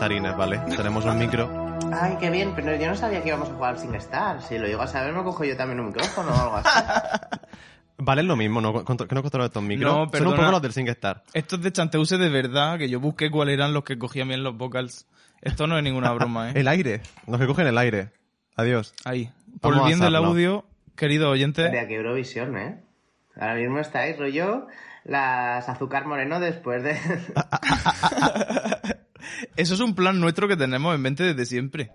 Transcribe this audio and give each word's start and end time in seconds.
somos 0.00 0.02
cantarines, 0.30 0.36
¿vale? 0.36 0.58
Tenemos 0.76 1.04
un 1.04 1.18
micro. 1.18 1.78
Ay, 1.92 2.16
qué 2.20 2.30
bien, 2.30 2.52
pero 2.54 2.74
yo 2.76 2.86
no 2.88 2.96
sabía 2.96 3.22
que 3.22 3.28
íbamos 3.28 3.50
a 3.50 3.54
jugar 3.54 3.78
sin 3.78 3.94
estar. 3.94 4.40
Si 4.42 4.58
lo 4.58 4.66
llego 4.66 4.82
a 4.82 4.86
saber, 4.86 5.12
me 5.12 5.22
cojo 5.22 5.44
yo 5.44 5.56
también 5.56 5.80
un 5.80 5.88
micrófono 5.88 6.30
o 6.30 6.40
algo 6.40 6.56
así. 6.56 6.68
Vale, 7.98 8.22
es 8.22 8.26
lo 8.26 8.36
mismo, 8.36 8.60
¿no? 8.62 8.72
Contro- 8.84 9.06
que 9.06 9.14
no 9.14 9.20
controlo 9.22 9.44
estos 9.46 9.62
micros. 9.62 9.90
No, 9.92 9.98
Son 9.98 10.02
un 10.04 10.10
perdona. 10.10 10.36
poco 10.36 10.50
los 10.52 10.62
del 10.62 10.72
SingStar. 10.72 11.22
Esto 11.34 11.56
es 11.56 11.62
de 11.62 11.72
Chanteuse 11.72 12.16
de 12.16 12.28
verdad, 12.30 12.78
que 12.78 12.88
yo 12.88 12.98
busqué 12.98 13.30
cuáles 13.30 13.54
eran 13.54 13.74
los 13.74 13.84
que 13.84 13.98
cogían 13.98 14.28
bien 14.28 14.42
los 14.42 14.56
vocals. 14.56 15.06
Esto 15.42 15.66
no 15.66 15.76
es 15.76 15.84
ninguna 15.84 16.12
broma, 16.12 16.50
¿eh? 16.50 16.52
El 16.56 16.68
aire. 16.68 17.02
Los 17.26 17.38
que 17.38 17.46
cogen 17.46 17.66
el 17.66 17.76
aire. 17.76 18.10
Adiós. 18.56 18.94
Ahí. 19.04 19.30
Por 19.60 19.72
Vamos 19.72 19.76
el 19.76 19.82
a 19.82 19.86
bien 19.88 19.98
del 20.00 20.14
hacerlo. 20.16 20.28
audio, 20.28 20.64
querido 20.96 21.28
oyente, 21.30 21.68
De 21.68 21.78
aquí 21.80 21.94
Eurovisión, 21.94 22.56
¿eh? 22.56 22.80
Ahora 23.38 23.54
mismo 23.56 23.78
estáis 23.78 24.18
rollo 24.18 24.66
las 25.04 25.68
azúcar 25.68 26.06
moreno 26.06 26.40
después 26.40 26.82
de... 26.82 26.96
eso 29.56 29.74
es 29.74 29.80
un 29.80 29.94
plan 29.94 30.20
nuestro 30.20 30.48
que 30.48 30.56
tenemos 30.56 30.94
en 30.94 31.00
mente 31.00 31.22
desde 31.22 31.46
siempre. 31.46 31.90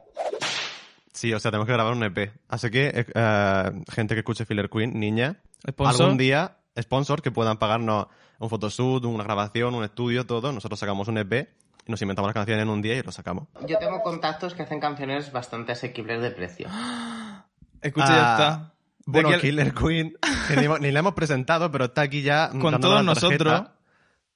Sí, 1.14 1.34
o 1.34 1.40
sea, 1.40 1.52
tenemos 1.52 1.66
que 1.68 1.74
grabar 1.74 1.94
un 1.94 2.04
EP. 2.04 2.34
Así 2.50 2.70
que, 2.70 2.88
eh, 2.88 3.06
eh, 3.14 3.72
gente 3.92 4.16
que 4.16 4.20
escuche 4.20 4.46
Filler 4.46 4.70
Queen, 4.70 5.00
niña, 5.00 5.38
Sponsor. 5.70 6.02
algún 6.04 6.18
día, 6.18 6.58
sponsor, 6.80 7.22
que 7.22 7.32
puedan 7.32 7.58
pagarnos 7.58 8.08
un 8.40 8.50
photoshoot, 8.50 9.06
una 9.06 9.24
grabación, 9.24 9.74
un 9.76 9.84
estudio, 9.86 10.26
todo. 10.26 10.52
Nosotros 10.52 10.78
sacamos 10.80 11.08
un 11.08 11.18
EP 11.18 11.50
y 11.88 11.92
nos 11.92 12.02
inventamos 12.02 12.28
las 12.28 12.34
canciones 12.34 12.64
en 12.64 12.70
un 12.70 12.82
día 12.82 12.96
y 12.98 13.02
lo 13.02 13.14
sacamos. 13.14 13.48
Yo 13.66 13.78
tengo 13.80 14.02
contactos 14.02 14.54
que 14.56 14.64
hacen 14.64 14.82
canciones 14.82 15.32
bastante 15.32 15.72
asequibles 15.72 16.22
de 16.22 16.32
precio. 16.32 16.68
Escucha, 17.82 18.08
ya 18.08 18.16
Ah, 18.16 18.34
está. 18.34 18.72
Bueno, 19.06 19.30
que- 19.30 19.40
Killer 19.40 19.74
Queen, 19.74 20.18
que 20.48 20.56
ni, 20.58 20.68
ni 20.80 20.92
la 20.92 21.00
hemos 21.00 21.14
presentado, 21.14 21.72
pero 21.72 21.86
está 21.86 22.02
aquí 22.02 22.24
ya. 22.24 22.50
con 22.60 22.80
todos 22.82 23.04
nosotros, 23.06 23.64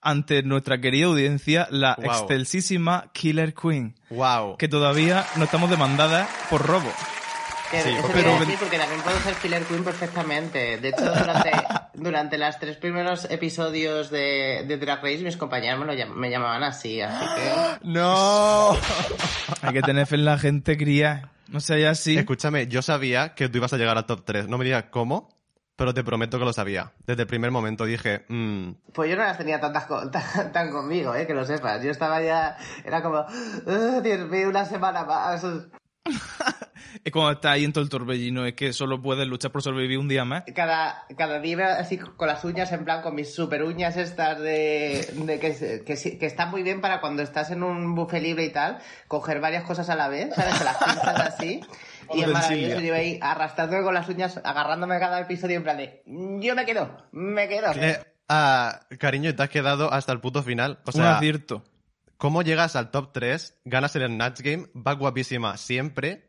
ante 0.02 0.44
nuestra 0.44 0.80
querida 0.82 1.08
audiencia, 1.08 1.68
la 1.72 1.96
Wow. 1.98 2.06
excelsísima 2.12 3.10
Killer 3.14 3.54
Queen, 3.54 3.96
Wow. 4.10 4.58
que 4.58 4.68
todavía 4.68 5.26
no 5.36 5.44
estamos 5.44 5.70
demandadas 5.70 6.28
por 6.50 6.66
robo. 6.66 6.92
Que 7.72 7.82
Sí, 7.84 7.90
eso 7.90 8.02
porque- 8.02 8.14
pero- 8.24 8.40
decir, 8.40 8.58
también 8.58 9.02
puedo 9.04 9.20
ser 9.20 9.36
Killer 9.36 9.64
Queen 9.64 9.84
perfectamente. 9.84 10.78
De 10.80 10.90
hecho, 10.90 11.06
durante, 11.14 11.52
durante 11.94 12.38
los 12.40 12.58
tres 12.58 12.78
primeros 12.78 13.26
episodios 13.30 14.10
de, 14.10 14.66
de 14.68 14.78
Drag 14.78 15.04
Race, 15.04 15.20
mis 15.20 15.38
compañeros 15.38 15.80
me, 15.80 15.86
lo 15.86 15.94
llam- 15.94 16.16
me 16.16 16.32
llamaban 16.32 16.64
así, 16.64 17.00
así 17.00 17.26
que... 17.36 17.78
¡No! 17.88 18.72
Hay 19.62 19.74
que 19.74 19.82
tener 19.84 20.08
fe 20.08 20.16
en 20.16 20.26
la 20.26 20.40
gente 20.40 20.78
cría. 20.78 21.30
No 21.50 21.60
sea 21.60 21.92
así. 21.92 22.18
Escúchame, 22.18 22.68
yo 22.68 22.82
sabía 22.82 23.34
que 23.36 23.50
tú 23.50 23.58
ibas 23.60 23.74
a 23.74 23.78
llegar 23.78 23.98
al 23.98 24.06
top 24.06 24.24
3. 24.26 24.48
No 24.48 24.58
me 24.58 24.66
digas 24.66 24.86
cómo, 24.90 25.30
pero 25.80 25.94
te 25.96 26.04
prometo 26.04 26.38
que 26.38 26.46
lo 26.46 26.54
sabía. 26.54 26.92
Desde 27.08 27.24
el 27.24 27.28
primer 27.28 27.50
momento 27.50 27.86
dije, 27.86 28.26
mmm, 28.28 28.72
Pues 28.94 29.10
yo 29.10 29.16
no 29.16 29.24
las 29.24 29.38
tenía 29.40 29.60
tantas 29.60 29.86
co- 29.88 30.12
tan, 30.12 30.52
tan 30.52 30.70
conmigo, 30.72 31.16
eh, 31.16 31.26
que 31.26 31.34
lo 31.34 31.46
sepas. 31.46 31.82
Yo 31.82 31.90
estaba 31.90 32.22
ya... 32.22 32.56
Era 32.86 33.02
como... 33.02 33.18
"Ah, 33.20 34.00
Dios 34.04 34.30
mío, 34.30 34.50
una 34.50 34.66
semana 34.66 35.04
más. 35.06 35.44
Es 37.04 37.12
cuando 37.12 37.32
estás 37.34 37.52
ahí 37.52 37.66
en 37.66 37.72
todo 37.72 37.84
el 37.84 37.90
torbellino, 37.90 38.46
es 38.46 38.56
que 38.56 38.74
solo 38.74 39.02
puedes 39.02 39.28
luchar 39.28 39.52
por 39.52 39.62
sobrevivir 39.62 40.00
un 40.00 40.08
día 40.08 40.26
más. 40.26 40.44
Cada, 40.56 41.06
cada 41.18 41.40
día 41.40 41.78
así 41.78 41.98
con 41.98 42.28
las 42.28 42.44
uñas, 42.44 42.72
en 42.72 42.84
plan 42.84 43.02
con 43.04 43.14
mis 43.16 43.34
super 43.34 43.64
uñas 43.64 43.96
estas 43.96 44.40
de, 44.40 45.08
de 45.14 45.40
que, 45.40 45.84
que, 45.86 46.18
que 46.18 46.26
están 46.26 46.50
muy 46.50 46.64
bien 46.64 46.82
para 46.82 47.00
cuando 47.00 47.22
estás 47.22 47.52
en 47.52 47.62
un 47.64 47.94
buffet 47.96 48.24
libre 48.24 48.46
y 48.46 48.52
tal, 48.52 48.80
coger 49.08 49.40
varias 49.40 49.64
cosas 49.64 49.90
a 49.90 49.96
la 49.96 50.08
vez, 50.08 50.34
¿sabes? 50.34 50.58
Que 50.58 50.64
las 50.64 50.78
pinzas 50.78 51.20
así. 51.20 51.62
Y 52.14 52.22
es 52.22 52.28
maravilloso, 52.30 52.80
yo 52.80 52.86
iba 52.88 52.96
ahí 52.98 53.20
arrastrándome 53.22 53.84
con 53.84 53.94
las 53.94 54.08
uñas, 54.10 54.40
agarrándome 54.44 55.00
cada 55.00 55.20
episodio 55.22 55.58
en 55.58 55.64
plan 55.64 55.78
de, 55.78 56.04
yo 56.06 56.56
me 56.56 56.66
quedo, 56.66 57.06
me 57.12 57.48
quedo. 57.48 57.72
que, 57.74 57.98
ah, 58.28 58.80
cariño, 59.00 59.36
te 59.36 59.44
has 59.44 59.50
quedado 59.50 59.92
hasta 59.94 60.12
el 60.12 60.20
puto 60.20 60.44
final. 60.44 60.80
O 60.86 60.90
un 60.90 60.94
sea, 60.94 61.18
acierto. 61.18 61.64
¿cómo 62.18 62.42
llegas 62.42 62.76
al 62.76 62.92
top 62.92 63.12
3? 63.14 63.60
Ganas 63.66 63.96
el 63.96 64.08
Snatch 64.08 64.42
Game, 64.42 64.68
vas 64.74 64.98
guapísima 64.98 65.56
siempre. 65.58 66.26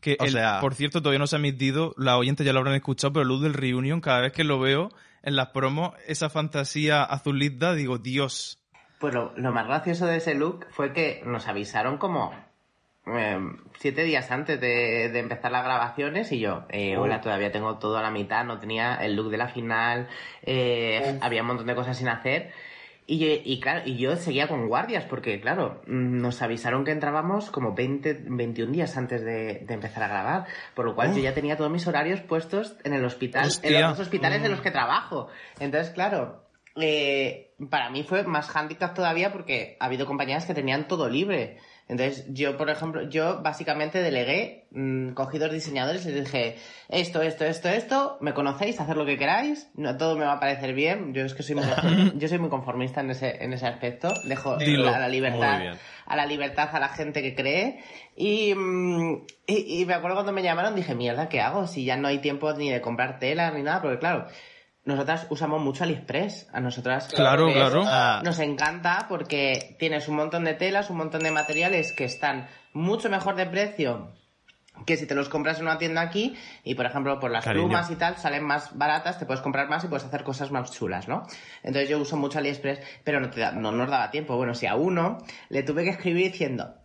Que 0.00 0.16
O 0.20 0.24
el- 0.24 0.32
sea- 0.32 0.60
por 0.60 0.74
cierto, 0.74 1.00
todavía 1.02 1.18
no 1.18 1.26
se 1.26 1.36
ha 1.36 1.40
emitido, 1.40 1.92
la 1.98 2.16
oyentes 2.16 2.46
ya 2.46 2.52
lo 2.52 2.60
habrán 2.60 2.74
escuchado, 2.76 3.12
pero 3.12 3.24
Luz 3.24 3.42
del 3.42 3.52
Reunion, 3.54 4.00
cada 4.00 4.20
vez 4.20 4.32
que 4.32 4.44
lo 4.44 4.60
veo 4.60 4.90
en 5.22 5.34
las 5.36 5.48
promos, 5.48 5.92
esa 6.06 6.30
fantasía 6.30 7.02
azulita, 7.02 7.74
digo, 7.74 7.98
Dios. 7.98 8.64
Pues 9.00 9.12
lo, 9.12 9.32
lo 9.36 9.52
más 9.52 9.66
gracioso 9.66 10.06
de 10.06 10.16
ese 10.18 10.34
look 10.34 10.66
fue 10.70 10.92
que 10.92 11.20
nos 11.26 11.46
avisaron 11.48 11.98
como 11.98 12.32
eh, 13.16 13.38
siete 13.78 14.04
días 14.04 14.30
antes 14.30 14.60
de, 14.60 15.08
de 15.10 15.18
empezar 15.18 15.52
las 15.52 15.64
grabaciones 15.64 16.30
y 16.32 16.40
yo, 16.40 16.64
eh, 16.68 16.96
hola, 16.96 17.20
todavía 17.20 17.52
tengo 17.52 17.78
todo 17.78 17.98
a 17.98 18.02
la 18.02 18.10
mitad, 18.10 18.44
no 18.44 18.58
tenía 18.58 18.96
el 18.96 19.14
look 19.16 19.30
de 19.30 19.36
la 19.38 19.48
final, 19.48 20.08
eh, 20.42 21.18
había 21.20 21.42
un 21.42 21.48
montón 21.48 21.66
de 21.66 21.74
cosas 21.74 21.96
sin 21.96 22.08
hacer. 22.08 22.50
Y, 23.10 23.18
yo- 23.18 23.40
y 23.42 23.58
claro, 23.60 23.82
y 23.86 23.96
yo 23.96 24.16
seguía 24.16 24.48
con 24.48 24.66
guardias 24.68 25.04
porque, 25.06 25.40
claro, 25.40 25.80
mm, 25.86 26.18
nos 26.20 26.42
avisaron 26.42 26.84
que 26.84 26.90
entrábamos 26.90 27.50
como 27.50 27.72
20, 27.74 28.20
21 28.26 28.70
días 28.72 28.96
antes 28.98 29.24
de, 29.24 29.60
de 29.66 29.74
empezar 29.74 30.02
a 30.02 30.08
grabar, 30.08 30.44
por 30.74 30.84
lo 30.84 30.94
cual 30.94 31.14
yo 31.14 31.22
ya 31.22 31.32
tenía 31.32 31.56
todos 31.56 31.70
mis 31.70 31.86
horarios 31.86 32.20
puestos 32.20 32.76
en 32.84 32.92
el 32.92 33.02
hospital, 33.06 33.44
en 33.44 33.48
Hostia. 33.48 33.80
los 33.80 33.90
dos 33.96 34.00
hospitales 34.06 34.44
en 34.44 34.50
los 34.50 34.60
que 34.60 34.70
trabajo. 34.70 35.28
Entonces, 35.58 35.90
claro, 35.94 36.42
eh, 36.76 37.52
para 37.70 37.88
mí 37.88 38.02
fue 38.02 38.24
más 38.24 38.54
handicap 38.54 38.94
todavía 38.94 39.32
porque 39.32 39.78
ha 39.80 39.86
habido 39.86 40.04
compañeras 40.04 40.44
que 40.44 40.52
tenían 40.54 40.86
todo 40.86 41.08
libre. 41.08 41.56
Entonces, 41.88 42.26
yo, 42.28 42.58
por 42.58 42.68
ejemplo, 42.68 43.08
yo 43.08 43.40
básicamente 43.42 44.02
delegué, 44.02 44.66
mm, 44.72 45.12
cogí 45.12 45.38
dos 45.38 45.50
diseñadores 45.50 46.04
y 46.04 46.10
les 46.12 46.26
dije, 46.26 46.56
esto, 46.90 47.22
esto, 47.22 47.46
esto, 47.46 47.70
esto, 47.70 48.18
me 48.20 48.34
conocéis, 48.34 48.78
haced 48.78 48.94
lo 48.94 49.06
que 49.06 49.16
queráis, 49.16 49.70
no 49.74 49.96
todo 49.96 50.14
me 50.14 50.26
va 50.26 50.34
a 50.34 50.40
parecer 50.40 50.74
bien, 50.74 51.14
yo 51.14 51.24
es 51.24 51.32
que 51.32 51.42
soy 51.42 51.54
muy, 51.54 51.64
yo 52.18 52.28
soy 52.28 52.38
muy 52.38 52.50
conformista 52.50 53.00
en 53.00 53.10
ese, 53.10 53.42
en 53.42 53.54
ese 53.54 53.66
aspecto, 53.66 54.12
dejo 54.24 54.58
Dilo. 54.58 54.84
la, 54.84 54.98
la 54.98 55.08
libertad, 55.08 55.78
a 56.04 56.16
la 56.16 56.26
libertad 56.26 56.68
a 56.72 56.78
la 56.78 56.90
gente 56.90 57.22
que 57.22 57.34
cree 57.34 57.82
y, 58.14 58.54
mm, 58.54 59.22
y, 59.46 59.80
y 59.80 59.86
me 59.86 59.94
acuerdo 59.94 60.16
cuando 60.16 60.32
me 60.32 60.42
llamaron 60.42 60.74
dije, 60.74 60.94
mierda, 60.94 61.30
¿qué 61.30 61.40
hago? 61.40 61.66
Si 61.66 61.86
ya 61.86 61.96
no 61.96 62.08
hay 62.08 62.18
tiempo 62.18 62.52
ni 62.52 62.70
de 62.70 62.82
comprar 62.82 63.18
tela 63.18 63.50
ni 63.50 63.62
nada, 63.62 63.80
porque 63.80 63.98
claro, 63.98 64.26
nosotras 64.84 65.26
usamos 65.30 65.60
mucho 65.62 65.84
AliExpress. 65.84 66.48
A 66.52 66.60
nosotras 66.60 67.08
Claro, 67.14 67.52
claro. 67.52 67.82
Ah. 67.86 68.22
nos 68.24 68.38
encanta 68.38 69.06
porque 69.08 69.76
tienes 69.78 70.08
un 70.08 70.16
montón 70.16 70.44
de 70.44 70.54
telas, 70.54 70.88
un 70.90 70.96
montón 70.96 71.22
de 71.22 71.30
materiales 71.30 71.92
que 71.92 72.04
están 72.04 72.48
mucho 72.72 73.10
mejor 73.10 73.34
de 73.36 73.46
precio 73.46 74.12
que 74.86 74.96
si 74.96 75.06
te 75.06 75.16
los 75.16 75.28
compras 75.28 75.56
en 75.58 75.64
una 75.64 75.76
tienda 75.76 76.00
aquí 76.02 76.36
y 76.62 76.76
por 76.76 76.86
ejemplo 76.86 77.18
por 77.18 77.32
las 77.32 77.44
Cariño. 77.44 77.66
plumas 77.66 77.90
y 77.90 77.96
tal 77.96 78.16
salen 78.16 78.44
más 78.44 78.78
baratas, 78.78 79.18
te 79.18 79.26
puedes 79.26 79.42
comprar 79.42 79.68
más 79.68 79.82
y 79.82 79.88
puedes 79.88 80.04
hacer 80.04 80.22
cosas 80.22 80.52
más 80.52 80.70
chulas, 80.70 81.08
¿no? 81.08 81.26
Entonces 81.64 81.88
yo 81.88 81.98
uso 81.98 82.16
mucho 82.16 82.38
AliExpress, 82.38 82.80
pero 83.02 83.18
no, 83.18 83.28
te 83.28 83.40
da- 83.40 83.50
no 83.50 83.72
nos 83.72 83.90
daba 83.90 84.12
tiempo. 84.12 84.36
Bueno, 84.36 84.54
si 84.54 84.66
a 84.66 84.76
uno 84.76 85.18
le 85.48 85.64
tuve 85.64 85.82
que 85.82 85.90
escribir 85.90 86.30
diciendo 86.30 86.76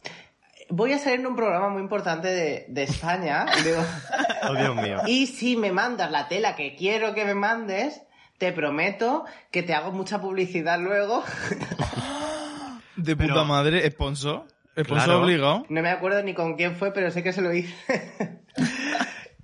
voy 0.76 0.92
a 0.94 0.98
salir 0.98 1.20
en 1.20 1.28
un 1.28 1.36
programa 1.36 1.70
muy 1.70 1.82
importante 1.82 2.28
de, 2.30 2.66
de 2.68 2.84
España, 2.84 3.46
digo, 3.64 3.78
Oh, 4.50 4.56
Dios 4.56 4.76
mío. 4.76 4.98
y 5.08 5.28
si 5.28 5.56
me 5.56 5.72
mandas 5.72 6.10
la 6.12 6.28
tela 6.28 6.56
que 6.56 6.76
quiero 6.76 7.14
que 7.14 7.26
me 7.26 7.36
mandes, 7.36 8.02
te 8.40 8.52
prometo 8.52 9.24
que 9.52 9.62
te 9.64 9.74
hago 9.74 9.92
mucha 9.92 10.20
publicidad 10.20 10.80
luego. 10.80 11.24
De 12.96 13.16
Pero- 13.16 13.34
puta 13.34 13.44
madre, 13.46 13.90
sponsor. 13.92 14.48
Sponsor 14.76 15.04
Claro. 15.06 15.22
obligado. 15.24 15.66
No 15.70 15.82
me 15.84 15.90
acuerdo 15.90 16.24
ni 16.24 16.34
con 16.34 16.56
quién 16.56 16.76
fue, 16.76 16.92
pero 16.92 17.12
sé 17.12 17.22
que 17.22 17.32
se 17.34 17.42
lo 17.42 17.54
hice. 17.54 17.74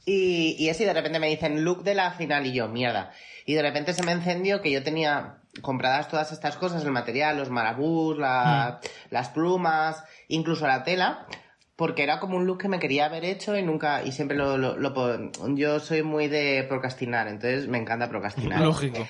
y, 0.06 0.56
y 0.58 0.70
así 0.70 0.84
de 0.86 0.94
repente 0.94 1.20
me 1.20 1.28
dicen 1.28 1.64
look 1.64 1.84
de 1.84 1.94
la 1.94 2.12
final 2.12 2.46
y 2.48 2.54
yo, 2.54 2.68
mierda. 2.68 3.12
Y 3.46 3.54
de 3.54 3.62
repente 3.62 3.94
se 3.94 4.04
me 4.04 4.12
encendió 4.12 4.62
que 4.62 4.72
yo 4.72 4.82
tenía 4.84 5.38
compradas 5.62 6.08
todas 6.08 6.32
estas 6.32 6.58
cosas, 6.58 6.84
el 6.86 6.92
material, 6.92 7.38
los 7.38 7.50
marabús, 7.50 8.18
la- 8.18 8.80
las 9.10 9.30
plumas, 9.30 10.04
incluso 10.28 10.68
la 10.68 10.84
tela, 10.84 11.26
porque 11.76 12.04
era 12.04 12.20
como 12.20 12.36
un 12.36 12.46
look 12.46 12.60
que 12.60 12.68
me 12.68 12.80
quería 12.80 13.06
haber 13.06 13.24
hecho 13.24 13.56
y 13.58 13.64
nunca, 13.64 14.04
y 14.04 14.12
siempre 14.12 14.36
lo, 14.36 14.58
lo, 14.58 15.32
yo 15.56 15.80
soy 15.80 16.04
muy 16.04 16.28
de 16.28 16.66
procrastinar, 16.68 17.28
entonces 17.30 17.68
me 17.70 17.78
encanta 17.78 18.10
procrastinar. 18.10 18.62
Lógico. 18.62 19.08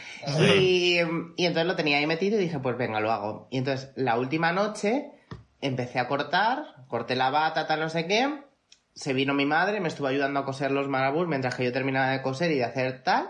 Y, 0.55 0.97
y 1.35 1.45
entonces 1.45 1.65
lo 1.65 1.75
tenía 1.75 1.97
ahí 1.97 2.05
metido 2.05 2.37
y 2.39 2.43
dije, 2.43 2.59
pues 2.59 2.77
venga, 2.77 2.99
lo 2.99 3.11
hago. 3.11 3.47
Y 3.49 3.57
entonces 3.57 3.91
la 3.95 4.17
última 4.19 4.51
noche 4.51 5.11
empecé 5.61 5.99
a 5.99 6.07
cortar, 6.07 6.63
corté 6.87 7.15
la 7.15 7.31
bata, 7.31 7.65
tal, 7.65 7.79
no 7.79 7.89
sé 7.89 8.05
qué. 8.05 8.43
Se 8.93 9.13
vino 9.13 9.33
mi 9.33 9.45
madre, 9.45 9.79
me 9.79 9.87
estuvo 9.87 10.07
ayudando 10.07 10.39
a 10.41 10.45
coser 10.45 10.71
los 10.71 10.87
marabús 10.87 11.27
mientras 11.27 11.55
que 11.55 11.63
yo 11.63 11.71
terminaba 11.73 12.09
de 12.11 12.21
coser 12.21 12.51
y 12.51 12.55
de 12.57 12.65
hacer 12.65 13.01
tal. 13.03 13.29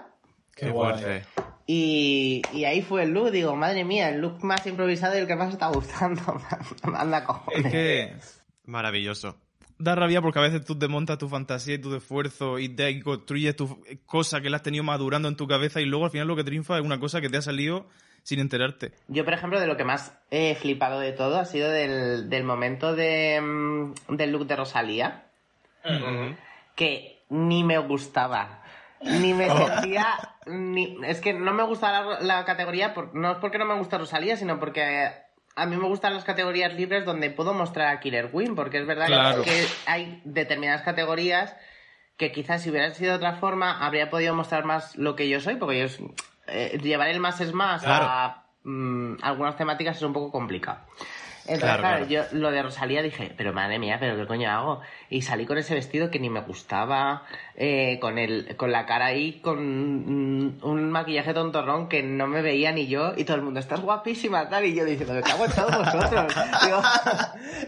Qué 0.56 0.70
guay. 0.70 0.94
fuerte. 1.00 1.26
Y, 1.72 2.42
y 2.52 2.66
ahí 2.66 2.82
fue 2.82 3.04
el 3.04 3.12
look, 3.12 3.30
digo, 3.30 3.56
madre 3.56 3.86
mía, 3.86 4.10
el 4.10 4.22
look 4.22 4.44
más 4.44 4.66
improvisado 4.66 5.16
y 5.16 5.20
el 5.20 5.28
que 5.28 5.36
más 5.36 5.54
está 5.54 5.68
gustando. 5.68 6.22
Anda 6.96 7.24
cojones. 7.24 7.64
Es 7.66 7.72
que 7.72 8.14
Maravilloso. 8.66 9.38
da 9.78 9.94
rabia 9.94 10.20
porque 10.20 10.40
a 10.40 10.42
veces 10.42 10.66
tú 10.66 10.80
desmontas 10.80 11.20
tu 11.20 11.30
fantasía 11.30 11.76
y 11.76 11.78
tu 11.78 11.94
esfuerzo 11.96 12.58
y 12.58 12.70
te 12.70 13.00
construyes 13.04 13.56
tu 13.56 13.84
cosa 14.08 14.42
que 14.42 14.50
la 14.50 14.58
has 14.58 14.64
tenido 14.64 14.84
madurando 14.84 15.28
en 15.28 15.36
tu 15.36 15.46
cabeza 15.48 15.80
y 15.80 15.86
luego 15.86 16.06
al 16.06 16.12
final 16.12 16.28
lo 16.28 16.36
que 16.36 16.44
triunfa 16.44 16.80
es 16.80 16.84
una 16.84 17.00
cosa 17.00 17.22
que 17.22 17.30
te 17.30 17.38
ha 17.38 17.42
salido 17.44 17.86
sin 18.24 18.40
enterarte. 18.40 18.94
Yo, 19.08 19.24
por 19.24 19.36
ejemplo, 19.36 19.60
de 19.60 19.68
lo 19.68 19.78
que 19.78 19.84
más 19.84 20.18
he 20.32 20.56
flipado 20.56 21.00
de 21.00 21.12
todo 21.12 21.38
ha 21.38 21.46
sido 21.46 21.70
del, 21.70 22.32
del 22.32 22.44
momento 22.46 22.96
de, 22.96 23.40
mm, 23.42 24.16
del 24.16 24.32
look 24.32 24.48
de 24.48 24.56
Rosalía. 24.56 25.26
que 26.76 27.20
ni 27.30 27.64
me 27.64 27.78
gustaba. 27.78 28.59
Ni 29.02 29.34
me 29.34 29.50
sentía. 29.50 30.06
Ni... 30.46 30.98
Es 31.06 31.22
que 31.22 31.34
no 31.34 31.54
me 31.54 31.64
gusta 31.64 31.92
la, 31.92 32.20
la 32.22 32.46
categoría, 32.46 32.94
por... 32.94 33.16
no 33.16 33.32
es 33.34 33.38
porque 33.38 33.58
no 33.58 33.66
me 33.66 33.76
gusta 33.78 33.98
Rosalía, 33.98 34.36
sino 34.38 34.60
porque 34.60 35.10
a 35.56 35.66
mí 35.66 35.76
me 35.78 35.88
gustan 35.88 36.14
las 36.14 36.24
categorías 36.24 36.74
libres 36.74 37.06
donde 37.06 37.30
puedo 37.30 37.54
mostrar 37.54 37.88
a 37.88 38.00
Killer 38.00 38.32
Queen, 38.32 38.56
porque 38.56 38.80
es 38.80 38.88
verdad 38.88 39.08
Claro. 39.08 39.44
que 39.44 39.66
hay 39.86 40.22
determinadas 40.26 40.82
categorías 40.84 41.56
que 42.18 42.32
quizás 42.32 42.62
si 42.62 42.70
hubieran 42.70 42.94
sido 42.96 43.12
de 43.12 43.18
otra 43.18 43.36
forma 43.38 43.86
habría 43.86 44.10
podido 44.10 44.36
mostrar 44.36 44.66
más 44.66 44.96
lo 44.98 45.16
que 45.16 45.30
yo 45.30 45.40
soy, 45.40 45.56
porque 45.56 45.80
yo 45.88 46.06
eh, 46.48 46.78
llevar 46.82 47.08
el 47.10 47.20
más 47.20 47.40
es 47.42 47.54
más 47.54 47.84
a 47.86 48.44
mm, 48.64 49.16
algunas 49.22 49.56
temáticas 49.56 49.98
es 49.98 50.04
un 50.04 50.12
poco 50.14 50.32
complicado. 50.32 50.80
Entonces, 51.50 51.80
Claro, 51.80 51.82
claro, 51.82 52.08
yo 52.08 52.24
lo 52.32 52.52
de 52.52 52.62
Rosalía 52.62 53.02
dije, 53.02 53.34
pero 53.36 53.54
madre 53.54 53.80
mía, 53.80 53.98
pero 54.00 54.16
qué 54.16 54.28
coño 54.28 54.50
hago. 54.50 54.82
Y 55.10 55.24
salí 55.24 55.46
con 55.46 55.58
ese 55.58 55.74
vestido 55.74 56.12
que 56.12 56.20
ni 56.20 56.30
me 56.30 56.42
gustaba, 56.42 57.24
eh, 57.56 57.98
con 58.00 58.20
el, 58.20 58.56
con 58.56 58.72
la 58.72 58.86
cara 58.86 59.08
ahí, 59.08 59.42
con 59.42 60.46
mm, 60.46 60.60
un 60.62 60.92
maquillaje 60.92 61.34
tontorrón 61.34 61.90
que 61.90 62.04
no 62.04 62.28
me 62.28 62.42
veía 62.42 62.72
ni 62.72 62.88
yo, 62.88 63.14
y 63.18 63.24
todo 63.24 63.38
el 63.38 63.44
mundo, 63.44 63.60
estás 63.60 63.82
guapísima, 63.82 64.48
tal, 64.48 64.66
y 64.66 64.76
yo 64.76 64.86
diciendo, 64.86 65.16
me 65.16 65.22
cago 65.22 65.46
en 65.46 65.52
todos 65.52 65.76
vosotros. 65.76 66.36
digo, 66.66 66.82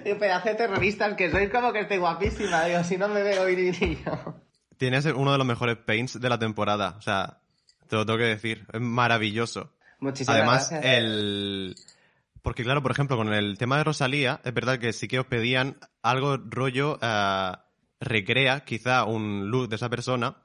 digo, 0.06 0.19
pedazo 0.19 0.50
de 0.50 0.56
terroristas 0.56 1.16
que 1.16 1.31
sois 1.31 1.50
como 1.50 1.74
que 1.74 1.80
estoy 1.80 1.98
guapísima, 1.98 2.66
digo, 2.66 2.84
si 2.84 2.98
no 2.98 3.07
me 3.07 3.24
veo 3.24 3.48
ni, 3.48 3.72
ni 3.72 3.98
yo. 4.06 4.36
Tienes 4.77 5.06
uno 5.06 5.31
de 5.31 5.38
los 5.38 5.48
mejores 5.48 5.77
paints 5.77 6.19
de 6.19 6.30
la 6.30 6.39
temporada. 6.39 6.95
O 6.98 7.01
sea, 7.01 7.38
te 7.88 7.95
lo 7.95 8.06
tengo 8.06 8.18
que 8.18 8.25
decir. 8.25 8.66
Es 8.74 8.81
maravilloso. 8.81 9.74
Muchísimas 10.00 10.38
Además, 10.38 10.69
gracias. 10.72 10.94
el... 10.95 11.75
Porque 12.42 12.64
claro, 12.64 12.82
por 12.82 12.92
ejemplo, 12.92 13.18
con 13.18 13.34
el 13.34 13.58
tema 13.58 13.78
de 13.78 13.84
Rosalía, 13.84 14.42
es 14.44 14.54
verdad 14.54 14.80
que 14.80 14.94
sí 14.94 15.08
que 15.08 15.20
os 15.20 15.26
pedían 15.26 15.78
algo 16.02 16.38
rollo... 16.38 16.98
eh, 17.02 17.52
recrea 18.04 18.62
quizá 18.66 19.04
un 19.06 19.52
look 19.52 19.70
de 19.70 19.76
esa 19.76 19.88
persona, 19.88 20.36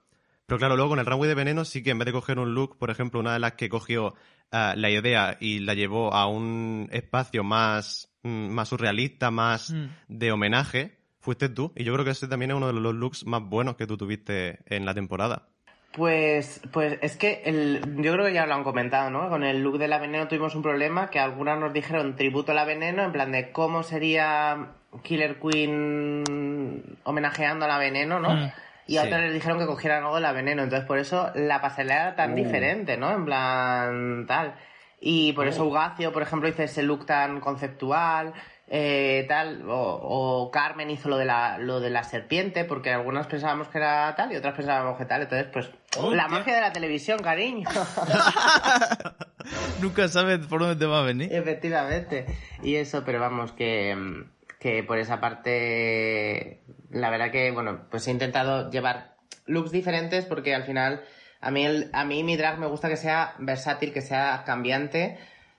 pero 0.44 0.58
claro, 0.58 0.76
luego 0.76 0.90
con 0.90 0.98
el 0.98 1.06
runway 1.06 1.26
de 1.26 1.34
veneno 1.34 1.64
sí 1.64 1.82
que 1.82 1.90
en 1.90 1.98
vez 1.98 2.04
de 2.06 2.12
coger 2.12 2.38
un 2.38 2.54
look, 2.54 2.76
por 2.78 2.90
ejemplo, 2.90 3.18
una 3.18 3.32
de 3.32 3.38
las 3.38 3.54
que 3.54 3.70
cogió 3.70 4.14
eh, 4.52 4.74
la 4.76 4.90
idea 4.90 5.38
y 5.40 5.60
la 5.60 5.72
llevó 5.74 6.12
a 6.12 6.26
un 6.26 6.88
espacio 6.92 7.42
más, 7.42 8.14
mm, 8.22 8.48
más 8.50 8.68
surrealista, 8.68 9.30
más 9.30 9.70
Mm. 9.72 9.86
de 10.08 10.32
homenaje, 10.32 10.98
fuiste 11.18 11.48
tú. 11.48 11.72
Y 11.74 11.82
yo 11.84 11.94
creo 11.94 12.04
que 12.04 12.10
ese 12.12 12.28
también 12.28 12.50
es 12.50 12.56
uno 12.58 12.66
de 12.66 12.74
los 12.74 12.94
looks 12.94 13.24
más 13.26 13.42
buenos 13.42 13.76
que 13.76 13.86
tú 13.86 13.96
tuviste 13.96 14.58
en 14.66 14.84
la 14.84 14.92
temporada. 14.94 15.48
Pues, 15.96 16.60
pues 16.72 16.98
es 17.00 17.16
que 17.16 17.40
el, 17.46 17.80
yo 18.02 18.12
creo 18.12 18.26
que 18.26 18.34
ya 18.34 18.44
lo 18.44 18.52
han 18.52 18.64
comentado, 18.64 19.08
¿no? 19.08 19.30
Con 19.30 19.44
el 19.44 19.62
look 19.62 19.78
de 19.78 19.88
la 19.88 19.96
veneno 19.96 20.28
tuvimos 20.28 20.54
un 20.54 20.60
problema 20.60 21.08
que 21.08 21.18
algunas 21.18 21.58
nos 21.58 21.72
dijeron 21.72 22.16
tributo 22.16 22.52
a 22.52 22.54
la 22.54 22.66
veneno, 22.66 23.02
en 23.02 23.12
plan 23.12 23.32
de 23.32 23.50
cómo 23.50 23.82
sería 23.82 24.72
Killer 25.02 25.40
Queen 25.40 26.98
homenajeando 27.02 27.64
a 27.64 27.68
la 27.68 27.78
veneno, 27.78 28.20
¿no? 28.20 28.28
Mm, 28.28 28.52
y 28.86 28.98
a 28.98 29.00
sí. 29.00 29.06
otras 29.06 29.22
les 29.22 29.32
dijeron 29.32 29.58
que 29.58 29.64
cogieran 29.64 30.02
algo 30.02 30.16
de 30.16 30.20
la 30.20 30.32
veneno. 30.32 30.64
Entonces, 30.64 30.86
por 30.86 30.98
eso 30.98 31.30
la 31.34 31.62
pasarela 31.62 31.94
era 31.94 32.14
tan 32.14 32.34
diferente, 32.34 32.98
¿no? 32.98 33.10
En 33.14 33.24
plan, 33.24 34.26
tal. 34.28 34.54
Y 35.00 35.32
por 35.32 35.46
eso 35.48 35.64
Ugacio, 35.64 36.12
por 36.12 36.20
ejemplo, 36.20 36.46
hizo 36.46 36.62
ese 36.62 36.82
look 36.82 37.06
tan 37.06 37.40
conceptual, 37.40 38.34
eh, 38.68 39.24
tal. 39.28 39.68
O, 39.68 40.00
o 40.02 40.50
Carmen 40.50 40.90
hizo 40.90 41.08
lo 41.08 41.16
de, 41.16 41.24
la, 41.24 41.58
lo 41.58 41.80
de 41.80 41.90
la 41.90 42.04
serpiente, 42.04 42.64
porque 42.64 42.92
algunas 42.92 43.26
pensábamos 43.26 43.68
que 43.68 43.78
era 43.78 44.14
tal 44.16 44.32
y 44.32 44.36
otras 44.36 44.54
pensábamos 44.54 44.98
que 44.98 45.04
tal. 45.04 45.22
Entonces, 45.22 45.48
pues, 45.52 45.70
Hostia. 45.96 46.16
la 46.16 46.28
magia 46.28 46.54
de 46.54 46.60
la 46.60 46.72
televisión, 46.72 47.18
cariño. 47.20 47.68
Nunca 49.80 50.08
sabes 50.08 50.46
por 50.46 50.60
dónde 50.60 50.76
te 50.76 50.86
va 50.86 51.00
a 51.00 51.04
venir. 51.04 51.32
Efectivamente. 51.32 52.26
Y 52.62 52.76
eso, 52.76 53.04
pero 53.04 53.20
vamos, 53.20 53.52
que, 53.52 54.24
que 54.58 54.82
por 54.82 54.98
esa 54.98 55.20
parte, 55.20 56.62
la 56.90 57.10
verdad 57.10 57.30
que, 57.30 57.50
bueno, 57.52 57.86
pues 57.90 58.08
he 58.08 58.10
intentado 58.10 58.70
llevar 58.70 59.16
looks 59.46 59.70
diferentes 59.70 60.24
porque 60.24 60.54
al 60.54 60.64
final, 60.64 61.04
a 61.40 61.52
mí, 61.52 61.64
el, 61.64 61.90
a 61.92 62.04
mí 62.04 62.24
mi 62.24 62.36
drag 62.36 62.58
me 62.58 62.66
gusta 62.66 62.88
que 62.88 62.96
sea 62.96 63.34
versátil, 63.38 63.92
que 63.92 64.00
sea 64.00 64.42
cambiante 64.44 65.18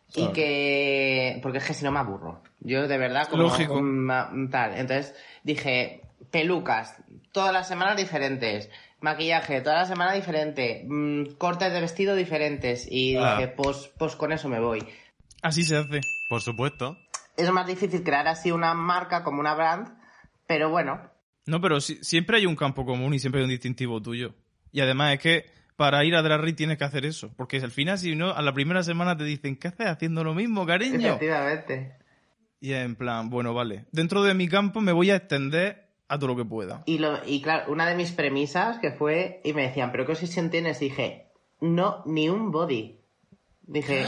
y 0.09 0.13
Claro. 0.19 0.33
que, 0.33 1.39
porque 1.41 1.57
es 1.59 1.65
que 1.65 1.73
si 1.73 1.83
no 1.83 1.91
me 1.91 1.99
aburro. 1.99 2.41
Yo 2.59 2.87
de 2.87 2.97
verdad, 2.97 3.27
como 3.27 3.43
Lógico. 3.43 3.81
tal. 4.51 4.75
Entonces 4.77 5.15
dije, 5.43 6.01
pelucas, 6.31 6.95
todas 7.31 7.53
las 7.53 7.67
semanas 7.67 7.97
diferentes. 7.97 8.69
Maquillaje, 8.99 9.61
toda 9.61 9.77
la 9.77 9.85
semana 9.85 10.13
diferente. 10.13 10.83
mm, 10.87 11.35
cortes 11.37 11.71
de 11.71 11.81
vestido 11.81 12.15
diferentes. 12.15 12.87
Y 12.89 13.13
Claro. 13.15 13.37
dije, 13.41 13.47
pues, 13.49 13.91
pues 13.99 14.15
con 14.15 14.31
eso 14.31 14.49
me 14.49 14.59
voy. 14.59 14.83
Así 15.43 15.63
se 15.63 15.77
hace. 15.77 16.01
Por 16.29 16.41
supuesto. 16.41 16.97
Es 17.37 17.51
más 17.51 17.67
difícil 17.67 18.03
crear 18.03 18.27
así 18.27 18.51
una 18.51 18.73
marca 18.73 19.23
como 19.23 19.39
una 19.39 19.53
brand, 19.53 19.89
pero 20.47 20.69
bueno, 20.69 21.11
No, 21.45 21.61
pero 21.61 21.79
si- 21.79 22.03
siempre 22.03 22.37
hay 22.37 22.45
un 22.45 22.55
campo 22.57 22.85
común 22.85 23.13
y 23.13 23.19
siempre 23.19 23.39
hay 23.39 23.43
un 23.45 23.51
distintivo 23.51 24.01
tuyo. 24.01 24.33
Y 24.73 24.81
además 24.81 25.13
es 25.13 25.19
que 25.21 25.45
para 25.77 26.03
ir 26.03 26.15
a 26.15 26.21
Drag 26.21 26.41
Race 26.41 26.53
tienes 26.53 26.77
que 26.77 26.83
hacer 26.83 27.05
eso. 27.05 27.31
Porque 27.37 27.57
al 27.57 27.71
final, 27.71 27.97
si 27.97 28.15
no, 28.15 28.31
a 28.31 28.41
la 28.41 28.53
primera 28.53 28.83
semana 28.83 29.15
te 29.15 29.23
dicen, 29.23 29.55
¿qué 29.55 29.69
haces 29.69 29.87
haciendo 29.87 30.23
lo 30.23 30.33
mismo, 30.33 30.65
cariño? 30.65 31.07
efectivamente. 31.07 31.95
Y 32.59 32.73
en 32.73 32.95
plan, 32.95 33.29
bueno, 33.29 33.53
vale. 33.53 33.85
Dentro 33.91 34.23
de 34.23 34.33
mi 34.33 34.49
campo 34.49 34.81
me 34.81 34.91
voy 34.91 35.11
a 35.11 35.15
extender 35.15 35.87
a 36.09 36.17
todo 36.17 36.29
lo 36.29 36.35
que 36.35 36.45
pueda. 36.45 36.83
Y, 36.85 36.97
lo, 36.97 37.19
y 37.25 37.41
claro, 37.41 37.71
una 37.71 37.87
de 37.87 37.95
mis 37.95 38.11
premisas 38.11 38.79
que 38.79 38.91
fue, 38.91 39.39
y 39.43 39.53
me 39.53 39.61
decían, 39.61 39.91
¿pero 39.91 40.05
qué 40.05 40.13
obsesión 40.13 40.49
tienes? 40.49 40.79
Dije, 40.79 41.27
no, 41.61 42.01
ni 42.05 42.27
un 42.27 42.51
body. 42.51 42.99
Dije, 43.61 44.05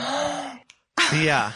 Tía. 1.11 1.53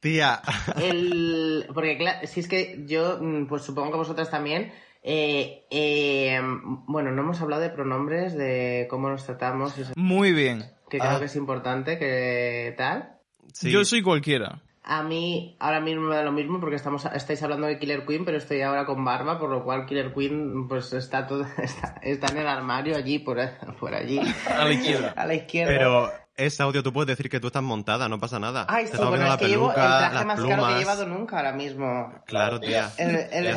Tía. 0.00 0.42
el... 0.80 1.66
Porque 1.74 1.98
claro, 1.98 2.26
si 2.26 2.40
es 2.40 2.48
que 2.48 2.82
yo, 2.86 3.18
mm, 3.20 3.46
pues 3.46 3.62
supongo 3.62 3.90
que 3.90 3.98
vosotras 3.98 4.30
también, 4.30 4.72
eh, 5.02 5.66
eh, 5.70 6.40
bueno, 6.86 7.10
no 7.10 7.22
hemos 7.22 7.40
hablado 7.40 7.62
de 7.62 7.70
pronombres, 7.70 8.34
de 8.36 8.86
cómo 8.90 9.08
nos 9.08 9.24
tratamos, 9.24 9.76
eso, 9.78 9.92
Muy 9.96 10.32
bien. 10.32 10.64
que 10.88 10.98
Ah. 11.00 11.06
creo 11.08 11.18
que 11.20 11.24
es 11.26 11.36
importante, 11.36 11.98
que 11.98 12.74
tal. 12.76 13.18
Sí. 13.52 13.70
Yo 13.70 13.84
soy 13.84 14.02
cualquiera. 14.02 14.62
A 14.84 15.02
mí 15.04 15.56
ahora 15.60 15.80
mismo 15.80 16.02
me 16.08 16.16
da 16.16 16.22
lo 16.24 16.32
mismo 16.32 16.58
porque 16.58 16.74
estamos 16.74 17.04
estáis 17.14 17.40
hablando 17.42 17.68
de 17.68 17.78
Killer 17.78 18.04
Queen, 18.04 18.24
pero 18.24 18.36
estoy 18.38 18.62
ahora 18.62 18.84
con 18.84 19.04
barba, 19.04 19.38
por 19.38 19.48
lo 19.48 19.62
cual 19.62 19.86
Killer 19.86 20.12
Queen 20.12 20.66
pues 20.68 20.92
está 20.92 21.26
todo 21.26 21.44
está, 21.58 21.94
está 22.02 22.26
en 22.32 22.38
el 22.38 22.48
armario 22.48 22.96
allí 22.96 23.20
por, 23.20 23.38
por 23.78 23.94
allí 23.94 24.20
A 24.50 24.64
la 24.64 24.72
izquierda. 24.72 25.14
a 25.16 25.24
la 25.26 25.34
izquierda. 25.34 25.72
Pero 25.72 26.10
ese 26.36 26.62
audio 26.64 26.82
tú 26.82 26.92
puedes 26.92 27.06
decir 27.16 27.30
que 27.30 27.38
tú 27.38 27.46
estás 27.48 27.62
montada, 27.62 28.08
no 28.08 28.18
pasa 28.18 28.40
nada. 28.40 28.66
Ay, 28.68 28.86
Te 28.86 28.96
sí, 28.96 29.04
bueno, 29.04 29.24
es 29.26 29.36
que 29.36 29.48
llevo 29.48 29.68
el 29.68 29.74
traje 29.74 30.24
más 30.24 30.40
caro 30.40 30.66
que 30.66 30.72
he 30.74 30.78
llevado 30.78 31.06
nunca 31.06 31.36
ahora 31.36 31.52
mismo. 31.52 32.12
Claro, 32.26 32.58
tía. 32.58 32.90
El- 32.98 33.16
el-. 33.30 33.54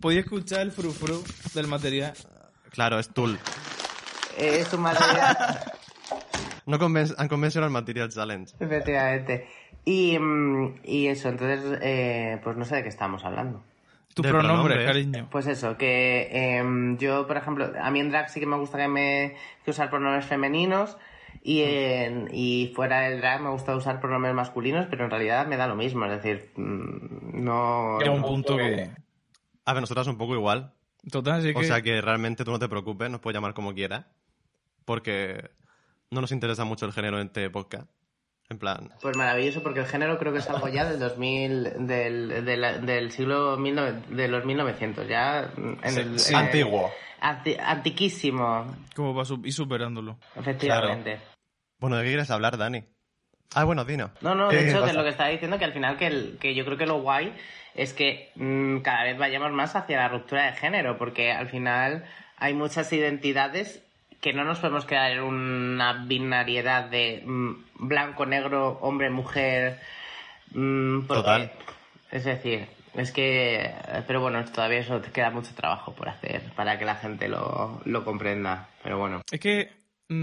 Podía 0.00 0.20
escuchar 0.20 0.60
el 0.60 0.70
frufru 0.70 1.22
del 1.54 1.66
material. 1.66 2.12
Claro, 2.70 2.98
es 2.98 3.08
Tool. 3.08 3.38
Eh, 4.36 4.60
es 4.60 4.72
un 4.72 4.82
material, 4.82 5.36
No 6.66 6.78
conven 6.78 7.06
han 7.16 7.28
convencionado 7.28 7.66
el 7.66 7.72
Material 7.72 8.08
Challenge. 8.10 8.54
efectivamente. 8.60 9.48
Y, 9.84 10.18
mm, 10.18 10.80
y 10.84 11.06
eso, 11.08 11.30
entonces, 11.30 11.78
eh, 11.82 12.38
pues 12.44 12.56
no 12.56 12.64
sé 12.64 12.76
de 12.76 12.82
qué 12.82 12.88
estamos 12.90 13.24
hablando. 13.24 13.64
Tu 14.14 14.22
De 14.22 14.28
pronombre, 14.30 14.84
cariño. 14.84 15.28
Pues 15.30 15.46
eso, 15.46 15.76
que 15.76 16.28
em, 16.30 16.98
yo, 16.98 17.26
por 17.26 17.36
ejemplo, 17.36 17.72
a 17.80 17.90
mí 17.90 18.00
en 18.00 18.10
drag 18.10 18.28
sí 18.28 18.38
que 18.40 18.46
me 18.46 18.56
gusta 18.56 18.76
que 18.78 18.88
me 18.88 19.34
que 19.64 19.70
usar 19.70 19.90
pronombres 19.90 20.26
femeninos 20.26 20.98
y, 21.42 21.62
en, 21.62 22.28
y 22.32 22.72
fuera 22.74 23.00
del 23.00 23.20
drag 23.20 23.40
me 23.40 23.50
gusta 23.50 23.74
usar 23.76 24.00
pronombres 24.00 24.34
masculinos, 24.34 24.86
pero 24.90 25.04
en 25.04 25.10
realidad 25.10 25.46
me 25.46 25.56
da 25.56 25.66
lo 25.66 25.76
mismo, 25.76 26.04
es 26.06 26.22
decir, 26.22 26.50
mm, 26.56 27.42
no... 27.44 27.98
Llega 27.98 28.10
un 28.10 28.22
punto 28.22 28.56
que... 28.56 28.90
A 29.68 29.72
ver, 29.74 29.82
nosotras 29.82 30.06
un 30.06 30.16
poco 30.16 30.34
igual. 30.34 30.72
Total, 31.10 31.40
así 31.40 31.52
que... 31.52 31.58
O 31.60 31.62
sea 31.62 31.82
que 31.82 32.00
realmente 32.00 32.44
tú 32.44 32.50
no 32.50 32.58
te 32.58 32.68
preocupes, 32.68 33.10
nos 33.10 33.20
puedes 33.20 33.34
llamar 33.36 33.52
como 33.54 33.74
quieras. 33.74 34.06
Porque 34.84 35.50
no 36.10 36.20
nos 36.20 36.32
interesa 36.32 36.64
mucho 36.64 36.86
el 36.86 36.92
género 36.92 37.20
en 37.20 37.26
este 37.26 37.50
podcast. 37.50 37.86
En 38.50 38.58
plan, 38.58 38.90
Pues 39.02 39.14
maravilloso, 39.14 39.62
porque 39.62 39.80
el 39.80 39.86
género 39.86 40.18
creo 40.18 40.32
que 40.32 40.38
es 40.38 40.48
algo 40.48 40.68
ya 40.68 40.88
del 40.88 40.98
2000, 40.98 41.86
del, 41.86 42.44
del, 42.46 42.86
del 42.86 43.10
siglo 43.12 43.58
19 43.58 44.00
de 44.16 44.28
los 44.28 44.42
1900, 44.46 45.06
ya 45.06 45.52
en 45.54 45.98
el... 45.98 46.18
Sí. 46.18 46.32
eh, 46.32 46.36
antiguo. 46.36 46.90
anti- 47.20 47.56
antiquísimo, 47.60 48.74
Como 48.96 49.14
va 49.14 49.24
ir 49.44 49.52
superándolo. 49.52 50.18
efectivamente. 50.34 51.20
Bueno, 51.78 51.96
¿de 51.96 52.04
qué 52.04 52.08
quieres 52.08 52.30
hablar, 52.30 52.56
Dani? 52.56 52.84
Ah, 53.54 53.64
bueno, 53.64 53.84
Dino. 53.84 54.10
No, 54.20 54.34
no, 54.34 54.48
¿Qué 54.48 54.56
de 54.56 54.68
hecho, 54.70 54.80
pasa? 54.80 54.92
que 54.92 54.96
lo 54.98 55.04
que 55.04 55.10
estaba 55.10 55.28
diciendo, 55.30 55.58
que 55.58 55.64
al 55.64 55.72
final 55.72 55.96
que, 55.96 56.06
el- 56.06 56.38
que 56.40 56.54
yo 56.54 56.64
creo 56.64 56.76
que 56.78 56.86
lo 56.86 57.00
guay 57.00 57.32
es 57.74 57.92
que 57.94 58.30
mm, 58.34 58.78
cada 58.78 59.04
vez 59.04 59.16
vayamos 59.18 59.52
más 59.52 59.74
hacia 59.76 59.96
la 59.98 60.08
ruptura 60.08 60.46
de 60.46 60.52
género, 60.52 60.98
porque 60.98 61.32
al 61.32 61.48
final 61.48 62.04
hay 62.36 62.54
muchas 62.54 62.92
identidades 62.92 63.82
que 64.20 64.32
no 64.32 64.44
nos 64.44 64.58
podemos 64.58 64.84
quedar 64.84 65.12
en 65.12 65.20
una 65.20 66.04
binariedad 66.04 66.84
de 66.90 67.22
mm, 67.24 67.52
blanco, 67.78 68.26
negro, 68.26 68.78
hombre, 68.82 69.10
mujer. 69.10 69.78
mm, 70.52 71.02
porque- 71.06 71.20
Total. 71.22 71.52
Es 72.10 72.24
decir, 72.24 72.66
es 72.94 73.12
que. 73.12 73.70
Pero 74.06 74.20
bueno, 74.22 74.42
todavía 74.46 74.78
eso 74.78 75.00
te 75.00 75.10
queda 75.10 75.30
mucho 75.30 75.54
trabajo 75.54 75.92
por 75.94 76.08
hacer 76.08 76.42
para 76.56 76.78
que 76.78 76.84
la 76.86 76.94
gente 76.96 77.28
lo, 77.28 77.80
lo 77.84 78.04
comprenda. 78.04 78.68
Pero 78.82 78.98
bueno. 78.98 79.20
Es 79.30 79.40
que 79.40 79.70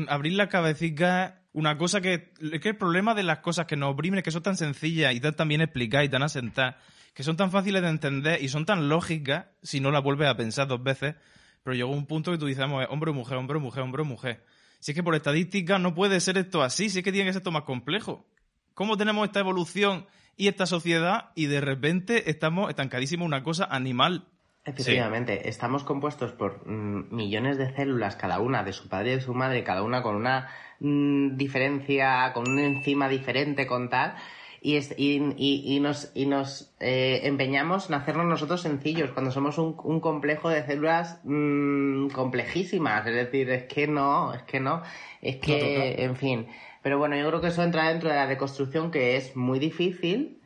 abrir 0.07 0.33
la 0.33 0.49
cabecita, 0.49 1.41
una 1.55 1.77
cosa 1.77 2.01
que... 2.01 2.33
Es 2.39 2.59
que 2.61 2.69
el 2.69 2.77
problema 2.77 3.15
de 3.15 3.23
las 3.23 3.39
cosas 3.39 3.65
que 3.65 3.75
nos 3.75 3.93
oprimen 3.93 4.21
que 4.21 4.31
son 4.31 4.43
tan 4.43 4.57
sencillas 4.57 5.13
y 5.15 5.19
tan, 5.19 5.47
bien 5.47 5.61
explicadas 5.61 6.05
y 6.05 6.09
tan 6.09 6.21
asentadas, 6.21 6.75
que 7.13 7.23
son 7.23 7.37
tan 7.37 7.49
fáciles 7.49 7.81
de 7.81 7.89
entender 7.89 8.43
y 8.43 8.49
son 8.49 8.65
tan 8.65 8.89
lógicas 8.89 9.47
si 9.63 9.79
no 9.79 9.89
las 9.89 10.03
vuelves 10.03 10.27
a 10.27 10.35
pensar 10.35 10.67
dos 10.67 10.83
veces. 10.83 11.15
Pero 11.63 11.75
llegó 11.75 11.91
un 11.91 12.05
punto 12.05 12.31
que 12.31 12.37
tú 12.37 12.45
dices, 12.45 12.63
hombre 12.63 13.11
o 13.11 13.13
mujer, 13.13 13.37
hombre 13.37 13.57
o 13.57 13.61
mujer, 13.61 13.83
hombre 13.83 14.01
o 14.01 14.05
mujer. 14.05 14.45
Si 14.79 14.91
es 14.91 14.95
que 14.95 15.01
por 15.01 15.15
estadística 15.15 15.79
no 15.79 15.95
puede 15.95 16.19
ser 16.19 16.37
esto 16.37 16.61
así, 16.61 16.89
si 16.89 16.99
es 16.99 17.03
que 17.03 17.11
tiene 17.11 17.27
que 17.27 17.33
ser 17.33 17.39
esto 17.39 17.51
más 17.51 17.63
complejo. 17.63 18.27
¿Cómo 18.73 18.97
tenemos 18.97 19.25
esta 19.25 19.39
evolución 19.39 20.05
y 20.37 20.47
esta 20.47 20.65
sociedad 20.65 21.31
y 21.35 21.45
de 21.45 21.61
repente 21.61 22.29
estamos 22.29 22.69
estancadísimos 22.69 23.25
en 23.25 23.27
una 23.27 23.43
cosa 23.43 23.65
animal. 23.65 24.27
Efectivamente, 24.65 25.47
estamos 25.47 25.83
compuestos 25.83 26.31
por 26.31 26.67
mm, 26.67 27.15
millones 27.15 27.57
de 27.57 27.71
células, 27.75 28.15
cada 28.15 28.39
una 28.39 28.63
de 28.63 28.73
su 28.73 28.89
padre 28.89 29.11
y 29.11 29.15
de 29.15 29.21
su 29.21 29.33
madre, 29.35 29.63
cada 29.63 29.83
una 29.83 30.01
con 30.01 30.15
una 30.15 30.47
mm, 30.79 31.37
diferencia, 31.37 32.31
con 32.33 32.49
una 32.49 32.65
enzima 32.65 33.07
diferente, 33.07 33.67
con 33.67 33.89
tal, 33.89 34.15
y, 34.61 34.77
es- 34.77 34.95
y, 34.97 35.21
y- 35.37 35.75
y 35.75 35.79
nos, 35.79 36.11
y 36.15 36.25
nos 36.25 36.73
eh, 36.79 37.21
empeñamos 37.25 37.89
en 37.89 37.95
hacernos 37.95 38.25
nosotros 38.25 38.61
sencillos, 38.61 39.11
cuando 39.11 39.29
somos 39.29 39.59
un, 39.59 39.75
un 39.83 39.99
complejo 39.99 40.49
de 40.49 40.65
células 40.65 41.19
mm, 41.23 42.07
complejísimas, 42.07 43.05
es 43.05 43.13
decir, 43.13 43.49
es 43.51 43.63
que 43.65 43.85
no, 43.87 44.33
es 44.33 44.41
que 44.43 44.59
no, 44.59 44.81
es 45.21 45.35
que, 45.37 46.03
en 46.03 46.15
fin. 46.15 46.47
Pero 46.81 46.97
bueno, 46.97 47.15
yo 47.15 47.27
creo 47.27 47.41
que 47.41 47.47
eso 47.49 47.61
entra 47.61 47.89
dentro 47.89 48.09
de 48.09 48.15
la 48.15 48.25
deconstrucción, 48.27 48.89
que 48.89 49.15
es 49.17 49.35
muy 49.35 49.59
difícil, 49.59 50.41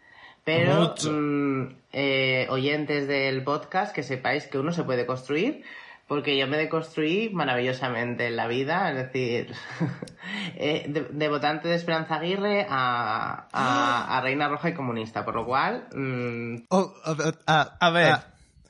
pero 0.56 0.96
mm, 1.12 1.63
eh, 1.94 2.48
oyentes 2.50 3.08
del 3.08 3.44
podcast, 3.44 3.94
que 3.94 4.01
sepáis 4.03 4.46
que 4.48 4.58
uno 4.58 4.72
se 4.72 4.84
puede 4.84 5.06
construir, 5.06 5.63
porque 6.08 6.36
yo 6.38 6.48
me 6.48 6.58
deconstruí 6.58 7.29
maravillosamente 7.32 8.25
en 8.25 8.36
la 8.36 8.48
vida, 8.48 8.89
es 8.89 8.96
decir, 8.98 9.53
eh, 10.56 10.86
de, 10.88 11.01
de 11.12 11.29
votante 11.29 11.68
de 11.68 11.75
Esperanza 11.75 12.15
Aguirre 12.15 12.65
a, 12.68 13.48
a- 13.51 14.18
a 14.18 14.22
Reina 14.22 14.48
Roja 14.50 14.70
y 14.70 14.74
comunista, 14.74 15.24
por 15.24 15.36
lo 15.36 15.46
cual, 15.46 15.86
mm, 15.94 16.63
Oh, 16.70 16.94
a 17.06 17.13
ver, 17.13 17.36
A 17.46 17.89
ver. 17.91 18.15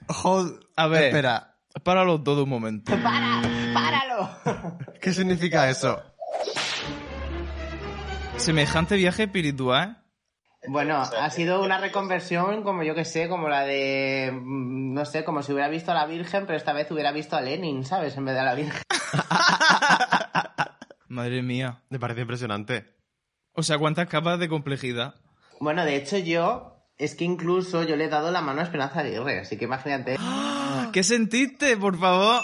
hold- 0.07 0.59
A 0.75 0.87
ver. 0.87 1.03
Espera, 1.05 1.55
Páralo 1.83 2.21
todo 2.21 2.43
un 2.43 2.49
momento. 2.49 2.91
¡para! 3.03 3.41
¡Páralo! 3.73 4.29
¿qué 4.99 5.13
significa 5.13 5.69
eso? 5.69 6.01
Semejante 8.37 8.95
viaje 8.95 9.23
espiritual. 9.23 9.98
Bueno, 10.67 11.01
ha 11.01 11.29
sido 11.29 11.63
una 11.63 11.77
reconversión 11.77 12.63
como 12.63 12.83
yo 12.83 12.93
que 12.93 13.05
sé, 13.05 13.29
como 13.29 13.47
la 13.47 13.63
de, 13.63 14.31
mm, 14.33 14.93
no 14.93 15.05
sé, 15.05 15.23
como 15.23 15.41
si 15.41 15.53
hubiera 15.53 15.69
visto 15.69 15.91
a 15.91 15.95
la 15.95 16.05
Virgen, 16.05 16.45
pero 16.45 16.57
esta 16.57 16.73
vez 16.73 16.91
hubiera 16.91 17.11
visto 17.11 17.37
a 17.37 17.41
Lenin, 17.41 17.85
¿sabes? 17.85 18.17
En 18.17 18.25
vez 18.25 18.35
de 18.35 18.41
a 18.41 18.43
la 18.43 18.55
Virgen. 18.55 18.81
Madre 21.07 21.41
mía. 21.41 21.81
Me 21.89 21.99
parece 21.99 22.21
impresionante. 22.21 22.85
O 23.53 23.63
sea, 23.63 23.77
cuántas 23.77 24.07
capas 24.07 24.37
de 24.39 24.49
complejidad. 24.49 25.15
Bueno, 25.59 25.85
de 25.85 25.95
hecho 25.95 26.17
yo, 26.17 26.85
es 26.97 27.15
que 27.15 27.23
incluso 27.23 27.83
yo 27.83 27.95
le 27.95 28.05
he 28.05 28.09
dado 28.09 28.29
la 28.31 28.41
mano 28.41 28.59
a 28.61 28.63
Esperanza 28.63 28.99
Aguirre, 28.99 29.39
así 29.39 29.57
que 29.57 29.65
imagínate. 29.65 30.17
¿Qué 30.93 31.03
sentiste, 31.03 31.77
por 31.77 31.97
favor? 31.97 32.41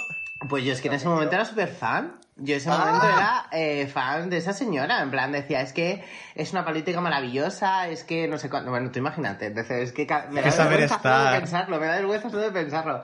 Pues 0.49 0.63
yo 0.63 0.73
es 0.73 0.81
que 0.81 0.87
en 0.87 0.95
ese 0.95 1.07
momento 1.07 1.35
era 1.35 1.45
súper 1.45 1.69
fan. 1.69 2.19
Yo 2.37 2.55
en 2.55 2.57
ese 2.59 2.69
momento 2.69 3.07
era 3.07 3.47
eh, 3.51 3.87
fan 3.87 4.29
de 4.29 4.37
esa 4.37 4.51
señora. 4.51 5.01
En 5.01 5.09
plan, 5.09 5.31
decía, 5.31 5.61
es 5.61 5.71
que 5.71 6.03
es 6.35 6.51
una 6.51 6.65
política 6.65 6.99
maravillosa, 6.99 7.87
es 7.87 8.03
que 8.03 8.27
no 8.27 8.37
sé 8.37 8.49
cuándo. 8.49 8.71
Bueno, 8.71 8.91
tú 8.91 8.99
imagínate. 8.99 9.53
Es 9.81 9.93
que 9.93 10.05
me 10.31 10.41
da 10.41 10.49
vergüenza 10.65 10.99
solo 11.01 11.31
de 11.31 11.39
pensarlo, 11.39 11.79
me 11.79 11.85
da 11.87 11.95
vergüenza 11.95 12.29
solo 12.29 12.43
de 12.43 12.51
pensarlo. 12.51 13.03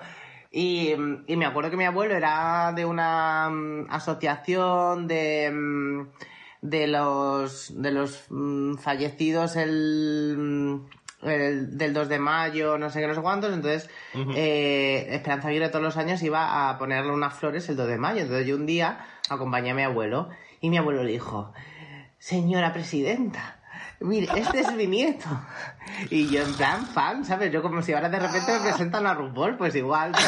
Y, 0.52 0.92
y 1.28 1.38
me 1.38 1.46
acuerdo 1.46 1.72
que 1.72 1.78
mi 1.78 1.86
abuelo 1.86 2.14
era 2.14 2.74
de 2.76 2.84
una 2.84 3.50
mm, 3.50 3.88
asociación 3.90 5.08
de, 5.08 5.50
mm, 5.50 6.08
de 6.62 6.88
los, 6.88 7.82
de 7.82 7.92
los 7.92 8.26
mm, 8.30 8.76
fallecidos 8.76 9.56
el, 9.56 10.82
el- 11.24 11.78
del 11.78 11.94
2 11.94 12.10
de 12.10 12.20
mayo, 12.20 12.78
no 12.78 12.90
sé 12.90 13.00
qué, 13.02 13.08
no 13.08 13.16
sé 13.16 13.22
cuántos. 13.22 13.54
Entonces, 13.54 13.90
eh, 14.36 15.08
Esperanza 15.12 15.48
Aguirre 15.50 15.70
todos 15.70 15.84
los 15.84 15.98
años 15.98 16.22
iba 16.24 16.70
a 16.70 16.78
ponerle 16.78 17.12
unas 17.12 17.34
flores 17.34 17.68
el 17.70 17.76
2 17.76 17.88
de 17.88 17.98
mayo. 17.98 18.22
Entonces 18.22 18.48
yo 18.48 18.56
un 18.56 18.66
día 18.66 19.06
acompañé 19.30 19.72
a 19.72 19.76
mi 19.76 19.84
abuelo 19.84 20.30
y 20.60 20.70
mi 20.70 20.78
abuelo 20.78 21.04
le 21.04 21.12
dijo, 21.12 21.54
señora 22.18 22.74
presidenta, 22.74 23.60
mire, 24.00 24.28
este 24.36 24.60
es 24.62 24.74
mi 24.74 24.88
nieto. 24.88 25.28
Y 26.10 26.28
yo 26.30 26.42
en 26.44 26.54
plan 26.56 26.86
fan, 26.86 27.26
¿sabes? 27.26 27.52
Yo 27.52 27.62
como 27.62 27.82
si 27.82 27.94
ahora 27.94 28.10
de 28.10 28.20
repente 28.20 28.52
me 28.54 28.60
presentan 28.70 29.06
a 29.08 29.14
RuPaul, 29.14 29.58
pues 29.58 29.76
igual. 29.76 30.12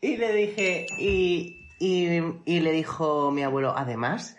y 0.00 0.16
le 0.16 0.32
dije, 0.34 0.86
y, 0.98 1.68
y, 1.78 2.08
y 2.44 2.60
le 2.60 2.72
dijo 2.72 3.30
mi 3.30 3.42
abuelo, 3.42 3.74
además, 3.76 4.36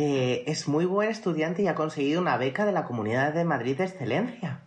eh, 0.00 0.44
es 0.46 0.68
muy 0.68 0.84
buen 0.84 1.10
estudiante 1.10 1.62
y 1.62 1.66
ha 1.66 1.74
conseguido 1.74 2.20
una 2.20 2.36
beca 2.36 2.64
de 2.64 2.70
la 2.70 2.84
Comunidad 2.84 3.34
de 3.34 3.44
Madrid 3.44 3.76
de 3.76 3.86
Excelencia. 3.86 4.60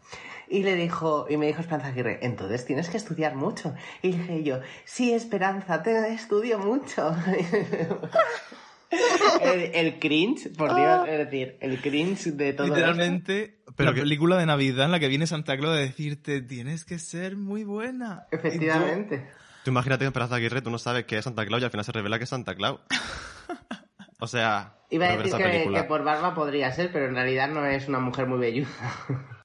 Y 0.50 0.63
le 0.63 0.75
dijo, 0.75 1.25
y 1.29 1.38
me 1.38 1.47
dijo 1.47 1.61
Esperanza 1.61 1.88
Aguirre, 1.88 2.19
entonces 2.21 2.65
tienes 2.65 2.89
que 2.89 2.97
estudiar 2.97 3.35
mucho. 3.35 3.73
Y 4.01 4.11
dije 4.11 4.43
yo, 4.43 4.59
sí, 4.83 5.13
Esperanza, 5.13 5.83
te 5.83 6.13
estudio 6.13 6.59
mucho. 6.59 7.15
el, 9.41 9.71
el 9.73 10.00
cringe, 10.00 10.50
por 10.57 10.75
Dios, 10.75 11.07
es 11.07 11.19
decir, 11.19 11.55
el 11.61 11.79
cringe 11.79 12.33
de 12.33 12.51
todo 12.51 12.67
esto. 12.67 12.75
Literalmente, 12.75 13.61
Pero 13.77 13.93
la 13.93 14.01
película 14.01 14.38
de 14.38 14.45
Navidad 14.45 14.88
en 14.88 14.91
la 14.91 15.00
que 15.00 15.07
viene 15.07 15.27
Santa 15.27 15.55
Claus 15.55 15.77
a 15.77 15.79
decirte, 15.79 16.41
tienes 16.41 16.83
que 16.83 17.00
ser 17.00 17.38
muy 17.38 17.63
buena. 17.63 18.27
Efectivamente. 18.31 19.29
Tú 19.63 19.71
imagínate 19.71 20.03
que 20.03 20.07
Esperanza 20.07 20.35
Aguirre, 20.35 20.61
tú 20.61 20.71
no 20.71 20.77
sabes 20.77 21.05
qué 21.05 21.19
es 21.19 21.23
Santa 21.23 21.45
Claus 21.45 21.61
y 21.61 21.65
al 21.65 21.71
final 21.71 21.85
se 21.85 21.93
revela 21.93 22.17
que 22.17 22.25
es 22.25 22.29
Santa 22.29 22.53
Claus. 22.53 22.81
O 24.21 24.27
sea, 24.27 24.75
Iba 24.91 25.07
a 25.07 25.17
decir 25.17 25.35
que, 25.35 25.83
por 25.87 26.03
barba 26.03 26.35
podría 26.35 26.71
ser, 26.71 26.91
pero 26.91 27.07
en 27.07 27.15
realidad 27.15 27.49
no 27.49 27.65
es 27.65 27.87
una 27.87 27.99
mujer 27.99 28.27
muy 28.27 28.39
velluda. 28.39 28.69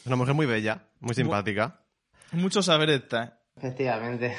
Es 0.00 0.06
una 0.06 0.16
mujer 0.16 0.32
muy 0.34 0.46
bella, 0.46 0.86
muy 1.00 1.14
simpática. 1.14 1.82
Mucho 2.32 2.62
saber 2.62 2.88
está. 2.88 3.38
Efectivamente. 3.54 4.34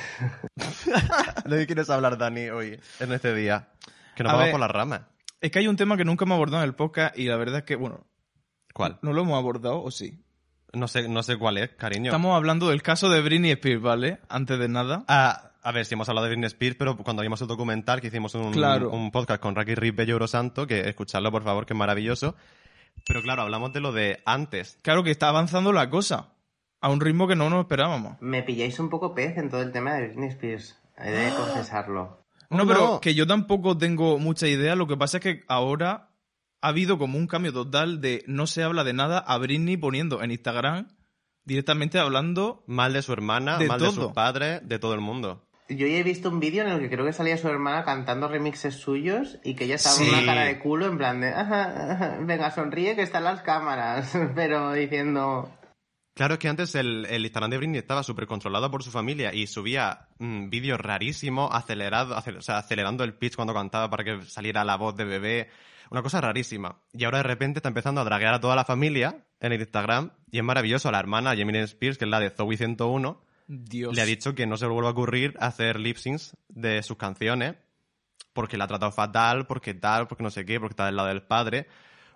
¿De 1.46 1.60
qué 1.60 1.68
quieres 1.68 1.90
hablar, 1.92 2.18
Dani, 2.18 2.50
hoy, 2.50 2.80
en 3.00 3.12
este 3.12 3.36
día? 3.36 3.70
Que 4.16 4.24
nos 4.24 4.32
A 4.32 4.34
vamos 4.34 4.46
ver. 4.46 4.52
por 4.54 4.60
las 4.60 4.72
ramas. 4.72 5.02
Es 5.40 5.52
que 5.52 5.60
hay 5.60 5.68
un 5.68 5.76
tema 5.76 5.98
que 5.98 6.04
nunca 6.04 6.26
hemos 6.26 6.36
abordado 6.36 6.64
en 6.64 6.70
el 6.70 6.76
podcast 6.76 7.18
y 7.18 7.26
la 7.26 7.38
verdad 7.38 7.60
es 7.60 7.64
que, 7.66 7.76
bueno, 7.76 8.08
¿Cuál? 8.74 8.98
no 9.04 9.14
lo 9.14 9.22
hemos 9.22 9.38
abordado, 9.38 9.84
¿o 9.84 9.92
sí? 9.92 10.26
No 10.74 10.88
sé, 10.88 11.08
no 11.08 11.22
sé 11.22 11.38
cuál 11.38 11.60
es, 11.60 11.70
cariño. 11.70 12.06
Estamos 12.10 12.36
hablando 12.36 12.70
del 12.70 12.82
caso 12.82 13.10
de 13.10 13.22
Britney 13.22 13.52
Spears, 13.52 13.82
¿vale? 13.84 14.20
Antes 14.30 14.58
de 14.58 14.68
nada. 14.68 15.06
Ah, 15.08 15.51
a 15.64 15.72
ver, 15.72 15.86
si 15.86 15.94
hemos 15.94 16.08
hablado 16.10 16.26
de 16.26 16.32
Britney 16.32 16.48
Spears, 16.48 16.76
pero 16.78 16.98
cuando 16.98 17.22
vimos 17.22 17.42
el 17.42 17.48
documental 17.48 18.02
que 18.02 18.08
hicimos 18.08 18.34
un, 18.36 18.52
Claro. 18.52 18.90
un 18.92 19.12
podcast 19.12 19.42
con 19.42 19.56
Raki 19.56 19.76
Rip 19.76 19.96
Bello 19.96 20.28
Santo, 20.28 20.66
que 20.68 20.88
escuchadlo 20.90 21.32
por 21.32 21.44
favor, 21.44 21.66
que 21.66 21.74
es 21.74 21.78
maravilloso. 21.78 22.36
Pero 23.08 23.22
claro, 23.22 23.44
hablamos 23.44 23.72
de 23.74 23.80
lo 23.80 23.92
de 23.92 24.22
antes. 24.26 24.78
Claro 24.82 25.04
que 25.04 25.12
está 25.12 25.30
avanzando 25.30 25.72
la 25.72 25.90
cosa. 25.90 26.34
A 26.82 26.90
un 26.90 27.00
ritmo 27.00 27.28
que 27.28 27.36
no 27.36 27.50
nos 27.50 27.62
esperábamos. 27.62 28.18
Me 28.22 28.42
pilláis 28.44 28.80
un 28.80 28.90
poco 28.90 29.14
pez 29.14 29.38
en 29.38 29.50
todo 29.50 29.62
el 29.62 29.72
tema 29.72 29.94
de 29.94 30.08
Britney 30.08 30.30
Spears. 30.30 30.78
He 30.98 31.10
de 31.12 31.32
confesarlo. 31.36 32.26
No, 32.50 32.64
Oh, 32.64 32.68
pero 32.68 32.80
no. 32.80 33.00
que 33.02 33.14
yo 33.16 33.26
tampoco 33.28 33.78
tengo 33.78 34.18
mucha 34.20 34.48
idea. 34.48 34.76
Lo 34.76 34.88
que 34.88 34.98
pasa 34.98 35.18
es 35.18 35.24
que 35.24 35.44
ahora 35.48 36.10
ha 36.60 36.68
habido 36.68 36.98
como 36.98 37.18
un 37.18 37.28
cambio 37.28 37.54
total 37.54 38.02
de 38.02 38.24
no 38.28 38.46
se 38.48 38.64
habla 38.64 38.84
de 38.84 38.94
nada 38.94 39.20
a 39.20 39.38
Britney 39.38 39.78
poniendo 39.78 40.22
en 40.22 40.32
Instagram 40.32 40.88
directamente 41.46 41.98
hablando. 42.00 42.64
Mal 42.68 42.94
de 42.94 43.02
su 43.04 43.14
hermana, 43.14 43.58
De 43.58 43.68
mal 43.68 43.80
de 43.80 43.92
sus 43.92 44.12
padres, 44.12 44.68
de 44.68 44.80
todo 44.80 44.94
el 44.94 45.02
mundo. 45.02 45.48
Yo 45.76 45.88
ya 45.88 45.98
he 45.98 46.04
visto 46.04 46.30
un 46.30 46.40
vídeo 46.40 46.64
en 46.66 46.70
el 46.72 46.80
que 46.80 46.90
creo 46.90 47.06
que 47.06 47.14
salía 47.14 47.38
su 47.38 47.48
hermana 47.48 47.84
cantando 47.84 48.28
remixes 48.28 48.76
suyos 48.76 49.40
y 49.44 49.56
que 49.56 49.66
ella 49.66 49.76
estaba 49.76 49.96
con 49.98 50.06
Sí. 50.06 50.12
una 50.14 50.26
cara 50.26 50.42
de 50.46 50.60
culo 50.60 50.86
en 50.88 50.98
plan 50.98 51.22
de, 51.22 51.30
"Ajá, 51.30 51.92
ajá, 51.94 52.18
venga, 52.22 52.52
sonríe 52.52 52.96
que 52.96 53.02
están 53.04 53.24
las 53.24 53.42
cámaras, 53.42 54.12
pero 54.36 54.74
diciendo, 54.74 55.52
Claro, 56.14 56.34
es 56.34 56.40
que 56.42 56.50
antes 56.50 56.76
el, 56.76 57.06
el 57.10 57.22
Instagram 57.24 57.50
de 57.52 57.58
Britney 57.58 57.80
estaba 57.80 58.04
súper 58.04 58.28
controlado 58.28 58.70
por 58.70 58.84
su 58.84 58.92
familia 58.92 59.34
y 59.34 59.48
subía 59.48 60.10
mm, 60.20 60.50
vídeos 60.50 60.80
rarísimos, 60.80 61.50
acelerado, 61.54 62.16
ace- 62.18 62.36
o 62.38 62.42
sea, 62.42 62.58
acelerando 62.58 63.06
el 63.06 63.14
pitch 63.14 63.36
cuando 63.38 63.54
cantaba 63.54 63.90
para 63.90 64.04
que 64.04 64.22
saliera 64.26 64.66
la 64.66 64.76
voz 64.76 64.96
de 64.98 65.06
bebé. 65.06 65.50
Una 65.90 66.04
cosa 66.04 66.20
rarísima. 66.22 66.82
Y 66.94 67.06
ahora 67.06 67.20
de 67.20 67.24
repente 67.24 67.60
está 67.60 67.70
empezando 67.70 68.02
a 68.02 68.04
draguear 68.04 68.34
a 68.34 68.40
toda 68.42 68.56
la 68.58 68.66
familia 68.66 69.24
en 69.40 69.54
el 69.54 69.60
Instagram 69.62 70.12
y 70.30 70.38
es 70.38 70.44
maravilloso. 70.44 70.92
La 70.92 71.00
hermana 71.00 71.34
Jamie 71.36 71.62
Spears, 71.64 71.98
que 71.98 72.06
es 72.06 72.12
la 72.12 72.20
de 72.20 72.30
Zoe 72.30 72.58
101, 72.58 73.21
Dios. 73.54 73.94
le 73.94 74.02
ha 74.02 74.06
dicho 74.06 74.34
que 74.34 74.48
no 74.48 74.56
se 74.56 74.66
le 74.66 74.72
vuelva 74.72 74.90
a 74.90 74.94
ocurrir 74.94 75.36
hacer 75.40 75.80
lip 75.80 75.98
syncs 75.98 76.38
de 76.48 76.82
sus 76.84 76.98
canciones 76.98 77.56
porque 78.34 78.58
la 78.58 78.64
ha 78.64 78.68
tratado 78.68 78.92
fatal, 78.92 79.46
porque 79.46 79.74
tal, 79.74 80.08
porque 80.08 80.24
no 80.24 80.32
sé 80.32 80.46
qué, 80.46 80.60
porque 80.60 80.74
está 80.74 80.86
del 80.86 80.96
lado 80.96 81.10
del 81.10 81.24
padre. 81.24 81.68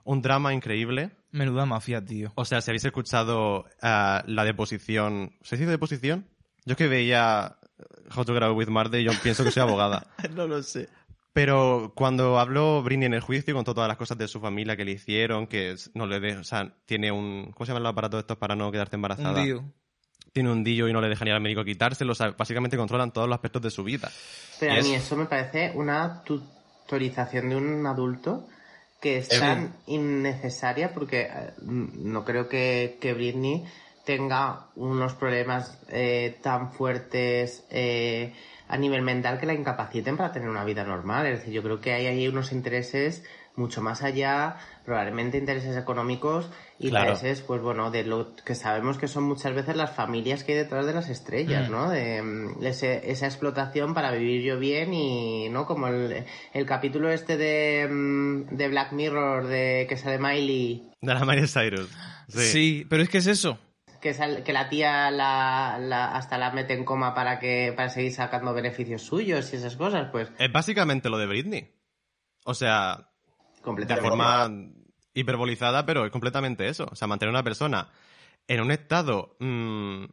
Un 0.04 0.22
drama 0.22 0.54
increíble. 0.54 1.12
Menuda 1.32 1.66
mafia, 1.66 2.04
tío. 2.04 2.32
O 2.36 2.46
sea, 2.46 2.62
si 2.62 2.72
habéis 2.72 2.86
escuchado 2.86 3.66
ah, 3.82 4.24
la 4.28 4.46
deposición... 4.46 5.36
¿Se 5.42 5.58
dice 5.58 5.70
deposición? 5.70 6.28
Yo 6.66 6.74
es 6.74 6.78
que 6.78 6.88
veía 6.88 7.58
How 8.16 8.24
to 8.24 8.34
Away 8.34 8.52
with 8.52 8.70
Murder 8.70 9.02
y 9.02 9.04
yo 9.04 9.12
pienso 9.22 9.44
que 9.44 9.52
soy 9.52 9.64
abogada. 9.64 10.08
no 10.36 10.48
lo 10.48 10.62
sé. 10.64 10.88
Pero 11.34 11.92
cuando 11.96 12.40
habló 12.40 12.82
Britney 12.82 13.08
en 13.08 13.14
el 13.14 13.20
juicio, 13.20 13.54
contó 13.54 13.74
todas 13.74 13.90
las 13.90 13.98
cosas 13.98 14.18
de 14.18 14.30
su 14.30 14.40
familia 14.40 14.78
que 14.78 14.86
le 14.86 14.92
hicieron, 14.92 15.48
que 15.48 15.76
no 15.94 16.06
le 16.06 16.22
de, 16.22 16.38
o 16.38 16.44
sea, 16.46 16.74
tiene 16.86 17.12
un, 17.12 17.52
¿cómo 17.52 17.66
se 17.66 17.72
llaman 17.72 17.84
los 17.84 17.92
aparatos 17.92 18.22
estos 18.22 18.38
para 18.38 18.56
no 18.56 18.72
quedarte 18.72 18.96
embarazada? 18.96 19.42
Un. 19.42 19.74
Tiene 20.36 20.52
un 20.52 20.66
dillo 20.66 20.90
y 20.90 20.92
no 20.92 21.00
le 21.00 21.08
dejan 21.08 21.30
ir 21.30 21.34
al 21.34 21.40
médico 21.40 21.62
a 21.62 21.66
quitárselo, 21.66 22.12
o 22.12 22.16
sea, 22.16 22.32
básicamente 22.32 22.76
controlan 22.76 23.12
todos 23.14 23.26
los 23.30 23.36
aspectos 23.36 23.62
de 23.62 23.72
su 23.72 23.86
vida. 23.86 24.12
pero 24.60 24.74
Y 24.74 24.76
a 24.76 24.80
es- 24.82 24.86
mí 24.86 24.94
eso 24.96 25.16
me 25.16 25.28
parece 25.28 25.72
una 25.76 26.24
tutorización 26.26 27.48
de 27.50 27.56
un 27.56 27.88
adulto 27.88 28.46
que 29.00 29.16
es 29.18 29.30
tan 29.30 29.78
innecesaria 29.86 30.94
porque 30.94 31.22
eh, 31.22 31.54
no 31.62 32.26
creo 32.26 32.50
que, 32.50 32.98
que 33.00 33.14
Britney 33.14 33.64
tenga 34.04 34.68
unos 34.76 35.14
problemas 35.14 35.80
eh, 35.88 36.38
tan 36.44 36.74
fuertes 36.74 37.66
eh, 37.70 38.34
a 38.68 38.78
nivel 38.78 39.04
mental 39.04 39.40
que 39.40 39.46
la 39.46 39.54
incapaciten 39.54 40.18
para 40.18 40.34
tener 40.34 40.50
una 40.50 40.66
vida 40.66 40.84
normal. 40.84 41.28
Es 41.28 41.40
decir, 41.40 41.54
yo 41.54 41.64
creo 41.64 41.80
que 41.80 41.94
hay 41.94 42.08
ahí 42.08 42.28
unos 42.28 42.52
intereses 42.52 43.24
mucho 43.56 43.82
más 43.82 44.04
allá, 44.04 44.58
probablemente 44.84 45.38
intereses 45.38 45.78
económicos 45.78 46.50
y 46.78 46.90
Claro. 46.90 47.12
intereses, 47.12 47.42
pues 47.42 47.62
bueno, 47.62 47.90
de 47.92 48.04
lo 48.04 48.36
que 48.36 48.54
sabemos 48.56 48.98
que 48.98 49.08
son 49.08 49.24
muchas 49.24 49.54
veces 49.56 49.76
las 49.76 49.92
familias 49.96 50.44
que 50.44 50.52
hay 50.54 50.58
detrás 50.58 50.86
de 50.86 50.94
las 50.94 51.10
estrellas, 51.10 51.70
Mm. 51.70 51.72
¿no? 51.72 51.90
De 51.90 52.22
mm, 52.22 52.64
ese- 52.66 53.10
esa 53.12 53.26
explotación 53.28 53.94
para 53.94 54.12
vivir 54.12 54.42
yo 54.44 54.60
bien 54.60 54.94
y, 54.94 55.50
¿no? 55.50 55.66
Como 55.66 55.88
el, 55.88 56.26
el 56.54 56.66
capítulo 56.66 57.10
este 57.10 57.38
de, 57.38 57.88
mm, 57.90 58.56
de 58.56 58.68
Black 58.68 58.92
Mirror 58.92 59.48
de 59.48 59.86
que 59.88 59.98
sale 59.98 60.18
Miley, 60.20 60.92
De 61.02 61.14
la 61.14 61.24
Miley 61.26 61.48
Cyrus. 61.48 61.90
Sí. 62.28 62.40
Sí. 62.40 62.88
pero 62.90 63.04
es 63.04 63.10
que 63.10 63.20
es 63.20 63.28
eso. 63.28 63.58
que, 64.02 64.14
sal- 64.14 64.44
que 64.44 64.54
la 64.54 64.70
tía 64.70 65.10
la, 65.10 65.80
la- 65.80 66.16
hasta 66.16 66.38
la 66.38 66.52
mete 66.52 66.74
en 66.76 66.86
coma 66.86 67.16
para 67.16 67.40
que 67.40 67.74
para 67.76 67.90
seguir 67.90 68.12
sacando 68.14 68.54
beneficios 68.54 69.02
suyos 69.02 69.52
y 69.52 69.56
esas 69.56 69.76
cosas, 69.78 70.10
pues 70.12 70.30
Es 70.38 70.52
básicamente 70.52 71.10
lo 71.10 71.18
de 71.18 71.26
Britney. 71.26 71.72
O 72.44 72.54
sea, 72.54 73.10
de 73.66 73.98
forma 73.98 74.50
hiperbolizada, 75.14 75.86
pero 75.86 76.06
es 76.06 76.12
completamente 76.12 76.68
eso. 76.68 76.88
O 76.92 76.96
sea, 76.96 77.08
mantener 77.08 77.30
a 77.30 77.38
una 77.38 77.44
persona 77.44 77.90
en 78.48 78.62
un 78.62 78.72
estado... 78.72 79.36
mm, 79.40 80.06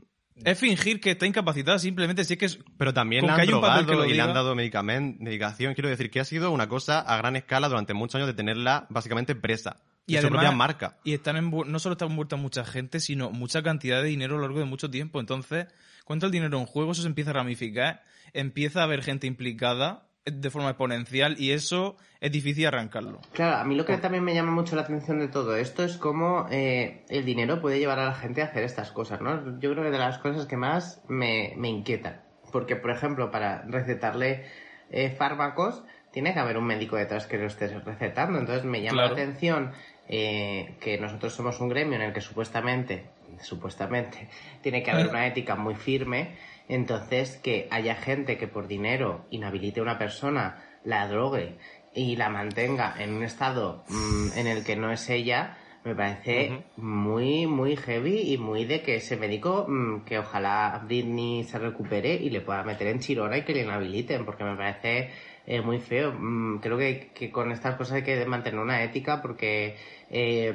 Es 0.45 0.59
fingir 0.59 1.01
que 1.01 1.11
está 1.11 1.27
incapacitada 1.27 1.79
simplemente 1.79 2.25
si 2.25 2.35
es 2.35 2.39
que 2.39 2.47
es... 2.47 2.59
pero 2.79 2.95
también 2.95 3.27
que 3.27 3.31
han 3.31 3.47
drogado 3.47 3.87
que 3.87 3.95
lo 3.95 4.05
y 4.07 4.15
le 4.15 4.23
han 4.23 4.33
dado 4.33 4.55
medicación. 4.55 5.75
Quiero 5.75 5.89
decir 5.89 6.11
que 6.11 6.21
ha 6.21 6.25
sido 6.25 6.51
una 6.51 6.69
cosa 6.69 7.01
a 7.01 7.17
gran 7.17 7.37
escala 7.37 7.69
durante 7.69 7.95
muchos 7.95 8.15
años 8.17 8.29
de 8.29 8.35
tenerla 8.35 8.87
básicamente 8.91 9.35
presa. 9.35 9.83
Y 10.07 10.15
de 10.15 10.23
su 10.23 10.29
propia 10.31 10.51
marca. 10.51 10.99
Y 11.05 11.15
están 11.15 11.51
no 11.51 11.79
solo 11.79 11.93
está 11.93 12.07
envuelta 12.07 12.37
mucha 12.37 12.65
gente, 12.65 12.99
sino 12.99 13.31
mucha 13.31 13.63
cantidad 13.63 14.03
de 14.03 14.09
dinero 14.09 14.35
a 14.35 14.39
lo 14.39 14.43
largo 14.43 14.59
de 14.59 14.65
mucho 14.65 14.91
tiempo. 14.91 15.21
Entonces, 15.21 15.69
cuando 16.05 16.27
el 16.27 16.33
dinero 16.33 16.59
en 16.59 16.67
juego, 16.67 16.91
eso 16.93 17.03
se 17.03 17.09
empieza 17.09 17.31
a 17.31 17.35
ramificar, 17.35 18.03
empieza 18.33 18.81
a 18.81 18.85
haber 18.85 19.03
gente 19.03 19.29
implicada 19.29 20.09
de 20.25 20.51
forma 20.51 20.69
exponencial 20.71 21.35
y 21.39 21.51
eso 21.53 21.97
es 22.21 22.31
difícil 22.31 22.67
arrancarlo. 22.67 23.21
Claro, 23.33 23.57
a 23.57 23.65
mí 23.65 23.75
lo 23.75 23.85
que 23.85 23.97
también 23.99 24.23
me 24.23 24.35
llama 24.35 24.53
mucho 24.53 24.77
la 24.77 24.83
atención 24.83 25.19
de 25.19 25.29
todo 25.29 25.57
esto 25.57 25.83
es 25.83 25.97
cómo 25.97 26.47
eh, 26.51 27.05
el 27.09 27.25
dinero 27.25 27.61
puede 27.61 27.79
llevar 27.81 27.99
a 27.99 28.05
la 28.07 28.15
gente 28.15 28.43
a 28.43 28.47
hacer 28.47 28.63
estas 28.63 28.93
cosas, 28.93 29.21
¿no? 29.21 29.59
Yo 29.59 29.73
creo 29.73 29.83
que 29.85 29.91
de 29.91 29.99
las 29.99 30.19
cosas 30.19 30.47
que 30.47 30.57
más 30.57 31.03
me, 31.09 31.55
me 31.57 31.69
inquietan. 31.69 32.23
Porque, 32.53 32.77
por 32.77 32.91
ejemplo, 32.91 33.31
para 33.31 33.63
recetarle 33.63 34.45
eh, 34.91 35.11
fármacos, 35.11 35.83
tiene 36.13 36.33
que 36.35 36.39
haber 36.39 36.59
un 36.59 36.67
médico 36.67 36.97
detrás 36.97 37.27
que 37.27 37.39
lo 37.39 37.47
esté 37.47 37.67
recetando. 37.81 38.39
Entonces 38.39 38.65
me 38.65 38.81
llama 38.83 39.03
Claro. 39.03 39.17
la 39.17 39.23
atención 39.23 39.73
eh, 40.09 40.77
que 40.81 40.99
nosotros 40.99 41.33
somos 41.35 41.61
un 41.61 41.69
gremio 41.71 41.97
en 41.97 42.03
el 42.03 42.13
que 42.13 42.21
supuestamente, 42.21 43.07
supuestamente, 43.41 44.29
tiene 44.63 44.83
que 44.83 44.91
haber 44.91 45.07
una 45.11 45.27
ética 45.27 45.57
muy 45.57 45.75
firme. 45.75 46.37
Entonces, 46.69 47.37
que 47.37 47.69
haya 47.71 47.95
gente 47.97 48.39
que 48.39 48.49
por 48.49 48.67
dinero 48.67 49.27
inhabilite 49.31 49.81
a 49.81 49.83
una 49.83 49.99
persona, 49.99 50.65
la 50.85 51.07
drogue 51.09 51.59
y 51.95 52.17
la 52.17 52.29
mantenga 52.29 52.95
en 52.99 53.15
un 53.15 53.23
estado 53.23 53.85
mm, 53.89 54.39
en 54.39 54.47
el 54.47 54.65
que 54.65 54.77
no 54.77 54.91
es 54.91 55.09
ella, 55.11 55.59
me 55.85 55.97
parece 55.97 56.65
muy, 56.77 57.47
muy 57.47 57.77
heavy 57.77 58.33
y 58.33 58.39
muy 58.39 58.65
de 58.65 58.83
que 58.83 58.97
ese 58.97 59.17
médico, 59.17 59.67
mm, 59.69 60.05
que 60.05 60.19
ojalá 60.19 60.81
Britney 60.85 61.45
se 61.45 61.59
recupere 61.59 62.15
y 62.15 62.31
le 62.31 62.41
pueda 62.41 62.63
meter 62.63 62.87
en 62.87 63.01
chirona 63.01 63.39
y 63.39 63.43
que 63.43 63.53
le 63.53 63.63
inhabiliten, 63.63 64.25
porque 64.25 64.45
me 64.45 64.57
parece 64.57 65.11
eh, 65.45 65.61
muy 65.61 65.81
feo. 65.81 66.13
Mm, 66.13 66.61
creo 66.61 66.79
que, 66.79 67.11
que 67.13 67.31
con 67.33 67.51
estas 67.51 67.75
cosas 67.75 67.97
hay 67.97 68.03
que 68.05 68.25
mantener 68.27 68.61
una 68.61 68.83
ética 68.85 69.21
porque 69.21 69.77
eh, 70.09 70.55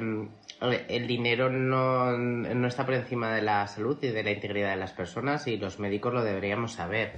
el 0.60 1.06
dinero 1.06 1.50
no, 1.50 2.16
no 2.16 2.66
está 2.68 2.84
por 2.84 2.94
encima 2.94 3.32
de 3.32 3.42
la 3.42 3.66
salud 3.68 3.96
y 4.02 4.08
de 4.08 4.22
la 4.24 4.30
integridad 4.32 4.70
de 4.70 4.76
las 4.76 4.92
personas 4.92 5.46
y 5.46 5.56
los 5.56 5.78
médicos 5.78 6.12
lo 6.12 6.22
deberíamos 6.22 6.72
saber. 6.72 7.16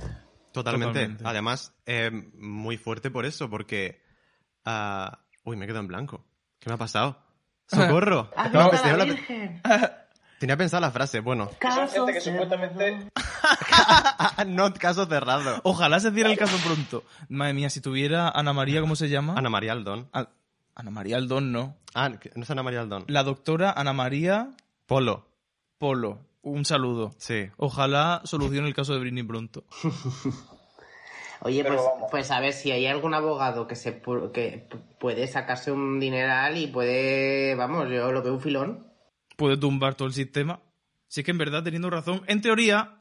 Totalmente. 0.52 0.92
Totalmente. 0.94 1.24
Además, 1.26 1.74
eh, 1.86 2.10
muy 2.34 2.76
fuerte 2.76 3.10
por 3.10 3.24
eso, 3.24 3.48
porque... 3.48 4.02
ah, 4.64 5.20
uy, 5.44 5.56
me 5.56 5.64
he 5.64 5.68
quedado 5.68 5.80
en 5.82 5.88
blanco. 5.88 6.24
¿Qué 6.58 6.68
me 6.68 6.74
ha 6.74 6.78
pasado? 6.78 7.18
¡Socorro! 7.66 8.30
¡Ah, 8.36 8.48
No, 8.52 8.72
estoy 8.72 8.96
la 8.96 9.04
Virgen! 9.04 9.62
Tenía 10.40 10.56
pensada 10.56 10.80
la 10.80 10.90
frase, 10.90 11.20
bueno. 11.20 11.50
Caso 11.58 11.86
gente 11.86 12.14
que 12.14 12.20
cerrado. 12.22 12.44
supuestamente- 12.48 13.10
no, 14.46 14.72
caso 14.74 15.04
cerrado. 15.06 15.60
Ojalá 15.64 16.00
se 16.00 16.10
diera 16.10 16.30
el 16.30 16.38
caso 16.38 16.56
pronto. 16.64 17.04
Madre 17.28 17.52
mía, 17.54 17.68
si 17.70 17.80
tuviera 17.82 18.30
Ana 18.30 18.52
María, 18.54 18.80
¿cómo 18.80 18.96
se 18.96 19.08
llama? 19.10 19.34
Ana 19.36 19.50
María 19.50 19.72
Aldón. 19.72 20.08
A- 20.14 20.28
Ana 20.74 20.90
María 20.90 21.16
Aldón, 21.16 21.52
no. 21.52 21.76
Ah, 21.94 22.08
no 22.08 22.42
es 22.42 22.50
Ana 22.50 22.62
María 22.62 22.80
Aldón. 22.80 23.04
La 23.08 23.22
doctora 23.22 23.72
Ana 23.72 23.92
María 23.92 24.50
Polo. 24.86 25.26
Polo. 25.78 26.20
Un 26.42 26.64
saludo. 26.64 27.14
Sí. 27.18 27.48
Ojalá 27.56 28.22
solucione 28.24 28.66
el 28.68 28.74
caso 28.74 28.94
de 28.94 29.00
Britney 29.00 29.22
pronto. 29.22 29.64
Oye, 31.42 31.64
pues, 31.64 31.80
pues 32.10 32.30
a 32.30 32.40
ver 32.40 32.52
si 32.52 32.70
hay 32.70 32.86
algún 32.86 33.14
abogado 33.14 33.66
que 33.66 33.74
se 33.74 34.02
pu- 34.02 34.30
que 34.30 34.68
puede 34.98 35.26
sacarse 35.26 35.72
un 35.72 35.98
dineral 35.98 36.58
y 36.58 36.66
puede, 36.66 37.54
vamos, 37.54 37.88
yo 37.90 38.12
lo 38.12 38.22
veo 38.22 38.34
un 38.34 38.40
filón. 38.42 38.86
Puede 39.36 39.56
tumbar 39.56 39.94
todo 39.94 40.06
el 40.06 40.12
sistema. 40.14 40.60
Si 41.08 41.20
es 41.20 41.24
que 41.24 41.30
en 41.30 41.38
verdad, 41.38 41.62
teniendo 41.62 41.88
razón, 41.88 42.22
en 42.26 42.42
teoría, 42.42 42.98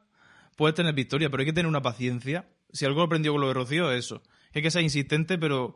puedes 0.55 0.73
tener 0.73 0.93
victoria, 0.93 1.29
pero 1.29 1.41
hay 1.41 1.47
que 1.47 1.53
tener 1.53 1.67
una 1.67 1.81
paciencia. 1.81 2.47
Si 2.71 2.85
algo 2.85 3.01
aprendió 3.01 3.33
con 3.33 3.41
lo 3.41 3.47
de 3.49 3.53
Rocío 3.55 3.91
es 3.91 4.05
eso. 4.05 4.21
Hay 4.55 4.61
que 4.61 4.71
ser 4.71 4.83
insistente, 4.83 5.37
pero 5.37 5.75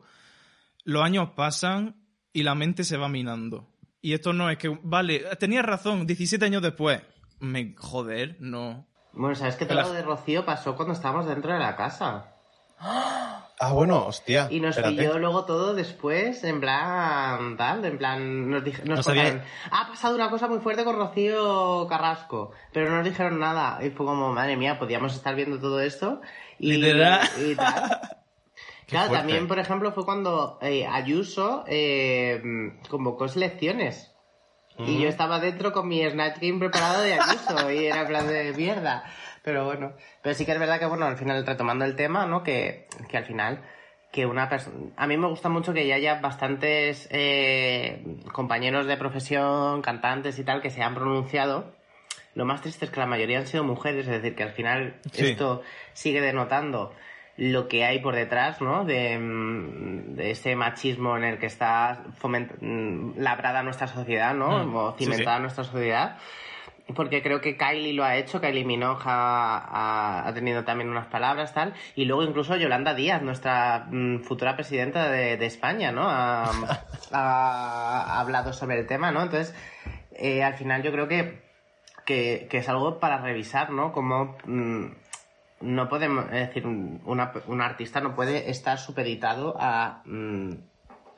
los 0.84 1.02
años 1.02 1.30
pasan 1.36 1.96
y 2.32 2.42
la 2.42 2.54
mente 2.54 2.84
se 2.84 2.96
va 2.96 3.08
minando. 3.08 3.70
Y 4.00 4.12
esto 4.12 4.32
no 4.32 4.50
es 4.50 4.58
que, 4.58 4.78
vale, 4.82 5.20
tenías 5.38 5.64
razón, 5.64 6.06
17 6.06 6.44
años 6.44 6.62
después. 6.62 7.00
Me, 7.40 7.74
joder, 7.78 8.36
no. 8.40 8.86
Bueno, 9.12 9.34
¿sabes 9.34 9.56
que 9.56 9.64
todo 9.66 9.80
lo 9.80 9.92
de 9.92 10.02
Rocío 10.02 10.44
pasó 10.44 10.76
cuando 10.76 10.94
estábamos 10.94 11.26
dentro 11.26 11.52
de 11.52 11.58
la 11.58 11.76
casa? 11.76 12.30
Ah, 13.60 13.72
bueno, 13.72 14.06
hostia. 14.06 14.48
Y 14.50 14.60
nos 14.60 14.76
espérate. 14.76 14.96
pilló 14.96 15.18
luego 15.18 15.44
todo 15.44 15.74
después, 15.74 16.42
en 16.44 16.60
plan, 16.60 17.56
tal, 17.56 17.84
en 17.84 17.96
plan, 17.98 18.50
nos, 18.50 18.64
dije, 18.64 18.82
nos 18.84 18.98
No 18.98 19.02
sabía- 19.02 19.24
contaron, 19.30 19.46
ha 19.70 19.88
pasado 19.88 20.14
una 20.16 20.28
cosa 20.28 20.48
muy 20.48 20.58
fuerte 20.58 20.84
con 20.84 20.96
Rocío 20.96 21.86
Carrasco, 21.88 22.50
pero 22.72 22.90
no 22.90 22.96
nos 22.96 23.04
dijeron 23.04 23.38
nada. 23.38 23.78
Y 23.84 23.90
fue 23.90 24.04
como, 24.06 24.32
madre 24.34 24.56
mía, 24.56 24.78
podíamos 24.78 25.14
estar 25.14 25.34
viendo 25.36 25.58
todo 25.60 25.80
esto 25.80 26.20
y, 26.58 26.72
Literal. 26.74 27.20
y 27.46 27.54
tal. 27.54 28.00
Claro, 28.86 29.08
fuerte. 29.08 29.16
también, 29.26 29.48
por 29.48 29.58
ejemplo, 29.58 29.92
fue 29.92 30.04
cuando 30.04 30.58
eh, 30.60 30.86
Ayuso 30.86 31.64
eh, 31.66 32.42
convocó 32.88 33.28
selecciones. 33.28 34.10
Y 34.76 35.00
yo 35.00 35.08
estaba 35.08 35.38
dentro 35.38 35.72
con 35.72 35.86
mi 35.86 36.04
Snatch 36.08 36.38
Game 36.40 36.58
preparado 36.58 37.00
de 37.02 37.14
Ayuso 37.14 37.70
y 37.70 37.86
era 37.86 38.06
plan 38.08 38.26
de 38.26 38.52
mierda. 38.54 39.04
Pero 39.44 39.64
bueno, 39.64 39.92
pero 40.20 40.34
sí 40.34 40.44
que 40.44 40.52
es 40.52 40.58
verdad 40.58 40.80
que, 40.80 40.86
bueno, 40.86 41.06
al 41.06 41.16
final, 41.16 41.46
retomando 41.46 41.84
el 41.84 41.94
tema, 41.94 42.26
¿no? 42.26 42.42
Que, 42.42 42.88
que 43.08 43.16
al 43.16 43.24
final, 43.24 43.62
que 44.10 44.26
una 44.26 44.48
persona... 44.48 44.90
A 44.96 45.06
mí 45.06 45.16
me 45.16 45.28
gusta 45.28 45.48
mucho 45.48 45.72
que 45.72 45.86
ya 45.86 45.94
haya 45.94 46.20
bastantes 46.20 47.06
eh, 47.12 48.02
compañeros 48.32 48.86
de 48.86 48.96
profesión, 48.96 49.80
cantantes 49.80 50.38
y 50.40 50.44
tal, 50.44 50.60
que 50.60 50.70
se 50.70 50.82
han 50.82 50.94
pronunciado. 50.96 51.72
Lo 52.34 52.44
más 52.44 52.60
triste 52.62 52.84
es 52.86 52.90
que 52.90 52.98
la 52.98 53.06
mayoría 53.06 53.38
han 53.38 53.46
sido 53.46 53.62
mujeres, 53.62 54.08
es 54.08 54.12
decir, 54.22 54.34
que 54.34 54.42
al 54.42 54.52
final 54.52 54.98
Sí. 55.12 55.26
esto 55.26 55.62
sigue 55.92 56.20
denotando 56.20 56.92
lo 57.36 57.66
que 57.68 57.84
hay 57.84 57.98
por 57.98 58.14
detrás, 58.14 58.60
¿no? 58.60 58.84
De, 58.84 59.18
mm, 59.18 60.14
de 60.14 60.30
ese 60.30 60.54
machismo 60.56 61.16
en 61.16 61.24
el 61.24 61.38
que 61.38 61.46
está 61.46 62.04
mm, 62.60 63.18
labrada 63.18 63.62
nuestra 63.62 63.86
sociedad, 63.88 64.34
¿no? 64.34 64.64
Mm, 64.64 64.74
O 64.76 64.92
cimentada 64.96 65.36
sí. 65.36 65.42
nuestra 65.42 65.64
sociedad. 65.64 66.16
Porque 66.94 67.22
creo 67.22 67.40
que 67.40 67.56
Kylie 67.56 67.94
lo 67.94 68.04
ha 68.04 68.16
hecho, 68.16 68.42
Kylie 68.42 68.64
Minogue 68.66 69.02
ha, 69.06 69.56
ha- 69.56 70.28
ha 70.28 70.34
tenido 70.34 70.64
también 70.64 70.90
unas 70.90 71.06
palabras, 71.06 71.54
tal. 71.54 71.72
Y 71.96 72.04
luego 72.04 72.22
incluso 72.24 72.56
Yolanda 72.56 72.92
Díaz, 72.94 73.22
nuestra 73.22 73.86
futura 74.22 74.54
presidenta 74.54 75.08
de, 75.10 75.38
de 75.38 75.46
España, 75.46 75.92
¿no? 75.92 76.02
Ha, 76.06 76.50
ha- 77.12 78.02
ha 78.16 78.20
hablado 78.20 78.52
sobre 78.52 78.78
el 78.80 78.86
tema, 78.86 79.10
¿no? 79.12 79.22
Entonces, 79.22 79.54
eh, 80.12 80.44
al 80.44 80.54
final 80.54 80.82
yo 80.82 80.92
creo 80.92 81.08
que, 81.08 81.42
que, 82.04 82.46
que 82.50 82.58
es 82.58 82.68
algo 82.68 83.00
para 83.00 83.16
revisar, 83.18 83.70
¿no? 83.70 83.90
Como 83.92 84.36
mm, 84.44 84.86
no 85.60 85.88
podemos, 85.88 86.26
es 86.26 86.48
decir, 86.48 86.66
una, 86.66 87.32
un 87.46 87.60
artista 87.60 88.00
no 88.00 88.14
puede 88.14 88.50
estar 88.50 88.78
supeditado 88.78 89.54
a, 89.58 90.02
mm, 90.04 90.50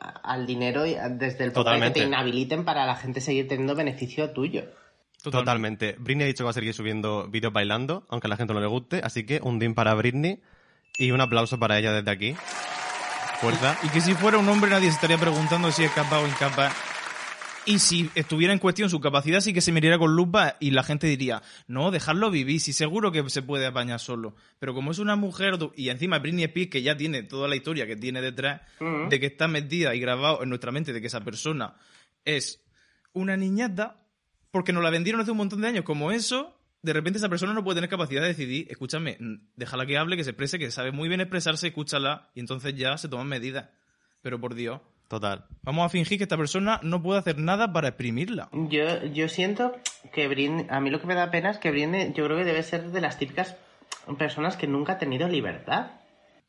a- 0.01 0.09
al 0.33 0.46
dinero 0.46 0.87
y 0.87 0.94
a- 0.94 1.09
desde 1.09 1.44
el 1.44 1.53
punto 1.53 1.70
de 1.70 1.77
que 1.77 1.81
Totalmente. 1.87 2.01
te 2.01 2.07
inhabiliten 2.07 2.64
para 2.64 2.87
la 2.87 2.96
gente 2.96 3.20
seguir 3.20 3.49
teniendo 3.49 3.75
beneficio 3.75 4.31
tuyo. 4.31 4.64
Totalmente. 5.22 5.96
Britney 5.99 6.25
ha 6.25 6.27
dicho 6.29 6.38
que 6.38 6.44
va 6.44 6.51
a 6.51 6.55
seguir 6.55 6.72
subiendo 6.75 7.27
vídeos 7.29 7.53
bailando, 7.53 8.05
aunque 8.09 8.29
a 8.29 8.31
la 8.31 8.37
gente 8.37 8.55
no 8.55 8.61
le 8.61 8.66
guste. 8.68 9.01
Así 9.03 9.27
que 9.27 9.40
un 9.42 9.59
dim 9.59 9.75
para 9.75 9.92
Britney 9.94 10.40
y 10.99 11.11
un 11.11 11.20
aplauso 11.20 11.59
para 11.59 11.79
ella 11.79 11.92
desde 11.92 12.11
aquí. 12.12 12.37
Fuerza. 13.40 13.77
Y 13.83 13.88
que 13.88 14.01
si 14.01 14.14
fuera 14.14 14.38
un 14.38 14.49
hombre 14.49 14.70
nadie 14.70 14.88
se 14.88 14.94
estaría 14.94 15.18
preguntando 15.18 15.70
si 15.72 15.83
es 15.85 15.90
capaz 15.90 16.20
o 16.20 16.27
incapaz. 16.29 16.75
Y 17.69 17.81
si 17.81 18.09
estuviera 18.15 18.53
en 18.53 18.61
cuestión 18.61 18.89
su 18.89 19.01
capacidad, 19.01 19.41
sí 19.41 19.53
que 19.53 19.61
se 19.61 19.73
miraría 19.73 19.99
con 19.99 20.15
lupa 20.15 20.57
y 20.61 20.71
la 20.71 20.85
gente 20.85 21.09
diría, 21.09 21.43
no, 21.67 21.91
dejarlo 21.91 22.31
vivir, 22.31 22.61
si 22.61 22.73
seguro 22.73 23.11
que 23.11 23.29
se 23.29 23.43
puede 23.43 23.67
apañar 23.67 23.99
solo. 23.99 24.37
Pero 24.61 24.73
como 24.73 24.93
es 24.93 25.01
una 25.01 25.17
mujer, 25.17 25.59
y 25.75 25.89
encima 25.89 26.21
Britney 26.21 26.45
Spears, 26.45 26.71
que 26.71 26.83
ya 26.83 26.97
tiene 26.97 27.25
toda 27.25 27.49
la 27.49 27.57
historia 27.57 27.85
que 27.89 27.97
tiene 27.97 28.23
detrás, 28.23 28.63
de 29.11 29.21
que 29.21 29.27
está 29.27 29.49
metida 29.49 29.97
y 29.97 30.01
grabado 30.01 30.45
en 30.45 30.49
nuestra 30.49 30.71
mente 30.71 30.93
de 30.93 31.01
que 31.01 31.09
esa 31.09 31.23
persona 31.23 31.75
es 32.25 32.65
una 33.13 33.37
niñata, 33.37 34.07
porque 34.53 34.73
nos 34.73 34.85
la 34.85 34.91
vendieron 34.91 35.21
hace 35.21 35.33
un 35.33 35.39
montón 35.39 35.61
de 35.61 35.67
años 35.67 35.85
como 35.85 36.13
eso, 36.13 36.57
de 36.83 36.93
repente 36.93 37.19
esa 37.19 37.29
persona 37.29 37.53
no 37.53 37.65
puede 37.65 37.79
tener 37.79 37.91
capacidad 37.91 38.23
de 38.23 38.29
decidir, 38.29 38.69
escúchame, 38.71 39.19
déjala 39.57 39.87
que 39.87 39.99
hable, 39.99 40.17
que 40.17 40.23
se 40.23 40.31
exprese, 40.31 40.61
que 40.61 40.71
sabe 40.71 40.93
muy 40.93 41.09
bien 41.09 41.21
expresarse, 41.21 41.67
escúchala, 41.67 42.31
y 42.33 42.39
entonces 42.39 42.77
ya 42.77 42.97
se 42.97 43.09
toman 43.09 43.27
medidas. 43.27 43.71
Pero 44.23 44.41
por 44.41 44.55
Dios. 44.55 44.81
Total. 45.09 45.45
Vamos 45.62 45.87
a 45.87 45.88
fingir 45.88 46.19
que 46.19 46.25
esta 46.25 46.37
persona 46.37 46.81
no 46.83 47.03
puede 47.03 47.21
hacer 47.21 47.38
nada 47.38 47.73
para 47.73 47.88
exprimirla. 47.88 48.49
Yo, 48.53 49.05
yo 49.05 49.29
siento 49.29 49.77
que 50.12 50.27
Britney, 50.27 50.66
a 50.69 50.81
mí 50.81 50.90
lo 50.90 51.01
que 51.01 51.07
me 51.07 51.14
da 51.14 51.31
pena 51.31 51.51
es 51.51 51.59
que 51.59 51.71
Britney, 51.71 52.12
yo 52.12 52.25
creo 52.25 52.37
que 52.37 52.45
debe 52.45 52.62
ser 52.62 52.90
de 52.90 53.01
las 53.01 53.19
típicas 53.19 53.57
personas 54.19 54.57
que 54.57 54.66
nunca 54.66 54.95
ha 54.95 54.99
tenido 54.99 55.29
libertad. 55.29 55.92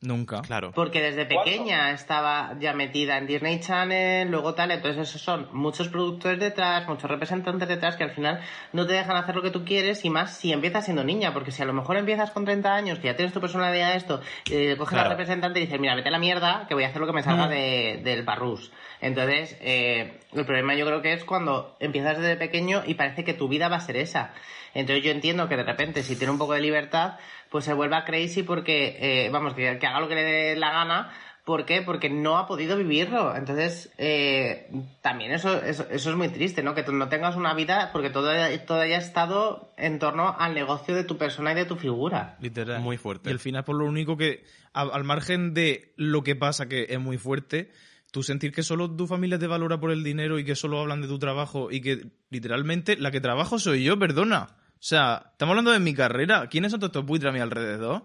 Nunca. 0.00 0.42
Claro. 0.42 0.70
Porque 0.76 1.00
desde 1.02 1.26
pequeña 1.26 1.90
estaba 1.90 2.54
ya 2.60 2.72
metida 2.72 3.18
en 3.18 3.26
Disney 3.26 3.58
Channel, 3.58 4.30
luego 4.30 4.54
tal, 4.54 4.70
entonces 4.70 5.08
esos 5.08 5.20
son 5.20 5.48
muchos 5.52 5.88
productores 5.88 6.38
detrás, 6.38 6.86
muchos 6.86 7.10
representantes 7.10 7.66
detrás 7.68 7.96
que 7.96 8.04
al 8.04 8.12
final 8.12 8.40
no 8.72 8.86
te 8.86 8.92
dejan 8.92 9.16
hacer 9.16 9.34
lo 9.34 9.42
que 9.42 9.50
tú 9.50 9.64
quieres 9.64 10.04
y 10.04 10.10
más 10.10 10.36
si 10.36 10.52
empiezas 10.52 10.84
siendo 10.84 11.02
niña, 11.02 11.32
porque 11.34 11.50
si 11.50 11.62
a 11.62 11.64
lo 11.64 11.72
mejor 11.72 11.96
empiezas 11.96 12.30
con 12.30 12.44
30 12.44 12.72
años, 12.76 13.00
que 13.00 13.06
ya 13.08 13.16
tienes 13.16 13.32
tu 13.34 13.40
personalidad 13.40 13.96
esto, 13.96 14.20
eh, 14.52 14.76
coges 14.78 14.92
Claro. 14.94 15.06
al 15.10 15.16
representante 15.16 15.58
y 15.58 15.64
dices, 15.64 15.80
mira, 15.80 15.96
vete 15.96 16.08
a 16.10 16.12
la 16.12 16.20
mierda, 16.20 16.66
que 16.68 16.74
voy 16.74 16.84
a 16.84 16.88
hacer 16.88 17.00
lo 17.00 17.06
que 17.08 17.12
me 17.14 17.24
salga 17.24 17.46
Mm. 17.46 17.50
de- 17.50 18.00
del 18.04 18.22
barrus. 18.22 18.70
Entonces, 19.00 19.56
eh, 19.60 20.20
el 20.32 20.44
problema 20.44 20.76
yo 20.76 20.86
creo 20.86 21.02
que 21.02 21.12
es 21.12 21.24
cuando 21.24 21.76
empiezas 21.80 22.18
desde 22.18 22.36
pequeño 22.36 22.82
y 22.86 22.94
parece 22.94 23.24
que 23.24 23.34
tu 23.34 23.48
vida 23.48 23.68
va 23.68 23.76
a 23.76 23.80
ser 23.80 23.96
esa. 23.96 24.32
Entonces 24.78 25.04
yo 25.04 25.10
entiendo 25.10 25.48
que 25.48 25.56
de 25.56 25.64
repente 25.64 26.02
si 26.02 26.16
tiene 26.16 26.32
un 26.32 26.38
poco 26.38 26.54
de 26.54 26.60
libertad, 26.60 27.16
pues 27.50 27.64
se 27.64 27.72
vuelva 27.74 28.04
crazy 28.04 28.42
porque, 28.42 28.96
eh, 29.00 29.30
vamos, 29.30 29.54
que, 29.54 29.78
que 29.78 29.86
haga 29.86 30.00
lo 30.00 30.08
que 30.08 30.14
le 30.14 30.22
dé 30.22 30.56
la 30.56 30.70
gana. 30.72 31.10
¿Por 31.44 31.64
qué? 31.64 31.80
Porque 31.80 32.10
no 32.10 32.36
ha 32.36 32.46
podido 32.46 32.76
vivirlo. 32.76 33.34
Entonces, 33.34 33.90
eh, 33.96 34.68
también 35.00 35.32
eso, 35.32 35.62
eso, 35.62 35.86
eso 35.90 36.10
es 36.10 36.16
muy 36.16 36.28
triste, 36.28 36.62
¿no? 36.62 36.74
Que 36.74 36.82
no 36.82 37.08
tengas 37.08 37.36
una 37.36 37.54
vida 37.54 37.88
porque 37.90 38.10
todo, 38.10 38.30
todo 38.66 38.80
haya 38.80 38.98
estado 38.98 39.72
en 39.78 39.98
torno 39.98 40.36
al 40.38 40.52
negocio 40.52 40.94
de 40.94 41.04
tu 41.04 41.16
persona 41.16 41.52
y 41.52 41.54
de 41.54 41.64
tu 41.64 41.76
figura. 41.76 42.36
Literal. 42.42 42.82
Muy 42.82 42.98
fuerte. 42.98 43.30
Y 43.30 43.32
al 43.32 43.38
final, 43.38 43.64
por 43.64 43.76
lo 43.76 43.86
único 43.86 44.18
que, 44.18 44.44
a- 44.74 44.82
al 44.82 45.04
margen 45.04 45.54
de 45.54 45.94
lo 45.96 46.22
que 46.22 46.36
pasa, 46.36 46.68
que 46.68 46.84
es 46.90 47.00
muy 47.00 47.16
fuerte, 47.16 47.70
tú 48.12 48.22
sentir 48.22 48.52
que 48.52 48.62
solo 48.62 48.94
tu 48.94 49.06
familia 49.06 49.38
te 49.38 49.46
valora 49.46 49.80
por 49.80 49.90
el 49.90 50.04
dinero 50.04 50.38
y 50.38 50.44
que 50.44 50.54
solo 50.54 50.80
hablan 50.80 51.00
de 51.00 51.08
tu 51.08 51.18
trabajo 51.18 51.70
y 51.70 51.80
que 51.80 52.08
literalmente 52.28 52.98
la 52.98 53.10
que 53.10 53.22
trabajo 53.22 53.58
soy 53.58 53.84
yo, 53.84 53.98
perdona. 53.98 54.48
O 54.78 54.82
sea, 54.88 55.30
estamos 55.32 55.52
hablando 55.52 55.72
de 55.72 55.80
mi 55.80 55.92
carrera. 55.92 56.48
¿Quiénes 56.48 56.70
son 56.70 56.78
todos 56.78 56.90
estos 56.90 57.06
buitres 57.06 57.30
a 57.30 57.32
mi 57.32 57.40
alrededor? 57.40 58.04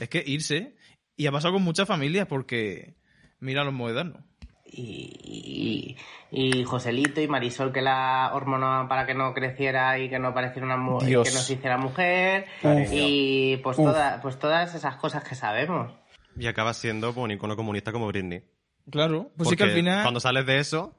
es 0.00 0.08
que 0.08 0.22
irse. 0.26 0.74
Y 1.16 1.26
ha 1.26 1.32
pasado 1.32 1.54
con 1.54 1.62
muchas 1.62 1.86
familias 1.86 2.26
porque 2.26 2.96
mira 3.38 3.62
los 3.62 3.72
moedanos. 3.72 4.18
Y, 4.64 5.96
y, 6.30 6.50
y 6.58 6.64
Joselito 6.64 7.20
y 7.20 7.28
Marisol 7.28 7.72
que 7.72 7.82
la 7.82 8.30
hormonó 8.32 8.86
para 8.88 9.06
que 9.06 9.14
no 9.14 9.34
creciera 9.34 9.98
y 9.98 10.08
que 10.08 10.18
no 10.18 10.32
pareciera 10.32 10.64
una 10.64 10.78
mujer, 10.78 11.08
que 11.08 11.14
no 11.14 11.24
se 11.24 11.54
hiciera 11.54 11.76
mujer. 11.76 12.46
Y 12.90 13.58
pues, 13.58 13.76
toda, 13.76 14.20
pues 14.22 14.38
todas 14.38 14.74
esas 14.74 14.96
cosas 14.96 15.22
que 15.22 15.34
sabemos. 15.34 15.92
Y 16.36 16.46
acabas 16.46 16.78
siendo 16.78 17.12
pues, 17.12 17.22
un 17.22 17.30
icono 17.32 17.54
comunista 17.54 17.92
como 17.92 18.08
Britney. 18.08 18.42
Claro. 18.90 19.30
Pues 19.36 19.50
sí 19.50 19.56
que 19.56 19.64
al 19.64 19.72
final... 19.72 20.02
Cuando 20.02 20.20
sales 20.20 20.46
de 20.46 20.58
eso, 20.58 20.96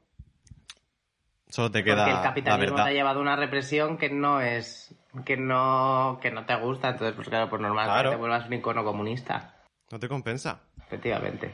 solo 1.53 1.69
te 1.71 1.79
Porque 1.79 1.91
queda 1.91 2.07
el 2.07 2.13
la 2.15 2.21
capitalismo 2.23 2.75
te 2.77 2.81
ha 2.81 2.91
llevado 2.91 3.19
a 3.19 3.21
una 3.21 3.35
represión 3.35 3.97
que 3.97 4.09
no 4.09 4.41
es 4.41 4.93
que 5.25 5.37
no 5.37 6.17
que 6.21 6.31
no 6.31 6.45
te 6.45 6.55
gusta 6.55 6.89
entonces 6.89 7.15
pues 7.15 7.29
claro 7.29 7.49
pues 7.49 7.61
normal 7.61 7.85
Claro. 7.85 8.09
que 8.09 8.15
te 8.15 8.19
vuelvas 8.19 8.47
un 8.47 8.53
icono 8.53 8.83
comunista 8.83 9.53
No 9.91 9.99
te 9.99 10.07
compensa. 10.09 10.61
efectivamente 10.87 11.53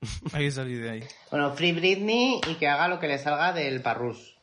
Hay 0.32 0.44
que 0.44 0.50
salir 0.52 0.80
de 0.82 0.90
ahí. 0.90 1.04
bueno 1.30 1.50
Free 1.54 1.72
Britney 1.72 2.40
y 2.46 2.54
que 2.54 2.68
haga 2.68 2.86
lo 2.88 3.00
que 3.00 3.08
le 3.08 3.18
salga 3.18 3.52
del 3.52 3.82
parrus 3.82 4.36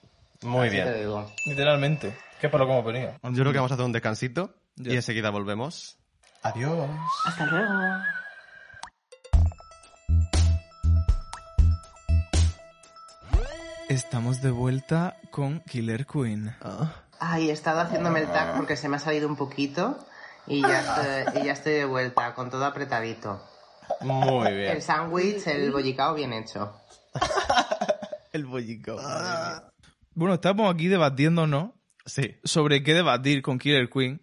Muy 0.43 0.67
Así 0.67 0.77
te 0.77 0.83
bien. 0.83 0.97
digo. 0.99 1.31
Literalmente. 1.45 2.15
Que 2.41 2.47
lo 2.49 2.65
que 2.67 2.71
hemos 2.71 2.85
venido. 2.85 3.13
Yo 3.23 3.41
creo 3.41 3.51
que 3.51 3.57
vamos 3.57 3.71
a 3.71 3.73
hacer 3.75 3.85
un 3.85 3.91
descansito 3.93 4.53
y 4.75 4.93
enseguida 4.95 5.31
volvemos. 5.31 5.97
Adiós. 6.43 6.87
hasta 7.25 7.45
luego 7.47 7.73
Estamos 13.89 14.41
de 14.41 14.51
vuelta 14.51 15.17
con 15.31 15.61
Killer 15.61 16.05
Queen. 16.05 16.53
ay 17.19 17.49
he 17.49 17.53
estado 17.53 17.79
haciéndome 17.81 18.21
el 18.21 18.27
tag 18.27 18.57
porque 18.57 18.75
se 18.75 18.89
me 18.89 18.97
ha 18.97 18.99
salido 18.99 19.27
un 19.27 19.35
poquito 19.35 19.97
y 20.45 20.61
ya 20.61 20.79
estoy, 21.23 21.41
y 21.41 21.45
ya 21.45 21.53
estoy 21.53 21.73
de 21.73 21.85
vuelta 21.85 22.33
con 22.33 22.49
todo 22.49 22.65
apretadito 22.65 23.41
Muy 24.01 24.53
bien. 24.53 24.71
el 24.71 24.81
sándwich 24.81 25.47
el 25.47 25.71
bollicao 25.71 26.13
bien 26.15 26.33
hecho 26.33 26.73
El 28.33 28.45
bollico. 28.45 28.97
Bueno, 30.13 30.35
estamos 30.35 30.71
aquí 30.71 30.87
debatiéndonos 30.89 31.71
Sí. 32.05 32.35
sobre 32.43 32.83
qué 32.83 32.93
debatir 32.93 33.41
con 33.41 33.57
Killer 33.57 33.89
Queen. 33.89 34.21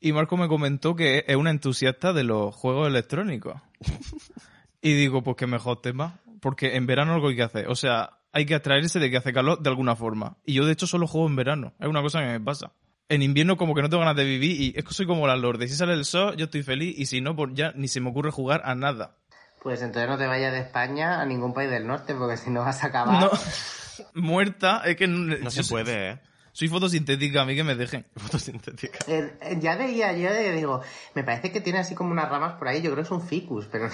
Y 0.00 0.12
Marco 0.12 0.36
me 0.38 0.48
comentó 0.48 0.96
que 0.96 1.24
es 1.28 1.36
una 1.36 1.50
entusiasta 1.50 2.12
de 2.14 2.24
los 2.24 2.54
juegos 2.54 2.88
electrónicos. 2.88 3.60
y 4.80 4.94
digo, 4.94 5.22
pues 5.22 5.36
qué 5.36 5.46
mejor 5.46 5.82
tema. 5.82 6.20
Porque 6.40 6.76
en 6.76 6.86
verano 6.86 7.12
algo 7.12 7.28
hay 7.28 7.36
que 7.36 7.42
hacer. 7.42 7.68
O 7.68 7.74
sea, 7.74 8.19
hay 8.32 8.46
que 8.46 8.54
atraerse 8.54 8.98
de 8.98 9.10
que 9.10 9.16
hace 9.16 9.32
calor 9.32 9.60
de 9.60 9.68
alguna 9.70 9.96
forma. 9.96 10.36
Y 10.44 10.54
yo, 10.54 10.64
de 10.64 10.72
hecho, 10.72 10.86
solo 10.86 11.06
juego 11.06 11.26
en 11.26 11.36
verano. 11.36 11.74
Es 11.80 11.88
una 11.88 12.02
cosa 12.02 12.20
que 12.20 12.26
me 12.26 12.40
pasa. 12.40 12.72
En 13.08 13.22
invierno 13.22 13.56
como 13.56 13.74
que 13.74 13.82
no 13.82 13.88
tengo 13.88 14.00
ganas 14.02 14.16
de 14.16 14.24
vivir 14.24 14.60
y 14.60 14.72
es 14.76 14.84
que 14.84 14.94
soy 14.94 15.06
como 15.06 15.26
la 15.26 15.34
Lorde. 15.36 15.66
Si 15.66 15.74
sale 15.74 15.94
el 15.94 16.04
sol, 16.04 16.36
yo 16.36 16.44
estoy 16.44 16.62
feliz 16.62 16.96
y 16.96 17.06
si 17.06 17.20
no, 17.20 17.34
pues 17.34 17.50
ya 17.54 17.72
ni 17.74 17.88
se 17.88 18.00
me 18.00 18.10
ocurre 18.10 18.30
jugar 18.30 18.62
a 18.64 18.74
nada. 18.76 19.16
pues 19.62 19.82
entonces 19.82 20.08
no 20.08 20.16
te 20.16 20.26
vayas 20.28 20.52
de 20.52 20.60
España 20.60 21.20
a 21.20 21.26
ningún 21.26 21.52
país 21.52 21.70
del 21.70 21.86
norte 21.88 22.14
porque 22.14 22.36
si 22.36 22.50
no 22.50 22.60
vas 22.60 22.84
a 22.84 22.86
acabar 22.86 23.20
No. 23.20 23.30
Muerta, 24.14 24.82
es 24.84 24.94
que 24.96 25.06
no, 25.08 25.36
No 25.38 25.50
se 25.50 25.64
puede, 25.64 26.10
¿eh? 26.10 26.20
Soy 26.60 26.68
fotosintética, 26.68 27.40
a 27.40 27.46
mí 27.46 27.56
que 27.56 27.64
me 27.64 27.74
dejen. 27.74 28.04
Fotosintética. 28.16 28.98
Eh, 29.06 29.32
eh, 29.40 29.56
ya 29.58 29.76
veía, 29.76 30.12
yo 30.12 30.30
digo, 30.52 30.82
me 31.14 31.24
parece 31.24 31.50
que 31.50 31.62
tiene 31.62 31.78
así 31.78 31.94
como 31.94 32.10
unas 32.10 32.28
ramas 32.28 32.58
por 32.58 32.68
ahí, 32.68 32.82
yo 32.82 32.90
creo 32.90 32.96
que 32.96 33.06
es 33.06 33.10
un 33.10 33.26
ficus, 33.26 33.64
pero 33.72 33.88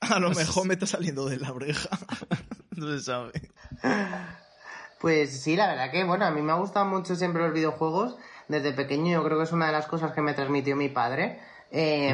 A 0.00 0.18
lo 0.18 0.30
mejor 0.34 0.66
me 0.66 0.74
está 0.74 0.86
saliendo 0.86 1.26
de 1.26 1.36
la 1.36 1.52
oreja. 1.52 1.88
no 2.76 2.88
se 2.88 3.00
sabe. 3.00 3.52
Pues 4.98 5.40
sí, 5.40 5.54
la 5.54 5.68
verdad 5.68 5.92
que, 5.92 6.02
bueno, 6.02 6.24
a 6.24 6.32
mí 6.32 6.42
me 6.42 6.50
ha 6.50 6.56
gustado 6.56 6.84
mucho 6.84 7.14
siempre 7.14 7.42
los 7.42 7.52
videojuegos. 7.52 8.16
Desde 8.48 8.72
pequeño 8.72 9.12
yo 9.12 9.24
creo 9.24 9.38
que 9.38 9.44
es 9.44 9.52
una 9.52 9.66
de 9.66 9.72
las 9.72 9.86
cosas 9.86 10.10
que 10.10 10.20
me 10.20 10.34
transmitió 10.34 10.74
mi 10.74 10.88
padre. 10.88 11.38
Eh, 11.70 12.12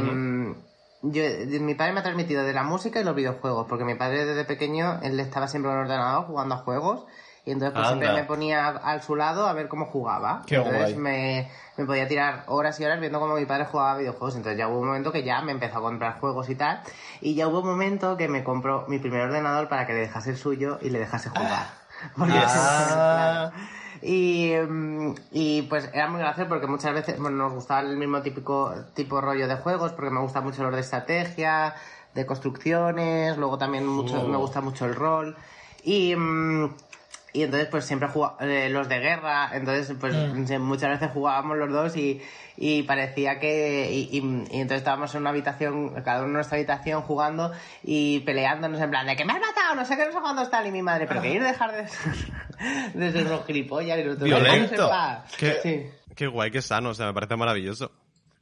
yo, 1.00 1.22
mi 1.62 1.74
padre 1.74 1.94
me 1.94 2.00
ha 2.00 2.02
transmitido 2.02 2.44
de 2.44 2.52
la 2.52 2.64
música 2.64 3.00
y 3.00 3.04
los 3.04 3.16
videojuegos, 3.16 3.66
porque 3.66 3.86
mi 3.86 3.94
padre 3.94 4.26
desde 4.26 4.44
pequeño, 4.44 5.00
él 5.02 5.18
estaba 5.20 5.48
siempre 5.48 5.70
en 5.70 5.78
el 5.78 5.84
ordenador 5.84 6.26
jugando 6.26 6.56
a 6.56 6.58
juegos. 6.58 7.06
Y 7.46 7.52
entonces 7.52 7.72
pues 7.74 7.86
Anda. 7.86 8.04
siempre 8.06 8.22
me 8.22 8.26
ponía 8.28 8.66
al 8.68 9.02
su 9.02 9.14
lado 9.16 9.46
a 9.46 9.52
ver 9.54 9.68
cómo 9.68 9.86
jugaba. 9.86 10.42
Qué 10.46 10.56
entonces 10.56 10.82
guay. 10.82 10.94
me, 10.96 11.50
me 11.76 11.84
podía 11.86 12.08
tirar 12.08 12.42
horas 12.48 12.78
y 12.80 12.84
horas 12.84 12.98
viendo 13.00 13.20
cómo 13.20 13.36
mi 13.36 13.46
padre 13.46 13.64
jugaba 13.66 13.96
videojuegos. 13.96 14.34
Entonces 14.34 14.58
ya 14.58 14.66
hubo 14.68 14.80
un 14.80 14.88
momento 14.88 15.12
que 15.12 15.22
ya 15.22 15.40
me 15.42 15.52
empezó 15.52 15.78
a 15.78 15.80
comprar 15.80 16.18
juegos 16.18 16.50
y 16.50 16.56
tal. 16.56 16.82
Y 17.20 17.36
ya 17.36 17.46
hubo 17.46 17.60
un 17.60 17.68
momento 17.68 18.16
que 18.16 18.26
me 18.26 18.42
compró 18.42 18.84
mi 18.88 18.98
primer 18.98 19.20
ordenador 19.22 19.68
para 19.68 19.86
que 19.86 19.92
le 19.94 20.00
dejase 20.00 20.30
el 20.30 20.36
suyo 20.36 20.78
y 20.82 20.90
le 20.90 20.98
dejase 20.98 21.28
jugar. 21.30 21.68
Porque- 22.18 22.34
Ah. 22.36 23.50
Y, 24.02 24.52
mm, 24.54 25.14
y 25.32 25.62
pues 25.62 25.88
era 25.94 26.06
muy 26.08 26.20
gracioso 26.20 26.48
porque 26.50 26.66
muchas 26.66 26.92
veces 26.92 27.18
bueno, 27.18 27.38
nos 27.38 27.54
gustaba 27.54 27.80
el 27.80 27.96
mismo 27.96 28.20
típico 28.20 28.74
tipo 28.94 29.22
rollo 29.22 29.48
de 29.48 29.56
juegos, 29.56 29.92
porque 29.92 30.10
me 30.10 30.20
gusta 30.20 30.42
mucho 30.42 30.62
los 30.64 30.74
de 30.74 30.80
estrategia, 30.82 31.74
de 32.14 32.26
construcciones, 32.26 33.38
luego 33.38 33.56
también 33.56 33.86
mucho, 33.86 34.20
Oh. 34.20 34.28
me 34.28 34.36
gusta 34.36 34.60
mucho 34.60 34.84
el 34.84 34.94
rol. 34.94 35.34
Y, 35.82 36.14
mm, 36.14 36.74
y 37.36 37.42
entonces 37.44 37.68
pues 37.68 37.84
siempre 37.84 38.08
jugaba, 38.08 38.36
eh, 38.40 38.68
los 38.70 38.88
de 38.88 38.98
guerra, 38.98 39.50
entonces 39.52 39.96
pues 40.00 40.14
se- 40.46 40.58
muchas 40.58 40.90
veces 40.98 41.10
jugábamos 41.12 41.56
los 41.58 41.70
dos 41.70 41.96
y, 41.96 42.20
y 42.56 42.82
parecía 42.84 43.38
que... 43.38 43.90
Y, 43.92 44.16
y- 44.18 44.18
y 44.18 44.60
entonces 44.60 44.78
estábamos 44.78 45.14
en 45.14 45.20
una 45.20 45.30
habitación, 45.30 45.90
cada 46.02 46.18
uno 46.20 46.26
en 46.28 46.32
nuestra 46.34 46.56
habitación 46.56 47.02
jugando 47.02 47.52
y 47.84 48.20
peleándonos 48.20 48.80
en 48.80 48.90
plan 48.90 49.06
de 49.06 49.16
que 49.16 49.24
me 49.24 49.32
has 49.34 49.40
matado, 49.40 49.74
no 49.76 49.84
sé 49.84 49.96
qué, 49.96 50.06
no 50.06 50.12
sé 50.12 50.20
cuándo 50.20 50.42
está, 50.42 50.66
y 50.66 50.72
mi 50.72 50.82
madre, 50.82 51.06
pero 51.06 51.20
queréis 51.22 51.42
dejar 51.42 51.72
de 51.72 51.88
ser, 51.88 52.12
de 52.94 53.12
ser 53.12 53.26
unos 53.26 53.46
gilipollas 53.46 53.98
y 53.98 54.02
nosotros 54.04 54.24
Violento. 54.28 54.70
"Déjanos 54.70 54.72
en 54.72 54.88
paz". 54.88 55.34
Qué, 55.36 55.54
Sí. 55.62 55.86
qué 56.14 56.26
guay, 56.26 56.50
qué 56.50 56.62
sano, 56.62 56.90
o 56.90 56.94
sea, 56.94 57.06
me 57.06 57.14
parece 57.14 57.36
maravilloso. 57.36 57.92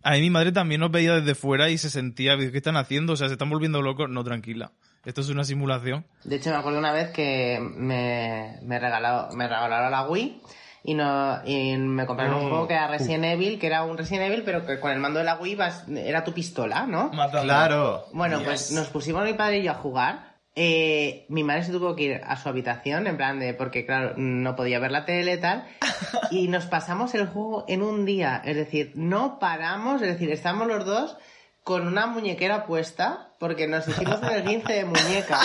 A 0.03 0.13
mí 0.13 0.21
mi 0.21 0.31
madre 0.31 0.53
también 0.53 0.81
nos 0.83 0.91
veía 0.91 1.15
desde 1.15 1.35
fuera 1.35 1.71
y 1.71 1.79
se 1.79 1.89
sentía, 1.89 2.37
¿qué 2.37 2.51
están 2.55 2.77
haciendo? 2.77 3.15
O 3.15 3.17
sea, 3.17 3.29
se 3.29 3.35
están 3.35 3.49
volviendo 3.49 3.81
locos. 3.81 4.11
No, 4.11 4.23
tranquila. 4.23 4.71
Esto 5.05 5.21
es 5.21 5.29
una 5.29 5.45
simulación. 5.45 6.05
De 6.25 6.37
hecho, 6.37 6.51
me 6.51 6.57
acuerdo 6.57 6.79
una 6.79 6.93
vez 6.93 7.11
que 7.11 7.59
me, 7.61 8.59
me, 8.63 8.79
regaló, 8.79 9.29
me 9.35 9.47
regalaron 9.47 9.91
la 9.91 10.09
Wii 10.09 10.41
y, 10.85 10.95
no, 10.95 11.41
y 11.45 11.77
me 11.77 12.07
compraron 12.07 12.37
un 12.37 12.47
Mm. 12.47 12.49
juego 12.51 12.69
que 12.69 12.75
era 12.75 12.89
Resident 12.89 13.25
Evil, 13.25 13.59
que 13.59 13.67
era 13.67 13.85
un 13.85 13.97
Resident 13.99 14.27
Evil, 14.29 14.43
pero 14.45 14.65
que 14.67 14.81
con 14.81 14.91
el 14.93 14.99
mando 15.01 15.19
de 15.19 15.25
la 15.27 15.37
Wii 15.37 15.55
vas- 15.57 15.85
era 15.89 16.25
tu 16.25 16.33
pistola, 16.33 16.87
¿no? 16.87 17.11
Claro. 17.11 18.07
Bueno, 18.13 18.41
pues 18.45 18.71
nos 18.73 18.89
pusimos 18.89 19.25
mi 19.25 19.35
padre 19.35 19.59
y 19.59 19.63
yo 19.65 19.73
a 19.73 19.75
jugar. 19.75 20.35
Eh, 20.57 21.27
mi 21.31 21.43
madre 21.43 21.65
se 21.65 21.73
tuvo 21.73 21.97
que 21.97 22.03
ir 22.05 22.21
a 22.25 22.37
su 22.37 22.49
habitación, 22.49 23.07
en 23.09 23.17
plan 23.17 23.41
de, 23.41 23.55
porque 23.55 23.85
claro, 23.85 24.13
no 24.17 24.55
podía 24.55 24.79
ver 24.79 24.93
la 24.93 25.05
tele 25.05 25.35
y 25.35 25.41
tal. 25.41 25.65
Y 26.31 26.49
nos 26.49 26.67
pasamos 26.67 27.15
el 27.15 27.27
juego 27.27 27.65
en 27.69 27.83
un 27.83 28.05
día. 28.05 28.41
Es 28.45 28.57
decir, 28.57 28.93
no 28.95 29.39
paramos, 29.41 30.01
es 30.01 30.09
decir, 30.09 30.31
estamos 30.31 30.67
los 30.69 30.85
dos 30.87 31.17
con 31.65 31.87
una 31.87 32.07
muñequera 32.07 32.67
puesta, 32.67 33.31
porque 33.45 33.67
nos 33.69 33.87
hicimos 33.87 34.23
un 34.23 34.31
esguince 34.31 34.73
de 34.81 34.85
muñeca, 34.87 35.39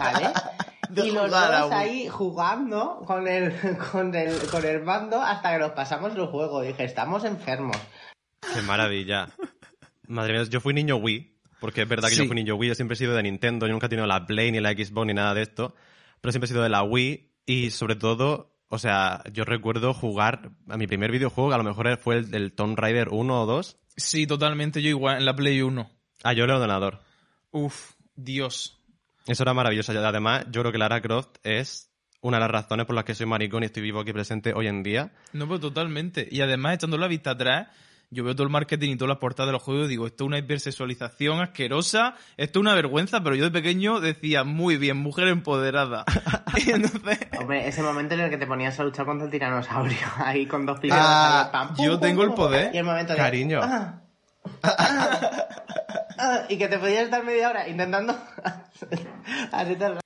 ¿vale? 0.00 0.30
De 0.88 1.06
y 1.08 1.10
los 1.10 1.30
dos 1.30 1.72
ahí 1.72 2.08
jugando 2.08 3.02
con 3.06 3.28
el, 3.28 3.52
con 3.92 4.14
el, 4.14 4.38
con 4.50 4.64
el 4.64 4.82
mando 4.82 5.20
hasta 5.20 5.52
que 5.52 5.58
nos 5.58 5.72
pasamos 5.72 6.14
el 6.16 6.24
juego. 6.24 6.62
dije, 6.62 6.84
estamos 6.84 7.22
enfermos. 7.24 7.76
Qué 8.54 8.62
maravilla. 8.62 9.28
Madre 10.06 10.32
mía, 10.32 10.44
yo 10.48 10.62
fui 10.62 10.72
niño 10.72 10.96
Wii, 10.96 11.36
porque 11.60 11.82
es 11.82 11.88
verdad 11.88 12.08
que 12.08 12.14
Sí. 12.14 12.22
yo 12.22 12.26
fui 12.26 12.34
niño 12.34 12.54
Wii, 12.54 12.70
yo 12.70 12.74
siempre 12.74 12.94
he 12.94 12.96
sido 12.96 13.14
de 13.14 13.22
Nintendo, 13.22 13.66
yo 13.66 13.72
nunca 13.74 13.86
he 13.86 13.90
tenido 13.90 14.06
la 14.06 14.24
Play, 14.24 14.50
ni 14.50 14.60
la 14.60 14.72
Xbox, 14.72 15.06
ni 15.06 15.12
nada 15.12 15.34
de 15.34 15.42
esto. 15.42 15.74
pero 16.22 16.32
siempre 16.32 16.46
he 16.46 16.48
sido 16.48 16.62
de 16.62 16.70
la 16.70 16.82
Wii 16.82 17.30
y 17.44 17.70
sobre 17.72 17.96
todo, 17.96 18.56
o 18.68 18.78
sea, 18.78 19.22
yo 19.34 19.44
recuerdo 19.44 19.92
jugar 19.92 20.48
a 20.70 20.78
mi 20.78 20.86
primer 20.86 21.12
videojuego, 21.12 21.50
que 21.50 21.54
a 21.56 21.58
lo 21.58 21.64
mejor 21.64 21.98
fue 21.98 22.16
el 22.16 22.30
del 22.30 22.54
Tomb 22.54 22.78
Raider 22.78 23.10
1 23.10 23.42
o 23.42 23.44
2. 23.44 23.76
Sí, 23.98 24.26
totalmente. 24.26 24.80
Yo 24.80 24.88
igual, 24.88 25.18
en 25.18 25.26
la 25.26 25.36
Play 25.36 25.60
1. 25.60 25.90
Ah, 26.22 26.32
yo 26.32 26.44
en 26.44 26.50
el 26.50 26.56
ordenador. 26.56 27.00
Uf, 27.54 27.92
Dios. 28.16 28.82
Eso 29.28 29.44
era 29.44 29.54
maravilloso. 29.54 29.92
Además, 29.92 30.44
yo 30.50 30.62
creo 30.62 30.72
que 30.72 30.78
Lara 30.78 31.00
Croft 31.00 31.36
es 31.44 31.88
una 32.20 32.38
de 32.38 32.40
las 32.40 32.50
razones 32.50 32.84
por 32.84 32.96
las 32.96 33.04
que 33.04 33.14
soy 33.14 33.26
maricón 33.26 33.62
y 33.62 33.66
estoy 33.66 33.84
vivo 33.84 34.00
aquí 34.00 34.12
presente 34.12 34.52
hoy 34.52 34.66
en 34.66 34.82
día. 34.82 35.12
No, 35.32 35.46
pues 35.46 35.60
totalmente. 35.60 36.26
Y 36.28 36.40
además, 36.40 36.74
echando 36.74 36.98
la 36.98 37.06
vista 37.06 37.30
atrás, 37.30 37.68
yo 38.10 38.24
veo 38.24 38.34
todo 38.34 38.42
el 38.44 38.50
marketing 38.52 38.90
y 38.90 38.96
todas 38.96 39.10
las 39.10 39.18
portadas 39.18 39.48
de 39.48 39.52
los 39.52 39.62
juegos 39.62 39.86
y 39.86 39.90
digo, 39.90 40.08
esto 40.08 40.24
es 40.24 40.26
una 40.26 40.38
hipersexualización 40.38 41.40
asquerosa, 41.40 42.16
esto 42.36 42.58
es 42.58 42.60
una 42.60 42.74
vergüenza, 42.74 43.22
pero 43.22 43.36
yo 43.36 43.44
de 43.44 43.50
pequeño 43.52 44.00
decía, 44.00 44.42
muy 44.42 44.76
bien, 44.76 44.96
mujer 44.96 45.28
empoderada. 45.28 46.04
y 46.56 46.70
entonces... 46.72 47.20
Hombre, 47.38 47.68
ese 47.68 47.82
momento 47.82 48.14
en 48.14 48.20
el 48.22 48.30
que 48.30 48.36
te 48.38 48.48
ponías 48.48 48.80
a 48.80 48.82
luchar 48.82 49.06
contra 49.06 49.26
el 49.26 49.30
tiranosaurio, 49.30 49.96
ahí 50.16 50.46
con 50.46 50.66
dos 50.66 50.80
pilas. 50.80 50.98
Ah, 51.00 51.72
yo 51.78 52.00
tengo 52.00 52.24
el 52.24 52.34
poder. 52.34 52.74
Y 52.74 52.78
el 52.78 52.84
momento 52.84 53.12
de... 53.12 53.18
Cariño. 53.18 53.60
"Ah, 53.62 53.68
ah, 53.70 53.94
ah", 53.96 54.03
y 56.48 56.56
que 56.58 56.68
te 56.68 56.78
podías 56.78 57.04
estar 57.04 57.24
media 57.24 57.50
hora 57.50 57.68
intentando... 57.68 58.16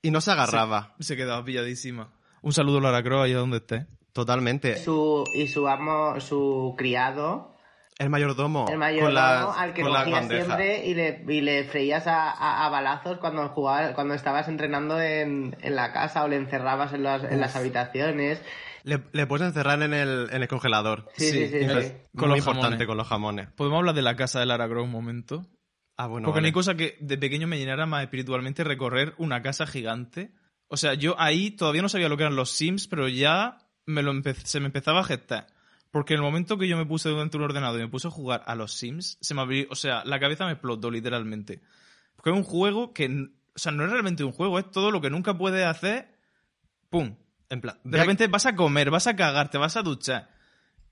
Y 0.02 0.10
no 0.10 0.20
se 0.20 0.30
agarraba. 0.30 0.94
Se 1.00 1.16
quedaba 1.16 1.44
pilladísima. 1.44 2.10
Un 2.42 2.52
saludo, 2.52 2.80
Lara 2.80 3.02
Croft, 3.02 3.24
ahí 3.24 3.32
donde 3.32 3.56
esté. 3.58 3.86
Totalmente. 4.12 4.76
Su, 4.76 5.24
y 5.34 5.48
su 5.48 5.66
amo, 5.68 6.20
su 6.20 6.74
criado, 6.76 7.56
El 7.98 8.10
mayordomo. 8.10 8.66
el 8.66 8.72
con 8.72 8.78
mayordomo 8.80 9.12
las, 9.12 9.56
al 9.56 9.72
que 9.74 9.82
con 9.82 9.92
cogías 9.94 10.26
siempre 10.28 10.86
y 10.86 10.94
le, 10.94 11.24
y 11.28 11.40
le 11.40 11.64
freías 11.64 12.06
a, 12.06 12.30
a- 12.30 12.66
a 12.66 12.68
balazos 12.68 13.18
cuando 13.18 13.48
jugabas, 13.48 13.92
cuando 13.94 14.14
estabas 14.14 14.48
entrenando 14.48 15.00
en, 15.00 15.56
en 15.60 15.76
la 15.76 15.92
casa 15.92 16.22
o 16.24 16.28
le 16.28 16.36
encerrabas 16.36 16.92
en 16.92 17.02
las, 17.02 17.24
en 17.24 17.40
las 17.40 17.56
habitaciones. 17.56 18.40
Le, 18.88 19.02
le 19.12 19.26
puedes 19.26 19.46
encerrar 19.46 19.82
en 19.82 19.92
el, 19.92 20.28
en 20.30 20.40
el 20.42 20.48
congelador. 20.48 21.10
Sí, 21.14 21.30
sí, 21.30 21.48
sí. 21.48 21.66
Con 22.16 22.28
muy 22.28 22.38
los 22.38 22.38
importante 22.38 22.62
jamones. 22.62 22.86
con 22.86 22.96
los 22.96 23.06
jamones. 23.06 23.48
¿Podemos 23.52 23.78
hablar 23.78 23.94
de 23.94 24.00
la 24.00 24.16
casa 24.16 24.40
de 24.40 24.46
Lara 24.46 24.66
Croft 24.66 24.84
un 24.84 24.90
momento? 24.90 25.46
Ah, 25.98 26.06
bueno. 26.06 26.26
Porque 26.26 26.40
no 26.40 26.46
hay 26.46 26.52
cosa 26.52 26.74
que 26.74 26.96
de 27.00 27.18
pequeño 27.18 27.46
me 27.46 27.58
llenara 27.58 27.84
más 27.84 28.02
espiritualmente 28.02 28.64
recorrer 28.64 29.14
una 29.18 29.42
casa 29.42 29.66
gigante. 29.66 30.32
O 30.68 30.78
sea, 30.78 30.94
yo 30.94 31.16
ahí 31.20 31.50
todavía 31.50 31.82
no 31.82 31.90
sabía 31.90 32.08
lo 32.08 32.16
que 32.16 32.22
eran 32.22 32.36
los 32.36 32.50
Sims, 32.50 32.88
pero 32.88 33.08
ya 33.08 33.58
me 33.84 34.02
lo 34.02 34.12
se 34.44 34.60
me 34.60 34.66
empezaba 34.66 35.00
a 35.00 35.04
gestar. 35.04 35.48
Porque 35.90 36.14
en 36.14 36.20
el 36.20 36.24
momento 36.24 36.56
que 36.56 36.66
yo 36.66 36.78
me 36.78 36.86
puse 36.86 37.10
delante 37.10 37.36
de 37.36 37.44
un 37.44 37.50
ordenador 37.50 37.80
y 37.80 37.82
me 37.82 37.90
puse 37.90 38.08
a 38.08 38.10
jugar 38.10 38.42
a 38.46 38.54
los 38.54 38.72
Sims, 38.72 39.18
se 39.20 39.34
me 39.34 39.42
abrió, 39.42 39.66
o 39.70 39.74
sea, 39.74 40.02
la 40.06 40.18
cabeza 40.18 40.46
me 40.46 40.52
explotó 40.52 40.90
literalmente. 40.90 41.60
Porque 42.16 42.30
es 42.30 42.36
un 42.36 42.42
juego 42.42 42.94
que, 42.94 43.06
o 43.06 43.58
sea, 43.58 43.70
no 43.72 43.84
es 43.84 43.90
realmente 43.90 44.24
un 44.24 44.32
juego, 44.32 44.58
es 44.58 44.70
todo 44.70 44.90
lo 44.90 45.02
que 45.02 45.10
nunca 45.10 45.36
puedes 45.36 45.66
hacer. 45.66 46.16
¡Pum! 46.88 47.16
En 47.50 47.60
plan, 47.60 47.78
De 47.84 47.98
repente 47.98 48.26
vas 48.26 48.46
a 48.46 48.54
comer, 48.54 48.90
vas 48.90 49.06
a 49.06 49.16
cagar, 49.16 49.50
te 49.50 49.58
vas 49.58 49.76
a 49.76 49.82
duchar. 49.82 50.28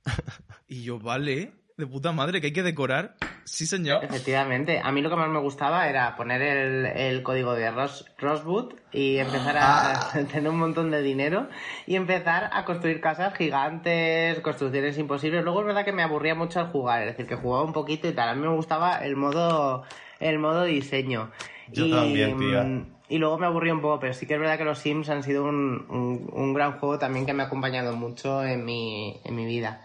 y 0.69 0.83
yo, 0.83 0.99
vale, 0.99 1.53
de 1.77 1.87
puta 1.87 2.13
madre, 2.13 2.41
que 2.41 2.49
hay 2.49 2.53
que 2.53 2.63
decorar. 2.63 3.17
Sí, 3.45 3.67
señor. 3.67 4.03
Efectivamente, 4.03 4.81
a 4.83 4.91
mí 4.91 5.03
lo 5.03 5.11
que 5.11 5.17
más 5.17 5.29
me 5.29 5.39
gustaba 5.39 5.89
era 5.89 6.17
poner 6.17 6.43
el, 6.43 6.87
el 6.87 7.23
código 7.23 7.55
de 7.55 7.71
Ros, 7.71 8.07
Rosewood 8.19 8.75
y 8.91 9.19
empezar 9.19 9.57
a, 9.59 9.91
a 9.91 10.25
tener 10.33 10.49
un 10.49 10.59
montón 10.59 10.91
de 10.91 11.03
dinero 11.03 11.49
y 11.87 11.95
empezar 11.97 12.51
a 12.53 12.65
construir 12.65 13.01
casas 13.01 13.35
gigantes, 13.37 14.41
construcciones 14.41 14.99
imposibles. 14.99 15.45
Luego 15.45 15.61
es 15.61 15.67
verdad 15.67 15.85
que 15.85 15.93
me 15.93 16.03
aburría 16.03 16.35
mucho 16.35 16.59
al 16.59 16.69
jugar, 16.69 17.03
es 17.03 17.09
decir, 17.09 17.27
que 17.27 17.37
jugaba 17.37 17.65
un 17.65 17.73
poquito 17.73 18.09
y 18.09 18.13
tal. 18.13 18.31
A 18.31 18.35
mí 18.35 18.41
me 18.41 18.55
gustaba 18.55 18.99
el 19.05 19.15
modo, 19.15 19.85
el 20.21 20.39
modo 20.39 20.65
diseño. 20.65 21.31
Yo 21.73 21.87
y, 21.87 21.91
también, 21.91 22.37
tía. 22.39 22.63
mm, 22.63 22.87
Y 23.09 23.19
luego 23.19 23.39
me 23.39 23.47
aburría 23.47 23.73
un 23.75 23.81
poco, 23.81 24.01
pero 24.01 24.15
sí 24.15 24.27
que 24.27 24.35
es 24.35 24.41
verdad 24.41 24.59
que 24.59 24.65
los 24.65 24.79
Sims 24.81 25.09
han 25.11 25.23
sido 25.23 25.45
un, 25.45 25.87
un- 25.89 26.29
un 26.33 26.55
gran 26.55 26.79
juego 26.79 26.99
también 26.99 27.25
que 27.27 27.33
me 27.33 27.43
ha 27.43 27.47
acompañado 27.47 27.95
mucho 27.97 28.45
en 28.45 28.65
mi, 28.65 29.21
en 29.25 29.35
mi 29.37 29.45
vida. 29.47 29.83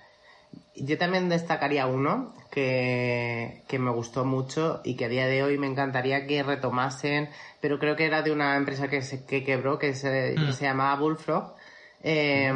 Yo 0.76 0.98
también 0.98 1.30
destacaría 1.30 1.86
uno 1.86 2.34
que, 2.50 3.62
que 3.68 3.78
me 3.78 3.92
gustó 3.92 4.26
mucho 4.26 4.82
y 4.84 4.96
que 4.96 5.06
a 5.06 5.10
día 5.10 5.28
de 5.28 5.44
hoy 5.44 5.58
me 5.58 5.68
encantaría 5.68 6.26
que 6.26 6.42
retomasen, 6.44 7.30
pero 7.60 7.78
creo 7.78 7.96
que 7.96 8.06
era 8.06 8.22
de 8.24 8.32
una 8.32 8.56
empresa 8.56 8.88
que, 8.90 9.02
se, 9.02 9.26
que 9.26 9.44
quebró, 9.44 9.78
que 9.78 9.94
se, 9.94 10.36
Mm. 10.38 10.52
se 10.54 10.66
llamaba 10.66 10.96
Bullfrog. 11.00 11.54
eh, 12.04 12.52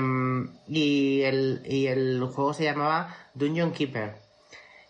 y, 0.67 1.21
el, 1.21 1.61
y 1.65 1.85
el 1.87 2.21
juego 2.33 2.53
se 2.53 2.63
llamaba 2.63 3.15
Dungeon 3.35 3.71
Keeper. 3.71 4.15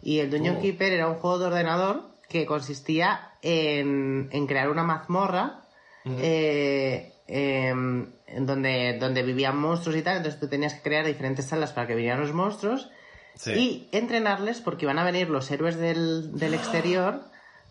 Y 0.02 0.20
el 0.20 0.30
Dungeon 0.30 0.58
Oh. 0.58 0.62
Keeper 0.62 0.94
era 0.94 1.08
un 1.10 1.16
juego 1.16 1.40
de 1.40 1.46
ordenador 1.48 2.15
que 2.30 2.46
consistía 2.46 3.32
en, 3.42 4.30
en 4.32 4.48
crear 4.48 4.70
una 4.70 4.84
mazmorra 4.84 5.62
eh, 6.06 7.14
em, 7.28 8.12
en 8.28 8.46
donde, 8.46 8.98
donde 9.00 9.24
vivían 9.24 9.58
monstruos 9.58 9.98
y 9.98 10.02
tal. 10.02 10.18
Entonces 10.18 10.40
tú 10.40 10.48
tenías 10.48 10.74
que 10.76 10.82
crear 10.82 11.06
diferentes 11.06 11.46
salas 11.48 11.74
para 11.74 11.88
que 11.88 11.96
vinieran 11.96 12.22
los 12.22 12.34
monstruos 12.34 12.90
Sí. 13.38 13.52
y 13.52 13.90
entrenarles 13.98 14.62
porque 14.62 14.86
iban 14.86 14.98
a 14.98 15.04
venir 15.04 15.30
los 15.30 15.52
héroes 15.52 15.76
del, 15.78 16.38
del 16.40 16.54
exterior 16.60 17.22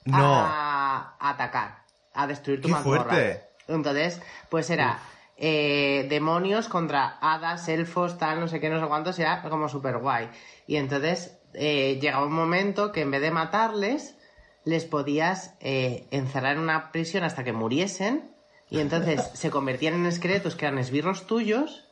No. 0.04 0.34
a, 0.36 1.16
a 1.18 1.30
atacar, 1.30 1.78
a 2.12 2.26
destruir 2.26 2.60
tu 2.60 2.68
¡Qué 2.68 2.72
mazmorra. 2.74 3.04
fuerte! 3.04 3.42
Entonces, 3.68 4.20
pues 4.50 4.68
era 4.68 4.98
eh, 5.38 6.06
demonios 6.10 6.68
contra 6.68 7.16
hadas, 7.20 7.66
elfos, 7.68 8.18
tal, 8.18 8.40
no 8.40 8.46
sé 8.48 8.60
qué, 8.60 8.68
no 8.68 8.78
sé 8.78 8.86
cuántos, 8.86 9.18
era 9.18 9.40
como 9.42 9.70
súper 9.70 9.96
guay. 9.98 10.28
Y 10.66 10.76
entonces 10.76 11.38
eh, 11.54 11.98
llegaba 11.98 12.26
un 12.26 12.34
momento 12.34 12.92
que 12.92 13.00
en 13.00 13.10
vez 13.10 13.22
de 13.22 13.30
matarles, 13.30 14.18
les 14.64 14.84
podías 14.84 15.54
eh, 15.60 16.06
encerrar 16.10 16.56
en 16.56 16.62
una 16.62 16.90
prisión 16.92 17.24
hasta 17.24 17.44
que 17.44 17.52
muriesen. 17.52 18.30
Y 18.70 18.80
entonces 18.80 19.30
se 19.34 19.50
convertían 19.50 19.94
en 19.94 20.06
esqueletos 20.06 20.56
que 20.56 20.66
eran 20.66 20.78
esbirros 20.78 21.26
tuyos. 21.26 21.88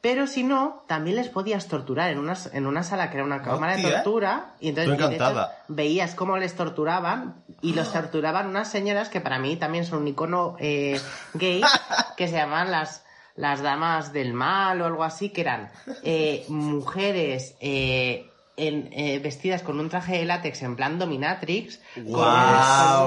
Pero 0.00 0.28
si 0.28 0.44
no, 0.44 0.84
también 0.86 1.16
les 1.16 1.28
podías 1.28 1.66
torturar 1.66 2.10
en 2.10 2.18
una, 2.18 2.36
en 2.52 2.66
una 2.66 2.84
sala 2.84 3.10
que 3.10 3.16
era 3.16 3.24
una 3.24 3.42
cámara 3.42 3.76
de 3.76 3.82
tortura. 3.82 4.54
Y 4.60 4.68
entonces 4.68 4.92
Estoy 4.92 5.06
y 5.06 5.08
de 5.08 5.16
hecho, 5.16 5.24
encantada. 5.24 5.64
veías 5.66 6.14
cómo 6.14 6.36
les 6.36 6.54
torturaban. 6.54 7.42
Y 7.62 7.74
los 7.74 7.92
torturaban 7.92 8.46
unas 8.46 8.70
señoras 8.70 9.08
que 9.08 9.20
para 9.20 9.40
mí 9.40 9.56
también 9.56 9.84
son 9.84 10.02
un 10.02 10.08
icono 10.08 10.54
eh, 10.60 11.00
gay, 11.34 11.62
que 12.16 12.28
se 12.28 12.36
llaman 12.36 12.70
las, 12.70 13.04
las 13.34 13.60
damas 13.60 14.12
del 14.12 14.34
mal 14.34 14.80
o 14.82 14.86
algo 14.86 15.02
así, 15.02 15.30
que 15.30 15.40
eran 15.40 15.70
eh, 16.04 16.44
mujeres 16.48 17.56
eh, 17.60 18.27
en- 18.58 18.90
eh, 18.92 19.18
vestidas 19.20 19.62
con 19.62 19.80
un 19.80 19.88
traje 19.88 20.18
de 20.18 20.24
látex 20.26 20.62
en 20.62 20.76
plan 20.76 20.98
dominatrix, 20.98 21.80
con, 21.94 22.02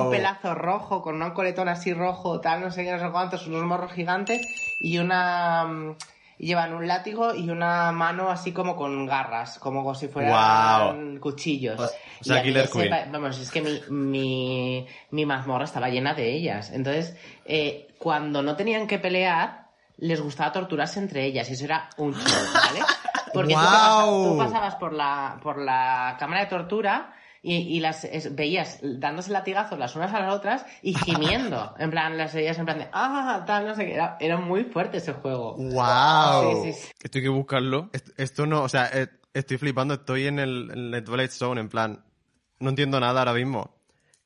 un 0.06 0.10
pelazo 0.10 0.56
rojo, 0.56 1.02
con 1.04 1.22
un 1.22 1.32
coletón 1.32 1.68
así 1.70 1.94
rojo, 1.94 2.40
tal, 2.42 2.62
no 2.62 2.72
sé 2.72 2.84
qué, 2.84 2.92
no 2.92 3.00
sé 3.00 3.12
cuántos, 3.12 3.46
unos 3.48 3.64
morros 3.64 3.92
gigantes 3.94 4.42
y 4.80 4.98
una... 4.98 5.66
mm, 5.66 5.96
y 6.40 6.48
llevan 6.48 6.74
un 6.74 6.88
látigo 6.88 7.36
y 7.36 7.52
una 7.52 7.92
mano 7.92 8.32
así 8.32 8.52
como 8.52 8.76
con 8.76 9.06
garras, 9.06 9.60
como 9.60 9.94
si 9.94 10.08
fueran 10.08 11.20
cuchillos. 11.20 11.80
O 11.80 12.24
sea, 12.24 12.38
Killer 12.42 12.68
Queen. 12.90 12.90
pa- 12.90 13.12
Vamos, 13.12 13.38
es 13.40 13.52
que 13.52 13.62
mi, 13.62 13.80
mi, 13.92 14.88
mi 15.12 15.26
mazmorra 15.28 15.66
estaba 15.66 15.90
llena 15.90 16.16
de 16.16 16.34
ellas. 16.34 16.72
Entonces, 16.72 17.16
eh, 17.46 17.90
cuando 18.00 18.42
no 18.42 18.56
tenían 18.56 18.88
que 18.88 18.98
pelear, 18.98 19.68
les 19.98 20.20
gustaba 20.20 20.52
torturarse 20.52 20.98
entre 20.98 21.26
ellas. 21.26 21.48
Y 21.48 21.54
eso 21.54 21.66
era 21.66 21.90
un 21.98 22.12
show, 22.16 22.44
¿vale? 22.56 22.80
Porque 23.34 23.54
tú, 23.54 24.38
pasabas 24.38 24.76
por 24.76 24.94
la, 24.94 25.39
por 25.41 25.58
la 25.58 26.15
cámara 26.20 26.41
de 26.41 26.48
tortura 26.48 27.13
y, 27.44 27.56
y 27.56 27.80
las 27.80 28.04
es- 28.04 28.36
veías 28.36 28.80
dándose 28.82 29.32
latigazos 29.32 29.80
las 29.80 29.96
unas 29.96 30.13
a 30.13 30.20
las 30.20 30.34
otras 30.34 30.65
y 30.82 30.94
gimiendo. 30.94 31.74
en 31.80 31.89
plan, 31.89 32.17
las 32.17 32.34
veías 32.34 32.58
en 32.60 32.65
plan 32.65 32.78
de, 32.80 32.88
ah, 32.94 33.44
tal, 33.48 33.65
no 33.67 33.76
sé 33.76 33.86
qué. 33.86 33.94
Era, 33.96 34.17
era 34.20 34.38
muy 34.38 34.63
fuerte 34.65 34.98
ese 34.98 35.13
juego. 35.13 35.56
¡Wow! 35.58 36.62
Sí, 36.63 36.72
sí, 36.74 36.74
sí. 36.74 36.91
Esto 37.02 37.17
hay 37.17 37.24
que 37.24 37.30
buscarlo. 37.30 37.89
Est- 37.94 38.10
Esto 38.20 38.46
no, 38.46 38.62
o 38.63 38.70
sea, 38.70 38.89
eh, 38.94 39.08
estoy 39.34 39.58
flipando, 39.58 39.96
estoy 39.96 40.28
en 40.28 40.39
el, 40.39 40.70
en 40.72 40.94
el 40.94 41.04
Twilight 41.04 41.32
Zone, 41.32 41.60
en 41.62 41.70
plan, 41.70 42.04
no 42.60 42.70
entiendo 42.70 43.00
nada 43.00 43.22
ahora 43.22 43.34
mismo. 43.34 43.74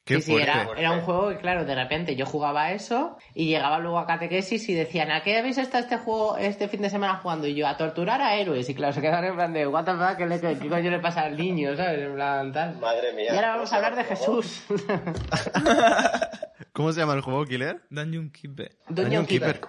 Qué 0.05 0.21
Sí, 0.21 0.33
sí, 0.33 0.35
era, 0.35 0.67
era 0.77 0.91
un 0.91 1.01
juego 1.01 1.29
que, 1.29 1.37
claro, 1.37 1.65
de 1.65 1.73
repente 1.73 2.15
yo 2.15 2.27
jugaba 2.27 2.65
a 2.65 2.73
eso 2.73 3.17
y 3.33 3.47
llegaba 3.47 3.79
luego 3.79 3.97
a 3.97 4.05
catequesis 4.05 4.69
y 4.69 4.75
decían, 4.75 5.09
¿a 5.09 5.23
qué 5.23 5.35
habéis 5.39 5.57
estado 5.57 5.83
este 5.83 5.97
juego 5.97 6.37
este 6.37 6.67
fin 6.67 6.83
de 6.83 6.91
semana 6.91 7.15
jugando? 7.17 7.47
Y 7.47 7.55
yo, 7.55 7.67
a 7.67 7.75
torturar 7.75 8.21
a 8.21 8.35
héroes. 8.35 8.69
Y 8.69 8.75
claro, 8.75 8.93
se 8.93 9.01
quedaron 9.01 9.25
en 9.31 9.35
plan 9.35 9.51
de, 9.51 9.65
¿What 9.65 9.85
the 9.85 9.93
fuck? 9.93 10.17
¿Qué, 10.17 10.27
le- 10.27 10.59
qué 10.59 10.69
coño 10.69 10.91
le 10.91 10.99
pasa 10.99 11.21
al 11.21 11.35
niño? 11.35 11.75
¿Sabes? 11.75 12.01
En 12.03 12.13
plan, 12.13 12.53
tal. 12.53 12.77
Madre 12.79 13.13
mía. 13.13 13.33
Y 13.33 13.35
ahora 13.35 13.55
vamos 13.55 13.73
a 13.73 13.77
hablar 13.77 13.95
de 13.95 14.03
Jesús. 14.03 14.63
¿Cómo 16.73 16.91
se 16.91 16.99
llama 16.99 17.13
el 17.13 17.21
juego, 17.21 17.45
Killer? 17.45 17.81
Dungeon 17.89 18.29
Keeper. 18.31 18.77
Dungeon 18.89 19.25
Keeper. 19.25 19.61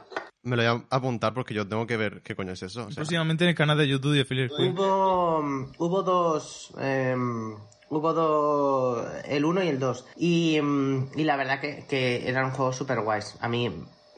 Me 0.43 0.57
lo 0.57 0.63
voy 0.75 0.83
a 0.91 0.97
apuntar 0.97 1.35
porque 1.35 1.55
yo 1.55 1.67
tengo 1.67 1.87
que 1.87 1.97
ver 1.97 2.23
qué 2.23 2.35
coño 2.37 2.53
es 2.53 2.63
eso. 2.63 2.83
o 2.83 2.87
sea. 2.91 2.95
Próximamente 2.97 3.45
en 3.45 3.51
el 3.51 3.57
canal 3.57 3.79
de 3.79 3.89
YouTube 3.89 4.15
de 4.15 4.23
Affiliate. 4.23 4.55
Hubo, 4.55 5.39
hubo 5.79 6.03
dos. 6.03 6.73
em, 6.81 7.57
hubo 7.91 8.13
dos. 8.13 9.07
El 9.27 9.45
1 9.45 9.65
y 9.65 9.69
el 9.69 9.79
2. 9.79 10.07
Y, 10.17 10.57
em, 10.57 11.09
y 11.17 11.25
la 11.25 11.37
verdad 11.37 11.61
que, 11.61 11.85
que 11.89 12.29
eran 12.29 12.51
juegos 12.51 12.77
super 12.77 13.01
guays. 13.01 13.37
A 13.41 13.49
mí 13.49 13.71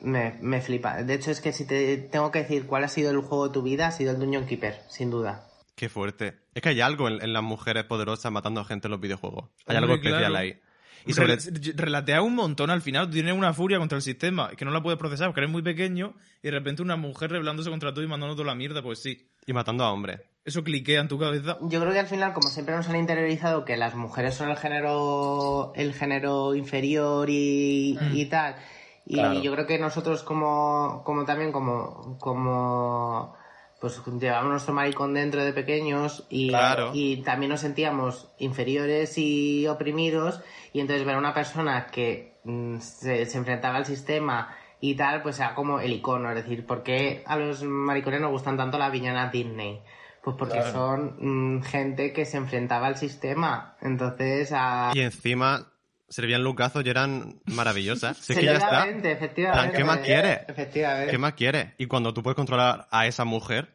me, 0.02 0.36
me 0.40 0.60
flipa. 0.60 1.02
De 1.02 1.14
hecho, 1.14 1.30
es 1.30 1.40
que 1.40 1.52
si 1.52 1.66
te 1.66 1.96
tengo 1.98 2.30
que 2.30 2.40
decir 2.40 2.66
cuál 2.66 2.84
ha 2.84 2.88
sido 2.88 3.10
el 3.10 3.18
juego 3.20 3.48
de 3.48 3.54
tu 3.54 3.62
vida, 3.62 3.88
ha 3.88 3.92
sido 3.92 4.12
el 4.12 4.18
Dungeon 4.18 4.46
Keeper, 4.46 4.80
sin 4.88 5.10
duda. 5.10 5.44
Qué 5.74 5.88
fuerte. 5.88 6.34
Es 6.54 6.62
que 6.62 6.70
hay 6.70 6.80
algo 6.80 7.06
en, 7.08 7.22
en 7.22 7.32
las 7.32 7.42
mujeres 7.42 7.84
poderosas 7.84 8.32
matando 8.32 8.60
a 8.60 8.64
gente 8.64 8.88
en 8.88 8.92
los 8.92 9.00
videojuegos. 9.00 9.44
Hay 9.66 9.76
Hombre, 9.76 9.92
algo 9.92 9.94
especial 9.94 10.18
claro. 10.30 10.36
ahí. 10.36 10.60
Y 11.06 11.12
sobre... 11.12 11.36
Rel- 11.38 11.74
Relatea 11.76 12.20
un 12.20 12.34
montón 12.34 12.70
al 12.70 12.82
final, 12.82 13.08
tienes 13.10 13.32
una 13.32 13.52
furia 13.54 13.78
contra 13.78 13.96
el 13.96 14.02
sistema 14.02 14.50
que 14.50 14.64
no 14.64 14.72
la 14.72 14.82
puedes 14.82 14.98
procesar 14.98 15.28
porque 15.28 15.40
eres 15.42 15.50
muy 15.52 15.62
pequeño 15.62 16.14
y 16.42 16.48
de 16.48 16.50
repente 16.50 16.82
una 16.82 16.96
mujer 16.96 17.30
rebelándose 17.30 17.70
contra 17.70 17.94
tú 17.94 18.00
y 18.02 18.08
mandando 18.08 18.34
toda 18.34 18.46
la 18.48 18.54
mierda, 18.56 18.82
pues 18.82 18.98
sí. 18.98 19.28
Y 19.46 19.52
matando 19.52 19.84
a 19.84 19.92
hombres. 19.92 20.20
Eso 20.44 20.64
cliquea 20.64 21.00
en 21.00 21.08
tu 21.08 21.18
cabeza. 21.18 21.58
Yo 21.62 21.80
creo 21.80 21.92
que 21.92 21.98
al 21.98 22.06
final, 22.06 22.32
como 22.32 22.48
siempre 22.48 22.74
nos 22.74 22.88
han 22.88 22.96
interiorizado 22.96 23.64
que 23.64 23.76
las 23.76 23.94
mujeres 23.94 24.34
son 24.34 24.48
el 24.50 24.56
género, 24.56 25.72
el 25.74 25.92
género 25.92 26.54
inferior 26.54 27.28
y, 27.28 27.98
y 28.12 28.26
tal. 28.26 28.56
Y 29.04 29.14
Claro. 29.14 29.42
yo 29.42 29.52
creo 29.52 29.66
que 29.66 29.78
nosotros 29.78 30.22
como, 30.22 31.02
como 31.04 31.24
también 31.24 31.52
como, 31.52 32.16
como, 32.18 33.34
pues 33.80 34.00
llevamos 34.20 34.50
nuestro 34.50 34.74
maricón 34.74 35.14
dentro 35.14 35.44
de 35.44 35.52
pequeños 35.52 36.26
y, 36.30 36.48
Claro. 36.48 36.90
y 36.94 37.18
también 37.22 37.50
nos 37.50 37.60
sentíamos 37.60 38.30
inferiores 38.38 39.16
y 39.18 39.66
oprimidos 39.66 40.40
y 40.72 40.80
entonces 40.80 41.04
ver 41.06 41.16
a 41.16 41.18
una 41.18 41.34
persona 41.34 41.86
que 41.86 42.34
mm, 42.44 42.78
se, 42.80 43.26
se 43.26 43.38
enfrentaba 43.38 43.76
al 43.76 43.86
sistema 43.86 44.54
y 44.80 44.94
tal, 44.94 45.22
pues 45.22 45.38
era 45.40 45.54
como 45.54 45.80
el 45.80 45.92
icono, 45.92 46.30
es 46.30 46.36
decir, 46.36 46.64
¿por 46.66 46.82
qué 46.82 47.22
a 47.26 47.36
los 47.36 47.62
maricones 47.64 48.20
nos 48.20 48.30
gustan 48.30 48.56
tanto 48.56 48.78
las 48.78 48.92
villanas 48.92 49.32
Disney? 49.32 49.80
Pues 50.22 50.36
porque 50.38 50.58
Claro. 50.58 50.72
son 50.72 51.16
mm, 51.58 51.62
gente 51.62 52.12
que 52.12 52.24
se 52.24 52.36
enfrentaba 52.36 52.86
al 52.88 52.96
sistema. 52.96 53.76
Entonces, 53.80 54.50
a... 54.52 54.90
Y 54.94 55.00
encima 55.00 55.72
servían 56.08 56.42
lucazos 56.42 56.84
y 56.84 56.90
eran 56.90 57.40
maravillosas. 57.46 58.16
Si 58.22 58.32
es 58.32 58.38
que 58.38 58.44
ya 58.46 58.52
está. 58.54 58.84
Efectivamente, 58.88 59.12
efectivamente. 59.12 59.76
¿Qué 59.76 59.84
más 59.84 59.98
quiere? 59.98 60.40
Efectivamente. 60.48 61.10
¿Qué 61.10 61.18
más 61.18 61.32
quiere? 61.34 61.74
Y 61.78 61.86
cuando 61.86 62.12
tú 62.14 62.22
puedes 62.22 62.36
controlar 62.36 62.88
a 62.90 63.06
esa 63.06 63.24
mujer, 63.24 63.74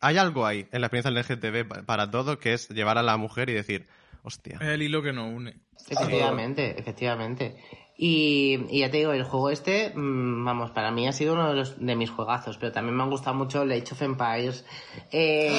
hay 0.00 0.18
algo 0.18 0.44
ahí 0.46 0.66
en 0.72 0.80
la 0.80 0.88
experiencia 0.88 1.10
LGTB 1.10 1.68
pa- 1.68 1.82
para 1.82 2.10
todos 2.10 2.36
que 2.38 2.52
es 2.52 2.68
llevar 2.68 2.98
a 2.98 3.02
la 3.02 3.16
mujer 3.16 3.48
y 3.50 3.54
decir, 3.54 3.86
hostia. 4.22 4.58
Es 4.60 4.68
el 4.68 4.82
hilo 4.82 5.02
que 5.02 5.12
nos 5.12 5.32
une. 5.32 5.56
Efectivamente, 5.88 6.78
efectivamente. 6.78 7.56
Y, 7.98 8.58
y 8.70 8.80
ya 8.80 8.90
te 8.90 8.98
digo, 8.98 9.12
el 9.12 9.24
juego 9.24 9.48
este, 9.50 9.90
mm, 9.94 10.44
vamos, 10.44 10.70
para 10.72 10.90
mí 10.90 11.08
ha 11.08 11.12
sido 11.12 11.32
uno 11.32 11.48
de, 11.48 11.54
los, 11.56 11.84
de 11.84 11.96
mis 11.96 12.10
juegazos, 12.10 12.58
pero 12.58 12.70
también 12.72 12.94
me 12.96 13.02
han 13.02 13.10
gustado 13.10 13.34
mucho 13.36 13.62
el 13.62 13.72
Age 13.72 13.92
of 13.92 14.02
Empires. 14.02 14.64
Eh, 15.10 15.58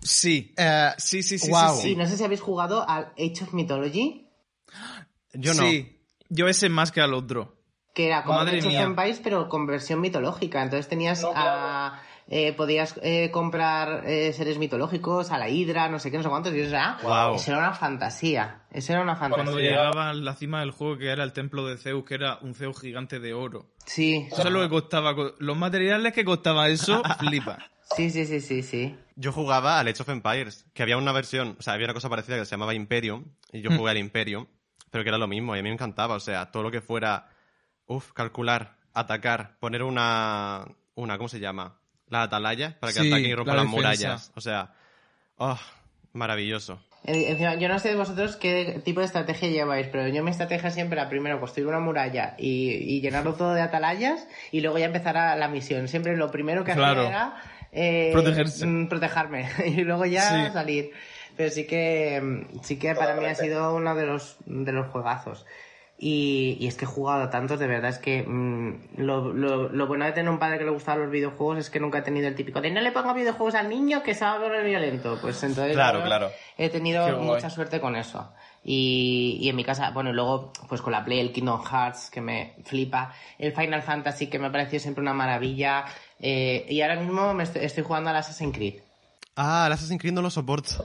Sí. 0.00 0.52
Eh, 0.56 0.90
Sí, 0.98 1.22
sí, 1.22 1.38
sí, 1.38 1.46
sí, 1.52 1.80
sí. 1.80 1.90
y 1.92 1.96
no 1.96 2.06
sé 2.06 2.16
si 2.16 2.24
habéis 2.24 2.40
jugado 2.42 2.88
al 2.88 3.12
Age 3.18 3.42
of 3.42 3.52
Mythology, 3.54 4.28
yo 5.32 5.54
no. 5.54 5.62
Sí. 5.62 5.98
Yo 6.28 6.46
ese 6.48 6.68
más 6.68 6.92
que 6.92 7.00
al 7.00 7.14
otro. 7.14 7.56
que 7.94 8.06
era 8.06 8.22
como 8.24 8.38
Madre 8.38 8.58
Age 8.58 8.68
of 8.68 8.74
Empires, 8.74 9.20
pero 9.22 9.48
con 9.48 9.66
versión 9.66 10.00
mitológica. 10.00 10.62
Entonces 10.62 10.88
tenías 10.88 11.22
No, 11.22 11.32
a... 11.34 12.02
eh, 12.28 12.52
podías 12.52 12.98
eh, 13.02 13.30
comprar 13.30 14.04
eh, 14.06 14.32
seres 14.32 14.58
mitológicos, 14.58 15.30
a 15.30 15.38
la 15.38 15.48
hidra, 15.48 15.88
no 15.88 15.98
sé 15.98 16.10
qué, 16.10 16.16
no 16.16 16.22
sé 16.22 16.28
cuántos, 16.28 16.54
y 16.54 16.60
eso 16.60 16.70
era, 16.70 16.98
Guau. 17.02 17.34
eso 17.34 17.50
era 17.50 17.58
una 17.60 17.72
fantasía. 17.74 18.62
Eso 18.70 18.92
era 18.92 19.02
una 19.02 19.16
fantasía. 19.16 19.44
Cuando 19.44 19.60
llegaba 19.60 20.10
a 20.10 20.14
la 20.14 20.34
cima 20.34 20.60
del 20.60 20.70
juego, 20.70 20.98
que 20.98 21.08
era 21.10 21.22
el 21.24 21.32
templo 21.32 21.66
de 21.66 21.76
Zeus, 21.76 22.04
que 22.04 22.14
era 22.14 22.38
un 22.42 22.54
Zeus 22.54 22.80
gigante 22.80 23.20
de 23.20 23.34
oro. 23.34 23.66
Sí, 23.86 24.26
Eso 24.30 24.42
es 24.42 24.50
lo 24.50 24.60
que 24.60 24.68
costaba. 24.68 25.14
co- 25.14 25.34
Los 25.38 25.56
materiales 25.56 26.12
que 26.12 26.24
costaba 26.24 26.68
eso, 26.68 27.02
flipa. 27.18 27.58
sí, 27.94 28.10
sí, 28.10 28.24
sí, 28.26 28.40
sí, 28.40 28.62
sí. 28.62 28.98
Yo 29.16 29.30
jugaba 29.30 29.78
al 29.78 29.86
Age 29.88 30.02
of 30.02 30.08
Empires, 30.08 30.66
que 30.74 30.82
había 30.82 30.96
una 30.96 31.12
versión, 31.12 31.56
o 31.58 31.62
sea, 31.62 31.74
había 31.74 31.86
una 31.86 31.94
cosa 31.94 32.08
parecida 32.08 32.36
que 32.38 32.44
se 32.46 32.50
llamaba 32.52 32.74
Imperium, 32.74 33.26
y 33.52 33.60
yo 33.60 33.70
jugué 33.76 33.92
al 33.92 33.98
Imperium, 33.98 34.46
pero 34.90 35.04
que 35.04 35.10
era 35.10 35.18
lo 35.18 35.28
mismo, 35.28 35.54
y 35.54 35.58
a 35.60 35.62
mí 35.62 35.68
me 35.68 35.74
encantaba, 35.74 36.14
o 36.16 36.20
sea, 36.20 36.50
todo 36.50 36.64
lo 36.64 36.70
que 36.72 36.80
fuera, 36.80 37.28
uff, 37.86 38.12
calcular, 38.12 38.76
atacar, 38.92 39.56
poner 39.60 39.84
una, 39.84 40.64
una, 40.96 41.16
¿cómo 41.16 41.28
se 41.28 41.38
llama? 41.38 41.78
La 42.08 42.22
atalaya, 42.22 42.76
para 42.80 42.92
que 42.92 43.00
Sí, 43.00 43.08
ataquen 43.12 43.30
y 43.30 43.34
rompan 43.34 43.56
la 43.56 43.62
las 43.62 43.70
murallas, 43.70 44.32
o 44.34 44.40
sea, 44.40 44.74
oh, 45.38 45.58
maravilloso. 46.12 46.80
Eh, 47.06 47.26
encima, 47.32 47.54
yo 47.56 47.68
no 47.68 47.78
sé 47.78 47.90
de 47.90 47.96
vosotros 47.96 48.36
qué 48.36 48.80
tipo 48.84 49.00
de 49.00 49.06
estrategia 49.06 49.48
lleváis, 49.48 49.88
pero 49.88 50.08
yo 50.08 50.22
mi 50.24 50.30
estrategia 50.30 50.70
siempre 50.70 50.98
era 50.98 51.08
primero 51.10 51.38
construir 51.40 51.66
una 51.68 51.80
muralla 51.80 52.34
y, 52.38 52.70
y 52.72 53.00
llenarlo 53.02 53.34
todo 53.34 53.52
de 53.52 53.60
atalayas 53.60 54.26
y 54.52 54.60
luego 54.62 54.78
ya 54.78 54.86
empezar 54.86 55.16
a 55.18 55.36
la 55.36 55.48
misión. 55.48 55.86
Siempre 55.88 56.16
lo 56.16 56.30
primero 56.30 56.64
que 56.64 56.72
Claro. 56.72 57.02
hacía 57.02 57.08
era 57.10 57.34
eh, 57.72 58.10
Protegerse. 58.12 58.66
mm, 58.66 58.88
protegerme 58.88 59.48
y 59.66 59.82
luego 59.82 60.06
ya 60.06 60.46
Sí. 60.46 60.52
salir. 60.52 60.90
Pero 61.36 61.50
sí 61.50 61.66
que 61.66 62.20
mm, 62.22 62.60
sí 62.62 62.78
que 62.78 62.94
para 62.94 63.16
mí 63.16 63.26
ha 63.26 63.34
sido 63.34 63.74
uno 63.74 63.94
de 63.94 64.06
los 64.06 64.36
de 64.46 64.72
los 64.72 64.86
juegazos. 64.86 65.44
Y, 65.96 66.56
y 66.60 66.66
es 66.66 66.76
que 66.76 66.84
he 66.86 66.88
jugado 66.88 67.22
a 67.22 67.30
tantos, 67.30 67.58
de 67.60 67.68
verdad, 67.68 67.88
es 67.90 67.98
que 67.98 68.24
mm, 68.24 68.96
lo, 68.98 69.32
lo, 69.32 69.68
lo 69.68 69.86
bueno 69.86 70.04
de 70.04 70.12
tener 70.12 70.28
un 70.30 70.40
padre 70.40 70.58
que 70.58 70.64
le 70.64 70.70
gustaban 70.72 71.02
los 71.02 71.10
videojuegos 71.10 71.58
es 71.58 71.70
que 71.70 71.78
nunca 71.78 71.98
he 71.98 72.02
tenido 72.02 72.26
el 72.26 72.34
típico 72.34 72.60
de 72.60 72.70
no 72.72 72.80
le 72.80 72.90
pongo 72.90 73.14
videojuegos 73.14 73.54
al 73.54 73.68
niño 73.68 74.02
que 74.02 74.12
se 74.14 74.24
va 74.24 74.32
a 74.34 74.38
volver 74.38 74.64
violento. 74.64 75.16
Pues 75.22 75.40
entonces 75.44 75.72
Claro, 75.74 76.00
yo 76.00 76.04
claro. 76.06 76.30
he 76.58 76.68
tenido 76.68 77.06
Qué 77.06 77.12
guay. 77.12 77.24
mucha 77.26 77.48
suerte 77.48 77.80
con 77.80 77.94
eso. 77.94 78.32
Y, 78.64 79.38
y 79.40 79.48
en 79.48 79.56
mi 79.56 79.62
casa, 79.64 79.90
bueno, 79.92 80.10
y 80.10 80.14
luego 80.14 80.52
pues 80.68 80.80
con 80.82 80.92
la 80.92 81.04
Play, 81.04 81.20
el 81.20 81.32
Kingdom 81.32 81.62
Hearts, 81.64 82.10
que 82.10 82.20
me 82.20 82.56
flipa, 82.64 83.12
el 83.38 83.52
Final 83.52 83.82
Fantasy, 83.82 84.26
que 84.26 84.38
me 84.38 84.48
ha 84.48 84.52
parecido 84.52 84.80
siempre 84.80 85.00
una 85.02 85.12
maravilla, 85.14 85.84
eh, 86.18 86.66
y 86.68 86.80
ahora 86.80 86.96
mismo 86.96 87.34
me 87.34 87.44
estoy, 87.44 87.64
estoy 87.64 87.84
jugando 87.84 88.10
al 88.10 88.16
Assassin's 88.16 88.56
Creed. 88.56 88.80
Ah, 89.36 89.64
el 89.66 89.72
Assassin's 89.74 90.00
Creed 90.00 90.14
no 90.14 90.22
lo 90.22 90.30
soporto. 90.30 90.82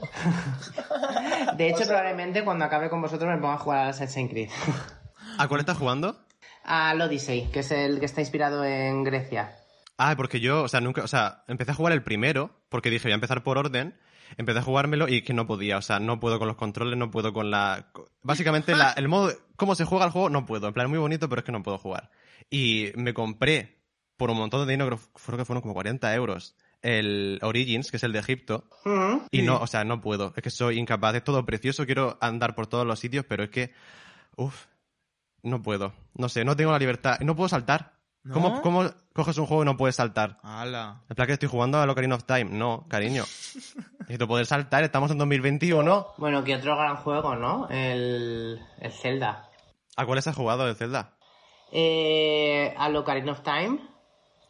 De 1.56 1.68
hecho, 1.68 1.84
probablemente 1.86 2.44
cuando 2.44 2.64
acabe 2.64 2.90
con 2.90 3.00
vosotros 3.00 3.28
me 3.30 3.38
ponga 3.40 3.54
a 3.54 3.58
jugar 3.58 3.78
al 3.80 3.88
Assassin's 3.90 4.30
Creed. 4.30 4.50
¿A 5.40 5.48
cuál 5.48 5.60
estás 5.60 5.78
jugando? 5.78 6.18
al 6.62 7.00
Odyssey, 7.00 7.48
que 7.50 7.60
es 7.60 7.70
el 7.72 7.98
que 8.00 8.06
está 8.06 8.20
inspirado 8.20 8.64
en 8.64 9.02
Grecia. 9.02 9.56
Ah, 9.96 10.14
porque 10.16 10.40
yo, 10.40 10.62
o 10.62 10.68
sea, 10.68 10.80
nunca, 10.80 11.02
o 11.02 11.08
sea, 11.08 11.42
empecé 11.48 11.70
a 11.70 11.74
jugar 11.74 11.92
el 11.94 12.02
primero, 12.02 12.50
porque 12.68 12.90
dije, 12.90 13.04
voy 13.08 13.12
a 13.12 13.14
empezar 13.14 13.42
por 13.42 13.56
orden, 13.58 13.98
empecé 14.36 14.58
a 14.58 14.62
jugármelo 14.62 15.08
y 15.08 15.22
que 15.22 15.32
no 15.34 15.46
podía, 15.46 15.78
o 15.78 15.82
sea, 15.82 16.00
no 16.00 16.20
puedo 16.20 16.38
con 16.38 16.48
los 16.48 16.56
controles, 16.56 16.98
no 16.98 17.10
puedo 17.10 17.32
con 17.32 17.50
la... 17.50 17.90
Básicamente, 18.22 18.76
la- 18.76 18.92
el 18.92 19.08
modo, 19.08 19.32
cómo 19.56 19.74
se 19.74 19.84
juega 19.84 20.04
el 20.04 20.10
juego, 20.10 20.28
no 20.30 20.44
puedo, 20.46 20.68
en 20.68 20.74
plan, 20.74 20.86
es 20.86 20.90
muy 20.90 20.98
bonito, 20.98 21.28
pero 21.28 21.40
es 21.40 21.44
que 21.44 21.52
no 21.52 21.62
puedo 21.62 21.78
jugar. 21.78 22.10
Y 22.50 22.92
me 22.94 23.14
compré, 23.14 23.78
por 24.18 24.30
un 24.30 24.36
montón 24.36 24.66
de 24.66 24.72
dinero, 24.72 24.96
creo- 24.96 25.08
creo 25.26 25.38
que 25.38 25.44
fueron 25.46 25.62
como 25.62 25.74
40 25.74 26.14
euros, 26.14 26.56
el 26.82 27.38
Origins, 27.42 27.90
que 27.90 27.96
es 27.96 28.02
el 28.04 28.12
de 28.12 28.18
Egipto, 28.20 28.68
y 29.30 29.42
no, 29.42 29.56
o 29.58 29.66
sea, 29.66 29.84
no 29.84 30.00
puedo, 30.00 30.32
es 30.36 30.42
que 30.42 30.50
soy 30.50 30.78
incapaz, 30.78 31.14
es 31.16 31.24
todo 31.24 31.44
precioso, 31.46 31.84
quiero 31.86 32.16
andar 32.20 32.54
por 32.54 32.66
todos 32.66 32.86
los 32.86 32.98
sitios, 33.00 33.24
pero 33.28 33.44
es 33.44 33.50
que, 33.50 33.72
uff, 34.36 34.66
no 35.42 35.62
puedo, 35.62 35.92
no 36.14 36.28
sé, 36.28 36.44
no 36.44 36.56
tengo 36.56 36.72
la 36.72 36.78
libertad, 36.78 37.18
no 37.20 37.34
puedo 37.36 37.48
saltar. 37.48 37.98
¿No? 38.22 38.34
¿Cómo, 38.34 38.60
¿Cómo 38.60 38.90
coges 39.14 39.38
un 39.38 39.46
juego 39.46 39.62
y 39.62 39.64
no 39.66 39.78
puedes 39.78 39.96
saltar? 39.96 40.36
¡Hala! 40.42 41.00
En 41.08 41.16
plan 41.16 41.26
que 41.26 41.32
estoy 41.32 41.48
jugando 41.48 41.78
a 41.78 41.90
Ocarina 41.90 42.16
of 42.16 42.24
Time. 42.24 42.44
No, 42.50 42.84
cariño. 42.86 43.22
Necesito 44.00 44.28
poder 44.28 44.44
saltar, 44.44 44.84
estamos 44.84 45.10
en 45.10 45.16
2021. 45.16 46.06
Bueno, 46.18 46.44
que 46.44 46.54
otro 46.54 46.76
gran 46.76 46.96
juego, 46.96 47.34
¿no? 47.36 47.66
El, 47.70 48.60
el 48.78 48.92
Zelda. 48.92 49.48
¿A 49.96 50.04
cuáles 50.04 50.26
has 50.26 50.36
jugado 50.36 50.66
de 50.66 50.74
Zelda? 50.74 51.14
Eh, 51.72 52.74
al 52.76 52.94
Ocarina 52.96 53.32
of 53.32 53.40
Time 53.42 53.78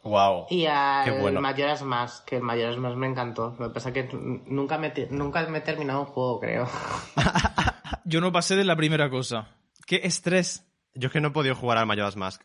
Wow. 0.03 0.47
y 0.49 0.65
al 0.65 1.05
Qué 1.05 1.11
bueno. 1.21 1.39
Majora's 1.41 1.83
Mask, 1.83 2.25
que 2.25 2.37
el 2.37 2.41
Majora's 2.41 2.77
Mask 2.77 2.97
me 2.97 3.07
encantó. 3.07 3.55
Lo 3.59 3.67
que 3.69 3.73
pasa 3.75 3.89
es 3.89 3.93
que 3.93 4.09
nunca 4.47 4.77
me, 4.77 4.91
nunca 5.11 5.45
me 5.47 5.59
he 5.59 5.61
terminado 5.61 6.01
un 6.01 6.05
juego, 6.07 6.39
creo. 6.39 6.67
Yo 8.03 8.19
no 8.19 8.31
pasé 8.31 8.55
de 8.55 8.65
la 8.65 8.75
primera 8.75 9.09
cosa. 9.09 9.47
¡Qué 9.85 10.01
estrés! 10.03 10.67
Yo 10.93 11.07
es 11.07 11.13
que 11.13 11.21
no 11.21 11.29
he 11.29 11.31
podido 11.31 11.55
jugar 11.55 11.77
al 11.77 11.85
Majora's 11.85 12.15
Mask. 12.15 12.41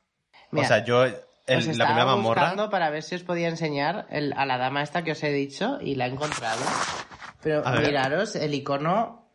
Mira, 0.51 0.65
o 0.67 0.69
sea, 0.69 0.85
yo, 0.85 1.05
el- 1.05 1.15
Os 1.49 1.67
la 1.77 1.87
primera 1.87 2.05
mamorra... 2.07 2.43
buscando 2.43 2.71
para 2.71 2.91
ver 2.91 3.03
si 3.03 3.15
os 3.15 3.23
podía 3.23 3.49
enseñar 3.49 4.07
el- 4.11 4.33
a 4.37 4.47
la 4.47 4.59
dama 4.59 4.83
esta 4.83 5.03
que 5.05 5.13
os 5.13 5.23
he 5.23 5.31
dicho 5.33 5.79
y 5.81 5.95
la 5.95 6.07
he 6.07 6.11
encontrado. 6.11 6.63
Pero 7.43 7.63
miraros 7.81 8.37
el 8.37 8.55
icono. 8.55 9.29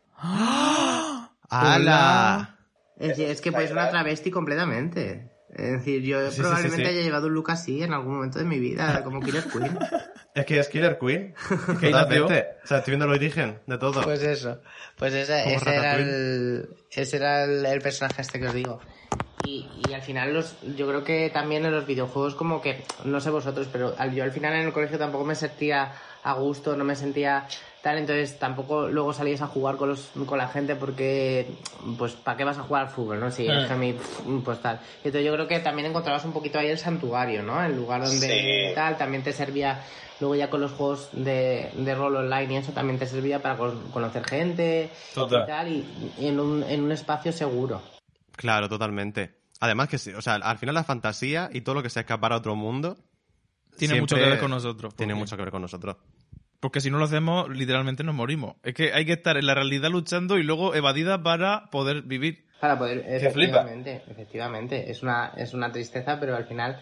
¡Hala! 1.49 2.57
Es, 2.97 3.09
decir, 3.09 3.29
es 3.29 3.41
que 3.41 3.51
pues 3.51 3.71
una 3.71 3.89
travesti 3.89 4.31
completamente. 4.31 5.30
Es 5.53 5.71
decir, 5.71 6.01
yo 6.03 6.31
Sí, 6.31 6.39
probablemente 6.41 6.77
sí, 6.77 6.83
sí. 6.83 6.89
haya 6.89 7.01
llevado 7.01 7.27
un 7.27 7.33
look 7.33 7.51
así 7.51 7.83
en 7.83 7.93
algún 7.93 8.15
momento 8.15 8.39
de 8.39 8.45
mi 8.45 8.57
vida, 8.59 9.03
como 9.03 9.19
Killer 9.21 9.43
Queen. 9.43 9.77
Es 10.33 10.45
que 10.45 10.59
es 10.59 10.69
Killer 10.69 10.97
Queen. 10.97 11.33
Que 11.81 11.87
ahí 11.87 11.91
nació. 11.91 12.21
Totalmente. 12.21 12.47
O 12.63 12.67
sea, 12.67 12.77
estoy 12.77 12.91
viendo 12.93 13.05
el 13.05 13.11
origen 13.11 13.59
de 13.67 13.77
todo. 13.77 14.01
Pues 14.01 14.23
eso. 14.23 14.61
Pues 14.97 15.13
ese, 15.13 15.43
Como 15.43 15.55
ese 15.57 15.75
era, 15.75 15.95
el, 15.97 16.69
ese 16.89 17.17
era 17.17 17.43
el, 17.43 17.65
el 17.65 17.81
personaje 17.81 18.21
este 18.21 18.39
que 18.39 18.47
os 18.47 18.53
digo. 18.53 18.79
Y, 19.43 19.67
y 19.89 19.93
al 19.93 20.01
final 20.01 20.33
los, 20.33 20.55
yo 20.77 20.87
creo 20.87 21.03
que 21.03 21.29
también 21.31 21.65
en 21.65 21.71
los 21.73 21.85
videojuegos 21.85 22.35
como 22.35 22.61
que, 22.61 22.81
no 23.03 23.19
sé 23.19 23.29
vosotros, 23.29 23.67
pero 23.73 23.93
al- 23.97 24.13
yo 24.13 24.23
al 24.23 24.31
final 24.31 24.53
en 24.53 24.67
el 24.67 24.71
colegio 24.71 24.97
tampoco 24.97 25.25
me 25.25 25.35
sentía 25.35 25.91
a 26.23 26.33
gusto, 26.33 26.77
no 26.77 26.85
me 26.85 26.95
sentía 26.95 27.45
tal, 27.81 27.97
entonces 27.97 28.37
tampoco 28.37 28.87
luego 28.89 29.11
salías 29.13 29.41
a 29.41 29.47
jugar 29.47 29.77
con, 29.77 29.89
los, 29.89 30.11
con 30.25 30.37
la 30.37 30.47
gente 30.47 30.75
porque, 30.75 31.55
pues, 31.97 32.13
¿para 32.13 32.37
qué 32.37 32.43
vas 32.43 32.57
a 32.57 32.63
jugar 32.63 32.83
al 32.83 32.89
fútbol, 32.89 33.19
no? 33.19 33.31
Si 33.31 33.47
es 33.47 33.65
que 33.67 33.73
a 33.73 33.75
mí, 33.75 33.93
pff, 33.93 34.21
pues 34.45 34.61
tal. 34.61 34.79
Y 35.03 35.07
entonces 35.07 35.25
yo 35.25 35.33
creo 35.33 35.47
que 35.47 35.59
también 35.59 35.87
encontrabas 35.87 36.23
un 36.25 36.31
poquito 36.33 36.59
ahí 36.59 36.67
el 36.67 36.77
santuario, 36.77 37.41
¿no? 37.43 37.63
El 37.63 37.75
lugar 37.75 38.01
donde 38.03 38.69
Sí. 38.69 38.75
tal, 38.75 38.97
también 38.97 39.23
te 39.23 39.33
servía, 39.33 39.83
luego 40.19 40.35
ya 40.35 40.49
con 40.49 40.61
los 40.61 40.71
juegos 40.71 41.09
de, 41.13 41.71
de 41.75 41.95
rol 41.95 42.15
online 42.15 42.53
y 42.53 42.57
eso 42.57 42.71
también 42.71 42.99
te 42.99 43.07
servía 43.07 43.41
para 43.41 43.57
con- 43.57 43.89
conocer 43.91 44.23
gente 44.25 44.89
Total. 45.15 45.43
y 45.43 45.47
tal, 45.47 45.67
y, 45.69 46.13
y 46.19 46.27
en, 46.27 46.39
un, 46.39 46.63
en 46.63 46.83
un 46.83 46.91
espacio 46.91 47.31
seguro. 47.31 47.81
Claro, 48.35 48.69
totalmente. 48.69 49.35
Además 49.59 49.89
que, 49.89 49.97
sí, 49.97 50.11
o 50.13 50.21
sea, 50.21 50.35
al 50.35 50.57
final 50.57 50.75
la 50.75 50.83
fantasía 50.83 51.49
y 51.51 51.61
todo 51.61 51.75
lo 51.75 51.83
que 51.83 51.89
sea 51.89 52.01
escapar 52.01 52.33
a 52.33 52.37
otro 52.37 52.55
mundo... 52.55 52.97
Tiene 53.77 53.99
mucho 53.99 54.17
que 54.17 54.25
ver 54.25 54.37
con 54.39 54.51
nosotros. 54.51 54.93
Tiene 54.95 55.15
mucho 55.15 55.35
que 55.35 55.43
ver 55.43 55.51
con 55.51 55.61
nosotros. 55.61 55.95
Porque 56.61 56.79
si 56.79 56.89
no 56.89 56.97
lo 56.99 57.05
hacemos, 57.05 57.49
literalmente 57.49 58.03
nos 58.05 58.15
morimos. 58.15 58.55
Es 58.63 58.73
que 58.73 58.93
hay 58.93 59.03
que 59.05 59.13
estar 59.13 59.35
en 59.35 59.45
la 59.47 59.53
realidad 59.55 59.89
luchando 59.89 60.37
y 60.37 60.43
luego 60.43 60.73
evadida 60.75 61.21
para 61.21 61.65
poder 61.71 62.03
vivir. 62.03 62.45
Para 62.61 62.77
poder, 62.79 63.01
flipa. 63.01 63.15
efectivamente, 63.17 64.03
efectivamente. 64.09 64.89
Es 64.91 65.01
una, 65.03 65.33
es 65.35 65.53
una 65.53 65.71
tristeza, 65.71 66.19
pero 66.19 66.35
al 66.37 66.45
final, 66.45 66.79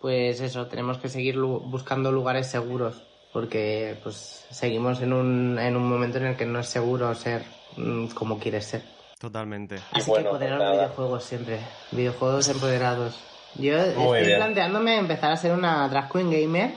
pues 0.00 0.40
eso, 0.40 0.66
tenemos 0.66 0.98
que 0.98 1.08
seguir 1.08 1.36
lu- 1.36 1.60
buscando 1.60 2.12
lugares 2.12 2.46
seguros, 2.48 3.02
porque 3.32 3.96
pues 4.02 4.46
seguimos 4.50 5.00
en 5.00 5.12
un, 5.14 5.58
en 5.58 5.74
un 5.76 5.88
momento 5.88 6.18
en 6.18 6.26
el 6.26 6.36
que 6.36 6.44
no 6.46 6.60
es 6.60 6.68
seguro 6.68 7.14
ser 7.14 7.42
mm, 7.78 8.08
como 8.08 8.38
quieres 8.38 8.66
ser. 8.66 8.82
Totalmente. 9.18 9.76
Así 9.92 10.10
bueno, 10.10 10.24
que 10.24 10.28
empoderar 10.36 10.58
los 10.58 10.64
nada. 10.68 10.76
videojuegos 10.84 11.24
siempre. 11.24 11.58
Videojuegos 11.92 12.48
empoderados. 12.50 13.18
Yo 13.54 13.72
Muy 13.72 14.18
estoy 14.18 14.26
bien. 14.26 14.36
planteándome 14.38 14.98
empezar 14.98 15.32
a 15.32 15.36
ser 15.38 15.52
una 15.52 15.88
drag 15.88 16.12
queen 16.12 16.30
gamer. 16.30 16.74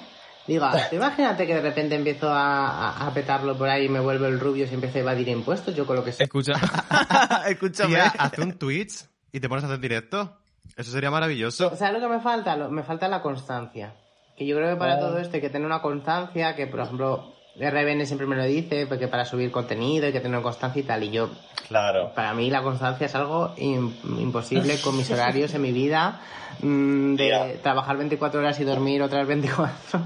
Digo, 0.48 0.66
imagínate 0.92 1.46
que 1.46 1.56
de 1.56 1.62
repente 1.62 1.96
empiezo 1.96 2.30
a, 2.30 2.68
a- 2.90 3.08
a 3.08 3.14
petarlo 3.14 3.58
por 3.58 3.70
ahí 3.70 3.86
y 3.86 3.90
me 3.90 4.00
vuelvo 4.00 4.26
el 4.26 4.40
rubio 4.40 4.66
y 4.70 4.74
empiezo 4.74 4.98
a 4.98 5.02
evadir 5.02 5.28
impuestos, 5.30 5.76
yo 5.76 5.86
con 5.86 5.96
lo 5.96 6.04
que 6.04 6.12
sé. 6.12 6.24
Escucha. 6.24 6.54
Escúchame. 7.48 7.90
Tía, 7.96 8.14
haz 8.18 8.38
un 8.40 8.54
Twitch 8.54 9.06
y 9.32 9.40
te 9.40 9.48
pones 9.48 9.64
a 9.64 9.68
hacer 9.68 9.80
directo. 9.80 10.38
Eso 10.76 10.92
sería 10.92 11.12
maravilloso. 11.12 11.76
¿Sabes 11.76 12.02
lo 12.02 12.08
que 12.08 12.14
me 12.16 12.22
falta? 12.22 12.56
Lo- 12.56 12.70
me 12.70 12.84
falta 12.84 13.08
la 13.08 13.22
constancia. 13.22 13.94
Que 14.36 14.46
yo 14.48 14.56
creo 14.56 14.70
que 14.72 14.76
para 14.80 14.96
Ah. 14.96 15.00
todo 15.00 15.20
esto 15.20 15.36
hay 15.36 15.42
que 15.42 15.50
tener 15.50 15.66
una 15.66 15.82
constancia, 15.82 16.56
que 16.56 16.66
por 16.68 16.80
ejemplo, 16.80 17.34
RBN 17.60 18.06
siempre 18.06 18.26
me 18.28 18.36
lo 18.36 18.44
dice, 18.46 18.86
porque 18.88 19.08
para 19.08 19.26
subir 19.26 19.52
contenido 19.52 20.06
hay 20.06 20.14
que 20.14 20.22
tener 20.22 20.42
constancia 20.42 20.80
y 20.80 20.84
tal. 20.84 21.04
Y 21.04 21.12
yo, 21.12 21.30
Claro. 21.68 22.12
para 22.16 22.34
mí 22.34 22.50
la 22.50 22.62
constancia 22.64 23.06
es 23.06 23.16
algo 23.16 23.54
im- 23.58 23.94
imposible 24.20 24.80
con 24.82 24.96
mis 24.98 25.10
horarios 25.12 25.54
en 25.54 25.62
mi 25.62 25.72
vida, 25.72 26.22
mm, 26.62 27.16
de 27.16 27.60
trabajar 27.62 27.98
24 27.98 28.40
horas 28.40 28.60
y 28.60 28.64
dormir 28.64 29.02
otras 29.02 29.28
24. 29.28 30.00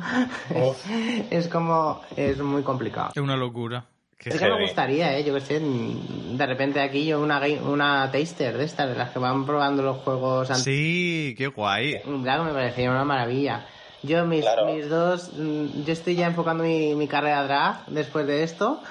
Uf. 0.56 0.86
es 1.32 1.48
como, 1.48 2.02
es 2.16 2.38
muy 2.40 2.64
complicado. 2.64 3.12
Es 3.16 3.22
una 3.22 3.36
locura. 3.38 3.86
Qué 4.18 4.30
Es 4.30 4.40
que 4.40 4.48
me 4.50 4.62
gustaría, 4.62 5.16
¿eh? 5.18 5.24
Yo 5.24 5.34
que 5.36 5.42
sé, 5.42 5.60
mm, 5.60 6.38
de 6.38 6.46
repente 6.48 6.80
aquí 6.80 7.06
yo 7.06 7.20
una, 7.22 7.40
una 7.64 8.10
taster 8.12 8.58
de 8.58 8.64
estas, 8.64 8.90
de 8.90 8.96
las 8.96 9.12
que 9.12 9.20
van 9.20 9.46
probando 9.46 9.84
los 9.84 9.98
juegos 9.98 10.50
antes. 10.50 10.64
Sí, 10.64 11.36
qué 11.38 11.48
guay. 11.48 12.00
Claro, 12.24 12.46
me 12.46 12.54
parecería 12.54 12.90
una 12.92 13.04
maravilla. 13.04 13.66
Yo, 14.06 14.26
mis, 14.26 14.42
Claro. 14.42 14.66
mis 14.74 14.90
dos, 14.90 15.32
mm, 15.38 15.84
yo 15.86 15.94
estoy 15.94 16.16
ya 16.16 16.28
enfocando 16.28 16.64
mi, 16.64 16.96
mi 16.96 17.08
carrera 17.08 17.44
drag 17.44 17.86
después 17.88 18.26
de 18.28 18.44
esto 18.44 18.82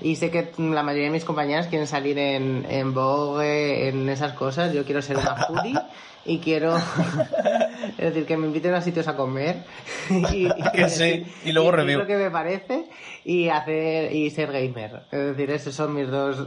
y 0.00 0.16
sé 0.16 0.30
que 0.30 0.52
la 0.58 0.82
mayoría 0.82 1.06
de 1.06 1.12
mis 1.12 1.24
compañeras 1.24 1.66
quieren 1.68 1.86
salir 1.86 2.18
en, 2.18 2.66
en 2.68 2.94
Vogue, 2.94 3.88
en 3.88 4.08
esas 4.08 4.32
cosas. 4.32 4.72
Yo 4.72 4.84
quiero 4.84 5.02
ser 5.02 5.16
una 5.18 5.36
foodie 5.36 5.74
y 6.26 6.38
quiero, 6.38 6.76
es 7.98 8.14
decir, 8.14 8.26
que 8.26 8.36
me 8.36 8.46
inviten 8.46 8.74
a 8.74 8.80
sitios 8.80 9.08
a 9.08 9.16
comer 9.16 9.56
y, 10.32 10.48
Que 10.72 10.88
sí, 10.88 11.26
y 11.44 11.52
luego 11.52 11.70
decir 11.70 11.84
review. 11.84 11.98
lo 12.00 12.06
que 12.06 12.16
me 12.16 12.30
parece 12.30 12.86
y 13.24 13.48
hacer 13.48 14.12
y 14.12 14.30
ser 14.30 14.52
gamer. 14.52 15.02
Es 15.12 15.18
decir, 15.36 15.50
esos 15.50 15.74
son 15.74 15.94
mis 15.94 16.08
dos, 16.08 16.46